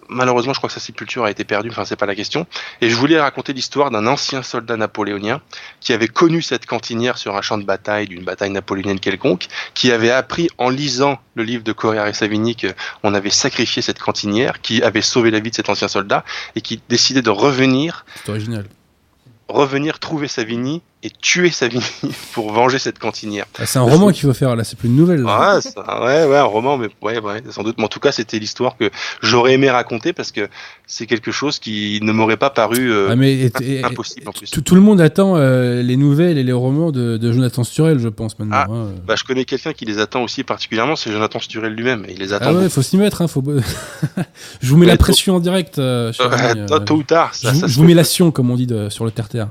Malheureusement, 0.09 0.53
je 0.53 0.59
crois 0.59 0.69
que 0.69 0.75
sa 0.75 0.81
sépulture 0.81 1.25
a 1.25 1.31
été 1.31 1.45
perdue. 1.45 1.71
Enfin, 1.71 1.85
c'est 1.85 1.97
pas 1.97 2.07
la 2.07 2.15
question. 2.15 2.47
Et 2.81 2.89
je 2.89 2.97
voulais 2.97 3.21
raconter 3.21 3.53
l'histoire 3.53 3.91
d'un 3.91 4.07
ancien 4.07 4.43
soldat 4.43 4.77
napoléonien 4.77 5.41
qui 5.81 5.93
avait 5.93 6.09
connu 6.09 6.43
cette 6.43 6.67
cantinière 6.67 7.19
sur 7.19 7.37
un 7.37 7.43
champ 7.43 7.59
de 7.59 7.65
bataille 7.65 8.09
d'une 8.09 8.25
bataille 8.25 8.51
napoléonienne 8.51 9.01
quelconque, 9.01 9.47
qui 9.75 9.93
avait 9.93 10.11
appris 10.11 10.49
en 10.59 10.71
lisant 10.71 11.19
le 11.35 11.43
livre 11.43 11.63
de 11.63 11.73
Correa 11.73 12.09
et 12.09 12.13
Savigny 12.13 12.57
qu'on 12.57 13.15
avait 13.15 13.31
sacrifié 13.31 13.83
cette 13.83 13.99
cantinière, 13.99 14.61
qui 14.61 14.83
avait 14.83 15.03
sauvé 15.03 15.31
la 15.31 15.41
vie 15.41 15.51
de 15.51 15.57
cet 15.57 15.69
ancien 15.69 15.89
soldat 15.89 16.25
et 16.57 16.61
qui 16.61 16.81
décidait 16.89 17.23
de 17.23 17.31
revenir. 17.31 18.05
C'est 18.25 18.31
original. 18.31 18.67
Revenir 19.49 19.99
trouver 19.99 20.29
Savigny 20.29 20.83
et 21.05 21.11
tuer 21.11 21.51
Savigny 21.51 21.85
pour 22.33 22.53
venger 22.53 22.81
cette 22.81 22.99
cantinière. 22.99 23.47
Ah, 23.59 23.67
c'est 23.67 23.79
un 23.79 23.83
roman 23.83 24.11
qu'il 24.11 24.23
faut 24.23 24.35
faire 24.35 24.57
là, 24.57 24.65
c'est 24.65 24.77
plus 24.77 24.89
une 24.89 24.97
nouvelle. 24.97 25.23
Là. 25.23 25.55
Ouais, 25.55 25.61
ça, 25.61 26.05
ouais, 26.05 26.25
ouais, 26.27 26.37
un 26.37 26.43
roman, 26.43 26.77
mais 26.77 26.89
ouais, 27.03 27.21
ouais, 27.21 27.41
sans 27.51 27.63
doute. 27.63 27.77
Mais 27.79 27.85
en 27.85 27.89
tout 27.89 28.01
cas, 28.01 28.11
c'était 28.11 28.39
l'histoire 28.41 28.77
que 28.77 28.91
j'aurais 29.23 29.53
aimé 29.55 29.71
raconter 29.71 30.13
parce 30.13 30.33
que 30.33 30.49
c'est 30.89 31.07
quelque 31.07 31.31
chose 31.31 31.61
qui 31.61 32.01
ne 32.03 32.11
m'aurait 32.11 32.37
pas 32.37 32.51
paru 32.51 32.91
euh, 32.93 33.09
Ah, 33.13 33.17
mais 33.17 33.33
et- 33.33 33.53
et- 33.63 33.85
impossible 33.85 34.29
en 34.29 34.33
plus. 34.33 34.51
Tout, 34.51 34.61
tout 34.61 34.75
le 34.75 34.81
monde 34.81 35.01
attend 35.01 35.37
euh, 35.37 35.83
les 35.83 35.97
nouvelles 35.97 36.37
et 36.37 36.43
les 36.43 36.53
romans 36.53 36.91
de, 36.91 37.17
de 37.17 37.31
Jonathan 37.33 37.63
Sturel, 37.63 38.01
je 38.01 38.09
pense 38.09 38.37
maintenant. 38.41 38.57
Ah, 38.57 38.67
hein. 38.69 38.87
Bah, 39.07 39.15
je 39.17 39.23
connais 39.23 39.45
quelqu'un 39.45 39.73
qui 39.75 39.85
les 39.85 40.01
attend 40.01 40.23
aussi 40.25 40.43
particulièrement, 40.43 40.97
c'est 40.97 41.13
Jonathan 41.13 41.39
Sturel 41.39 41.75
lui-même. 41.75 42.07
Il 42.09 42.19
les 42.19 42.33
attend. 42.33 42.47
Ah 42.47 42.53
ouais, 42.55 42.59
beaucoup. 42.63 42.71
faut 42.71 42.83
s'y 42.83 42.97
mettre, 42.97 43.23
hein, 43.23 43.29
faut... 43.29 43.45
je 44.61 44.69
vous 44.69 44.77
mets 44.77 44.87
Mais 44.87 44.93
la 44.93 44.97
tôt- 44.97 45.05
pression 45.05 45.37
en 45.37 45.41
direct, 45.41 45.79
euh, 45.79 46.13
ami, 46.19 46.67
tôt- 46.67 46.79
tôt 46.81 46.95
ou 46.97 47.03
tard, 47.05 47.31
je, 47.35 47.39
ça, 47.47 47.53
vous- 47.53 47.61
ça 47.61 47.67
je 47.69 47.75
vous 47.77 47.85
mets 47.85 47.95
la 47.95 48.05
sion, 48.05 48.31
comme 48.31 48.51
on 48.51 48.57
dit 48.57 48.67
de- 48.67 48.89
sur 48.89 49.05
le 49.05 49.11
terre-terre. 49.11 49.49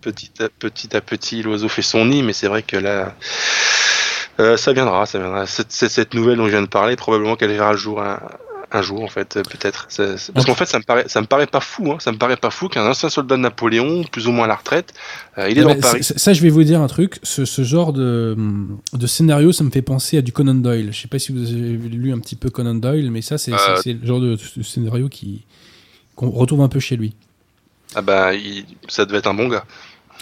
Petit 0.00 0.30
à 0.42 0.48
petit 0.48 0.94
à 0.96 1.00
petit, 1.00 1.42
l'oiseau 1.42 1.68
fait 1.68 1.82
son 1.82 2.04
nid, 2.06 2.22
mais 2.22 2.32
c'est 2.32 2.48
vrai 2.48 2.62
que 2.62 2.76
là, 2.76 3.14
euh, 4.38 4.56
ça 4.56 4.72
viendra, 4.72 5.06
ça 5.06 5.18
viendra. 5.18 5.46
Cette, 5.46 5.72
cette, 5.72 5.90
cette 5.90 6.14
nouvelle 6.14 6.36
dont 6.36 6.46
je 6.46 6.50
viens 6.50 6.62
de 6.62 6.66
parler, 6.68 6.96
probablement 6.96 7.36
qu'elle 7.36 7.50
verra 7.50 7.72
le 7.72 7.78
jour 7.78 8.00
un, 8.02 8.20
un 8.72 8.82
jour, 8.82 9.02
en 9.02 9.08
fait, 9.08 9.34
peut-être. 9.34 9.88
Parce 10.32 10.46
qu'en 10.46 10.54
fait, 10.54 10.66
ça 10.66 10.78
me 10.78 10.84
paraît, 10.84 11.04
ça 11.08 11.20
me 11.20 11.26
paraît 11.26 11.48
pas 11.48 11.60
fou, 11.60 11.90
hein. 11.90 11.96
Ça 11.98 12.12
me 12.12 12.18
paraît 12.18 12.36
pas 12.36 12.50
fou 12.50 12.68
qu'un 12.68 12.86
ancien 12.88 13.08
soldat 13.10 13.36
de 13.36 13.40
Napoléon, 13.40 14.04
plus 14.04 14.28
ou 14.28 14.32
moins 14.32 14.44
à 14.44 14.48
la 14.48 14.54
retraite, 14.54 14.94
euh, 15.38 15.48
il 15.50 15.58
est 15.58 15.62
Ah 15.62 15.64
dans 15.64 15.74
bah, 15.74 15.80
Paris. 15.80 16.04
Ça, 16.04 16.32
je 16.32 16.40
vais 16.40 16.50
vous 16.50 16.62
dire 16.62 16.80
un 16.80 16.86
truc. 16.86 17.18
Ce, 17.24 17.44
ce 17.44 17.62
genre 17.64 17.92
de, 17.92 18.36
de 18.92 19.06
scénario, 19.08 19.50
ça 19.52 19.64
me 19.64 19.70
fait 19.70 19.82
penser 19.82 20.18
à 20.18 20.22
du 20.22 20.32
Conan 20.32 20.54
Doyle. 20.54 20.92
Je 20.92 21.00
sais 21.00 21.08
pas 21.08 21.18
si 21.18 21.32
vous 21.32 21.42
avez 21.50 21.76
lu 21.88 22.12
un 22.12 22.18
petit 22.20 22.36
peu 22.36 22.48
Conan 22.48 22.74
Doyle, 22.76 23.10
mais 23.10 23.22
ça, 23.22 23.38
c'est 23.38 23.52
Euh. 23.52 23.82
le 23.86 24.06
genre 24.06 24.20
de, 24.20 24.38
de 24.56 24.62
scénario 24.62 25.08
qui 25.08 25.44
qu'on 26.14 26.30
retrouve 26.30 26.60
un 26.60 26.68
peu 26.68 26.80
chez 26.80 26.96
lui. 26.96 27.14
Ah 27.94 28.02
bah, 28.02 28.34
il- 28.34 28.64
ça 28.88 29.04
devait 29.04 29.18
être 29.18 29.26
un 29.26 29.34
bon 29.34 29.48
gars. 29.48 29.64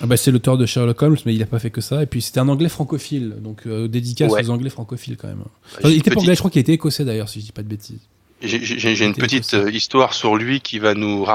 Ah 0.01 0.07
bah, 0.07 0.16
c'est 0.16 0.31
l'auteur 0.31 0.57
de 0.57 0.65
Sherlock 0.65 1.03
Holmes, 1.03 1.16
mais 1.27 1.35
il 1.35 1.43
a 1.43 1.47
pas 1.47 1.59
fait 1.59 1.70
que 1.70 1.81
ça. 1.81 2.03
Et 2.03 2.07
puis 2.07 2.23
c'était 2.23 2.39
un 2.40 2.49
anglais 2.49 2.69
francophile, 2.69 3.35
donc 3.40 3.62
euh, 3.66 3.89
dédicace 3.89 4.31
Ouais. 4.31 4.45
aux 4.47 4.51
anglais 4.51 4.70
francophiles 4.70 5.16
quand 5.16 5.27
même. 5.28 5.43
Enfin, 5.73 5.81
J'ai 5.89 5.90
il 5.90 5.99
était 5.99 6.11
pas 6.11 6.15
petite- 6.15 6.19
anglais, 6.20 6.35
je 6.35 6.39
crois 6.39 6.51
qu'il 6.51 6.61
était 6.61 6.73
écossais 6.74 7.05
d'ailleurs, 7.05 7.28
si 7.28 7.40
je 7.40 7.47
dis 7.47 7.53
pas 7.53 7.62
de 7.62 7.69
bêtises. 7.69 8.01
J'ai 8.40 9.05
une 9.05 9.15
petite 9.15 9.53
euh, 9.55 9.70
histoire 9.70 10.15
sur 10.15 10.36
lui 10.36 10.61
qui 10.61 10.78
va 10.78 10.95
nous 10.95 11.27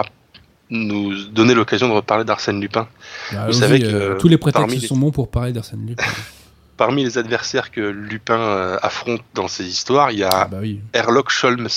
donner 1.31 1.53
l'occasion 1.53 1.89
de 1.89 1.93
reparler 1.93 2.23
d'Arsène 2.23 2.61
Lupin. 2.61 2.88
Bah, 3.34 3.47
Vous 3.47 3.53
savez 3.53 3.80
que, 3.81 3.85
euh, 3.85 4.18
tous 4.18 4.27
les 4.30 4.38
prétextes 4.38 4.81
les- 4.81 4.88
sont 4.88 4.97
bons 4.97 5.11
pour 5.11 5.30
parler 5.30 5.51
d'Arsène 5.51 5.85
Lupin. 5.85 6.03
Parmi 6.77 7.03
les 7.03 7.18
adversaires 7.18 7.69
que 7.72 7.81
Lupin 7.81 8.39
euh, 8.39 8.77
affronte 8.81 9.22
dans 9.35 9.47
ses 9.47 9.65
histoires, 9.68 10.11
il 10.11 10.19
y 10.19 10.23
ah 10.23 10.30
a 10.43 10.47
bah 10.47 10.57
oui. 10.61 10.80
Herlock 10.93 11.30
Sholmes. 11.30 11.68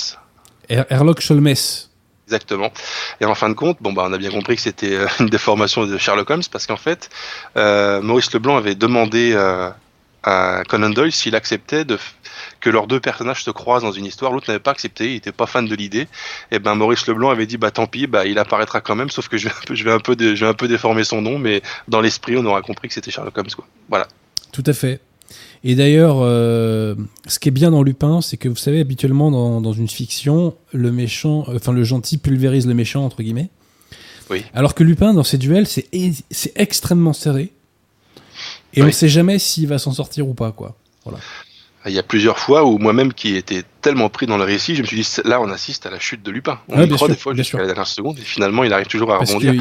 Er- 0.69 0.85
Herlock 0.89 1.19
Sholmes. 1.21 1.53
Exactement. 2.27 2.73
Et 3.21 3.25
en 3.25 3.35
fin 3.35 3.47
de 3.47 3.53
compte, 3.53 3.77
bon 3.79 3.93
bah 3.93 4.03
on 4.05 4.11
a 4.11 4.17
bien 4.17 4.31
compris 4.31 4.57
que 4.57 4.61
c'était 4.61 4.93
euh, 4.93 5.07
une 5.21 5.27
déformation 5.27 5.85
de 5.85 5.97
Sherlock 5.97 6.29
Holmes 6.29 6.43
parce 6.51 6.67
qu'en 6.67 6.75
fait, 6.75 7.09
euh, 7.55 8.01
Maurice 8.01 8.33
Leblanc 8.33 8.57
avait 8.57 8.75
demandé 8.75 9.31
euh, 9.33 9.69
à 10.23 10.63
Conan 10.67 10.89
Doyle 10.89 11.13
s'il 11.13 11.37
acceptait 11.37 11.85
que 12.59 12.69
leurs 12.69 12.87
deux 12.87 12.99
personnages 12.99 13.45
se 13.45 13.51
croisent 13.51 13.83
dans 13.83 13.93
une 13.93 14.03
histoire. 14.03 14.33
L'autre 14.33 14.49
n'avait 14.49 14.59
pas 14.59 14.71
accepté, 14.71 15.11
il 15.11 15.15
était 15.15 15.31
pas 15.31 15.45
fan 15.45 15.65
de 15.65 15.75
l'idée. 15.75 16.09
Et 16.51 16.59
ben 16.59 16.75
Maurice 16.75 17.07
Leblanc 17.07 17.29
avait 17.29 17.45
dit 17.45 17.55
bah 17.55 17.71
tant 17.71 17.87
pis, 17.87 18.07
bah 18.07 18.25
il 18.25 18.37
apparaîtra 18.39 18.81
quand 18.81 18.95
même, 18.95 19.09
sauf 19.09 19.29
que 19.29 19.37
je 19.37 19.47
vais 19.47 19.53
un 19.53 19.65
peu, 19.65 19.73
je 19.73 19.83
vais 20.43 20.49
un 20.49 20.53
peu, 20.53 20.67
déformer 20.67 21.05
son 21.05 21.21
nom, 21.21 21.39
mais 21.39 21.61
dans 21.87 22.01
l'esprit 22.01 22.35
on 22.35 22.45
aura 22.45 22.61
compris 22.61 22.89
que 22.89 22.93
c'était 22.93 23.09
Sherlock 23.09 23.37
Holmes. 23.37 23.47
Voilà. 23.87 24.05
Tout 24.51 24.63
à 24.65 24.73
fait. 24.73 24.99
Et 25.63 25.75
d'ailleurs, 25.75 26.19
euh, 26.21 26.95
ce 27.27 27.39
qui 27.39 27.49
est 27.49 27.51
bien 27.51 27.71
dans 27.71 27.83
Lupin, 27.83 28.21
c'est 28.21 28.37
que 28.37 28.47
vous 28.47 28.55
savez, 28.55 28.79
habituellement 28.79 29.31
dans, 29.31 29.61
dans 29.61 29.73
une 29.73 29.87
fiction, 29.87 30.55
le 30.71 30.91
méchant, 30.91 31.45
euh, 31.49 31.55
enfin 31.55 31.73
le 31.73 31.83
gentil 31.83 32.17
pulvérise 32.17 32.67
le 32.67 32.73
méchant 32.73 33.03
entre 33.05 33.23
guillemets. 33.23 33.49
Oui. 34.29 34.43
Alors 34.53 34.75
que 34.75 34.83
Lupin, 34.83 35.13
dans 35.13 35.23
ses 35.23 35.37
duels, 35.37 35.67
c'est 35.67 35.87
extrêmement 36.55 37.13
serré. 37.13 37.51
Et 38.73 38.83
on 38.83 38.87
ne 38.87 38.91
sait 38.91 39.09
jamais 39.09 39.39
s'il 39.39 39.67
va 39.67 39.79
s'en 39.79 39.93
sortir 39.93 40.27
ou 40.27 40.33
pas, 40.33 40.51
quoi. 40.51 40.75
Il 41.87 41.93
y 41.95 41.99
a 41.99 42.03
plusieurs 42.03 42.37
fois 42.39 42.65
où 42.65 42.77
moi-même 42.77 43.13
qui 43.13 43.35
étais 43.35 43.63
tellement 43.81 44.09
pris 44.09 44.25
dans 44.25 44.37
le 44.37 44.43
récit, 44.43 44.75
je 44.75 44.81
me 44.81 44.87
suis 44.87 44.97
dit 45.01 45.07
là 45.25 45.39
on 45.41 45.49
assiste 45.49 45.85
à 45.85 45.89
la 45.89 45.99
chute 45.99 46.23
de 46.23 46.31
Lupin. 46.31 46.59
On 46.69 46.77
Ouais, 46.79 46.85
y 46.85 46.89
croit 46.89 47.07
sûr, 47.07 47.07
des 47.09 47.15
fois 47.15 47.33
jusqu'à 47.33 47.57
la 47.59 47.65
dernière 47.67 47.87
seconde 47.87 48.17
et 48.19 48.23
finalement 48.23 48.63
il 48.63 48.73
arrive 48.73 48.87
toujours 48.87 49.13
à 49.13 49.17
Parce 49.19 49.29
rebondir. 49.33 49.53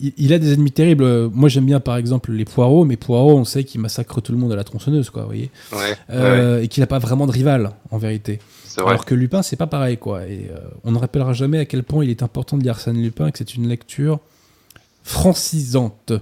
il, 0.00 0.12
il 0.16 0.32
a 0.32 0.38
des 0.38 0.52
ennemis 0.54 0.72
terribles. 0.72 1.28
Moi, 1.32 1.48
j'aime 1.48 1.66
bien, 1.66 1.80
par 1.80 1.96
exemple, 1.96 2.32
les 2.32 2.44
poireaux, 2.44 2.84
mais 2.84 2.96
poireaux, 2.96 3.36
on 3.38 3.44
sait 3.44 3.64
qu'il 3.64 3.80
massacre 3.80 4.20
tout 4.20 4.32
le 4.32 4.38
monde 4.38 4.52
à 4.52 4.56
la 4.56 4.64
tronçonneuse, 4.64 5.10
quoi, 5.10 5.22
vous 5.22 5.28
voyez. 5.28 5.50
Ouais, 5.72 5.78
ouais, 5.78 5.96
Euh, 6.10 6.62
Et 6.62 6.68
qu'il 6.68 6.80
n'a 6.80 6.86
pas 6.86 6.98
vraiment 6.98 7.26
de 7.26 7.32
rival, 7.32 7.70
en 7.90 7.98
vérité. 7.98 8.38
vrai. 8.76 8.90
Alors 8.90 9.04
que 9.04 9.14
Lupin, 9.14 9.42
c'est 9.42 9.56
pas 9.56 9.66
pareil, 9.66 9.96
quoi. 9.98 10.26
Et 10.26 10.50
euh, 10.50 10.58
on 10.84 10.92
ne 10.92 10.98
rappellera 10.98 11.32
jamais 11.32 11.58
à 11.58 11.64
quel 11.64 11.82
point 11.84 12.04
il 12.04 12.10
est 12.10 12.22
important 12.22 12.56
de 12.56 12.62
lire 12.62 12.72
Arsène 12.72 13.00
Lupin, 13.02 13.26
et 13.28 13.32
que 13.32 13.38
c'est 13.38 13.54
une 13.54 13.68
lecture 13.68 14.18
francisante. 15.02 16.12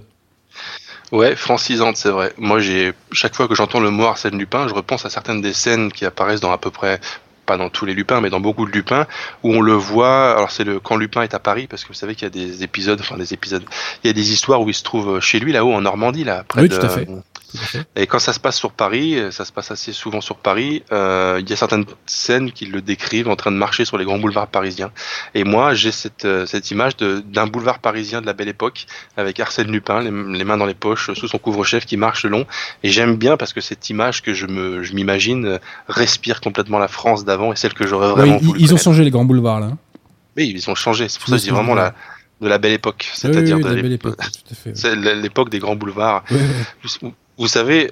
Ouais, 1.13 1.35
francisante, 1.35 1.95
c'est 1.95 2.09
vrai. 2.09 2.33
Moi, 2.39 2.59
j'ai 2.59 2.91
chaque 3.11 3.35
fois 3.35 3.47
que 3.47 3.53
j'entends 3.53 3.79
le 3.79 3.91
mot 3.91 4.05
Arsène 4.05 4.35
Lupin, 4.35 4.67
je 4.67 4.73
repense 4.73 5.05
à 5.05 5.11
certaines 5.11 5.41
des 5.41 5.53
scènes 5.53 5.91
qui 5.91 6.05
apparaissent 6.05 6.41
dans 6.41 6.51
à 6.51 6.57
peu 6.57 6.71
près 6.71 6.99
pas 7.45 7.55
dans 7.55 7.69
tous 7.69 7.85
les 7.85 7.93
Lupins, 7.93 8.19
mais 8.19 8.31
dans 8.31 8.39
beaucoup 8.39 8.65
de 8.65 8.71
Lupins, 8.71 9.05
où 9.43 9.53
on 9.53 9.61
le 9.61 9.73
voit. 9.73 10.31
Alors 10.31 10.49
c'est 10.49 10.63
le 10.63 10.79
quand 10.79 10.95
Lupin 10.95 11.21
est 11.21 11.35
à 11.35 11.39
Paris, 11.39 11.67
parce 11.67 11.83
que 11.83 11.89
vous 11.89 11.93
savez 11.93 12.15
qu'il 12.15 12.23
y 12.23 12.25
a 12.25 12.29
des 12.29 12.63
épisodes, 12.63 12.99
enfin 12.99 13.17
des 13.17 13.31
épisodes, 13.31 13.63
il 14.03 14.07
y 14.07 14.09
a 14.09 14.13
des 14.13 14.31
histoires 14.31 14.61
où 14.61 14.69
il 14.69 14.73
se 14.73 14.81
trouve 14.83 15.19
chez 15.19 15.39
lui 15.39 15.51
là-haut 15.51 15.73
en 15.73 15.81
Normandie, 15.81 16.23
là, 16.23 16.43
près 16.47 16.61
Oui, 16.61 16.69
de. 16.69 16.77
tout 16.77 16.85
à 16.85 16.89
fait. 16.89 17.07
Et 17.95 18.07
quand 18.07 18.19
ça 18.19 18.33
se 18.33 18.39
passe 18.39 18.57
sur 18.57 18.71
Paris, 18.71 19.15
euh, 19.17 19.31
ça 19.31 19.45
se 19.45 19.51
passe 19.51 19.71
assez 19.71 19.93
souvent 19.93 20.21
sur 20.21 20.37
Paris, 20.37 20.83
euh, 20.91 21.39
il 21.41 21.49
y 21.49 21.53
a 21.53 21.55
certaines 21.55 21.85
scènes 22.05 22.51
qui 22.51 22.65
le 22.65 22.81
décrivent 22.81 23.27
en 23.29 23.35
train 23.35 23.51
de 23.51 23.57
marcher 23.57 23.85
sur 23.85 23.97
les 23.97 24.05
grands 24.05 24.17
boulevards 24.19 24.47
parisiens. 24.47 24.91
Et 25.33 25.43
moi, 25.43 25.73
j'ai 25.73 25.91
cette, 25.91 26.25
euh, 26.25 26.45
cette 26.45 26.71
image 26.71 26.97
d'un 26.97 27.47
boulevard 27.47 27.79
parisien 27.79 28.21
de 28.21 28.25
la 28.25 28.33
belle 28.33 28.47
époque, 28.49 28.85
avec 29.17 29.39
Arsène 29.39 29.71
Lupin, 29.71 30.01
les, 30.01 30.37
les 30.37 30.43
mains 30.43 30.57
dans 30.57 30.65
les 30.65 30.73
poches, 30.73 31.11
sous 31.13 31.27
son 31.27 31.37
couvre-chef, 31.37 31.85
qui 31.85 31.97
marche 31.97 32.23
le 32.23 32.29
long. 32.29 32.45
Et 32.83 32.89
j'aime 32.89 33.15
bien 33.17 33.37
parce 33.37 33.53
que 33.53 33.61
cette 33.61 33.89
image 33.89 34.21
que 34.21 34.33
je 34.33 34.45
m'imagine 34.93 35.59
respire 35.87 36.41
complètement 36.41 36.79
la 36.79 36.87
France 36.87 37.25
d'avant 37.25 37.53
et 37.53 37.55
celle 37.55 37.73
que 37.73 37.85
j'aurais 37.87 38.07
Ouais, 38.07 38.13
vraiment 38.13 38.37
ils, 38.41 38.45
voulu 38.45 38.59
ils 38.61 38.73
ont 38.73 38.77
changé 38.77 39.03
les 39.03 39.11
grands 39.11 39.25
boulevards, 39.25 39.59
là. 39.59 39.65
hein. 39.67 39.77
Oui, 40.35 40.51
ils 40.55 40.69
ont 40.69 40.75
changé. 40.75 41.07
C'est 41.09 41.19
pour 41.19 41.29
ça 41.29 41.35
que 41.35 41.39
je 41.41 41.43
dis 41.43 41.49
vraiment 41.51 41.73
ouais. 41.73 41.79
la, 41.79 41.93
de 42.41 42.47
la 42.47 42.57
belle 42.57 42.73
époque. 42.73 43.05
Oui, 43.05 43.11
C'est-à-dire 43.13 43.57
oui, 43.57 43.63
de 43.63 43.69
de 43.69 43.75
l'époque- 43.87 44.17
ouais. 45.45 45.49
des 45.51 45.59
grands 45.59 45.75
boulevards. 45.75 46.23
Ouais, 46.31 46.37
ouais. 46.37 47.11
Vous, 47.37 47.47
savez, 47.47 47.91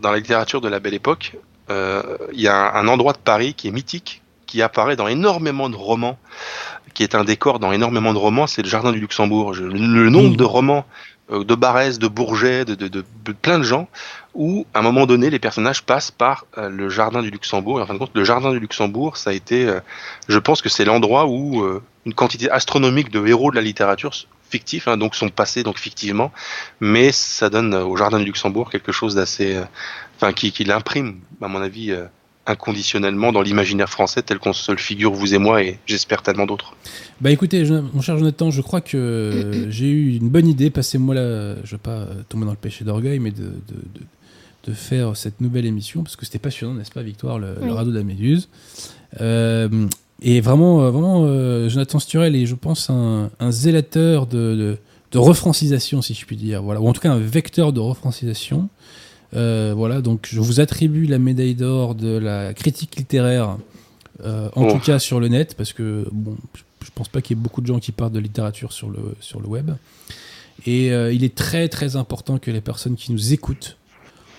dans 0.00 0.10
la 0.10 0.18
littérature 0.18 0.60
de 0.60 0.68
la 0.68 0.80
Belle 0.80 0.94
Époque, 0.94 1.36
euh, 1.70 2.02
il 2.32 2.40
y 2.40 2.48
a 2.48 2.74
un, 2.74 2.88
endroit 2.88 3.12
de 3.12 3.18
Paris 3.18 3.54
qui 3.54 3.68
est 3.68 3.70
mythique, 3.70 4.22
qui 4.46 4.62
apparaît 4.62 4.96
dans 4.96 5.06
énormément 5.06 5.68
de 5.70 5.76
romans, 5.76 6.18
qui 6.94 7.04
est 7.04 7.14
un 7.14 7.22
décor 7.24 7.60
dans 7.60 7.70
énormément 7.72 8.12
de 8.12 8.18
romans, 8.18 8.46
c'est 8.48 8.62
le 8.62 8.68
Jardin 8.68 8.90
du 8.90 8.98
Luxembourg. 8.98 9.54
Je- 9.54 9.62
le, 9.64 9.78
le 10.04 10.10
nombre 10.10 10.30
Mhm. 10.30 10.36
de 10.36 10.44
romans 10.44 10.86
euh, 11.30 11.44
de 11.44 11.54
Barès, 11.54 12.00
de 12.00 12.08
Bourget, 12.08 12.64
de, 12.64 12.74
de, 12.74 12.88
de- 12.88 13.04
de 13.24 13.32
plein 13.32 13.58
de 13.60 13.62
gens, 13.62 13.88
où 14.34 14.66
à 14.74 14.80
un 14.80 14.82
moment 14.82 15.06
donné, 15.06 15.30
les 15.30 15.38
personnages 15.38 15.82
passent 15.84 16.10
par 16.10 16.44
euh, 16.58 16.68
le 16.68 16.88
Jardin 16.88 17.22
du 17.22 17.30
Luxembourg. 17.30 17.78
Et 17.78 17.82
en 17.84 17.86
fin 17.86 17.94
de 17.94 17.98
compte, 18.00 18.10
le 18.14 18.24
Jardin 18.24 18.50
du 18.50 18.58
Luxembourg, 18.58 19.16
ça 19.16 19.30
a 19.30 19.32
été, 19.32 19.72
je 20.28 20.38
pense 20.40 20.60
que 20.62 20.68
c'est 20.68 20.84
l'endroit 20.84 21.26
où 21.26 21.64
une 22.06 22.14
quantité 22.14 22.50
astronomique 22.50 23.10
de 23.12 23.24
héros 23.24 23.52
de 23.52 23.56
la 23.56 23.62
littérature 23.62 24.10
fictifs, 24.50 24.88
hein, 24.88 24.96
donc 24.96 25.14
sont 25.14 25.28
passés 25.28 25.62
donc 25.62 25.78
fictivement, 25.78 26.32
mais 26.80 27.12
ça 27.12 27.48
donne 27.50 27.74
au 27.74 27.96
Jardin 27.96 28.18
du 28.18 28.24
Luxembourg 28.26 28.70
quelque 28.70 28.92
chose 28.92 29.14
d'assez, 29.14 29.54
euh, 29.56 29.64
enfin 30.16 30.32
qui, 30.32 30.52
qui 30.52 30.64
l'imprime, 30.64 31.20
à 31.40 31.48
mon 31.48 31.60
avis, 31.60 31.92
euh, 31.92 32.04
inconditionnellement 32.46 33.32
dans 33.32 33.42
l'imaginaire 33.42 33.88
français 33.88 34.22
tel 34.22 34.38
qu'on 34.38 34.52
se 34.52 34.72
le 34.72 34.78
figure 34.78 35.12
vous 35.12 35.34
et 35.34 35.38
moi 35.38 35.62
et 35.62 35.78
j'espère 35.86 36.22
tellement 36.22 36.46
d'autres. 36.46 36.74
Bah 37.20 37.30
écoutez, 37.30 37.64
je- 37.64 37.74
mon 37.74 38.00
cher 38.00 38.18
Jonathan, 38.18 38.50
je 38.50 38.60
crois 38.60 38.80
que 38.80 39.66
j'ai 39.70 39.86
eu 39.88 40.16
une 40.16 40.28
bonne 40.30 40.48
idée. 40.48 40.70
Passez-moi 40.70 41.14
là, 41.14 41.54
je 41.64 41.70
vais 41.72 41.78
pas 41.78 41.90
euh, 41.90 42.22
tomber 42.28 42.46
dans 42.46 42.50
le 42.52 42.56
péché 42.56 42.84
d'orgueil, 42.84 43.18
mais 43.20 43.30
de, 43.30 43.42
de, 43.44 43.74
de- 43.94 44.00
de 44.64 44.72
faire 44.74 45.16
cette 45.16 45.40
nouvelle 45.40 45.64
émission, 45.64 46.02
parce 46.02 46.16
que 46.16 46.26
c'était 46.26 46.38
passionnant, 46.38 46.74
n'est-ce 46.74 46.90
pas, 46.90 47.02
Victoire, 47.02 47.38
le, 47.38 47.54
radeau 47.72 47.92
de 47.92 47.96
la 47.98 48.04
Méduse. 48.04 48.48
Euh, 49.20 49.86
et 50.22 50.40
vraiment, 50.40 50.82
euh, 50.82 50.90
vraiment 50.90 51.24
euh, 51.24 51.68
Jonathan 51.68 51.98
Sturel 51.98 52.36
est, 52.36 52.46
je 52.46 52.54
pense, 52.54 52.90
un, 52.90 53.30
un 53.40 53.50
zélateur 53.50 54.26
de, 54.26 54.36
de, 54.54 54.78
de 55.12 55.18
refrancisation, 55.18 56.02
si 56.02 56.14
je 56.14 56.24
puis 56.26 56.36
dire. 56.36 56.62
Voilà. 56.62 56.80
Ou 56.80 56.88
en 56.88 56.92
tout 56.92 57.00
cas, 57.00 57.12
un 57.12 57.18
vecteur 57.18 57.72
de 57.72 57.80
refrancisation. 57.80 58.68
Euh, 59.34 59.72
voilà, 59.76 60.00
donc 60.00 60.28
je 60.30 60.40
vous 60.40 60.58
attribue 60.60 61.06
la 61.06 61.18
médaille 61.18 61.54
d'or 61.54 61.94
de 61.94 62.16
la 62.18 62.52
critique 62.52 62.96
littéraire, 62.96 63.58
euh, 64.24 64.48
en 64.56 64.64
Oh. 64.66 64.72
tout 64.72 64.80
cas 64.80 64.98
sur 64.98 65.20
le 65.20 65.28
net, 65.28 65.54
parce 65.56 65.72
que 65.72 66.06
bon, 66.12 66.36
je 66.54 66.62
je 66.82 66.90
pense 66.94 67.08
pas 67.08 67.20
qu'il 67.20 67.36
y 67.36 67.38
ait 67.38 67.42
beaucoup 67.42 67.60
de 67.60 67.66
gens 67.66 67.78
qui 67.78 67.92
parlent 67.92 68.10
de 68.10 68.18
littérature 68.18 68.72
sur 68.72 68.88
le, 68.88 69.14
sur 69.20 69.38
le 69.40 69.46
web. 69.46 69.70
Et 70.66 70.92
euh, 70.92 71.12
il 71.12 71.24
est 71.24 71.34
très 71.34 71.68
très 71.68 71.94
important 71.94 72.38
que 72.38 72.50
les 72.50 72.62
personnes 72.62 72.96
qui 72.96 73.12
nous 73.12 73.32
écoutent 73.34 73.76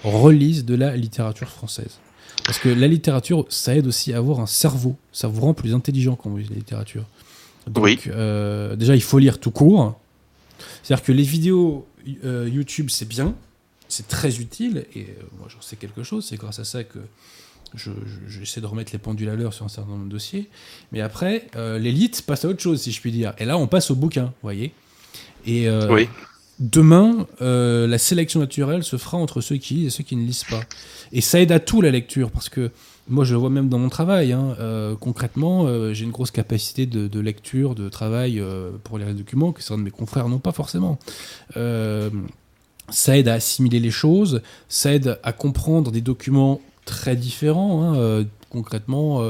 relisent 0.03 0.66
de 0.66 0.74
la 0.76 0.98
littérature 0.98 1.48
française. 1.49 1.99
Parce 2.45 2.59
que 2.59 2.69
la 2.69 2.88
littérature, 2.88 3.45
ça 3.49 3.76
aide 3.76 3.88
aussi 3.88 4.13
à 4.13 4.18
avoir 4.18 4.39
un 4.39 4.45
cerveau. 4.45 4.95
Ça 5.11 5.27
vous 5.27 5.41
rend 5.41 5.53
plus 5.53 5.73
intelligent 5.73 6.15
quand 6.15 6.30
vous 6.30 6.38
lisez 6.38 6.49
la 6.49 6.55
littérature. 6.57 7.05
Donc, 7.68 7.84
Oui. 7.85 7.99
euh, 8.07 8.76
déjà, 8.76 8.95
il 8.95 9.03
faut 9.03 9.19
lire 9.19 9.39
tout 9.39 9.51
court. 9.51 9.99
C'est-à-dire 10.84 11.05
que 11.05 11.11
les 11.11 11.23
vidéos 11.23 11.88
euh, 12.26 12.49
YouTube, 12.51 12.89
c'est 12.89 13.07
bien, 13.07 13.35
c'est 13.88 14.07
très 14.07 14.39
utile, 14.39 14.85
et 14.95 15.01
euh, 15.01 15.23
moi 15.38 15.47
j'en 15.49 15.61
sais 15.61 15.76
quelque 15.76 16.01
chose, 16.01 16.26
c'est 16.27 16.38
grâce 16.38 16.57
à 16.59 16.63
ça 16.63 16.84
que 16.84 16.97
je- 17.76 17.91
je- 17.91 18.39
j'essaie 18.39 18.59
de 18.61 18.65
remettre 18.65 18.91
les 18.91 18.97
pendules 18.97 19.30
à 19.30 19.35
l'heure 19.35 19.53
sur 19.53 19.65
un 19.65 19.69
certain 19.69 19.91
nombre 19.91 20.05
de 20.05 20.09
dossiers. 20.09 20.49
Mais 20.91 21.01
après, 21.01 21.47
l'élite 21.80 22.23
passe 22.26 22.43
à 22.45 22.47
autre 22.47 22.61
chose, 22.61 22.81
si 22.81 22.91
je 22.91 22.99
puis 22.99 23.11
dire. 23.11 23.34
Et 23.38 23.45
là, 23.45 23.57
on 23.57 23.68
passe 23.68 23.91
au 23.91 23.95
bouquin, 23.95 24.26
vous 24.26 24.31
voyez. 24.43 24.73
Et 25.45 25.69
Oui. 25.89 26.07
Demain, 26.62 27.28
euh, 27.42 27.88
la 27.88 27.98
sélection 27.98 28.40
naturelle 28.40 28.84
se 28.84 28.96
fera 28.96 29.18
entre 29.18 29.42
ceux 29.42 29.58
qui 29.58 29.74
lisent 29.74 29.88
et 29.88 29.90
ceux 29.90 30.04
qui 30.04 30.16
ne 30.16 30.26
lisent 30.26 30.46
pas. 30.46 30.62
Et 31.12 31.20
ça 31.20 31.42
aide 31.42 31.52
à 31.52 31.60
tout 31.60 31.82
la 31.82 31.92
lecture, 31.92 32.32
parce 32.32 32.48
que 32.48 32.72
moi 33.10 33.26
je 33.26 33.34
le 33.34 33.40
vois 33.40 33.50
même 33.50 33.68
dans 33.68 33.80
mon 33.80 33.90
travail. 33.90 34.32
hein, 34.32 34.56
euh, 34.60 34.96
concrètement, 34.96 35.66
euh, 35.66 35.94
j'ai 35.94 36.06
une 36.06 36.12
grosse 36.12 36.32
capacité 36.32 36.86
de, 36.86 37.20
lecture, 37.20 37.76
de 37.76 37.90
travail 37.90 38.42
pour 38.84 38.98
les 38.98 39.14
documents, 39.14 39.52
que 39.52 39.62
certains 39.62 39.80
de 39.80 39.84
mes 39.84 39.92
confrères 39.92 40.30
n'ont 40.30 40.40
pas 40.40 40.54
forcément. 40.54 41.00
Ça 42.90 43.18
aide 43.18 43.28
à 43.28 43.34
assimiler 43.34 43.80
les 43.80 43.92
choses, 43.92 44.42
ça 44.70 44.94
aide 44.94 45.18
à 45.24 45.34
comprendre 45.34 45.92
des 45.92 46.02
documents 46.02 46.62
très 46.86 47.16
différents. 47.16 47.96
hein, 47.96 48.26
concrètement, 48.50 49.24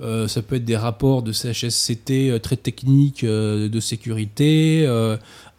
ça 0.00 0.42
peut 0.42 0.56
être 0.56 0.64
des 0.64 0.76
rapports 0.76 1.22
de 1.22 1.32
CHSCT 1.32 2.30
euh, 2.30 2.38
très 2.38 2.56
techniques 2.56 3.24
de 3.24 3.80
sécurité, 3.80 4.86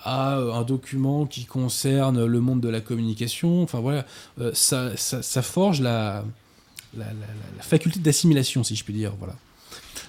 à 0.03 0.35
un 0.35 0.63
document 0.63 1.25
qui 1.25 1.45
concerne 1.45 2.25
le 2.25 2.39
monde 2.39 2.61
de 2.61 2.69
la 2.69 2.81
communication. 2.81 3.63
Enfin 3.63 3.79
voilà, 3.79 4.05
euh, 4.39 4.51
ça, 4.53 5.41
forge 5.41 5.81
la, 5.81 6.23
faculté 7.61 7.99
d'assimilation, 7.99 8.63
si 8.63 8.75
je 8.75 8.83
puis 8.83 8.93
dire. 8.93 9.13
Voilà. 9.19 9.35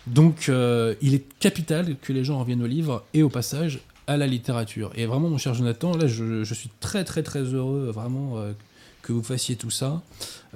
Donc, 0.07 0.49
euh, 0.49 0.95
il 1.03 1.15
est 1.15 1.25
capital 1.39 1.97
que 2.01 2.13
les 2.13 2.25
gens 2.25 2.39
reviennent 2.39 2.63
aux 2.63 2.69
livres 2.69 3.05
et 3.15 3.23
au 3.23 3.29
passage 3.29 3.81
à 4.07 4.17
la 4.17 4.27
littérature. 4.27 4.93
Et 4.95 5.07
vraiment, 5.07 5.29
mon 5.29 5.39
cher 5.39 5.55
Jonathan, 5.55 5.97
là, 5.97 6.07
je, 6.07 6.43
suis 6.55 6.71
très, 6.81 7.05
très, 7.05 7.23
très 7.23 7.43
heureux, 7.43 7.91
vraiment, 7.91 8.39
euh, 8.39 8.53
que 9.03 9.13
vous 9.13 9.23
fassiez 9.23 9.57
tout 9.57 9.71
ça. 9.71 10.03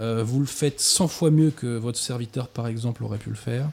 Euh, 0.00 0.22
vous 0.24 0.40
le 0.40 0.46
faites 0.46 0.80
100 0.80 1.08
fois 1.08 1.30
mieux 1.30 1.50
que 1.50 1.76
votre 1.76 1.98
serviteur, 1.98 2.48
par 2.48 2.66
exemple, 2.66 3.04
aurait 3.04 3.18
pu 3.18 3.30
le 3.30 3.36
faire. 3.36 3.70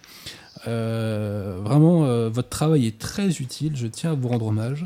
Euh, 0.67 1.59
vraiment, 1.63 2.05
euh, 2.05 2.29
votre 2.29 2.49
travail 2.49 2.88
est 2.88 2.99
très 2.99 3.29
utile. 3.41 3.75
Je 3.75 3.88
tiens 3.88 4.11
à 4.11 4.15
vous 4.15 4.27
rendre 4.27 4.47
hommage. 4.47 4.85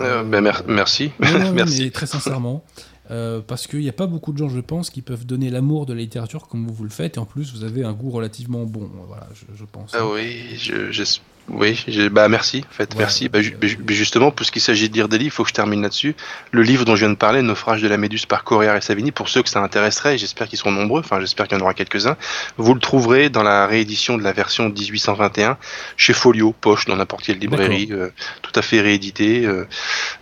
Euh, 0.00 0.22
ben, 0.24 0.40
mer- 0.40 0.64
merci. 0.66 1.10
Merci. 1.54 1.84
mais 1.84 1.90
très 1.90 2.06
sincèrement. 2.06 2.64
Euh, 3.10 3.40
parce 3.46 3.66
qu'il 3.66 3.80
n'y 3.80 3.88
a 3.88 3.92
pas 3.92 4.06
beaucoup 4.06 4.32
de 4.32 4.38
gens, 4.38 4.48
je 4.48 4.60
pense, 4.60 4.88
qui 4.88 5.02
peuvent 5.02 5.26
donner 5.26 5.50
l'amour 5.50 5.84
de 5.86 5.92
la 5.92 6.00
littérature 6.00 6.48
comme 6.48 6.66
vous, 6.66 6.72
vous 6.72 6.84
le 6.84 6.90
faites. 6.90 7.16
Et 7.16 7.20
en 7.20 7.26
plus, 7.26 7.52
vous 7.54 7.62
avez 7.64 7.84
un 7.84 7.92
goût 7.92 8.10
relativement 8.10 8.64
bon. 8.64 8.90
Voilà, 9.06 9.28
je, 9.34 9.44
je 9.54 9.64
pense. 9.70 9.92
Ah 9.94 10.06
oui, 10.06 10.38
je, 10.56 10.90
je- 10.90 11.18
oui, 11.48 11.84
bah 12.10 12.28
merci, 12.28 12.64
en 12.68 12.72
fait, 12.72 12.92
Ouais. 12.94 12.98
merci. 13.00 13.28
Bah, 13.28 13.42
ju- 13.42 13.56
ju- 13.62 13.78
justement, 13.88 14.30
puisqu'il 14.30 14.60
s'agit 14.60 14.88
de 14.88 14.94
lire 14.94 15.08
des 15.08 15.18
livres, 15.18 15.28
il 15.32 15.36
faut 15.36 15.42
que 15.42 15.50
je 15.50 15.54
termine 15.54 15.82
là-dessus. 15.82 16.14
Le 16.52 16.62
livre 16.62 16.84
dont 16.84 16.96
je 16.96 17.00
viens 17.00 17.10
de 17.10 17.14
parler, 17.18 17.42
Naufrage 17.42 17.82
de 17.82 17.88
la 17.88 17.96
Méduse 17.98 18.24
par 18.26 18.44
Correa 18.44 18.76
et 18.76 18.80
Savini, 18.80 19.12
pour 19.12 19.28
ceux 19.28 19.42
que 19.42 19.48
ça 19.50 19.60
intéresserait, 19.62 20.16
j'espère 20.16 20.48
qu'ils 20.48 20.58
seront 20.58 20.72
nombreux, 20.72 21.00
enfin 21.00 21.20
j'espère 21.20 21.46
qu'il 21.46 21.58
y 21.58 21.60
en 21.60 21.64
aura 21.64 21.74
quelques-uns, 21.74 22.16
vous 22.56 22.72
le 22.74 22.80
trouverez 22.80 23.28
dans 23.28 23.42
la 23.42 23.66
réédition 23.66 24.16
de 24.16 24.22
la 24.22 24.32
version 24.32 24.68
1821 24.70 25.58
chez 25.96 26.12
Folio, 26.14 26.54
poche, 26.58 26.86
dans 26.86 26.96
n'importe 26.96 27.24
quelle 27.24 27.38
librairie, 27.38 27.88
euh, 27.90 28.08
tout 28.42 28.52
à 28.54 28.62
fait 28.62 28.80
réédité. 28.80 29.44
euh, 29.44 29.66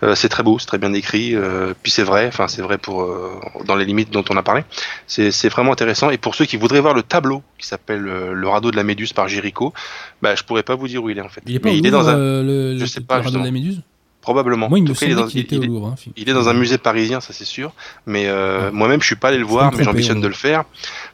euh, 0.02 0.14
c'est 0.14 0.28
très 0.28 0.42
beau, 0.42 0.58
c'est 0.58 0.66
très 0.66 0.78
bien 0.78 0.92
écrit, 0.92 1.34
euh, 1.36 1.72
puis 1.82 1.92
c'est 1.92 2.02
vrai, 2.02 2.26
enfin 2.26 2.48
c'est 2.48 2.62
vrai 2.62 2.78
pour 2.78 3.02
euh, 3.02 3.40
dans 3.64 3.76
les 3.76 3.84
limites 3.84 4.10
dont 4.10 4.24
on 4.30 4.36
a 4.36 4.42
parlé. 4.42 4.64
C'est 5.06 5.30
c'est 5.30 5.48
vraiment 5.48 5.72
intéressant. 5.72 6.10
Et 6.10 6.18
pour 6.18 6.34
ceux 6.34 6.44
qui 6.46 6.56
voudraient 6.56 6.80
voir 6.80 6.94
le 6.94 7.02
tableau 7.02 7.42
qui 7.58 7.66
s'appelle 7.68 8.00
Le 8.02 8.48
radeau 8.48 8.70
de 8.72 8.76
la 8.76 8.82
Méduse 8.82 9.12
par 9.12 9.28
Géricault, 9.28 9.72
bah, 10.22 10.34
je 10.34 10.42
pourrais 10.44 10.62
pas 10.62 10.74
vous 10.76 10.88
dire 10.88 11.02
où 11.02 11.10
il 11.10 11.18
est 11.18 11.22
en 11.22 11.28
fait. 11.28 11.42
Il 11.46 11.54
est 11.56 11.58
pas 11.58 11.68
Mais 11.68 11.74
au 11.74 11.78
il 11.78 11.86
est 11.86 11.90
Louvre, 11.90 12.04
dans 12.04 12.08
un. 12.08 12.16
euh, 12.18 12.72
le, 12.74 12.78
je 12.78 12.86
sais 12.86 13.00
le 13.00 13.06
pas, 13.06 13.16
radeau 13.16 13.30
de 13.30 13.36
la 13.38 13.42
justement. 13.44 13.52
Méduse 13.60 13.82
Probablement. 14.20 14.68
Moi, 14.68 14.78
il 14.78 14.82
me 14.82 14.88
il 14.88 14.92
est 14.92 14.94
semblait 14.94 15.14
dans- 15.16 15.26
qu'il 15.26 15.40
était 15.40 15.56
au 15.56 15.62
il 15.62 15.64
est- 15.64 15.66
Louvre. 15.66 15.86
hein. 15.88 15.94
il 16.16 16.28
est 16.30 16.32
dans 16.32 16.48
un 16.48 16.54
musée 16.54 16.78
parisien, 16.78 17.20
ça 17.20 17.32
c'est 17.32 17.44
sûr. 17.44 17.72
Mais 18.06 18.26
euh, 18.28 18.66
Ouais. 18.66 18.70
moi-même, 18.70 19.00
je 19.02 19.06
suis 19.06 19.16
pas 19.16 19.28
allé 19.30 19.38
le 19.38 19.44
voir, 19.44 19.72
mais 19.76 19.82
j'ambitionne 19.82 20.18
ouais. 20.18 20.22
de 20.22 20.28
le 20.28 20.34
faire. 20.34 20.62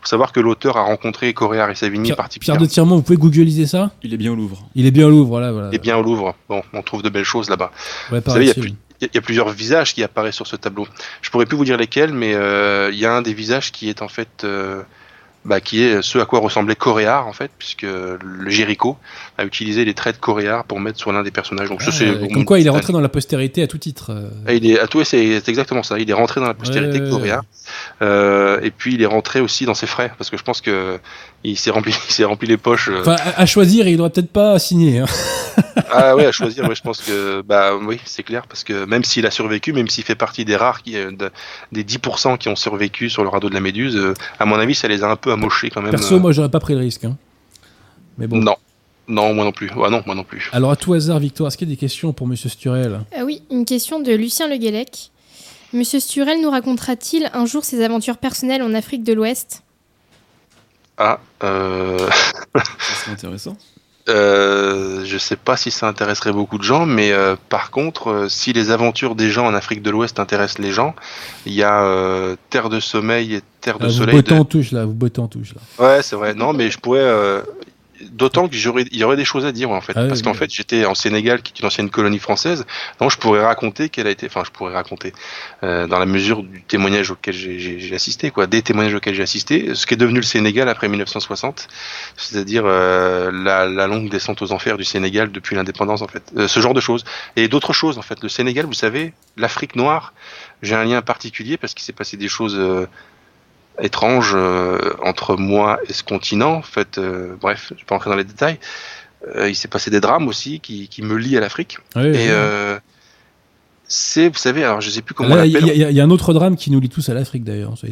faut 0.02 0.06
savoir 0.06 0.30
que 0.30 0.40
l'auteur 0.40 0.76
a 0.76 0.82
rencontré 0.82 1.32
Correa 1.32 1.70
et 1.70 1.74
Savini 1.74 2.02
Pierre, 2.02 2.04
Pierre 2.04 2.16
particulièrement. 2.16 2.60
de 2.62 2.66
Tirement, 2.68 2.96
vous 2.96 3.02
pouvez 3.02 3.16
googliser 3.16 3.66
ça? 3.66 3.92
Il 4.02 4.12
est 4.12 4.18
bien 4.18 4.30
au 4.32 4.34
Louvre. 4.36 4.68
Il 4.74 4.84
est 4.84 4.90
bien 4.90 5.06
au 5.06 5.10
Louvre, 5.10 5.28
voilà. 5.30 5.52
voilà. 5.52 5.70
Et 5.72 5.78
bien 5.78 5.96
au 5.96 6.02
Louvre. 6.02 6.34
Bon, 6.50 6.60
on 6.74 6.82
trouve 6.82 7.00
de 7.02 7.08
belles 7.08 7.24
choses 7.24 7.48
là-bas. 7.48 7.72
Ouais, 8.12 8.20
Vous 8.22 8.30
savez, 8.30 8.44
il 8.44 8.48
y 8.48 8.50
a 8.50 8.54
plus- 8.54 8.74
Il 9.00 9.06
y 9.06 9.10
il 9.14 9.20
plusieurs 9.22 9.48
visages 9.48 9.94
qui 9.94 10.02
apparaissent 10.02 10.34
sur 10.34 10.46
ce 10.46 10.56
tableau. 10.56 10.86
Je 11.22 11.30
pourrais 11.30 11.46
plus 11.46 11.56
vous 11.56 11.64
dire 11.64 11.78
lesquels, 11.78 12.12
mais 12.12 12.34
euh, 12.34 12.90
il 12.92 12.98
y 12.98 13.06
a 13.06 13.14
un 13.14 13.22
des 13.22 13.32
visages 13.32 13.72
qui 13.72 13.88
est 13.88 14.02
en 14.02 14.08
fait, 14.08 14.42
euh, 14.44 14.82
bah, 15.44 15.60
qui 15.60 15.82
est 15.82 16.02
ce 16.02 16.18
à 16.18 16.24
quoi 16.26 16.40
ressemblait 16.40 16.74
Coréard 16.74 17.26
en 17.26 17.32
fait, 17.32 17.50
puisque 17.58 17.82
le 17.82 18.50
Jéricho 18.50 18.96
a 19.38 19.44
utilisé 19.44 19.84
les 19.84 19.94
traits 19.94 20.16
de 20.16 20.20
Coréard 20.20 20.64
pour 20.64 20.78
mettre 20.80 20.98
sur 20.98 21.12
l'un 21.12 21.22
des 21.22 21.30
personnages. 21.30 21.68
Donc 21.68 21.80
ça, 21.82 21.90
Ah, 21.92 22.02
euh, 22.02 22.18
bon, 22.18 22.28
comme 22.28 22.44
quoi, 22.44 22.58
il 22.58 22.66
est 22.66 22.70
rentré 22.70 22.92
dans 22.92 23.00
la 23.00 23.08
postérité 23.08 23.62
à 23.62 23.66
tout 23.66 23.78
titre. 23.78 24.10
euh. 24.12 24.28
Ah, 24.46 24.52
Il 24.52 24.66
est 24.70 24.78
à 24.78 24.86
tout, 24.88 25.02
c'est 25.04 25.42
exactement 25.48 25.82
ça. 25.82 25.98
Il 25.98 26.10
est 26.10 26.14
rentré 26.14 26.40
dans 26.40 26.46
la 26.48 26.54
postérité 26.54 26.98
Ouais, 26.98 27.04
ouais, 27.04 27.10
Coréard. 27.10 27.42
Euh, 28.02 28.60
et 28.62 28.70
puis 28.70 28.94
il 28.94 29.02
est 29.02 29.06
rentré 29.06 29.40
aussi 29.40 29.64
dans 29.64 29.74
ses 29.74 29.86
frais, 29.86 30.12
parce 30.18 30.30
que 30.30 30.36
je 30.36 30.42
pense 30.42 30.60
que 30.60 30.98
il 31.44 31.56
s'est 31.56 31.70
rempli, 31.70 31.92
il 32.08 32.12
s'est 32.12 32.24
rempli 32.24 32.48
les 32.48 32.56
poches. 32.56 32.88
euh, 32.88 33.00
Enfin, 33.00 33.16
à, 33.18 33.40
à 33.42 33.46
choisir, 33.46 33.86
il 33.88 33.96
devrait 33.96 34.10
peut-être 34.10 34.32
pas 34.32 34.58
signer. 34.58 34.98
hein. 35.00 35.06
Ah 35.90 36.14
ouais, 36.16 36.26
à 36.26 36.32
choisir, 36.32 36.68
ouais, 36.68 36.74
je 36.74 36.82
pense 36.82 37.00
que 37.00 37.40
bah 37.42 37.72
oui, 37.80 37.98
c'est 38.04 38.22
clair 38.22 38.46
parce 38.48 38.62
que 38.62 38.84
même 38.84 39.04
s'il 39.04 39.26
a 39.26 39.30
survécu, 39.30 39.72
même 39.72 39.88
s'il 39.88 40.04
fait 40.04 40.14
partie 40.16 40.44
des 40.44 40.54
rares 40.56 40.82
qui 40.82 40.92
de- 40.92 41.30
des 41.72 41.82
10% 41.84 42.36
qui 42.36 42.48
ont 42.48 42.56
survécu 42.56 43.08
sur 43.08 43.22
le 43.22 43.28
radeau 43.28 43.48
de 43.48 43.54
la 43.54 43.60
Méduse, 43.60 43.98
à 44.38 44.44
mon 44.44 44.56
avis, 44.56 44.74
ça 44.74 44.86
les 44.88 45.02
a 45.02 45.08
un 45.08 45.16
peu 45.16 45.32
amochés 45.38 45.70
quand 45.70 45.80
même. 45.82 45.90
Perso, 45.90 46.16
euh, 46.16 46.18
moi, 46.18 46.32
j'aurais 46.32 46.50
pas 46.50 46.60
pris 46.60 46.74
le 46.74 46.80
risque. 46.80 47.04
hein. 47.04 47.16
Mais 48.18 48.26
bon. 48.26 48.38
Non. 48.38 48.56
Non, 49.10 49.32
moi 49.32 49.44
non 49.44 49.52
plus. 49.52 49.72
Ouais, 49.72 49.88
non, 49.88 50.02
moi 50.04 50.14
non 50.14 50.24
plus. 50.24 50.50
Alors, 50.52 50.70
à 50.70 50.76
tout 50.76 50.92
hasard, 50.92 51.18
Victor, 51.18 51.46
est-ce 51.48 51.56
qu'il 51.56 51.66
y 51.68 51.72
a 51.72 51.74
des 51.74 51.78
questions 51.80 52.12
pour 52.12 52.26
Monsieur 52.26 52.50
Sturel? 52.50 53.00
Ah 53.16 53.24
oui, 53.24 53.42
une 53.50 53.64
question 53.64 54.00
de 54.00 54.12
Lucien 54.12 54.48
Le 54.48 54.56
Guélec. 54.58 55.10
Monsieur 55.72 55.98
Sturel 56.00 56.42
nous 56.42 56.50
racontera-t-il 56.50 57.30
un 57.32 57.46
jour 57.46 57.64
ses 57.64 57.82
aventures 57.82 58.18
personnelles 58.18 58.62
en 58.62 58.74
Afrique 58.74 59.04
de 59.04 59.14
l'Ouest? 59.14 59.62
Ah, 60.98 61.20
euh, 61.42 61.98
Ça 62.54 62.94
serait 63.02 63.12
intéressant. 63.12 63.56
Euh, 64.08 65.04
je 65.04 65.18
sais 65.18 65.36
pas 65.36 65.56
si 65.56 65.70
ça 65.70 65.86
intéresserait 65.88 66.32
beaucoup 66.32 66.58
de 66.58 66.62
gens, 66.62 66.86
mais 66.86 67.12
euh, 67.12 67.36
par 67.48 67.70
contre, 67.70 68.08
euh, 68.10 68.28
si 68.28 68.52
les 68.52 68.70
aventures 68.70 69.14
des 69.14 69.30
gens 69.30 69.46
en 69.46 69.54
Afrique 69.54 69.82
de 69.82 69.90
l'Ouest 69.90 70.18
intéressent 70.20 70.58
les 70.64 70.72
gens, 70.72 70.94
il 71.46 71.52
y 71.52 71.62
a 71.62 71.82
euh, 71.84 72.36
Terre 72.50 72.68
de 72.68 72.80
sommeil 72.80 73.34
et 73.34 73.40
Terre 73.60 73.78
de 73.78 73.84
Ah, 73.84 73.88
Vous 73.88 73.94
soleil. 73.94 74.16
bottez 74.16 74.34
de- 74.34 74.40
en 74.40 74.44
touche, 74.44 74.72
là. 74.72 74.84
Vous 74.84 74.92
bottez 74.94 75.20
en 75.20 75.28
touche, 75.28 75.54
là. 75.54 75.84
Ouais, 75.84 76.02
c'est 76.02 76.16
vrai. 76.16 76.34
Non, 76.34 76.52
mais 76.52 76.70
je 76.70 76.78
pourrais. 76.78 77.00
Euh, 78.00 78.04
D'autant 78.10 78.48
que 78.48 78.54
j'aurais, 78.56 78.84
il 78.90 78.96
y 78.98 79.04
aurait 79.04 79.16
des 79.16 79.24
choses 79.24 79.44
à 79.46 79.52
dire 79.52 79.70
en 79.70 79.80
fait, 79.80 79.92
Ah 79.96 80.02
oui, 80.02 80.08
parce 80.08 80.22
qu'en 80.22 80.32
oui. 80.32 80.36
fait 80.38 80.50
j'étais 80.52 80.84
en 80.84 80.94
Sénégal, 80.94 81.42
qui 81.42 81.52
est 81.54 81.60
une 81.60 81.66
ancienne 81.66 81.90
colonie 81.90 82.18
française. 82.18 82.66
Donc 83.00 83.10
je 83.10 83.16
pourrais 83.18 83.44
raconter 83.44 83.88
qu'elle 83.88 84.06
a 84.06 84.10
été, 84.10 84.26
enfin 84.26 84.42
je 84.44 84.50
pourrais 84.50 84.72
raconter 84.74 85.12
euh, 85.62 85.86
dans 85.86 85.98
la 85.98 86.06
mesure 86.06 86.42
du 86.42 86.62
témoignage 86.62 87.10
auquel 87.10 87.34
j'ai- 87.34 87.94
assisté, 87.94 88.30
quoi, 88.30 88.46
des 88.46 88.62
témoignages 88.62 88.94
auxquels 88.94 89.14
j'ai 89.14 89.22
assisté, 89.22 89.74
ce 89.74 89.86
qui 89.86 89.94
est 89.94 89.96
devenu 89.96 90.18
le 90.18 90.24
Sénégal 90.24 90.68
après 90.68 90.88
1960, 90.88 91.68
c'est-à-dire 92.16 92.62
euh, 92.66 93.30
la, 93.32 93.66
la 93.66 93.86
longue 93.86 94.08
descente 94.10 94.42
aux 94.42 94.52
enfers 94.52 94.76
du 94.76 94.84
Sénégal 94.84 95.30
depuis 95.32 95.56
l'indépendance 95.56 96.02
en 96.02 96.08
fait, 96.08 96.22
Euh, 96.36 96.48
ce 96.48 96.60
genre 96.60 96.74
de 96.74 96.80
choses 96.80 97.04
et 97.36 97.48
d'autres 97.48 97.72
choses 97.72 97.98
en 97.98 98.02
fait. 98.02 98.22
Le 98.22 98.28
Sénégal, 98.28 98.66
vous 98.66 98.72
savez, 98.74 99.12
l'Afrique 99.36 99.74
noire, 99.76 100.12
j'ai 100.62 100.74
un 100.74 100.84
lien 100.84 101.02
particulier 101.02 101.56
parce 101.56 101.74
qu'il 101.74 101.84
s'est 101.84 101.92
passé 101.92 102.16
des 102.16 102.28
choses. 102.28 102.56
Étrange 103.80 104.32
euh, 104.34 104.78
entre 105.02 105.36
moi 105.36 105.78
et 105.88 105.92
ce 105.92 106.02
continent. 106.02 106.54
En 106.54 106.62
fait, 106.62 106.98
euh, 106.98 107.34
bref, 107.40 107.68
je 107.70 107.74
vais 107.80 107.84
pas 107.86 107.94
entrer 107.96 108.10
dans 108.10 108.16
les 108.16 108.24
détails. 108.24 108.58
Euh, 109.36 109.48
il 109.48 109.54
s'est 109.56 109.68
passé 109.68 109.90
des 109.90 110.00
drames 110.00 110.28
aussi 110.28 110.60
qui, 110.60 110.88
qui 110.88 111.02
me 111.02 111.16
lient 111.16 111.36
à 111.36 111.40
l'Afrique. 111.40 111.78
Et 111.96 112.28
c'est, 113.90 114.28
vous 114.28 114.36
savez, 114.36 114.64
alors 114.64 114.82
je 114.82 114.90
sais 114.90 115.00
plus 115.00 115.14
comment 115.14 115.42
il 115.42 115.50
y, 115.50 115.56
a- 115.56 115.90
y 115.90 115.94
y 115.94 116.00
un 116.02 116.10
autre 116.10 116.34
drame 116.34 116.56
qui 116.56 116.70
nous 116.70 116.78
lie 116.78 116.90
tous 116.90 117.08
à 117.08 117.14
l'Afrique, 117.14 117.42
d'ailleurs. 117.42 117.72
C'est 117.78 117.88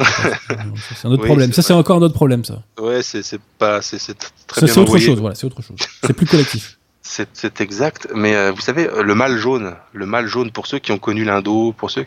un 1.08 1.10
autre 1.10 1.22
Oui, 1.22 1.26
problème. 1.28 1.54
Ça, 1.54 1.62
c'est 1.62 1.72
encore 1.72 1.96
un 1.96 2.02
autre 2.02 2.12
problème, 2.14 2.44
ça. 2.44 2.62
Ouais, 2.78 3.02
c'est, 3.02 3.22
c'est 3.22 3.40
pas, 3.58 3.80
c'est, 3.80 3.98
c'est 3.98 4.14
très 4.46 4.60
Ça, 4.60 4.66
bien 4.66 4.74
c'est 4.74 4.80
autre 4.80 4.98
chose, 4.98 5.18
voilà, 5.18 5.34
c'est 5.34 5.46
autre 5.46 5.62
chose. 5.62 5.76
C'est 6.04 6.12
plus 6.12 6.26
collectif. 6.26 6.78
C'est, 7.08 7.60
exact. 7.60 8.08
Mais 8.16 8.34
euh, 8.34 8.50
vous 8.50 8.60
savez, 8.60 8.90
le 9.00 9.14
mal 9.14 9.38
jaune, 9.38 9.76
le 9.92 10.06
mal 10.06 10.26
jaune 10.26 10.50
pour 10.50 10.66
ceux 10.66 10.80
qui 10.80 10.90
ont 10.90 10.98
connu 10.98 11.22
l'Indo, 11.24 11.72
pour 11.72 11.88
ceux, 11.88 12.04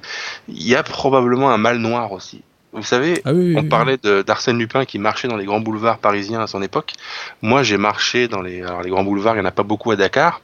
il 0.49 0.61
y 0.61 0.75
a 0.75 0.83
probablement 0.83 1.51
un 1.51 1.57
mal 1.57 1.77
noir 1.77 2.11
aussi. 2.11 2.41
Vous 2.71 2.83
savez, 2.83 3.21
Ah 3.25 3.33
oui, 3.33 3.49
oui, 3.49 3.55
On 3.57 3.61
oui. 3.63 3.67
parlait 3.69 3.97
de- 4.01 4.21
d'Arsène 4.21 4.57
Lupin 4.59 4.85
qui 4.85 4.99
marchait 4.99 5.27
dans 5.27 5.37
les 5.37 5.45
grands 5.45 5.59
boulevards 5.59 5.97
parisiens 5.97 6.41
à 6.41 6.47
son 6.47 6.61
époque. 6.61 6.93
Moi, 7.41 7.63
j'ai 7.63 7.77
marché 7.77 8.27
dans 8.27 8.41
les, 8.41 8.61
alors 8.61 8.81
les 8.83 8.89
grands 8.91 9.03
boulevards, 9.03 9.35
il 9.35 9.39
n'y 9.39 9.45
en 9.45 9.49
a 9.49 9.51
pas 9.51 9.63
beaucoup 9.63 9.89
à 9.91 9.95
Dakar, 9.95 10.41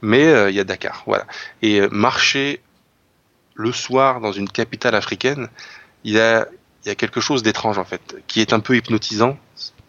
mais 0.00 0.24
euh, 0.26 0.50
il 0.50 0.56
y 0.56 0.60
a 0.60 0.64
Dakar, 0.64 1.02
voilà. 1.06 1.26
Et 1.62 1.80
euh, 1.80 1.88
marcher 1.90 2.60
le 3.54 3.72
soir 3.72 4.20
dans 4.20 4.32
une 4.32 4.48
capitale 4.48 4.94
africaine, 4.94 5.48
il 6.04 6.12
y 6.12 6.20
a, 6.20 6.46
il 6.84 6.88
y 6.88 6.90
a 6.90 6.94
quelque 6.94 7.20
chose 7.20 7.42
d'étrange 7.42 7.78
en 7.78 7.84
fait, 7.84 8.16
qui 8.28 8.40
est 8.40 8.52
un 8.52 8.60
peu 8.60 8.76
hypnotisant, 8.76 9.36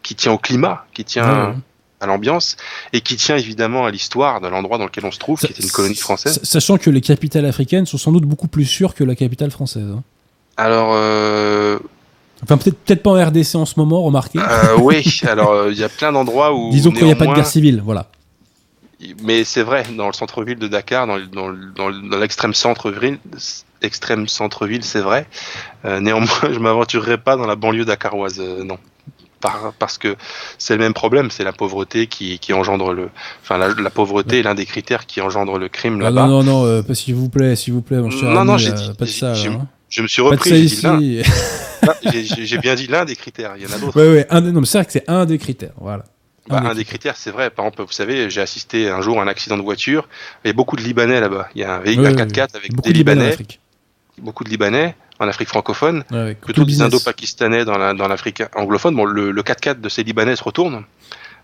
qui 0.02 0.16
tient 0.16 0.32
au 0.32 0.38
climat, 0.38 0.86
qui 0.94 1.04
tient 1.06 1.56
à 2.02 2.08
l'ambiance, 2.08 2.58
et 2.94 3.02
qui 3.02 3.16
tient 3.16 3.38
évidemment 3.38 3.86
à 3.86 3.92
l'histoire 3.92 4.42
de 4.42 4.48
l'endroit 4.48 4.78
dans 4.78 4.86
lequel 4.86 5.06
on 5.06 5.12
se 5.12 5.18
trouve, 5.20 5.40
qui 5.40 5.46
était 5.48 5.64
une 5.64 5.72
colonie 5.72 5.96
française. 5.96 6.40
Sa- 6.40 6.46
Sachant 6.46 6.78
que 6.78 6.90
les 6.90 7.02
capitales 7.02 7.46
africaines 7.46 7.86
sont 7.86 7.98
sans 7.98 8.12
doute 8.12 8.26
beaucoup 8.26 8.48
plus 8.48 8.66
sûres 8.66 8.94
que 8.96 9.04
la 9.04 9.16
capitale 9.16 9.52
française. 9.52 9.88
hein. 9.96 10.04
Alors, 10.58 10.90
euh, 10.94 11.78
Enfin, 12.44 12.58
peut-être 12.58 12.78
peut-être 12.78 13.02
pas 13.04 13.12
en 13.12 13.26
RDC 13.26 13.56
en 13.56 13.66
ce 13.66 13.74
moment, 13.80 14.04
remarquez. 14.04 14.40
Euh, 14.40 14.78
oui, 14.80 15.04
alors 15.28 15.52
euh, 15.52 15.72
il 15.72 15.78
y 15.80 15.84
a 15.84 15.90
plein 15.90 16.12
d'endroits 16.12 16.54
où. 16.54 16.70
Disons 16.72 16.92
qu'il 16.92 17.06
n'y 17.06 17.12
a 17.12 17.16
pas 17.16 17.26
de 17.26 17.34
guerre 17.34 17.46
civile, 17.48 17.82
voilà. 17.84 18.08
Mais 19.24 19.44
c'est 19.44 19.64
vrai, 19.64 19.84
dans 19.98 20.08
le 20.08 20.14
centre-ville 20.14 20.58
de 20.58 20.68
Dakar, 20.68 21.06
dans, 21.08 21.18
dans, 21.32 21.48
le- 21.50 21.72
dans 21.76 21.90
le- 21.90 22.10
dans 22.10 22.18
l'extrême 22.18 22.54
centre-ville, 22.54 23.18
extrême 23.82 24.28
centre-ville, 24.28 24.84
c'est 24.84 25.02
vrai. 25.02 25.28
Euh, 25.86 26.00
néanmoins, 26.00 26.28
je 26.52 26.60
m'aventurerai 26.60 27.18
pas 27.18 27.36
dans 27.36 27.46
la 27.48 27.56
banlieue 27.56 27.86
dakaroise, 27.86 28.40
euh, 28.40 28.64
non. 28.64 28.78
Par- 29.42 29.74
parce 29.80 29.98
que 29.98 30.16
c'est 30.58 30.76
le 30.76 30.80
même 30.80 30.94
problème, 30.94 31.30
c'est 31.32 31.44
la 31.44 31.52
pauvreté 31.54 32.08
qui, 32.08 32.40
qui 32.40 32.54
engendre 32.54 32.94
le. 32.94 33.10
Enfin, 33.44 33.58
la, 33.58 33.70
la 33.70 33.90
pauvreté 33.90 34.40
est 34.40 34.44
l'un 34.44 34.56
des 34.56 34.66
critères 34.66 35.06
qui 35.06 35.20
engendre 35.22 35.58
le 35.58 35.68
crime 35.68 36.00
Ah, 36.02 36.06
là-bas. 36.06 36.28
non, 36.28 36.44
non, 36.44 36.62
non, 36.62 36.66
euh, 36.66 36.94
s'il 36.94 37.16
vous 37.16 37.30
plaît, 37.30 37.56
s'il 37.56 37.74
vous 37.74 37.82
plaît, 37.82 37.98
mon 37.98 38.10
cher 38.12 38.30
Non, 38.30 38.46
non, 38.46 38.58
j'ai 38.58 38.70
euh, 38.70 38.74
dit- 38.74 38.92
pas 38.98 39.06
de 39.06 39.10
ça. 39.10 39.34
là, 39.34 39.40
hein. 39.50 39.68
Je 39.90 40.02
me 40.02 40.08
suis 40.08 40.22
repris, 40.22 40.68
j'ai 42.46 42.58
bien 42.58 42.76
dit 42.76 42.88
l'un 42.88 43.06
des 43.06 43.16
critères, 43.16 43.54
il 43.58 43.64
y 43.64 43.68
en 43.68 43.72
a 43.76 43.78
d'autres. 43.80 44.00
ouais, 44.02 44.12
ouais, 44.12 44.28
un, 44.30 44.42
non, 44.42 44.62
mais 44.62 44.66
c'est 44.66 44.78
vrai 44.80 44.86
que 44.86 44.92
c'est 44.92 45.08
un 45.10 45.26
des 45.26 45.38
critères, 45.38 45.74
voilà. 45.78 46.04
Bah, 46.48 46.60
des 46.62 46.68
un 46.68 46.76
des 46.76 46.86
critères, 46.86 47.16
c'est 47.18 47.32
vrai. 47.32 47.50
Par 47.50 47.66
exemple, 47.66 47.84
vous 47.84 47.92
savez, 47.92 48.30
j'ai 48.30 48.42
assisté 48.42 48.90
un 48.90 49.02
jour 49.02 49.20
à 49.20 49.24
un 49.24 49.28
accident 49.28 49.58
de 49.58 49.64
voiture. 49.64 50.08
Il 50.44 50.48
y 50.48 50.52
a 50.52 50.54
beaucoup 50.54 50.76
de 50.76 50.82
Libanais 50.84 51.20
là-bas. 51.20 51.50
Il 51.56 51.62
y 51.62 51.64
a 51.64 51.74
un 51.76 51.80
véhicule 51.80 52.04
Ouais, 52.06 52.12
un 52.12 52.16
ouais, 52.16 52.26
4x4 52.28 52.56
avec 52.56 52.72
Beaucoup 52.76 52.88
des 52.88 52.94
de 52.94 52.98
Libanais 53.00 53.30
Libanais, 53.32 53.48
beaucoup 54.20 54.44
de 54.44 54.50
Libanais 54.50 54.96
en 55.20 55.28
Afrique 55.28 55.48
francophone, 55.48 56.04
plutôt 56.42 56.64
des. 56.66 56.82
Indo-Pakistanais 56.84 57.66
dans 57.66 57.78
la- 57.80 57.94
dans 57.96 58.08
l'Afrique 58.08 58.44
anglophone. 58.56 58.96
Bon, 58.96 59.06
le, 59.06 59.32
le 59.32 59.42
4x4 59.44 59.82
de 59.82 59.90
ces 59.90 60.04
Libanais 60.04 60.36
se 60.36 60.44
retourne. 60.44 60.84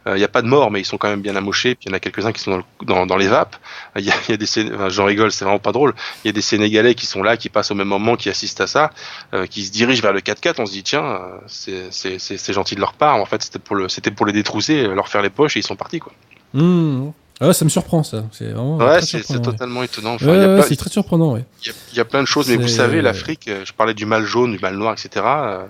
Euh, 0.08 0.16
Il 0.16 0.20
n'y 0.20 0.24
a 0.26 0.28
pas 0.28 0.42
de 0.42 0.48
morts, 0.48 0.72
mais 0.72 0.82
ils 0.82 0.86
sont 0.86 0.98
quand 0.98 1.10
même 1.10 1.22
bien 1.22 1.36
amochés. 1.36 1.76
Puis 1.76 1.86
il 1.86 1.90
y 1.90 1.92
en 1.94 1.96
a 1.96 2.00
quelques-uns 2.00 2.32
qui 2.32 2.42
sont 2.42 2.52
dans, 2.52 2.58
le- 2.58 2.86
dans, 2.86 3.06
dans 3.06 3.18
les 3.18 3.28
vapes. 3.28 3.56
Il 3.96 4.04
y 4.04 4.10
a, 4.10 4.14
il 4.28 4.32
y 4.32 4.34
a 4.34 4.38
des, 4.38 4.74
enfin, 4.74 4.90
j'en 4.90 5.06
rigole, 5.06 5.32
c'est 5.32 5.46
vraiment 5.46 5.60
pas 5.60 5.72
drôle. 5.72 5.94
Il 6.24 6.28
y 6.28 6.30
a 6.30 6.34
des 6.34 6.42
Sénégalais 6.42 6.96
qui 6.96 7.06
sont 7.06 7.22
là, 7.22 7.38
qui 7.38 7.50
passent 7.50 7.72
au 7.72 7.76
même 7.76 7.88
moment, 7.88 8.16
qui 8.16 8.30
assistent 8.30 8.62
à 8.62 8.68
ça, 8.68 8.92
euh, 9.34 9.46
qui 9.46 9.64
se 9.64 9.72
dirigent 9.72 10.02
vers 10.02 10.14
le 10.14 10.22
4x4. 10.22 10.56
On 10.60 10.66
se 10.66 10.72
dit 10.72 10.84
tiens, 10.84 11.04
euh, 11.06 11.38
c'est- 11.50 12.54
gentil 12.54 12.76
de 12.76 12.80
leur 12.82 12.94
part. 12.94 13.16
En 13.16 13.26
fait, 13.26 13.42
c'était 13.44 13.60
pour 13.60 13.76
le, 13.76 13.90
c'était 13.90 14.12
pour 14.12 14.26
les 14.26 14.34
détrousser, 14.34 14.84
euh, 14.86 14.94
leur 14.96 15.08
faire 15.08 15.22
les 15.22 15.30
poches 15.30 15.56
et 15.56 15.60
ils 15.60 15.64
sont 15.66 15.76
partis 15.76 16.00
quoi. 16.00 16.12
Mmh. 16.54 17.12
Ah 17.44 17.54
ça 17.54 17.66
me 17.66 17.70
surprend 17.70 18.04
ça. 18.04 18.24
C'est 18.32 18.46
vraiment. 18.52 18.78
Ouais, 18.78 19.02
c'est 19.02 19.28
ouais. 19.32 19.40
totalement 19.42 19.82
étonnant. 19.82 20.14
Enfin, 20.14 20.28
Ouais, 20.28 20.34
il 20.36 20.42
y 20.42 20.44
a 20.44 20.48
ouais, 20.50 20.56
plein- 20.58 20.64
c'est 20.68 20.76
très 20.76 20.90
surprenant, 20.92 21.36
il 21.38 21.40
y, 21.66 21.70
a- 21.70 21.74
il 21.92 21.98
y 21.98 22.00
a 22.00 22.06
plein 22.06 22.22
de 22.22 22.28
choses, 22.28 22.48
mais 22.50 22.56
vous 22.58 22.68
savez, 22.68 23.02
l'Afrique, 23.02 23.48
euh, 23.48 23.64
je 23.66 23.74
parlais 23.74 23.96
du 23.96 24.06
mal 24.06 24.26
jaune, 24.26 24.52
du 24.52 24.60
mal 24.60 24.76
noir, 24.78 24.94
etc. 24.94 25.26
euh, 25.26 25.66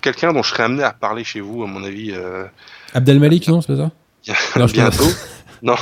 Quelqu'un 0.00 0.32
dont 0.32 0.42
je 0.42 0.48
serais 0.50 0.62
amené 0.62 0.82
à 0.82 0.92
parler 0.92 1.22
chez 1.22 1.40
vous, 1.40 1.62
à 1.62 1.66
mon 1.66 1.84
avis, 1.84 2.12
euh, 2.12 2.44
Abdelmalik, 2.94 3.48
non, 3.48 3.60
c'est 3.60 3.74
pas 3.74 3.90
ça 4.26 4.58
Non, 4.60 4.66
bientôt. 4.66 5.04
Non, 5.62 5.76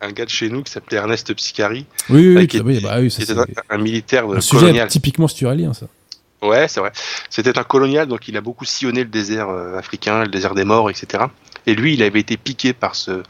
un, 0.00 0.12
gars 0.12 0.24
de 0.24 0.30
chez 0.30 0.48
nous 0.48 0.62
qui 0.62 0.72
s'appait 0.72 0.96
Ernest 0.96 1.34
Psicari, 1.34 1.84
Oui, 2.08 2.16
oui, 2.28 2.36
Euh, 2.36 2.38
oui, 2.40 2.46
qui 2.48 2.60
oui, 2.60 2.76
était- 2.76 2.86
bah 2.86 2.96
oui, 2.98 3.10
ça, 3.10 3.22
était 3.22 3.32
un, 3.38 3.44
un 3.68 3.78
militaire 3.78 4.26
de 4.26 4.36
un 4.36 4.40
sujet 4.40 4.60
colonial. 4.60 4.88
typiquement 4.88 5.28
sturalien, 5.28 5.74
ça. 5.74 5.86
Ouais, 6.40 6.66
c'est 6.68 6.80
vrai. 6.80 6.92
C'était 7.28 7.58
un 7.58 7.64
colonial, 7.64 8.06
donc 8.08 8.26
il 8.28 8.36
a 8.36 8.40
beaucoup 8.40 8.64
sillonné 8.64 9.02
le 9.02 9.10
désert 9.10 9.48
euh, 9.50 9.76
africain, 9.76 10.22
le 10.22 10.28
désert 10.28 10.54
des 10.54 10.64
morts, 10.64 10.88
etc. 10.88 11.24
Et 11.66 11.74
lui, 11.74 11.92
il 11.94 12.02
avait 12.02 12.20
été 12.20 12.36
piqué 12.38 12.72
par 12.72 12.94
ce, 12.94 13.22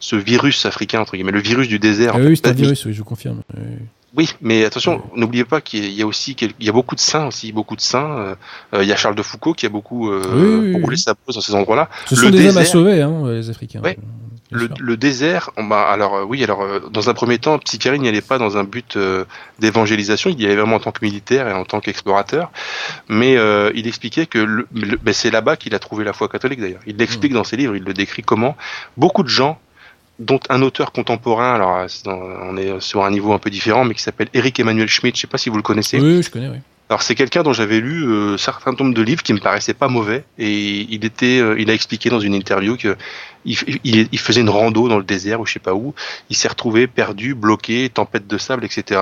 ce 0.00 0.16
virus 0.16 0.66
africain, 0.66 1.00
entre 1.00 1.12
guillemets, 1.16 1.32
le 1.32 1.40
virus 1.40 1.68
du 1.68 1.78
désert. 1.78 2.12
Ah 2.16 2.18
oui, 2.20 2.36
c'est 2.36 2.48
un 2.48 2.52
virus, 2.52 2.84
oui, 2.84 2.92
je 2.92 3.02
confirme. 3.02 3.40
Oui, 3.56 3.62
oui. 4.14 4.30
Mais 4.40 4.64
attention, 4.64 5.02
n'oubliez 5.14 5.44
pas 5.44 5.60
qu'il 5.60 5.90
y 5.92 6.02
a- 6.02 6.06
aussi 6.06 6.36
il 6.40 6.52
y 6.66 6.68
a 6.68 6.72
beaucoup 6.72 6.94
de 6.94 7.00
saints 7.00 7.26
aussi, 7.26 7.52
beaucoup 7.52 7.76
de 7.76 7.80
saints. 7.80 8.36
euh, 8.74 8.82
il 8.82 8.88
y 8.88 8.92
a 8.92 8.96
Charles 8.96 9.14
de 9.16 9.22
Foucault 9.22 9.54
qui 9.54 9.66
a 9.66 9.68
beaucoup 9.68 10.10
euh, 10.10 10.22
Oui, 10.62 10.74
oui, 10.74 10.82
roulé 10.82 10.96
sa 10.96 11.14
pose 11.14 11.34
dans 11.34 11.40
ces 11.40 11.54
endroits-là. 11.54 11.88
Ce 12.06 12.14
Le 12.14 12.20
sont 12.22 12.30
des 12.30 12.38
hommes 12.42 12.56
à 12.56 12.60
désert- 12.60 12.66
sauver, 12.66 13.02
hein, 13.02 13.22
les 13.32 13.50
Africains. 13.50 13.80
Ouais. 13.82 13.98
Le, 14.52 14.68
le 14.78 14.96
désert, 14.96 15.50
on- 15.56 15.64
bah, 15.64 15.88
alors 15.90 16.14
euh, 16.14 16.24
oui, 16.24 16.44
alors 16.44 16.62
euh, 16.62 16.78
dans 16.92 17.10
un 17.10 17.14
premier 17.14 17.38
temps, 17.38 17.58
Psychiari 17.58 17.98
n'y 17.98 18.06
allait 18.08 18.20
pas 18.20 18.38
dans 18.38 18.56
un 18.56 18.62
but 18.62 18.96
euh, 18.96 19.24
d'évangélisation, 19.58 20.30
il 20.30 20.40
y 20.40 20.46
allait 20.46 20.54
vraiment 20.54 20.76
en 20.76 20.80
tant 20.80 20.92
que 20.92 21.04
militaire 21.04 21.48
et 21.48 21.52
en 21.52 21.64
tant 21.64 21.80
qu'explorateur, 21.80 22.52
mais 23.08 23.36
euh, 23.36 23.72
il 23.74 23.88
expliquait 23.88 24.26
que 24.26 24.38
le, 24.38 24.68
le- 24.72 24.98
ben, 25.02 25.12
c'est 25.12 25.32
là-bas 25.32 25.56
qu'il 25.56 25.74
a 25.74 25.80
trouvé 25.80 26.04
la 26.04 26.12
foi 26.12 26.28
catholique 26.28 26.60
d'ailleurs. 26.60 26.80
Il 26.86 26.96
l'explique 26.96 27.32
dans 27.32 27.42
ses 27.42 27.56
livres, 27.56 27.74
il 27.74 27.82
le 27.82 27.92
décrit 27.92 28.22
comment 28.22 28.56
beaucoup 28.96 29.24
de 29.24 29.28
gens 29.28 29.58
dont 30.18 30.40
un 30.48 30.62
auteur 30.62 30.92
contemporain, 30.92 31.54
alors 31.54 31.76
euh, 31.78 32.38
on 32.42 32.56
est 32.56 32.80
sur 32.80 33.04
un 33.04 33.10
niveau 33.10 33.32
un 33.32 33.38
peu 33.38 33.50
différent, 33.50 33.84
mais 33.84 33.94
qui 33.94 34.02
s'appelle 34.02 34.28
Eric 34.34 34.58
Emmanuel 34.58 34.88
Schmitt, 34.88 35.16
je 35.16 35.22
sais 35.22 35.26
pas 35.26 35.38
si 35.38 35.50
vous 35.50 35.56
le 35.56 35.62
connaissez. 35.62 36.00
Oui, 36.00 36.22
je 36.22 36.30
connais, 36.30 36.48
oui. 36.48 36.58
Alors 36.88 37.02
c'est 37.02 37.16
quelqu'un 37.16 37.42
dont 37.42 37.52
j'avais 37.52 37.80
lu 37.80 38.04
euh, 38.04 38.36
certain 38.36 38.70
nombre 38.70 38.94
de 38.94 39.02
livres 39.02 39.24
qui 39.24 39.32
me 39.32 39.40
paraissaient 39.40 39.74
pas 39.74 39.88
mauvais 39.88 40.22
et 40.38 40.86
il 40.88 41.04
était, 41.04 41.40
euh, 41.40 41.56
il 41.58 41.68
a 41.68 41.74
expliqué 41.74 42.10
dans 42.10 42.20
une 42.20 42.32
interview 42.32 42.76
que 42.76 42.96
il, 43.44 43.56
il, 43.82 44.08
il 44.12 44.18
faisait 44.20 44.40
une 44.40 44.50
rando 44.50 44.88
dans 44.88 44.98
le 44.98 45.04
désert 45.04 45.40
ou 45.40 45.46
je 45.46 45.52
sais 45.54 45.58
pas 45.58 45.74
où, 45.74 45.94
il 46.30 46.36
s'est 46.36 46.46
retrouvé 46.46 46.86
perdu, 46.86 47.34
bloqué, 47.34 47.88
tempête 47.88 48.28
de 48.28 48.38
sable, 48.38 48.64
etc. 48.64 49.00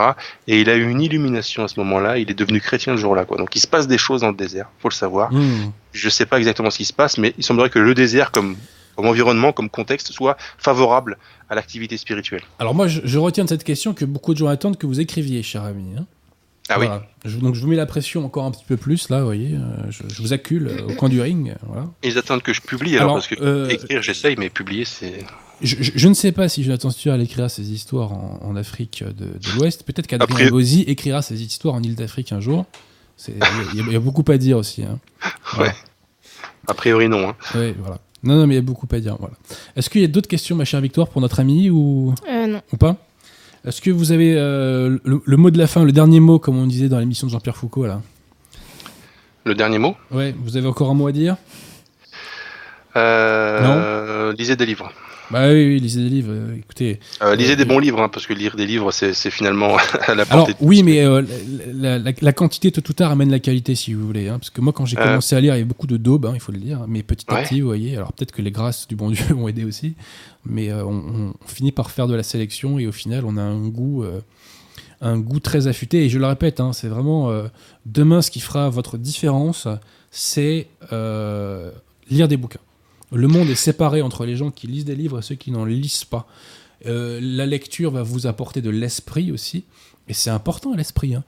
Et 0.48 0.62
il 0.62 0.70
a 0.70 0.76
eu 0.76 0.88
une 0.88 1.02
illumination 1.02 1.64
à 1.64 1.68
ce 1.68 1.78
moment-là. 1.80 2.18
Il 2.18 2.30
est 2.30 2.38
devenu 2.38 2.60
chrétien 2.60 2.94
le 2.94 2.98
jour-là, 2.98 3.24
quoi. 3.26 3.36
Donc 3.36 3.54
il 3.54 3.60
se 3.60 3.66
passe 3.66 3.86
des 3.86 3.98
choses 3.98 4.22
dans 4.22 4.28
le 4.28 4.36
désert, 4.36 4.68
faut 4.80 4.88
le 4.88 4.94
savoir. 4.94 5.32
Mmh. 5.32 5.72
Je 5.92 6.08
sais 6.08 6.26
pas 6.26 6.38
exactement 6.38 6.70
ce 6.70 6.78
qui 6.78 6.84
se 6.84 6.92
passe, 6.92 7.18
mais 7.18 7.34
il 7.36 7.44
semblerait 7.44 7.70
que 7.70 7.78
le 7.78 7.94
désert 7.94 8.30
comme 8.32 8.56
comme 8.96 9.06
environnement, 9.06 9.52
comme 9.52 9.68
contexte, 9.70 10.12
soit 10.12 10.36
favorable 10.58 11.18
à 11.50 11.54
l'activité 11.54 11.96
spirituelle. 11.96 12.42
Alors 12.58 12.74
moi, 12.74 12.88
je, 12.88 13.00
je 13.04 13.18
retiens 13.18 13.44
de 13.44 13.48
cette 13.48 13.64
question 13.64 13.94
que 13.94 14.04
beaucoup 14.04 14.32
de 14.32 14.38
gens 14.38 14.46
attendent 14.48 14.76
que 14.78 14.86
vous 14.86 15.00
écriviez, 15.00 15.42
cher 15.42 15.62
ami. 15.64 15.84
hein. 15.98 16.06
Ah 16.70 16.80
oui. 16.80 16.86
Je- 17.26 17.36
donc 17.36 17.54
je 17.54 17.60
vous 17.60 17.66
mets 17.68 17.76
la 17.76 17.84
pression 17.84 18.24
encore 18.24 18.44
un 18.46 18.50
petit 18.50 18.64
peu 18.64 18.78
plus, 18.78 19.10
là, 19.10 19.18
vous 19.20 19.26
voyez. 19.26 19.54
euh, 19.54 19.90
je, 19.90 20.02
je 20.08 20.22
vous 20.22 20.32
accule 20.32 20.68
euh, 20.68 20.86
au 20.88 20.94
coin 20.94 21.10
du 21.10 21.20
ring. 21.20 21.50
euh, 21.50 21.54
Voilà. 21.66 21.84
Ils 22.02 22.16
attendent 22.16 22.42
que 22.42 22.54
je 22.54 22.62
publie 22.62 22.96
alors, 22.96 23.02
Alors, 23.02 23.14
parce 23.16 23.26
que 23.28 23.34
euh, 23.42 23.68
écrire 23.68 24.00
j'essaye, 24.02 24.36
mais 24.38 24.48
publier 24.48 24.84
c'est. 24.86 25.24
Je, 25.60 26.08
ne 26.08 26.14
sais 26.14 26.32
pas 26.32 26.48
si 26.48 26.64
Jonathan 26.64 26.90
Stuart 26.90 27.20
écrira 27.20 27.48
ses 27.48 27.70
histoires 27.70 28.12
en, 28.12 28.40
en 28.42 28.56
Afrique 28.56 29.04
de, 29.04 29.12
de 29.26 29.58
l'Ouest. 29.58 29.84
Peut-être 29.84 30.06
qu'Adrien 30.06 30.48
Bozzi 30.50 30.82
écrira 30.82 31.22
ses 31.22 31.42
histoires 31.42 31.74
en 31.74 31.82
île 31.82 31.94
d'Afrique 31.94 32.32
un 32.32 32.40
jour. 32.40 32.64
Il 33.28 33.34
y, 33.74 33.80
a- 33.80 33.92
y 33.92 33.98
beaucoup 33.98 34.24
à 34.32 34.36
dire 34.38 34.56
aussi. 34.58 34.82
Hein. 34.82 34.98
Voilà. 35.54 35.72
A 36.66 36.74
priori 36.74 37.08
non. 37.08 37.28
Hein. 37.28 37.36
Ouais, 37.54 37.74
voilà. 37.78 37.98
Non, 38.24 38.36
non, 38.36 38.46
mais 38.46 38.54
il 38.54 38.56
y 38.56 38.58
a 38.58 38.62
beaucoup 38.62 38.88
à 38.90 38.98
dire. 39.00 39.16
Voilà. 39.20 39.34
Est-ce 39.76 39.88
qu'il 39.90 40.00
y 40.00 40.04
a 40.04 40.08
d'autres 40.08 40.28
questions, 40.28 40.56
ma 40.56 40.64
chère 40.64 40.80
Victoire, 40.80 41.08
pour 41.08 41.20
notre 41.20 41.40
ami 41.40 41.70
ou, 41.70 42.14
Euh, 42.28 42.46
non. 42.46 42.60
ou 42.72 42.76
pas? 42.76 42.96
Est-ce 43.66 43.80
que 43.80 43.90
vous 43.90 44.12
avez 44.12 44.34
euh, 44.36 44.98
le, 45.04 45.22
le 45.24 45.36
mot 45.36 45.50
de 45.50 45.58
la 45.58 45.66
fin, 45.66 45.84
le 45.84 45.92
dernier 45.92 46.20
mot, 46.20 46.38
comme 46.38 46.58
on 46.58 46.66
disait 46.66 46.88
dans 46.88 46.98
l'émission 46.98 47.26
de 47.26 47.32
Jean-Pierre 47.32 47.56
Foucault 47.56 47.86
là? 47.86 48.02
Le 49.44 49.54
dernier 49.54 49.78
mot? 49.78 49.94
Ouais, 50.10 50.34
vous 50.38 50.56
avez 50.56 50.66
encore 50.66 50.90
un 50.90 50.94
mot 50.94 51.06
à 51.06 51.12
dire? 51.12 51.36
Euh, 52.96 54.32
lisez 54.38 54.56
des 54.56 54.66
livres. 54.66 54.90
Bah 55.30 55.48
oui, 55.48 55.66
oui, 55.68 55.80
lisez 55.80 56.02
des 56.02 56.10
livres. 56.10 56.30
euh, 56.32 56.56
écoutez. 56.56 57.00
Euh, 57.22 57.34
lisez 57.34 57.54
Euh, 57.54 57.56
des 57.56 57.64
bons 57.64 57.78
livres, 57.78 58.00
hein, 58.02 58.08
parce 58.10 58.26
que 58.26 58.34
lire 58.34 58.56
des 58.56 58.66
livres, 58.66 58.92
c'est 58.92 59.14
c'est 59.14 59.30
finalement 59.30 59.76
à 60.06 60.14
la 60.14 60.24
Alors 60.24 60.46
portée. 60.46 60.52
de 60.52 60.58
oui, 60.60 60.82
mais 60.82 61.02
euh, 61.04 61.22
la, 61.72 61.98
la- 61.98 62.12
la 62.20 62.32
quantité 62.32 62.70
tôt 62.70 62.82
ou 62.88 62.92
tard 62.92 63.10
amène 63.10 63.30
la 63.30 63.38
qualité, 63.38 63.74
si 63.74 63.94
vous 63.94 64.06
voulez. 64.06 64.28
hein, 64.28 64.38
parce 64.38 64.50
que 64.50 64.60
moi, 64.60 64.72
quand 64.74 64.84
j'ai 64.84 64.98
Euh. 64.98 65.02
commencé 65.04 65.34
à 65.34 65.40
lire, 65.40 65.54
il 65.54 65.58
y 65.58 65.60
avait 65.60 65.64
beaucoup 65.68 65.86
de 65.86 65.96
daubes, 65.96 66.26
hein, 66.26 66.32
il 66.34 66.40
faut 66.40 66.52
le 66.52 66.58
dire. 66.58 66.84
Mais 66.88 67.02
petit 67.02 67.24
à 67.28 67.34
Ouais. 67.34 67.42
petit, 67.44 67.60
vous 67.62 67.66
voyez. 67.66 67.96
Alors 67.96 68.12
peut-être 68.12 68.32
que 68.32 68.42
les 68.42 68.50
grâces 68.50 68.86
du 68.86 68.96
bon 68.96 69.10
Dieu 69.10 69.24
ont 69.36 69.48
aidé 69.48 69.64
aussi, 69.64 69.94
mais 70.44 70.70
euh, 70.70 70.84
on, 70.84 71.32
on 71.42 71.46
finit 71.48 71.72
par 71.72 71.90
faire 71.90 72.06
de 72.06 72.14
la 72.14 72.22
sélection 72.22 72.78
et 72.78 72.86
au 72.86 72.92
final, 72.92 73.24
on 73.24 73.36
a 73.38 73.42
un 73.42 73.66
goût, 73.68 74.04
euh, 74.04 74.20
un 75.00 75.18
goût 75.18 75.40
très 75.40 75.66
affûté. 75.68 76.04
Et 76.04 76.08
je 76.10 76.18
le 76.18 76.26
répète, 76.26 76.60
hein, 76.60 76.72
c'est 76.74 76.88
vraiment 76.88 77.30
euh, 77.30 77.44
demain 77.86 78.20
ce 78.20 78.30
qui 78.30 78.40
fera 78.40 78.68
votre 78.68 78.98
différence, 78.98 79.68
c'est 80.10 80.68
euh, 80.92 81.70
lire 82.10 82.28
des 82.28 82.36
bouquins. 82.36 82.60
Le 83.12 83.28
monde 83.28 83.48
est 83.50 83.54
séparé 83.54 84.02
entre 84.02 84.24
les 84.26 84.36
gens 84.36 84.50
qui 84.50 84.66
lisent 84.66 84.84
des 84.84 84.96
livres 84.96 85.18
et 85.18 85.22
ceux 85.22 85.34
qui 85.34 85.50
n'en 85.50 85.64
lisent 85.64 86.04
pas. 86.04 86.26
Euh, 86.86 87.18
la 87.22 87.46
lecture 87.46 87.90
va 87.90 88.02
vous 88.02 88.26
apporter 88.26 88.60
de 88.60 88.70
l'esprit 88.70 89.30
aussi. 89.32 89.64
Et 90.08 90.12
c'est 90.12 90.30
important 90.30 90.74
l'esprit. 90.74 91.14
Hein. 91.14 91.24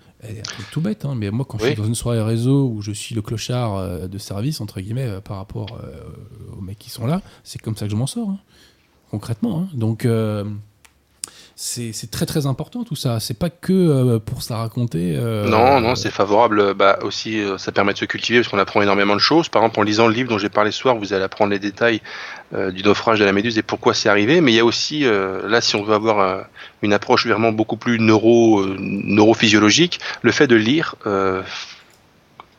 Tout 0.70 0.80
bête, 0.82 1.04
hein, 1.06 1.14
mais 1.16 1.30
moi 1.30 1.46
quand 1.48 1.58
je 1.58 1.64
suis 1.66 1.74
dans 1.76 1.86
une 1.86 1.94
soirée 1.94 2.20
réseau 2.20 2.68
où 2.68 2.82
je 2.82 2.92
suis 2.92 3.14
le 3.14 3.22
clochard 3.22 3.76
euh, 3.76 4.06
de 4.06 4.18
service, 4.18 4.60
entre 4.60 4.80
guillemets, 4.80 5.06
euh, 5.06 5.20
par 5.20 5.38
rapport 5.38 5.78
euh, 5.82 6.00
aux 6.58 6.60
mecs 6.60 6.78
qui 6.78 6.90
sont 6.90 7.06
là, 7.06 7.22
c'est 7.44 7.60
comme 7.60 7.76
ça 7.76 7.86
que 7.86 7.90
je 7.92 7.96
m'en 7.96 8.06
sors, 8.06 8.28
hein, 8.28 8.38
concrètement. 9.10 9.60
hein. 9.60 9.68
Donc 9.72 10.04
euh, 10.04 10.44
c'est 11.58 12.10
très 12.10 12.26
très 12.26 12.44
important 12.44 12.84
tout 12.84 12.96
ça. 12.96 13.18
C'est 13.18 13.38
pas 13.38 13.48
que 13.48 13.72
euh, 13.72 14.18
pour 14.18 14.42
se 14.42 14.52
la 14.52 14.58
raconter. 14.58 15.16
euh, 15.16 15.48
Non, 15.48 15.80
non, 15.80 15.94
c'est 15.94 16.10
favorable. 16.10 16.60
euh, 16.60 16.74
Bah, 16.74 16.98
aussi, 17.02 17.40
euh, 17.40 17.56
ça 17.56 17.72
permet 17.72 17.94
de 17.94 17.98
se 17.98 18.04
cultiver 18.04 18.40
parce 18.40 18.48
qu'on 18.48 18.58
apprend 18.58 18.82
énormément 18.82 19.14
de 19.14 19.20
choses. 19.20 19.48
Par 19.48 19.62
exemple, 19.62 19.80
en 19.80 19.82
lisant 19.82 20.06
le 20.06 20.12
livre 20.12 20.28
dont 20.28 20.36
j'ai 20.36 20.50
parlé 20.50 20.70
ce 20.70 20.78
soir, 20.78 20.96
vous 20.96 21.14
allez 21.14 21.24
apprendre 21.24 21.50
les 21.50 21.58
détails 21.58 22.02
du 22.52 22.82
naufrage 22.84 23.18
de 23.18 23.24
la 23.24 23.32
Méduse 23.32 23.56
et 23.58 23.62
pourquoi 23.62 23.92
c'est 23.94 24.08
arrivé. 24.08 24.40
Mais 24.42 24.52
il 24.52 24.54
y 24.54 24.60
a 24.60 24.64
aussi, 24.64 25.04
là, 25.04 25.60
si 25.60 25.74
on 25.76 25.82
veut 25.82 25.94
avoir 25.94 26.44
une 26.82 26.92
approche 26.92 27.26
vraiment 27.26 27.50
beaucoup 27.52 27.76
plus 27.76 27.98
neuro, 27.98 28.64
neurophysiologique, 28.78 29.98
le 30.22 30.30
fait 30.32 30.46
de 30.46 30.54
lire 30.54 30.94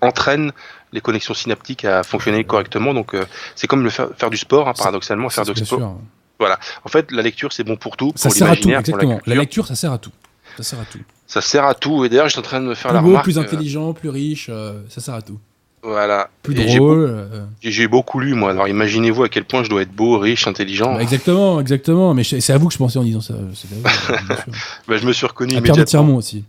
entraîne 0.02 0.52
les 0.92 1.02
connexions 1.02 1.34
synaptiques 1.34 1.86
à 1.86 2.04
fonctionner 2.04 2.44
correctement. 2.44 2.94
Donc, 2.94 3.16
c'est 3.56 3.68
comme 3.68 3.84
le 3.84 3.90
faire, 3.90 4.10
faire 4.18 4.30
du 4.30 4.38
sport, 4.38 4.68
hein, 4.68 4.74
paradoxalement, 4.78 5.30
faire 5.30 5.46
du 5.46 5.56
sport. 5.66 5.80
sûr. 5.80 5.92
En 6.40 6.90
fait, 6.90 7.12
la 7.12 7.22
lecture, 7.22 7.52
c'est 7.54 7.64
bon 7.64 7.76
pour 7.76 7.98
tout, 7.98 8.12
Ça 8.16 8.30
pour 8.30 8.38
sert 8.38 8.50
à 8.50 8.56
tout, 8.56 8.70
la 8.70 8.80
exactement. 8.80 9.14
La 9.14 9.18
culture. 9.20 9.36
lecture, 9.42 9.68
ça 9.68 9.76
sert 9.76 9.92
à 9.92 9.98
tout. 9.98 10.12
Ça 10.58 10.64
sert 10.64 10.80
à 10.80 10.86
tout. 10.86 11.00
Ça 11.28 11.42
sert 11.42 11.66
à 11.66 11.74
tout. 11.74 12.06
Et 12.06 12.10
d'ailleurs, 12.10 12.30
j'étais 12.30 12.40
en 12.40 12.44
train 12.44 12.60
de 12.60 12.66
me 12.66 12.74
faire 12.76 12.90
Plus 12.92 12.96
la 12.96 13.02
beau, 13.02 13.08
remarque. 13.10 13.24
plus 13.26 13.38
euh, 13.38 13.42
intelligent, 13.42 13.94
plus 13.94 14.10
riche, 14.10 14.48
euh, 14.50 14.82
ça 14.90 15.02
sert 15.02 15.14
à 15.14 15.22
tout. 15.22 15.40
voilà. 15.84 16.30
Plus 16.44 16.58
Et 16.60 16.68
j'ai 16.68 16.78
drôle. 16.78 17.06
euh, 17.10 17.46
J'ai 17.62 17.88
beaucoup 17.88 18.20
lu, 18.20 18.34
moi. 18.34 18.52
Alors 18.52 18.68
imaginez-vous 18.68 19.24
à 19.24 19.30
quel 19.30 19.44
point 19.46 19.64
je 19.64 19.70
dois 19.70 19.82
être 19.82 19.92
beau, 19.92 20.18
riche, 20.20 20.48
intelligent. 20.48 20.94
bah, 20.96 21.02
exactement, 21.02 21.60
exactement. 21.60 22.14
Mais 22.14 22.24
c'est 22.24 22.54
à 22.54 22.58
vous 22.58 22.68
que 22.68 22.74
je 22.74 22.78
pensais 22.80 22.98
en 23.00 23.04
disant 23.04 23.22
ça. 23.22 23.34
sûr. 23.54 23.70
Bah, 24.88 24.98
je 24.98 25.06
me 25.06 25.12
suis 25.14 25.26
reconnu 25.28 25.56
À 25.58 25.62
Pierre 25.62 25.76
de 25.76 25.98
aussi. 26.14 26.44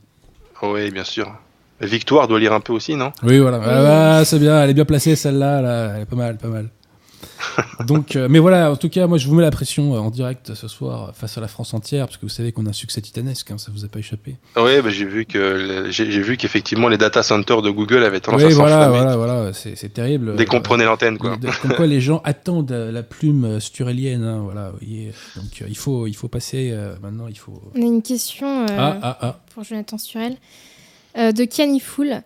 Oui, 0.63 0.91
bien 0.91 1.05
sûr. 1.05 1.31
Victoire 1.81 2.27
doit 2.27 2.41
lire 2.41 2.53
un 2.53 2.61
peu 2.61 2.73
aussi, 2.73 2.95
non? 2.97 3.13
Oui, 3.23 3.39
voilà. 3.39 3.61
Ah, 4.21 4.25
c'est 4.25 4.39
bien, 4.39 4.63
elle 4.63 4.71
est 4.71 4.75
bien 4.75 4.85
placée 4.85 5.15
celle-là, 5.17 5.61
là. 5.63 5.93
elle 5.97 6.03
est 6.03 6.07
pas 6.07 6.17
mal, 6.17 6.37
pas 6.37 6.49
mal. 6.49 6.69
Donc, 7.87 8.17
euh, 8.17 8.29
mais 8.29 8.39
voilà, 8.39 8.71
en 8.71 8.77
tout 8.77 8.89
cas, 8.89 9.07
moi 9.07 9.19
je 9.19 9.29
vous 9.29 9.35
mets 9.35 9.43
la 9.43 9.51
pression 9.51 9.95
euh, 9.95 9.99
en 9.99 10.11
direct 10.11 10.55
ce 10.55 10.69
soir 10.69 11.13
face 11.15 11.39
à 11.39 11.41
la 11.41 11.49
France 11.49 11.75
entière, 11.75 12.07
parce 12.07 12.17
que 12.17 12.23
vous 12.23 12.31
savez 12.31 12.53
qu'on 12.53 12.67
a 12.67 12.71
un 12.71 12.73
succès 12.73 13.01
titanesque, 13.01 13.51
hein, 13.51 13.59
ça 13.59 13.71
vous 13.73 13.85
a 13.85 13.89
pas 13.89 13.99
échappé. 13.99 14.37
Oui, 14.57 14.81
bah, 14.83 14.91
j'ai 14.91 15.05
vu 15.05 15.25
que 15.25 15.87
j'ai 15.91 16.05
vu 16.21 16.37
qu'effectivement 16.37 16.89
les 16.89 16.99
data 16.99 17.23
centers 17.23 17.63
de 17.63 17.71
Google 17.71 18.05
avaient 18.05 18.21
tendance 18.21 18.43
oui, 18.43 18.53
à 18.53 18.55
voilà, 18.55 18.89
voilà, 18.89 19.17
voilà, 19.17 19.53
c'est 19.53 19.93
terrible. 19.93 20.37
Dès 20.37 20.47
qu'on 20.47 20.61
prenait 20.61 20.85
l'antenne, 20.85 21.19
quoi. 21.19 21.37
Comme 21.63 21.75
quoi 21.75 21.87
les 21.87 22.01
gens 22.01 22.21
attendent 22.25 22.73
la 22.73 23.03
plume 23.03 23.61
sturélienne, 23.61 24.25
hein, 24.25 24.41
voilà. 24.43 24.73
Voyez. 24.79 25.13
Donc 25.37 25.65
il 25.67 25.77
faut, 25.77 26.07
il 26.07 26.15
faut 26.15 26.29
passer 26.29 26.75
maintenant, 27.03 27.27
il 27.29 27.39
faut. 27.39 27.63
On 27.75 27.83
a 27.83 27.85
une 27.85 28.03
question 28.03 28.67
ah, 28.71 28.99
ah, 29.03 29.19
ah. 29.21 29.41
pour 29.55 29.65
Jonathan 29.65 29.99
Sturel 29.99 30.37
de 31.17 31.45
Kiani 31.45 31.81
Foul. 31.81 32.23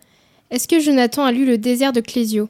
Est-ce 0.50 0.68
que 0.68 0.80
Jonathan 0.80 1.24
a 1.24 1.32
lu 1.32 1.46
Le 1.46 1.56
désert 1.56 1.92
de 1.92 2.00
Clésio? 2.00 2.48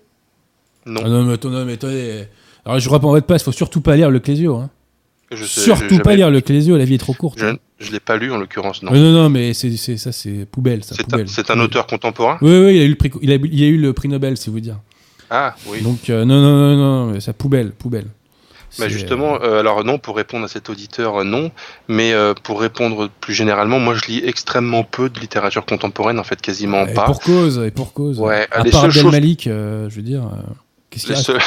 Non. 0.86 1.08
non, 1.08 1.24
mais 1.24 1.34
attendez, 1.34 1.64
mais 1.64 1.74
attendez. 1.74 2.26
Alors 2.64 2.78
je 2.78 2.88
reprends 2.88 3.10
votre 3.10 3.26
place, 3.26 3.42
faut 3.42 3.52
surtout 3.52 3.80
pas 3.80 3.96
lire 3.96 4.10
le 4.10 4.20
Clésio. 4.20 4.56
Hein. 4.56 4.70
Je 5.30 5.44
sais, 5.44 5.62
surtout 5.62 5.98
pas 5.98 6.14
lire 6.14 6.30
le 6.30 6.40
Clésio, 6.40 6.76
la 6.76 6.84
vie 6.84 6.94
est 6.94 6.98
trop 6.98 7.14
courte. 7.14 7.38
Je, 7.38 7.46
je 7.78 7.90
l'ai 7.90 8.00
pas 8.00 8.16
lu 8.16 8.30
en 8.32 8.36
l'occurrence, 8.36 8.82
non. 8.82 8.92
non, 8.92 9.12
non, 9.12 9.30
mais 9.30 9.54
c'est 9.54 9.76
ça, 9.76 10.12
c'est 10.12 10.46
poubelle. 10.46 10.82
C'est 10.84 11.50
un, 11.50 11.58
un, 11.58 11.60
auteur 11.60 11.86
contemporain? 11.86 12.38
Oui, 12.42 12.56
oui, 12.56 12.76
il 12.76 12.82
a, 12.82 12.84
eu 12.84 12.88
le 12.88 12.94
prix, 12.96 13.10
il, 13.22 13.32
a, 13.32 13.34
il 13.36 13.62
a 13.62 13.66
eu 13.66 13.78
le 13.78 13.92
prix 13.92 14.08
Nobel, 14.08 14.36
c'est 14.36 14.50
vous 14.50 14.60
dire. 14.60 14.78
Ah, 15.30 15.54
oui. 15.66 15.80
Donc, 15.80 16.10
euh, 16.10 16.24
non, 16.26 16.40
non, 16.40 16.76
non, 16.76 17.06
non, 17.06 17.20
c'est 17.20 17.32
poubelle, 17.32 17.72
poubelle. 17.72 18.06
Bah 18.78 18.88
justement, 18.88 19.38
euh, 19.42 19.60
alors 19.60 19.84
non, 19.84 19.98
pour 19.98 20.16
répondre 20.16 20.46
à 20.46 20.48
cet 20.48 20.70
auditeur, 20.70 21.20
euh, 21.20 21.24
non, 21.24 21.50
mais 21.88 22.12
euh, 22.12 22.32
pour 22.32 22.60
répondre 22.60 23.10
plus 23.20 23.34
généralement, 23.34 23.78
moi 23.78 23.94
je 23.94 24.10
lis 24.10 24.22
extrêmement 24.24 24.82
peu 24.82 25.10
de 25.10 25.20
littérature 25.20 25.66
contemporaine, 25.66 26.18
en 26.18 26.24
fait 26.24 26.40
quasiment 26.40 26.86
et 26.86 26.94
pas. 26.94 27.04
Pour 27.04 27.20
cause, 27.20 27.58
et 27.58 27.70
pour 27.70 27.92
cause. 27.92 28.18
Ouais, 28.18 28.46
à 28.50 28.64
part 28.64 28.90
choses... 28.90 29.12
Malik, 29.12 29.44
je 29.44 29.94
veux 29.94 30.02
dire, 30.02 30.22
qu'est-ce 30.88 31.06
qu'il 31.06 31.14
les, 31.14 31.22
seules... 31.22 31.40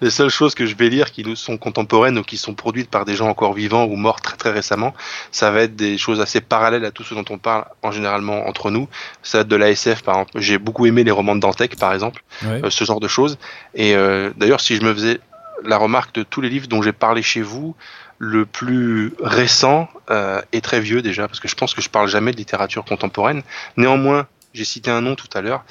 les 0.00 0.10
seules 0.10 0.30
choses 0.30 0.54
que 0.54 0.66
je 0.66 0.76
vais 0.76 0.88
lire 0.88 1.10
qui 1.10 1.24
nous 1.24 1.36
sont 1.36 1.56
contemporaines 1.58 2.18
ou 2.18 2.22
qui 2.22 2.36
sont 2.36 2.54
produites 2.54 2.90
par 2.90 3.04
des 3.04 3.14
gens 3.14 3.28
encore 3.28 3.54
vivants 3.54 3.84
ou 3.84 3.96
morts 3.96 4.20
très 4.20 4.36
très 4.36 4.50
récemment, 4.50 4.94
ça 5.30 5.50
va 5.50 5.62
être 5.62 5.76
des 5.76 5.98
choses 5.98 6.20
assez 6.20 6.40
parallèles 6.40 6.84
à 6.84 6.90
tout 6.90 7.02
ce 7.02 7.14
dont 7.14 7.24
on 7.30 7.38
parle 7.38 7.64
en 7.82 7.92
généralement 7.92 8.46
entre 8.46 8.70
nous. 8.70 8.88
Ça 9.22 9.38
va 9.38 9.42
être 9.42 9.48
de 9.48 9.56
la 9.56 9.70
SF 9.70 10.02
par 10.02 10.16
exemple. 10.16 10.40
J'ai 10.40 10.58
beaucoup 10.58 10.86
aimé 10.86 11.04
les 11.04 11.10
romans 11.10 11.34
de 11.34 11.40
Dantec 11.40 11.76
par 11.76 11.92
exemple, 11.92 12.22
ouais. 12.44 12.60
ce 12.68 12.84
genre 12.84 13.00
de 13.00 13.08
choses. 13.08 13.38
Et 13.74 13.94
d'ailleurs, 14.36 14.60
si 14.60 14.76
je 14.76 14.82
me 14.82 14.92
faisais 14.92 15.20
la 15.64 15.78
remarque 15.78 16.14
de 16.14 16.22
tous 16.22 16.40
les 16.40 16.48
livres 16.48 16.66
dont 16.66 16.82
j'ai 16.82 16.92
parlé 16.92 17.22
chez 17.22 17.42
vous, 17.42 17.74
le 18.18 18.46
plus 18.46 19.14
récent 19.20 19.88
euh, 20.10 20.40
est 20.52 20.62
très 20.62 20.80
vieux 20.80 21.02
déjà, 21.02 21.28
parce 21.28 21.40
que 21.40 21.48
je 21.48 21.54
pense 21.54 21.74
que 21.74 21.82
je 21.82 21.90
parle 21.90 22.08
jamais 22.08 22.32
de 22.32 22.36
littérature 22.36 22.84
contemporaine. 22.84 23.42
Néanmoins, 23.76 24.26
j'ai 24.54 24.64
cité 24.64 24.90
un 24.90 25.00
nom 25.00 25.14
tout 25.14 25.28
à 25.34 25.42
l'heure. 25.42 25.64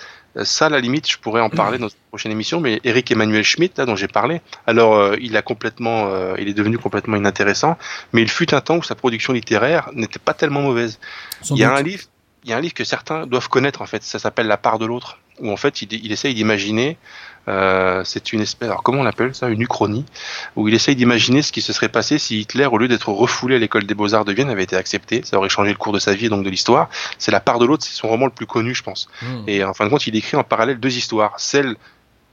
Ça, 0.43 0.65
à 0.65 0.69
la 0.69 0.79
limite, 0.79 1.09
je 1.09 1.17
pourrais 1.17 1.41
en 1.41 1.49
parler 1.49 1.77
dans 1.77 1.87
une 1.87 1.95
prochaine 2.09 2.31
émission, 2.31 2.59
mais 2.59 2.81
Eric 2.83 3.09
Emmanuel 3.11 3.43
Schmitt, 3.43 3.77
là, 3.77 3.85
dont 3.85 3.95
j'ai 3.95 4.09
parlé, 4.09 4.41
alors 4.67 4.95
euh, 4.95 5.15
il 5.21 5.37
a 5.37 5.41
complètement, 5.41 6.07
euh, 6.07 6.35
il 6.37 6.49
est 6.49 6.53
devenu 6.53 6.77
complètement 6.77 7.15
inintéressant, 7.15 7.77
mais 8.11 8.21
il 8.21 8.29
fut 8.29 8.53
un 8.53 8.59
temps 8.59 8.77
où 8.77 8.83
sa 8.83 8.95
production 8.95 9.31
littéraire 9.31 9.89
n'était 9.93 10.19
pas 10.19 10.33
tellement 10.33 10.61
mauvaise. 10.61 10.99
Sans 11.41 11.55
il 11.55 11.59
y 11.59 11.63
a 11.63 11.69
doute. 11.69 11.77
un 11.77 11.83
livre, 11.83 12.03
il 12.43 12.49
y 12.49 12.53
a 12.53 12.57
un 12.57 12.61
livre 12.61 12.73
que 12.73 12.83
certains 12.83 13.25
doivent 13.27 13.47
connaître 13.47 13.81
en 13.81 13.85
fait. 13.85 14.03
Ça 14.03 14.19
s'appelle 14.19 14.47
La 14.47 14.57
part 14.57 14.77
de 14.77 14.85
l'autre, 14.85 15.19
où 15.39 15.49
en 15.51 15.57
fait 15.57 15.81
il, 15.81 15.93
il 15.93 16.11
essaye 16.11 16.33
d'imaginer 16.33 16.97
euh, 17.47 18.01
c'est 18.03 18.33
une 18.33 18.41
espèce, 18.41 18.69
alors 18.69 18.83
comment 18.83 19.01
on 19.01 19.03
l'appelle 19.03 19.35
ça, 19.35 19.47
une 19.49 19.61
uchronie, 19.61 20.05
où 20.55 20.67
il 20.67 20.73
essaye 20.73 20.95
d'imaginer 20.95 21.41
ce 21.41 21.51
qui 21.51 21.61
se 21.61 21.73
serait 21.73 21.89
passé 21.89 22.17
si 22.17 22.41
Hitler, 22.41 22.65
au 22.65 22.77
lieu 22.77 22.87
d'être 22.87 23.09
refoulé 23.09 23.55
à 23.55 23.59
l'école 23.59 23.85
des 23.85 23.93
beaux-arts 23.93 24.25
de 24.25 24.33
Vienne, 24.33 24.49
avait 24.49 24.63
été 24.63 24.75
accepté. 24.75 25.21
Ça 25.23 25.37
aurait 25.37 25.49
changé 25.49 25.71
le 25.71 25.77
cours 25.77 25.93
de 25.93 25.99
sa 25.99 26.13
vie 26.13 26.25
et 26.25 26.29
donc 26.29 26.43
de 26.43 26.49
l'histoire. 26.49 26.89
C'est 27.17 27.31
La 27.31 27.39
part 27.39 27.59
de 27.59 27.65
l'autre, 27.65 27.83
c'est 27.83 27.93
son 27.93 28.07
roman 28.07 28.25
le 28.25 28.31
plus 28.31 28.47
connu, 28.47 28.73
je 28.73 28.83
pense. 28.83 29.07
Mmh. 29.21 29.25
Et 29.47 29.63
en 29.63 29.73
fin 29.73 29.85
de 29.85 29.89
compte, 29.89 30.07
il 30.07 30.15
écrit 30.15 30.37
en 30.37 30.43
parallèle 30.43 30.79
deux 30.79 30.97
histoires. 30.97 31.39
Celle 31.39 31.75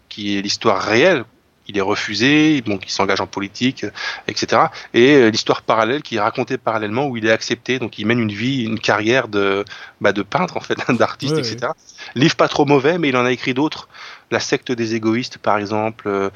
qui 0.09 0.39
est 0.39 0.43
l'histoire 0.43 0.81
réelle, 0.81 1.25
il 1.69 1.79
est 1.79 1.83
refusé, 1.83 2.61
donc 2.61 2.83
il 2.87 2.91
s'engage 2.91 3.21
en 3.21 3.27
politique, 3.27 3.87
etc. 4.27 4.65
Et 4.95 5.31
l'histoire 5.31 5.63
parallèle 5.63 6.03
qui 6.03 6.17
est 6.17 6.21
racontée 6.21 6.59
parallèlement 6.59 7.07
où 7.07 7.17
il 7.17 7.27
est 7.27 7.31
accepté, 7.31 7.79
donc 7.79 7.99
il 7.99 8.07
mène 8.07 8.19
une 8.19 8.33
vie, 8.33 8.65
une 8.65 8.81
carrière 8.81 9.29
de, 9.29 9.65
bah, 10.01 10.13
de 10.13 10.23
peintre 10.23 10.57
en 10.57 10.61
fait, 10.61 10.77
d'artiste, 10.93 11.39
etc. 11.39 11.73
Livre 12.15 12.37
pas 12.37 12.49
trop 12.49 12.67
mauvais, 12.67 12.99
mais 12.99 13.09
il 13.09 13.17
en 13.17 13.25
a 13.25 13.33
écrit 13.33 13.55
d'autres. 13.55 13.89
La 14.33 14.41
secte 14.41 14.73
des 14.73 14.95
égoïstes, 14.97 15.39
par 15.39 15.59
exemple. 15.59 16.09
Euh, 16.09 16.31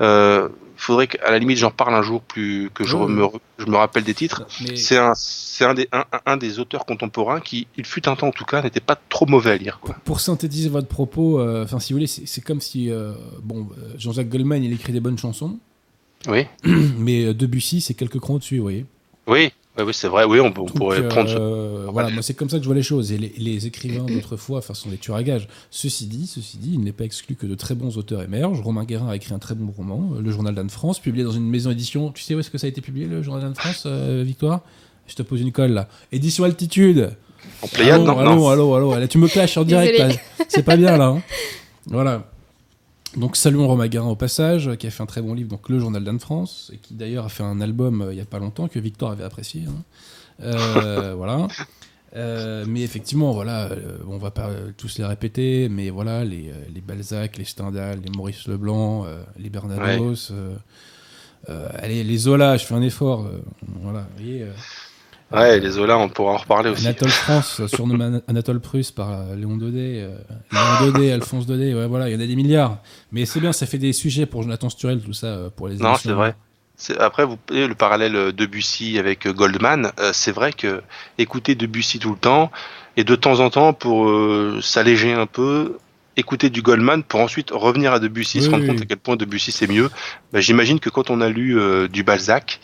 euh, 0.00 0.48
faudrait 0.76 1.06
qu'à 1.06 1.30
la 1.30 1.38
limite 1.38 1.58
j'en 1.58 1.70
parle 1.70 1.94
un 1.94 2.02
jour 2.02 2.22
plus 2.22 2.68
que 2.74 2.82
je, 2.82 2.96
Ouais, 2.96 3.06
me, 3.06 3.24
je 3.58 3.66
me 3.66 3.76
rappelle 3.76 4.02
des 4.02 4.14
titres. 4.14 4.44
Mais- 4.66 4.74
C'est 4.74 4.96
un, 4.98 5.12
c'est 5.14 5.64
un 5.64 5.74
des, 5.74 5.86
un, 5.92 6.04
un 6.26 6.36
des 6.36 6.58
auteurs 6.58 6.84
contemporains 6.86 7.38
qui, 7.40 7.68
il 7.76 7.84
fut 7.84 8.08
un 8.08 8.16
temps 8.16 8.26
en 8.28 8.32
tout 8.32 8.44
cas, 8.44 8.62
n'était 8.62 8.80
pas 8.80 8.96
trop 9.08 9.26
mauvais 9.26 9.52
à 9.52 9.56
lire. 9.56 9.78
Quoi. 9.80 9.94
Pour 10.04 10.18
synthétiser 10.18 10.68
votre 10.68 10.88
propos, 10.88 11.38
euh, 11.38 11.66
si 11.78 11.92
vous 11.92 11.98
voulez, 11.98 12.08
c'est 12.08 12.40
comme 12.40 12.60
si 12.60 12.90
euh, 12.90 13.12
bon, 13.44 13.68
Jean-Jacques 13.96 14.28
Goldman 14.30 14.64
il 14.64 14.72
écrit 14.72 14.92
des 14.92 14.98
bonnes 15.00 15.18
chansons, 15.18 15.58
Oui, 16.26 16.46
mais 16.64 17.32
Debussy 17.32 17.80
c'est 17.80 17.94
quelques 17.94 18.18
crans 18.18 18.34
au-dessus, 18.34 18.56
vous 18.56 18.62
voyez. 18.64 18.86
oui, 19.28 19.52
oui, 19.78 19.84
oui 19.86 19.94
c'est 19.94 20.08
vrai. 20.08 20.24
Oui, 20.24 20.38
on, 20.40 20.46
on 20.46 20.50
Donc, 20.50 20.74
pourrait 20.74 21.06
prendre. 21.08 21.28
ce- 21.30 21.36
euh, 21.38 21.86
voilà, 21.90 22.10
moi 22.10 22.22
c'est 22.22 22.34
comme 22.34 22.48
ça 22.50 22.56
que 22.58 22.62
je 22.62 22.68
vois 22.68 22.74
les 22.76 22.82
choses. 22.82 23.12
Et 23.12 23.18
les, 23.18 23.32
les 23.38 23.66
écrivains 23.66 24.04
d'autrefois, 24.04 24.58
enfin, 24.58 24.74
sont 24.74 24.90
des 24.90 24.96
tueurs 24.98 25.16
à 25.16 25.22
gages. 25.22 25.48
Ceci 25.70 26.06
dit, 26.06 26.26
ceci 26.26 26.58
dit, 26.58 26.72
il 26.74 26.80
n'est 26.80 26.92
pas 26.92 27.04
exclu 27.04 27.34
que 27.36 27.46
de 27.46 27.54
très 27.54 27.74
bons 27.74 27.96
auteurs 27.98 28.22
émergent. 28.22 28.60
Romain 28.60 28.84
Guérin 28.84 29.08
a 29.08 29.16
écrit 29.16 29.32
un 29.34 29.38
très 29.38 29.54
bon 29.54 29.70
roman, 29.76 30.12
euh, 30.16 30.20
Le 30.22 30.30
Journal 30.30 30.54
d'Anne 30.54 30.70
France, 30.70 30.98
publié 31.00 31.24
dans 31.24 31.32
une 31.32 31.48
maison 31.48 31.70
d'édition. 31.70 32.10
Tu 32.12 32.22
sais 32.22 32.34
où 32.34 32.40
est-ce 32.40 32.50
que 32.50 32.58
ça 32.58 32.66
a 32.66 32.70
été 32.70 32.80
publié, 32.80 33.06
Le 33.06 33.22
Journal 33.22 33.42
d'Anne 33.42 33.54
France, 33.54 33.84
euh, 33.86 34.22
Victoire? 34.26 34.60
Je 35.06 35.14
te 35.14 35.22
pose 35.22 35.40
une 35.40 35.52
colle 35.52 35.72
là. 35.72 35.88
Édition 36.12 36.44
Altitude. 36.44 37.10
En 37.60 37.66
Pléiade, 37.68 38.00
allô, 38.02 38.04
non, 38.06 38.18
allô, 38.18 38.30
non. 38.36 38.48
allô, 38.50 38.74
allô, 38.74 38.94
Là, 38.98 39.08
tu 39.08 39.18
me 39.18 39.26
clashes 39.28 39.56
en 39.58 39.64
direct. 39.64 40.00
C'est 40.48 40.62
pas 40.62 40.76
bien 40.76 40.96
là. 40.96 41.06
hein. 41.06 41.22
Voilà. 41.86 42.30
Donc 43.16 43.36
saluons 43.36 43.66
Romain 43.68 43.88
Guérin 43.88 44.08
au 44.08 44.16
passage, 44.16 44.74
qui 44.78 44.86
a 44.86 44.90
fait 44.90 45.02
un 45.02 45.06
très 45.06 45.20
bon 45.20 45.34
livre, 45.34 45.50
donc 45.50 45.68
Le 45.68 45.78
Journal 45.78 46.02
d'Anne 46.02 46.18
France, 46.20 46.70
et 46.74 46.78
qui 46.78 46.94
d'ailleurs 46.94 47.26
a 47.26 47.28
fait 47.28 47.42
un 47.42 47.60
album 47.60 48.00
euh, 48.00 48.12
il 48.12 48.18
y 48.18 48.22
a 48.22 48.24
pas 48.24 48.38
longtemps 48.38 48.68
que 48.68 48.78
Victor 48.78 49.10
avait 49.10 49.24
apprécié. 49.24 49.64
hein. 49.68 49.82
Euh, 50.42 51.14
voilà. 51.16 51.46
Euh, 52.16 52.64
mais 52.66 52.80
effectivement, 52.82 53.32
voilà, 53.32 53.66
euh, 53.70 53.98
on 54.06 54.16
va 54.18 54.30
pas 54.30 54.50
tous 54.76 54.98
les 54.98 55.04
répéter, 55.04 55.68
mais 55.70 55.90
voilà, 55.90 56.24
les, 56.24 56.52
les 56.74 56.80
Balzac, 56.80 57.36
les 57.38 57.44
Stendhal, 57.44 58.00
les 58.04 58.10
Maurice 58.16 58.46
Leblanc, 58.48 59.04
euh, 59.06 59.22
les 59.38 59.50
Bernados, 59.50 60.30
euh, 60.30 60.56
allez, 61.74 62.04
les 62.04 62.16
Zola, 62.18 62.56
je 62.56 62.64
fais 62.64 62.74
un 62.74 62.82
effort. 62.82 63.28
voilà, 63.82 64.00
vous 64.16 64.22
voyez, 64.24 64.46
Ouais, 65.32 65.58
les 65.60 65.70
Zola, 65.70 65.98
on 65.98 66.08
pourra 66.08 66.32
en 66.32 66.36
reparler 66.36 66.70
aussi. 66.70 66.86
Anatole 66.86 67.08
France, 67.10 67.66
surnommé 67.66 68.04
Ana- 68.04 68.20
Anatole 68.28 68.60
Prusse 68.60 68.90
par 68.90 69.10
euh, 69.10 69.34
Léon 69.36 69.56
Daudet, 69.56 70.00
euh, 70.02 70.16
Léon 70.52 70.90
Daudet, 70.92 71.12
Alphonse 71.12 71.46
Daudet, 71.46 71.74
ouais, 71.74 71.86
voilà, 71.86 72.08
il 72.08 72.12
y 72.12 72.16
en 72.16 72.20
a 72.20 72.26
des 72.26 72.36
milliards. 72.36 72.78
Mais 73.12 73.24
c'est 73.26 73.40
bien, 73.40 73.52
ça 73.52 73.66
fait 73.66 73.78
des 73.78 73.92
sujets 73.92 74.26
pour 74.26 74.42
Jonathan 74.42 74.68
Sturel, 74.68 75.00
tout 75.00 75.12
ça, 75.12 75.26
euh, 75.26 75.48
pour 75.50 75.68
les 75.68 75.76
Non, 75.76 75.94
c'est 75.96 76.12
vrai. 76.12 76.34
Après, 76.98 77.24
vous 77.24 77.38
voyez 77.48 77.68
le 77.68 77.74
parallèle 77.74 78.32
Debussy 78.32 78.98
avec 78.98 79.28
Goldman, 79.28 79.92
euh, 80.00 80.10
c'est 80.12 80.32
vrai 80.32 80.52
que 80.52 80.82
écouter 81.18 81.54
Debussy 81.54 81.98
tout 81.98 82.10
le 82.10 82.16
temps 82.16 82.50
et 82.96 83.04
de 83.04 83.14
temps 83.14 83.40
en 83.40 83.50
temps 83.50 83.72
pour 83.72 84.10
s'alléger 84.60 85.12
un 85.12 85.26
peu, 85.26 85.78
écouter 86.16 86.50
du 86.50 86.62
Goldman 86.62 87.02
pour 87.02 87.20
ensuite 87.20 87.50
revenir 87.50 87.92
à 87.92 87.98
Debussy, 88.00 88.38
Oui, 88.38 88.44
se 88.44 88.50
rendre 88.50 88.62
oui, 88.64 88.68
compte 88.70 88.82
à 88.82 88.84
quel 88.86 88.98
point 88.98 89.16
Debussy 89.16 89.52
c'est 89.52 89.66
mieux. 89.66 89.90
Ben, 90.32 90.40
J'imagine 90.40 90.78
que 90.80 90.90
quand 90.90 91.10
on 91.10 91.20
a 91.20 91.28
lu 91.28 91.58
euh, 91.58 91.88
du 91.88 92.02
Balzac, 92.02 92.60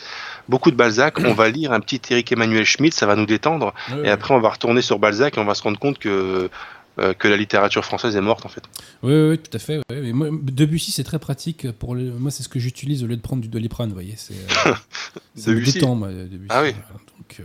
beaucoup 0.48 0.70
de 0.70 0.76
Balzac, 0.76 1.18
on 1.18 1.32
va 1.34 1.48
lire 1.48 1.72
un 1.72 1.80
petit 1.80 2.00
Eric 2.10 2.30
Emmanuel 2.32 2.64
Schmitt, 2.64 2.94
ça 2.94 3.06
va 3.06 3.16
nous 3.16 3.26
détendre, 3.26 3.72
et 4.04 4.08
après 4.08 4.34
on 4.34 4.40
va 4.40 4.50
retourner 4.50 4.82
sur 4.82 4.98
Balzac 4.98 5.36
et 5.36 5.40
on 5.40 5.44
va 5.44 5.54
se 5.54 5.62
rendre 5.62 5.78
compte 5.78 5.98
que 5.98 6.50
euh, 6.98 7.14
que 7.14 7.28
la 7.28 7.36
littérature 7.36 7.84
française 7.84 8.16
est 8.16 8.20
morte 8.20 8.44
en 8.44 8.48
fait. 8.48 8.62
Oui, 9.04 9.12
oui, 9.14 9.38
tout 9.38 9.56
à 9.56 9.60
fait. 9.60 9.76
ouais. 9.76 9.84
Mais 10.02 10.12
moi, 10.12 10.30
Debussy, 10.32 10.90
c'est 10.90 11.04
très 11.04 11.20
pratique. 11.20 11.70
Pour 11.70 11.94
le... 11.94 12.10
Moi, 12.10 12.32
c'est 12.32 12.42
ce 12.42 12.48
que 12.48 12.58
j'utilise 12.58 13.04
au 13.04 13.06
lieu 13.06 13.14
de 13.16 13.20
prendre 13.22 13.40
du 13.40 13.46
doliprane, 13.46 13.88
vous 13.90 13.94
voyez. 13.94 14.14
C'est, 14.16 14.34
euh, 14.66 14.72
ça 15.36 15.52
me 15.52 15.64
détend, 15.64 15.94
moi, 15.94 16.08
Debussy. 16.08 16.46
Ah 16.48 16.62
oui. 16.64 16.72
Donc, 16.72 17.36
euh, 17.38 17.44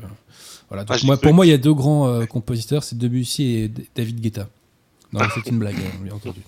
voilà. 0.69 0.85
Ah, 0.89 0.95
Donc, 0.95 1.03
moi, 1.03 1.17
pour 1.17 1.35
moi, 1.35 1.45
il 1.45 1.49
y 1.49 1.53
a 1.53 1.59
deux 1.59 1.73
grands 1.75 2.25
compositeurs, 2.25 2.83
c'est 2.83 2.97
Debussy 2.97 3.43
et 3.43 3.71
David 3.95 4.21
Guetta. 4.21 4.47
Non, 5.13 5.21
c'est 5.33 5.49
une 5.49 5.59
blague, 5.59 5.75
hein, 5.75 5.97
bien 6.03 6.13
entendu. 6.13 6.39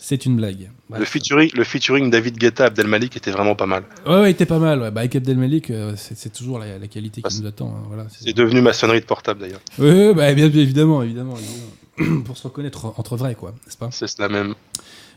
C'est 0.00 0.26
une 0.26 0.36
blague. 0.36 0.70
Le 0.90 1.04
featuring, 1.04 1.50
le 1.54 1.62
featuring 1.64 2.10
David 2.10 2.36
Guetta 2.36 2.64
Abdelmalik 2.66 3.16
était 3.16 3.30
vraiment 3.30 3.54
pas 3.54 3.66
mal. 3.66 3.84
Ouais, 4.06 4.12
ouais, 4.14 4.28
il 4.30 4.32
était 4.32 4.46
pas 4.46 4.58
mal. 4.58 4.80
Ouais. 4.82 4.90
Bah, 4.90 5.00
avec 5.00 5.14
Abdelmalik, 5.14 5.70
euh, 5.70 5.94
c'est, 5.96 6.32
toujours 6.32 6.58
la, 6.58 6.78
la 6.78 6.88
qualité 6.88 7.22
qui 7.22 7.40
nous 7.40 7.46
attend. 7.46 7.68
hein, 7.68 7.82
Voilà, 7.86 8.06
c'est- 8.10 8.32
devenu 8.32 8.60
ma 8.62 8.72
sonnerie 8.72 9.00
de 9.00 9.04
portable 9.06 9.40
d'ailleurs. 9.40 9.60
Oui, 9.78 10.12
bah, 10.14 10.32
bien, 10.34 10.48
bien 10.48 10.60
évidemment, 10.62 11.02
évidemment, 11.02 11.36
évidemment. 11.36 12.22
Pour 12.24 12.36
se 12.36 12.42
reconnaître 12.44 12.86
entre 12.98 13.16
vrais, 13.16 13.34
quoi, 13.36 13.50
n'est-ce 13.64 13.76
pas? 13.76 13.90
C'est 13.92 14.18
la 14.18 14.28
même. 14.28 14.54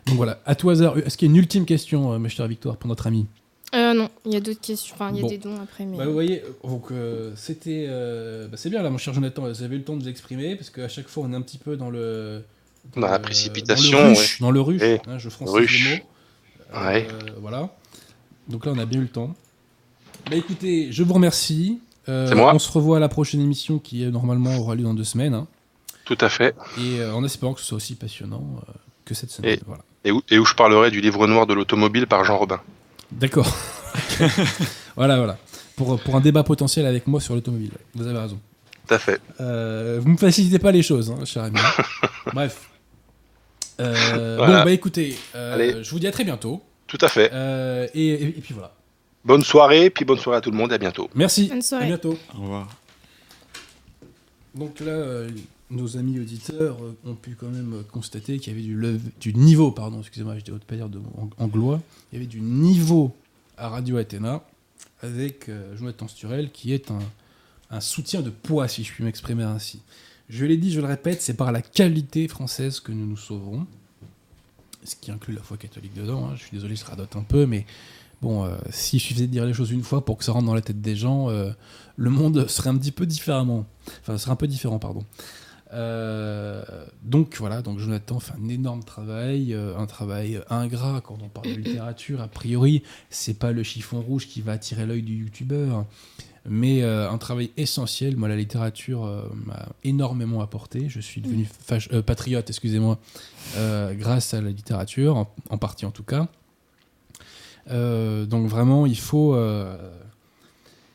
Donc 0.05 0.17
voilà, 0.17 0.39
à 0.45 0.53
tout 0.53 0.69
hasard, 0.69 0.97
est-ce 0.99 1.17
qu'il 1.17 1.27
y 1.27 1.31
a 1.31 1.33
une 1.33 1.37
ultime 1.39 1.65
question, 1.65 2.13
euh, 2.13 2.19
ma 2.19 2.29
chère 2.29 2.47
Victoire, 2.47 2.77
pour 2.77 2.87
notre 2.87 3.07
ami? 3.07 3.25
Euh, 3.73 3.93
non, 3.95 4.09
il 4.25 4.33
y 4.33 4.35
a 4.35 4.39
d'autres 4.39 4.61
questions. 4.61 4.93
Enfin, 4.93 5.09
il 5.11 5.15
y 5.15 5.19
a 5.19 5.21
Bon. 5.23 5.27
des 5.29 5.37
dons 5.39 5.55
après. 5.61 5.85
Mais... 5.85 5.97
Bah, 5.97 6.05
vous 6.05 6.13
voyez, 6.13 6.43
euh, 6.43 6.67
donc 6.69 6.91
euh, 6.91 7.31
c'était, 7.35 7.87
euh, 7.89 8.47
bah, 8.47 8.55
c'est 8.57 8.69
bien 8.69 8.83
là, 8.83 8.89
mon 8.91 8.99
cher 8.99 9.13
Jonathan, 9.15 9.41
vous 9.49 9.63
avez 9.63 9.75
eu 9.75 9.79
le 9.79 9.83
temps 9.83 9.95
de 9.97 10.03
vous 10.03 10.09
exprimer 10.09 10.55
parce 10.55 10.69
qu'à 10.69 10.87
chaque 10.87 11.07
fois 11.07 11.23
on 11.27 11.33
est 11.33 11.35
un 11.35 11.41
petit 11.41 11.57
peu 11.57 11.75
dans 11.75 11.89
le 11.89 12.43
Dans 12.95 13.01
la 13.07 13.17
le- 13.17 13.21
précipitation, 13.21 13.97
dans 13.99 14.03
le 14.03 14.09
rush, 14.13 14.41
dans 14.41 14.51
le 14.51 14.61
rush, 14.61 14.81
Eh, 14.83 14.99
hein, 15.07 15.17
je 15.17 15.29
rush. 15.41 15.83
le 15.83 15.89
mot. 15.95 16.01
Euh, 16.73 16.85
Ouais. 16.87 17.07
Voilà. 17.41 17.69
Donc 18.49 18.65
là, 18.65 18.73
on 18.75 18.79
a 18.79 18.85
bien 18.85 18.99
eu 18.99 19.03
le 19.03 19.07
temps. 19.09 19.33
Bah 20.29 20.35
écoutez, 20.35 20.91
je 20.91 21.03
vous 21.03 21.13
remercie. 21.13 21.79
Euh, 22.09 22.27
C'est 22.27 22.35
moi. 22.35 22.53
On 22.53 22.59
se 22.59 22.71
revoit 22.71 22.97
à 22.97 22.99
la 22.99 23.09
prochaine 23.09 23.41
émission 23.41 23.79
qui 23.79 24.03
euh, 24.05 24.11
normalement 24.11 24.55
aura 24.57 24.75
lieu 24.75 24.83
dans 24.83 24.93
deux 24.93 25.03
semaines. 25.03 25.33
hein. 25.33 25.47
Tout 26.05 26.17
à 26.21 26.29
fait. 26.29 26.55
Et 26.77 26.99
euh, 26.99 27.13
en 27.13 27.23
espérant 27.23 27.53
que 27.53 27.61
ce 27.61 27.65
soit 27.67 27.77
aussi 27.77 27.95
passionnant 27.95 28.43
euh, 28.67 28.71
que 29.05 29.13
cette 29.15 29.31
semaine. 29.31 29.53
Et- 29.53 29.59
Voilà. 29.65 29.83
Et 30.03 30.11
où, 30.11 30.21
et 30.29 30.37
où 30.37 30.45
je 30.45 30.53
parlerai 30.53 30.91
du 30.91 31.01
livre 31.01 31.25
noir 31.27 31.47
de 31.47 31.53
l'automobile 31.55 32.05
par 32.05 32.23
Jean 32.25 32.37
Robin. 32.37 32.61
D'accord. 33.11 33.51
voilà, 34.95 35.17
voilà. 35.17 35.37
Pour, 35.75 35.99
pour 35.99 36.15
un 36.15 36.21
débat 36.21 36.43
potentiel 36.43 36.85
avec 36.85 37.07
moi 37.07 37.19
sur 37.19 37.33
l'automobile. 37.33 37.71
Vous 37.95 38.05
avez 38.07 38.17
raison. 38.19 38.39
Tout 38.87 38.93
à 38.93 38.99
fait. 38.99 39.19
Euh, 39.41 39.99
vous 40.01 40.09
me 40.09 40.17
facilitez 40.17 40.59
pas 40.59 40.71
les 40.71 40.83
choses, 40.83 41.09
hein, 41.11 41.25
cher 41.25 41.43
ami. 41.43 41.57
Bref. 42.33 42.69
Euh, 43.79 44.35
Voilà. 44.37 44.59
Bon, 44.59 44.65
bah 44.65 44.71
écoutez, 44.71 45.15
euh, 45.35 45.83
je 45.83 45.89
vous 45.91 45.99
dis 45.99 46.07
à 46.07 46.11
très 46.11 46.23
bientôt. 46.23 46.61
Tout 46.87 46.97
à 47.01 47.07
fait. 47.07 47.29
Euh, 47.33 47.87
et, 47.93 48.07
et- 48.09 48.27
et 48.27 48.41
puis 48.41 48.53
voilà. 48.53 48.73
Bonne 49.23 49.43
soirée, 49.43 49.89
puis 49.89 50.05
bonne 50.05 50.19
soirée 50.19 50.37
à 50.37 50.41
tout 50.41 50.51
le 50.51 50.57
monde 50.57 50.71
et 50.71 50.75
à 50.75 50.77
bientôt. 50.77 51.09
Merci. 51.15 51.47
Bonne 51.47 51.61
soirée. 51.61 51.85
À 51.85 51.87
bientôt. 51.87 52.17
Au 52.37 52.41
revoir. 52.41 52.69
Donc 54.53 54.79
là, 54.79 54.91
euh, 54.91 55.29
nos 55.69 55.97
amis 55.97 56.19
auditeurs 56.19 56.77
euh, 56.81 56.95
ont 57.09 57.15
pu 57.15 57.35
quand 57.35 57.49
même 57.49 57.83
constater 57.91 58.37
qu'il 58.39 58.53
y 58.53 58.55
avait 58.55 58.65
du, 58.65 58.77
lev- 58.79 59.01
du 59.19 59.33
niveau, 59.33 59.71
pardon, 59.71 59.99
excusez-moi, 59.99 60.35
je 60.45 60.51
ne 60.51 60.57
pas 60.59 60.75
dire 60.75 60.89
de 60.89 60.99
anglois, 61.37 61.81
il 62.11 62.15
y 62.15 62.17
avait 62.19 62.27
du 62.27 62.39
niveau 62.39 63.15
à 63.57 63.69
Radio 63.69 63.97
Athéna 63.97 64.43
avec 65.01 65.49
euh, 65.49 65.75
Jonathan 65.75 66.07
Sturel 66.07 66.51
qui 66.51 66.73
est 66.73 66.91
un, 66.91 66.99
un 67.71 67.81
soutien 67.81 68.21
de 68.21 68.29
poids, 68.29 68.67
si 68.67 68.83
je 68.83 68.93
puis 68.93 69.03
m'exprimer 69.03 69.43
ainsi. 69.43 69.81
Je 70.29 70.45
l'ai 70.45 70.57
dit, 70.57 70.71
je 70.71 70.81
le 70.81 70.87
répète, 70.87 71.21
c'est 71.21 71.35
par 71.35 71.51
la 71.51 71.61
qualité 71.61 72.27
française 72.27 72.79
que 72.79 72.91
nous 72.91 73.05
nous 73.05 73.17
sauverons, 73.17 73.67
ce 74.83 74.95
qui 74.95 75.11
inclut 75.11 75.33
la 75.33 75.41
foi 75.41 75.57
catholique 75.57 75.93
dedans, 75.93 76.27
hein. 76.27 76.33
je 76.35 76.41
suis 76.41 76.51
désolé, 76.51 76.75
je 76.75 76.85
radote 76.85 77.15
un 77.15 77.23
peu, 77.23 77.45
mais 77.45 77.65
bon, 78.21 78.43
euh, 78.43 78.55
s'il 78.69 78.99
suffisait 78.99 79.27
de 79.27 79.31
dire 79.31 79.45
les 79.45 79.53
choses 79.53 79.71
une 79.71 79.83
fois 79.83 80.03
pour 80.03 80.17
que 80.17 80.23
ça 80.23 80.31
rentre 80.31 80.45
dans 80.45 80.55
la 80.55 80.61
tête 80.61 80.81
des 80.81 80.95
gens, 80.95 81.29
euh, 81.29 81.51
le 81.95 82.09
monde 82.09 82.47
serait 82.47 82.69
un 82.69 82.77
petit 82.77 82.91
peu 82.91 83.05
différemment. 83.05 83.65
Enfin, 84.01 84.17
serait 84.17 84.31
un 84.31 84.35
peu 84.35 84.47
différent, 84.47 84.79
pardon. 84.79 85.03
Euh, 85.73 86.63
donc 87.03 87.35
voilà, 87.37 87.61
donc 87.61 87.79
Jonathan 87.79 88.19
fait 88.19 88.33
un 88.33 88.47
énorme 88.49 88.83
travail, 88.83 89.53
euh, 89.53 89.77
un 89.77 89.85
travail 89.87 90.41
ingrat 90.49 91.01
quand 91.01 91.17
on 91.21 91.27
parle 91.27 91.47
de 91.47 91.61
littérature. 91.61 92.21
A 92.21 92.27
priori, 92.27 92.83
c'est 93.09 93.37
pas 93.37 93.51
le 93.51 93.63
chiffon 93.63 94.01
rouge 94.01 94.27
qui 94.27 94.41
va 94.41 94.53
attirer 94.53 94.85
l'œil 94.85 95.01
du 95.01 95.15
youtubeur, 95.15 95.85
mais 96.47 96.83
euh, 96.83 97.09
un 97.09 97.17
travail 97.17 97.51
essentiel. 97.57 98.17
Moi, 98.17 98.27
la 98.29 98.35
littérature 98.35 99.05
euh, 99.05 99.27
m'a 99.45 99.69
énormément 99.83 100.41
apporté. 100.41 100.89
Je 100.89 100.99
suis 100.99 101.21
devenu 101.21 101.45
fach- 101.45 101.89
euh, 101.93 102.01
patriote, 102.01 102.49
excusez-moi, 102.49 102.99
grâce 103.93 104.33
à 104.33 104.41
la 104.41 104.49
littérature, 104.49 105.17
en, 105.17 105.33
en 105.49 105.57
partie 105.57 105.85
en 105.85 105.91
tout 105.91 106.03
cas. 106.03 106.27
Donc 107.69 108.47
vraiment, 108.47 108.85
il 108.85 108.97
faut, 108.97 109.35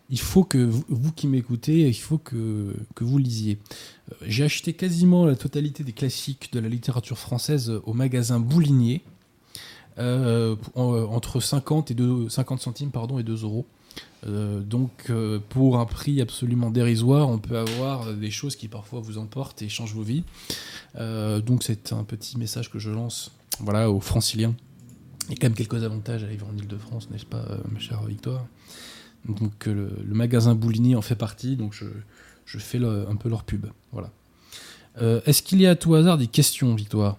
il 0.08 0.20
faut 0.20 0.44
que 0.44 0.58
vous, 0.58 0.84
vous 0.88 1.12
qui 1.12 1.26
m'écoutez, 1.26 1.88
il 1.88 1.94
faut 1.94 2.18
que, 2.18 2.74
que 2.94 3.02
vous 3.02 3.18
lisiez. 3.18 3.58
J'ai 4.22 4.44
acheté 4.44 4.72
quasiment 4.72 5.24
la 5.26 5.34
totalité 5.34 5.82
des 5.82 5.92
classiques 5.92 6.52
de 6.52 6.60
la 6.60 6.68
littérature 6.68 7.18
française 7.18 7.72
au 7.84 7.92
magasin 7.92 8.38
Boulinier, 8.38 9.02
euh, 9.98 10.56
en- 10.74 10.94
entre 11.12 11.40
50, 11.40 11.90
et 11.90 11.94
2, 11.94 12.28
50 12.28 12.60
centimes 12.60 12.90
pardon, 12.90 13.18
et 13.18 13.22
2 13.22 13.42
euros. 13.44 13.66
Euh, 14.26 14.60
donc 14.60 14.90
euh, 15.10 15.38
pour 15.48 15.78
un 15.78 15.86
prix 15.86 16.20
absolument 16.20 16.70
dérisoire, 16.70 17.28
on 17.28 17.38
peut 17.38 17.58
avoir 17.58 18.08
euh, 18.08 18.14
des 18.14 18.30
choses 18.30 18.54
qui 18.54 18.68
parfois 18.68 19.00
vous 19.00 19.18
emportent 19.18 19.62
et 19.62 19.68
changent 19.68 19.94
vos 19.94 20.02
vies. 20.02 20.24
Euh, 20.96 21.40
donc 21.40 21.62
c'est 21.62 21.92
un 21.92 22.04
petit 22.04 22.38
message 22.38 22.70
que 22.70 22.78
je 22.78 22.90
lance 22.90 23.32
voilà, 23.58 23.90
aux 23.90 24.00
franciliens. 24.00 24.54
Il 25.28 25.32
y 25.32 25.34
a 25.34 25.36
quand 25.36 25.46
même 25.46 25.54
quelques 25.54 25.82
avantages 25.84 26.24
à 26.24 26.26
vivre 26.26 26.46
en 26.52 26.56
Ile-de-France, 26.56 27.08
n'est-ce 27.10 27.26
pas, 27.26 27.44
euh, 27.50 27.58
ma 27.70 27.78
chère 27.78 28.02
Victoire? 28.02 28.44
Donc 29.28 29.68
euh, 29.68 29.90
le, 30.04 30.14
magasin 30.14 30.54
Boulinier 30.54 30.96
en 30.96 31.02
fait 31.02 31.14
partie, 31.14 31.56
donc 31.56 31.72
je, 31.74 32.58
fais 32.58 32.78
un 32.78 33.16
peu 33.16 33.28
leur 33.28 33.44
pub. 33.44 33.66
Voilà. 33.92 34.10
Euh, 35.00 35.20
Est-ce 35.26 35.42
qu'il 35.42 35.60
y 35.60 35.66
a 35.66 35.70
à 35.70 35.76
tout 35.76 35.94
hasard 35.94 36.18
des 36.18 36.26
questions, 36.26 36.74
Victoire? 36.74 37.16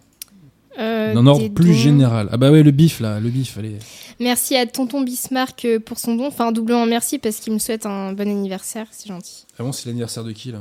Euh, 0.80 1.14
D'un 1.14 1.28
ordre 1.28 1.48
plus 1.50 1.68
dons. 1.72 1.74
général. 1.74 2.30
Ah 2.32 2.38
bah 2.38 2.50
ouais, 2.52 2.64
le 2.64 2.72
bif 2.72 3.00
là, 3.02 3.20
le 3.20 3.30
bif, 3.30 3.58
allez. 3.58 3.76
Merci 4.20 4.56
à 4.56 4.66
Tonton 4.66 5.02
Bismarck 5.02 5.66
euh, 5.66 5.80
pour 5.80 6.00
son 6.00 6.16
don. 6.16 6.28
Enfin, 6.28 6.52
doublement 6.52 6.86
merci 6.86 7.20
parce 7.20 7.38
qu'il 7.38 7.52
me 7.54 7.60
souhaite 7.60 7.86
un 7.86 8.14
bon 8.14 8.28
anniversaire, 8.30 8.86
c'est 8.92 9.10
gentil. 9.10 9.46
Ah 9.60 9.64
bon, 9.64 9.72
c'est 9.74 9.88
l'anniversaire 9.88 10.24
de 10.24 10.32
qui 10.32 10.52
là? 10.52 10.60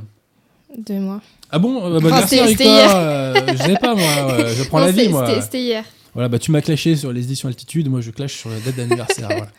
De 0.76 0.94
moi. 0.94 1.20
Ah 1.50 1.58
bon? 1.58 1.84
Euh, 1.84 2.00
bah, 2.00 2.08
Ah, 2.12 2.16
Anniversaire, 2.16 2.48
c'était- 2.48 2.66
euh, 2.66 3.34
Je 3.56 3.62
sais 3.62 3.76
pas 3.76 3.94
moi, 3.94 4.26
ouais, 4.36 4.54
je 4.56 4.62
prends 4.64 4.80
Non, 4.80 4.86
la 4.86 4.92
vie 4.92 5.08
moi. 5.08 5.26
c'était- 5.26 5.40
C'était 5.42 5.62
hier. 5.62 5.84
Voilà, 6.14 6.28
bah 6.28 6.38
tu 6.40 6.50
m'as 6.50 6.60
clashé 6.60 6.96
sur 6.96 7.12
les 7.12 7.22
éditions 7.22 7.48
Altitude, 7.48 7.88
moi 7.88 8.00
je 8.00 8.10
clash 8.10 8.36
sur 8.36 8.50
la 8.50 8.58
date 8.60 8.76
d'anniversaire. 8.76 9.28
voilà. 9.28 9.48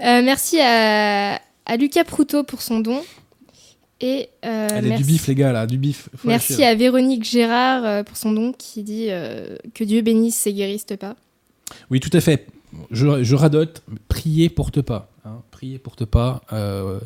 Euh, 0.00 0.20
merci 0.22 0.58
à, 0.60 1.34
à 1.66 1.76
Lucas 1.76 2.02
Proutot 2.04 2.42
pour 2.42 2.60
son 2.62 2.80
don. 2.80 3.02
Et 4.02 4.28
euh, 4.44 4.68
Allez, 4.70 4.88
merci, 4.88 5.04
du 5.04 5.12
bif 5.12 5.26
les 5.28 5.34
gars 5.36 5.52
là, 5.52 5.66
du 5.66 5.78
bif. 5.78 6.08
Faut 6.16 6.26
merci 6.26 6.64
à 6.64 6.74
Véronique 6.74 7.24
Gérard 7.24 7.84
euh, 7.84 8.02
pour 8.02 8.16
son 8.16 8.32
don 8.32 8.52
qui 8.52 8.82
dit 8.82 9.06
euh, 9.08 9.56
que 9.74 9.84
Dieu 9.84 10.02
bénisse 10.02 10.44
et 10.48 10.52
guérisse 10.52 10.84
pas. 10.98 11.14
Oui, 11.88 12.00
tout 12.00 12.10
à 12.12 12.20
fait. 12.20 12.46
Je, 12.90 13.22
je 13.22 13.34
radote, 13.36 13.82
priez 14.08 14.48
porte 14.48 14.82
pas. 14.82 15.08
Hein, 15.24 15.42
priez 15.52 15.78
porte 15.78 16.04
pas. 16.04 16.42
Euh, 16.52 16.98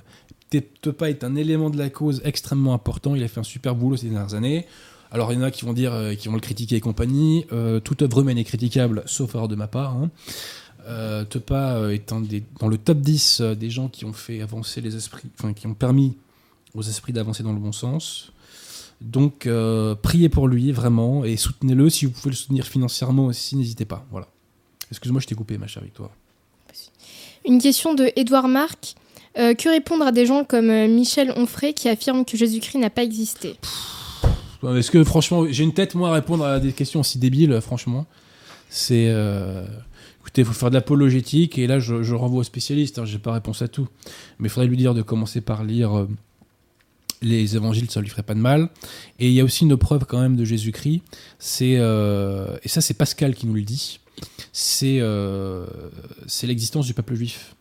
Tepa 0.80 1.10
est 1.10 1.22
un 1.22 1.36
élément 1.36 1.68
de 1.68 1.76
la 1.76 1.90
cause 1.90 2.22
extrêmement 2.24 2.72
important. 2.72 3.14
Il 3.14 3.22
a 3.22 3.28
fait 3.28 3.40
un 3.40 3.44
super 3.44 3.74
boulot 3.74 3.98
ces 3.98 4.06
dernières 4.06 4.34
années. 4.34 4.64
Alors, 5.10 5.32
il 5.32 5.36
y 5.36 5.38
en 5.38 5.42
a 5.42 5.50
qui 5.50 5.64
vont 5.64 5.72
dire, 5.72 5.92
qui 6.18 6.28
vont 6.28 6.34
le 6.34 6.40
critiquer 6.40 6.76
et 6.76 6.80
compagnie. 6.80 7.46
Euh, 7.52 7.78
toute 7.78 8.02
œuvre 8.02 8.20
humaine 8.20 8.38
est 8.38 8.44
critiquable, 8.44 9.02
sauf 9.06 9.34
erreur 9.34 9.48
de 9.48 9.54
ma 9.54 9.66
part. 9.66 9.96
Hein. 9.96 10.10
Euh, 10.88 11.24
Tepa 11.24 11.92
est 11.92 12.12
un 12.12 12.20
des, 12.20 12.44
dans 12.60 12.68
le 12.68 12.78
top 12.78 12.98
10 12.98 13.40
euh, 13.40 13.54
des 13.54 13.70
gens 13.70 13.88
qui 13.88 14.04
ont 14.04 14.12
fait 14.12 14.40
avancer 14.40 14.80
les 14.80 14.94
esprits, 14.96 15.28
enfin, 15.38 15.52
qui 15.52 15.66
ont 15.66 15.74
permis 15.74 16.16
aux 16.76 16.82
esprits 16.82 17.12
d'avancer 17.12 17.42
dans 17.42 17.52
le 17.52 17.58
bon 17.58 17.72
sens. 17.72 18.32
Donc, 19.00 19.46
euh, 19.46 19.94
priez 19.94 20.28
pour 20.28 20.46
lui, 20.48 20.72
vraiment, 20.72 21.24
et 21.24 21.36
soutenez-le. 21.36 21.90
Si 21.90 22.06
vous 22.06 22.12
pouvez 22.12 22.30
le 22.30 22.36
soutenir 22.36 22.66
financièrement 22.66 23.26
aussi, 23.26 23.56
n'hésitez 23.56 23.84
pas. 23.84 24.06
Voilà. 24.10 24.28
Excuse-moi, 24.90 25.20
je 25.20 25.26
t'ai 25.26 25.34
coupé, 25.34 25.58
ma 25.58 25.66
chère 25.66 25.82
Victoire. 25.82 26.10
Une 27.44 27.60
question 27.60 27.94
de 27.94 28.10
Édouard 28.16 28.48
Marc. 28.48 28.94
Euh, 29.38 29.52
que 29.52 29.68
répondre 29.68 30.06
à 30.06 30.12
des 30.12 30.24
gens 30.24 30.44
comme 30.44 30.70
euh, 30.70 30.88
Michel 30.88 31.30
Onfray 31.36 31.74
qui 31.74 31.90
affirment 31.90 32.24
que 32.24 32.38
Jésus-Christ 32.38 32.78
n'a 32.78 32.88
pas 32.88 33.02
existé? 33.02 33.56
Est-ce 34.62 34.90
que, 34.90 35.04
franchement, 35.04 35.44
j'ai 35.46 35.62
une 35.62 35.74
tête, 35.74 35.94
moi, 35.94 36.08
à 36.08 36.14
répondre 36.14 36.42
à 36.42 36.58
des 36.58 36.72
questions 36.72 37.00
aussi 37.00 37.18
débiles, 37.18 37.60
franchement 37.60 38.06
C'est. 38.70 39.08
euh, 39.08 39.66
Écoutez, 40.20 40.40
il 40.40 40.44
faut 40.46 40.54
faire 40.54 40.70
de 40.70 40.74
l'apologétique, 40.74 41.58
et 41.58 41.66
là, 41.66 41.78
je, 41.78 42.02
je 42.02 42.14
renvoie 42.14 42.40
aux 42.40 42.44
spécialistes, 42.44 42.98
hein, 42.98 43.04
j'ai 43.04 43.18
pas 43.18 43.32
réponse 43.32 43.60
à 43.60 43.68
tout. 43.68 43.86
Mais 44.38 44.48
il 44.48 44.50
faudrait 44.50 44.66
lui 44.68 44.76
dire 44.78 44.94
de 44.94 45.02
commencer 45.02 45.40
par 45.42 45.62
lire 45.62 46.06
les 47.22 47.56
évangiles, 47.56 47.90
ça 47.90 48.00
lui 48.00 48.08
ferait 48.08 48.22
pas 48.22 48.34
de 48.34 48.40
mal. 48.40 48.68
Et 49.18 49.28
il 49.28 49.32
y 49.32 49.40
a 49.40 49.44
aussi 49.44 49.64
une 49.64 49.76
preuve, 49.76 50.04
quand 50.04 50.20
même, 50.20 50.36
de 50.36 50.44
Jésus-Christ. 50.44 51.02
C'est. 51.38 51.76
euh, 51.78 52.56
Et 52.62 52.68
ça, 52.68 52.80
c'est 52.80 52.94
Pascal 52.94 53.34
qui 53.34 53.46
nous 53.46 53.54
le 53.54 53.62
dit. 53.62 54.00
C'est 54.52 54.98
euh, 55.00 55.66
c'est 56.26 56.46
l'existence 56.46 56.86
du 56.86 56.94
peuple 56.94 57.14
juif. 57.14 57.54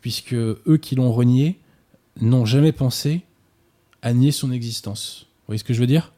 Puisque 0.00 0.34
eux 0.34 0.78
qui 0.80 0.94
l'ont 0.94 1.12
renié 1.12 1.58
n'ont 2.20 2.44
jamais 2.44 2.72
pensé 2.72 3.22
à 4.02 4.12
nier 4.12 4.32
son 4.32 4.50
existence. 4.50 5.26
Vous 5.40 5.46
voyez 5.48 5.58
ce 5.58 5.64
que 5.64 5.74
je 5.74 5.80
veux 5.80 5.86
dire? 5.86 6.12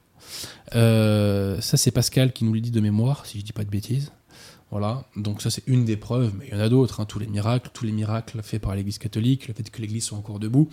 Euh, 0.75 1.61
ça, 1.61 1.77
c'est 1.77 1.91
Pascal 1.91 2.33
qui 2.33 2.45
nous 2.45 2.53
le 2.53 2.61
dit 2.61 2.71
de 2.71 2.81
mémoire, 2.81 3.27
si 3.27 3.39
je 3.39 3.45
dis 3.45 3.53
pas 3.53 3.65
de 3.65 3.71
bêtises. 3.71 4.11
Voilà, 4.71 5.07
donc 5.15 5.41
ça 5.41 5.51
c'est 5.51 5.63
une 5.69 5.85
des 5.85 5.97
preuves, 5.97 6.33
mais 6.37 6.47
il 6.49 6.55
y 6.55 6.57
en 6.57 6.61
a 6.61 6.69
d'autres, 6.69 6.99
hein, 6.99 7.05
tous 7.05 7.21
les 7.21 7.29
miracles, 7.29 7.71
tous 7.73 7.85
les 7.85 7.93
miracles 7.93 8.43
faits 8.43 8.61
par 8.61 8.75
l'Église 8.75 8.99
catholique, 8.99 9.47
le 9.47 9.55
fait 9.55 9.71
que 9.71 9.81
l'Église 9.81 10.03
soit 10.03 10.19
encore 10.19 10.41
debout. 10.41 10.69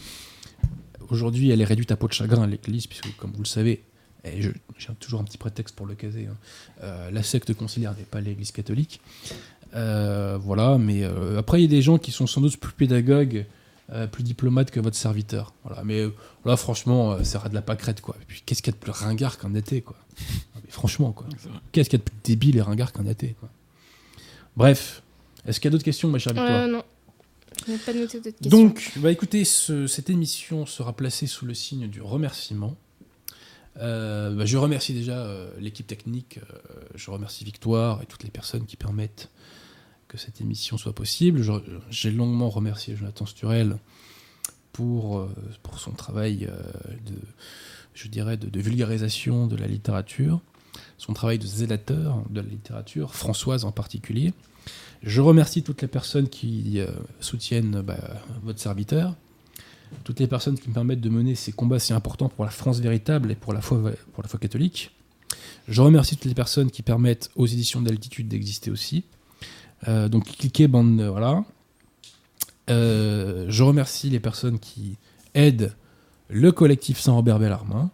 Aujourd'hui, 1.12 1.52
elle 1.52 1.62
est 1.62 1.66
réduite 1.66 1.92
à 1.92 1.96
peau 1.98 2.08
de 2.08 2.14
chagrin, 2.14 2.48
l'Église, 2.48 2.88
puisque 2.88 3.16
comme 3.18 3.32
vous 3.32 3.44
le 3.44 3.48
savez, 3.48 3.84
et 4.24 4.42
je- 4.42 4.50
j'ai 4.78 4.88
toujours 5.00 5.20
un 5.20 5.24
petit 5.24 5.38
prétexte 5.38 5.76
pour 5.76 5.86
le 5.86 5.94
caser, 5.94 6.28
hein, 6.28 6.38
euh, 6.84 7.12
la 7.12 7.22
secte 7.22 7.54
conciliaire 7.54 7.94
n'est 7.98 8.04
pas 8.06 8.22
l'Église 8.22 8.52
catholique. 8.52 9.02
Euh, 9.76 10.38
voilà, 10.42 10.78
mais 10.78 11.04
euh, 11.04 11.38
après 11.40 11.60
il 11.60 11.64
y 11.64 11.66
a 11.66 11.70
des 11.70 11.82
gens 11.82 11.98
qui 11.98 12.12
sont 12.12 12.28
sans 12.28 12.42
doute 12.42 12.58
plus 12.58 12.74
pédagogues, 12.74 13.46
euh, 13.92 14.08
plus 14.08 14.24
diplomates 14.24 14.72
que 14.72 14.80
votre 14.80 14.96
serviteur. 14.98 15.54
Voilà, 15.66 15.84
mais 15.84 16.00
euh, 16.00 16.10
là 16.46 16.56
franchement, 16.58 17.14
euh, 17.14 17.18
ça 17.24 17.40
sera 17.40 17.50
de 17.50 17.54
la 17.56 17.62
pâquerette 17.62 18.02
quoi. 18.02 18.16
Et 18.22 18.26
puis 18.26 18.42
qu'est-ce 18.46 18.62
qu'il 18.62 18.72
y 18.74 18.76
a 18.76 18.78
de 18.78 18.82
plus 18.84 18.92
ringard 18.92 19.38
qu'un 19.38 19.54
athée 19.56 19.82
quoi? 19.82 19.96
Non, 20.56 20.62
mais 20.64 20.72
Franchement 20.72 21.12
quoi. 21.14 21.28
Qu'est-ce 21.72 21.90
qu'il 21.90 22.00
y 22.00 22.02
a 22.02 22.06
de 22.06 22.10
plus 22.10 22.20
débile 22.24 22.58
et 22.58 22.62
ringard 22.62 22.92
qu'un 22.94 23.06
athée 23.08 23.36
quoi? 23.40 23.50
Bref, 24.58 25.02
est-ce 25.46 25.60
qu'il 25.60 25.68
y 25.68 25.70
a 25.70 25.72
d'autres 25.72 25.84
questions, 25.86 26.10
ma 26.10 26.20
chère 26.20 26.34
Victoire? 26.34 26.64
Euh, 26.64 26.68
Non. 26.68 26.84
Pas 27.86 27.94
noté 27.94 28.22
questions. 28.22 28.50
donc, 28.50 28.92
bah 28.98 29.12
écoutez, 29.12 29.46
ce- 29.46 29.88
cette 29.88 30.10
émission 30.10 30.66
sera 30.66 30.94
placée 30.96 31.28
sous 31.28 31.46
le 31.46 31.54
signe 31.54 31.88
du 31.88 32.02
remerciement. 32.02 32.76
Euh, 33.78 34.36
bah, 34.36 34.46
je 34.46 34.58
remercie 34.58 34.94
déjà 34.94 35.18
euh, 35.20 35.50
l'équipe 35.60 35.88
technique, 35.88 36.40
euh, 36.40 36.58
je 36.96 37.10
remercie 37.12 37.44
Victoire 37.46 38.02
et 38.02 38.06
toutes 38.06 38.24
les 38.24 38.30
personnes 38.32 38.66
qui 38.66 38.76
permettent 38.76 39.30
que 40.08 40.18
cette 40.18 40.42
émission 40.42 40.78
soit 40.78 40.94
possible. 40.94 41.42
J'ai 41.90 42.12
longuement 42.12 42.50
remercié 42.50 42.96
Jonathan 42.98 43.26
Sturel 43.26 43.78
pour, 44.74 45.26
pour 45.64 45.80
son 45.80 45.92
travail 45.92 46.50
de, 47.06 47.14
je 47.94 48.08
dirais, 48.10 48.36
de, 48.38 48.50
de 48.50 48.60
vulgarisation 48.60 49.48
de 49.48 49.56
la 49.56 49.68
littérature, 49.68 50.42
son 50.98 51.14
travail 51.14 51.40
de 51.40 51.46
zélateur 51.48 52.24
de 52.30 52.42
la 52.42 52.48
littérature, 52.48 53.16
Françoise 53.16 53.64
en 53.64 53.72
particulier. 53.72 54.34
Je 55.04 55.20
remercie 55.22 55.64
toutes 55.64 55.82
les 55.82 55.88
personnes 55.88 56.30
qui 56.30 56.80
euh, 56.80 56.88
soutiennent 57.20 57.82
bah, 57.82 57.98
votre 58.44 58.60
serviteur. 58.60 59.16
toutes 60.04 60.20
les 60.20 60.28
personnes 60.28 60.58
qui 60.58 60.70
me 60.70 60.74
permettent 60.74 61.02
de 61.02 61.10
mener 61.10 61.36
ces 61.36 61.52
combats 61.52 61.80
si 61.80 61.92
importants 61.92 62.30
pour 62.30 62.46
la 62.46 62.52
France 62.52 62.80
véritable 62.80 63.32
et 63.32 63.36
pour 63.36 63.54
la 63.54 63.62
foi, 63.62 63.94
catholique. 64.40 64.92
Je 65.68 65.82
remercie 65.82 66.16
toutes 66.16 66.26
les 66.26 66.36
personnes 66.36 66.70
qui 66.70 66.84
permettent 66.84 67.30
aux 67.36 67.48
éditions 67.48 67.82
d'altitude 67.82 68.28
d'exister 68.28 68.70
aussi. 68.70 69.04
Euh, 69.88 70.08
donc 70.08 70.26
cliquez, 70.26 70.68
bande, 70.68 71.00
euh, 71.02 71.10
voilà. 71.10 71.44
Je 72.68 73.64
remercie 73.64 74.10
les 74.10 74.22
personnes 74.22 74.60
qui 74.60 74.96
aident 75.34 75.74
le 76.30 76.52
collectif 76.54 77.00
Saint-Robert 77.00 77.40
Bellarmin, 77.40 77.90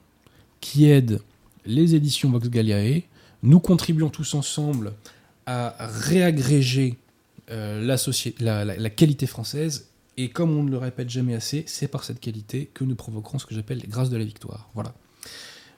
qui 0.62 0.86
aident 0.86 1.22
les 1.66 1.96
éditions 1.96 2.30
Vox 2.30 2.50
Galliae. 2.50 3.02
Nous 3.42 3.60
contribuons 3.60 4.10
tous 4.10 4.36
ensemble 4.36 4.94
à 5.48 5.76
réagréger 5.88 6.98
la, 7.50 8.66
la, 8.66 8.90
qualité 8.90 9.26
française. 9.26 9.88
Et 10.18 10.30
comme 10.30 10.56
on 10.56 10.64
ne 10.64 10.70
le 10.70 10.78
répète 10.78 11.10
jamais 11.10 11.34
assez, 11.34 11.64
c'est 11.68 11.88
par 11.88 12.04
cette 12.04 12.20
qualité 12.20 12.70
que 12.74 12.84
nous 12.84 12.96
provoquerons 12.96 13.40
ce 13.40 13.46
que 13.46 13.56
j'appelle 13.56 13.80
les 13.80 13.88
grâces 13.88 14.10
de 14.10 14.18
la 14.18 14.26
victoire. 14.26 14.70
Voilà. 14.76 14.94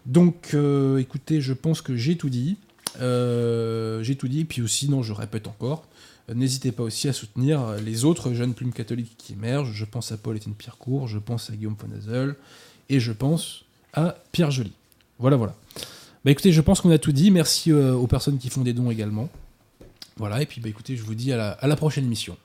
Donc, 0.05 0.55
écoutez, 0.99 1.39
je 1.39 1.53
pense 1.53 1.81
que 1.81 1.95
j'ai 1.95 2.17
tout 2.17 2.29
dit. 2.29 2.57
j'ai 2.99 4.15
tout 4.17 4.27
dit, 4.27 4.45
puis 4.45 4.61
aussi, 4.61 4.89
non, 4.89 5.03
je 5.03 5.13
répète 5.13 5.47
encore, 5.47 5.85
N'hésitez 6.35 6.71
pas 6.71 6.83
aussi 6.83 7.07
à 7.07 7.13
soutenir 7.13 7.75
les 7.83 8.05
autres 8.05 8.33
jeunes 8.33 8.53
plumes 8.53 8.73
catholiques 8.73 9.15
qui 9.17 9.33
émergent. 9.33 9.71
Je 9.73 9.85
pense 9.85 10.11
à 10.11 10.17
Paul-Étienne 10.17 10.53
Pierrecourt, 10.53 11.07
je 11.07 11.17
pense 11.17 11.49
à 11.49 11.53
Guillaume 11.53 11.75
Fonazel, 11.75 12.35
et 12.89 12.99
je 12.99 13.11
pense 13.11 13.65
à 13.93 14.15
Pierre 14.31 14.51
Joly. 14.51 14.71
Voilà, 15.17 15.37
voilà. 15.37 15.55
Bah 16.23 16.31
écoutez, 16.31 16.51
je 16.51 16.61
pense 16.61 16.81
qu'on 16.81 16.91
a 16.91 16.97
tout 16.97 17.11
dit. 17.11 17.31
Merci 17.31 17.71
euh, 17.71 17.93
aux 17.93 18.07
personnes 18.07 18.37
qui 18.37 18.49
font 18.49 18.61
des 18.61 18.73
dons 18.73 18.91
également. 18.91 19.29
Voilà, 20.19 20.41
et 20.41 20.45
puis 20.45 20.59
bah 20.61 20.69
écoutez, 20.69 20.95
je 20.97 21.03
vous 21.03 21.15
dis 21.15 21.31
à 21.33 21.57
la 21.61 21.75
prochaine 21.75 22.05
émission. 22.05 22.37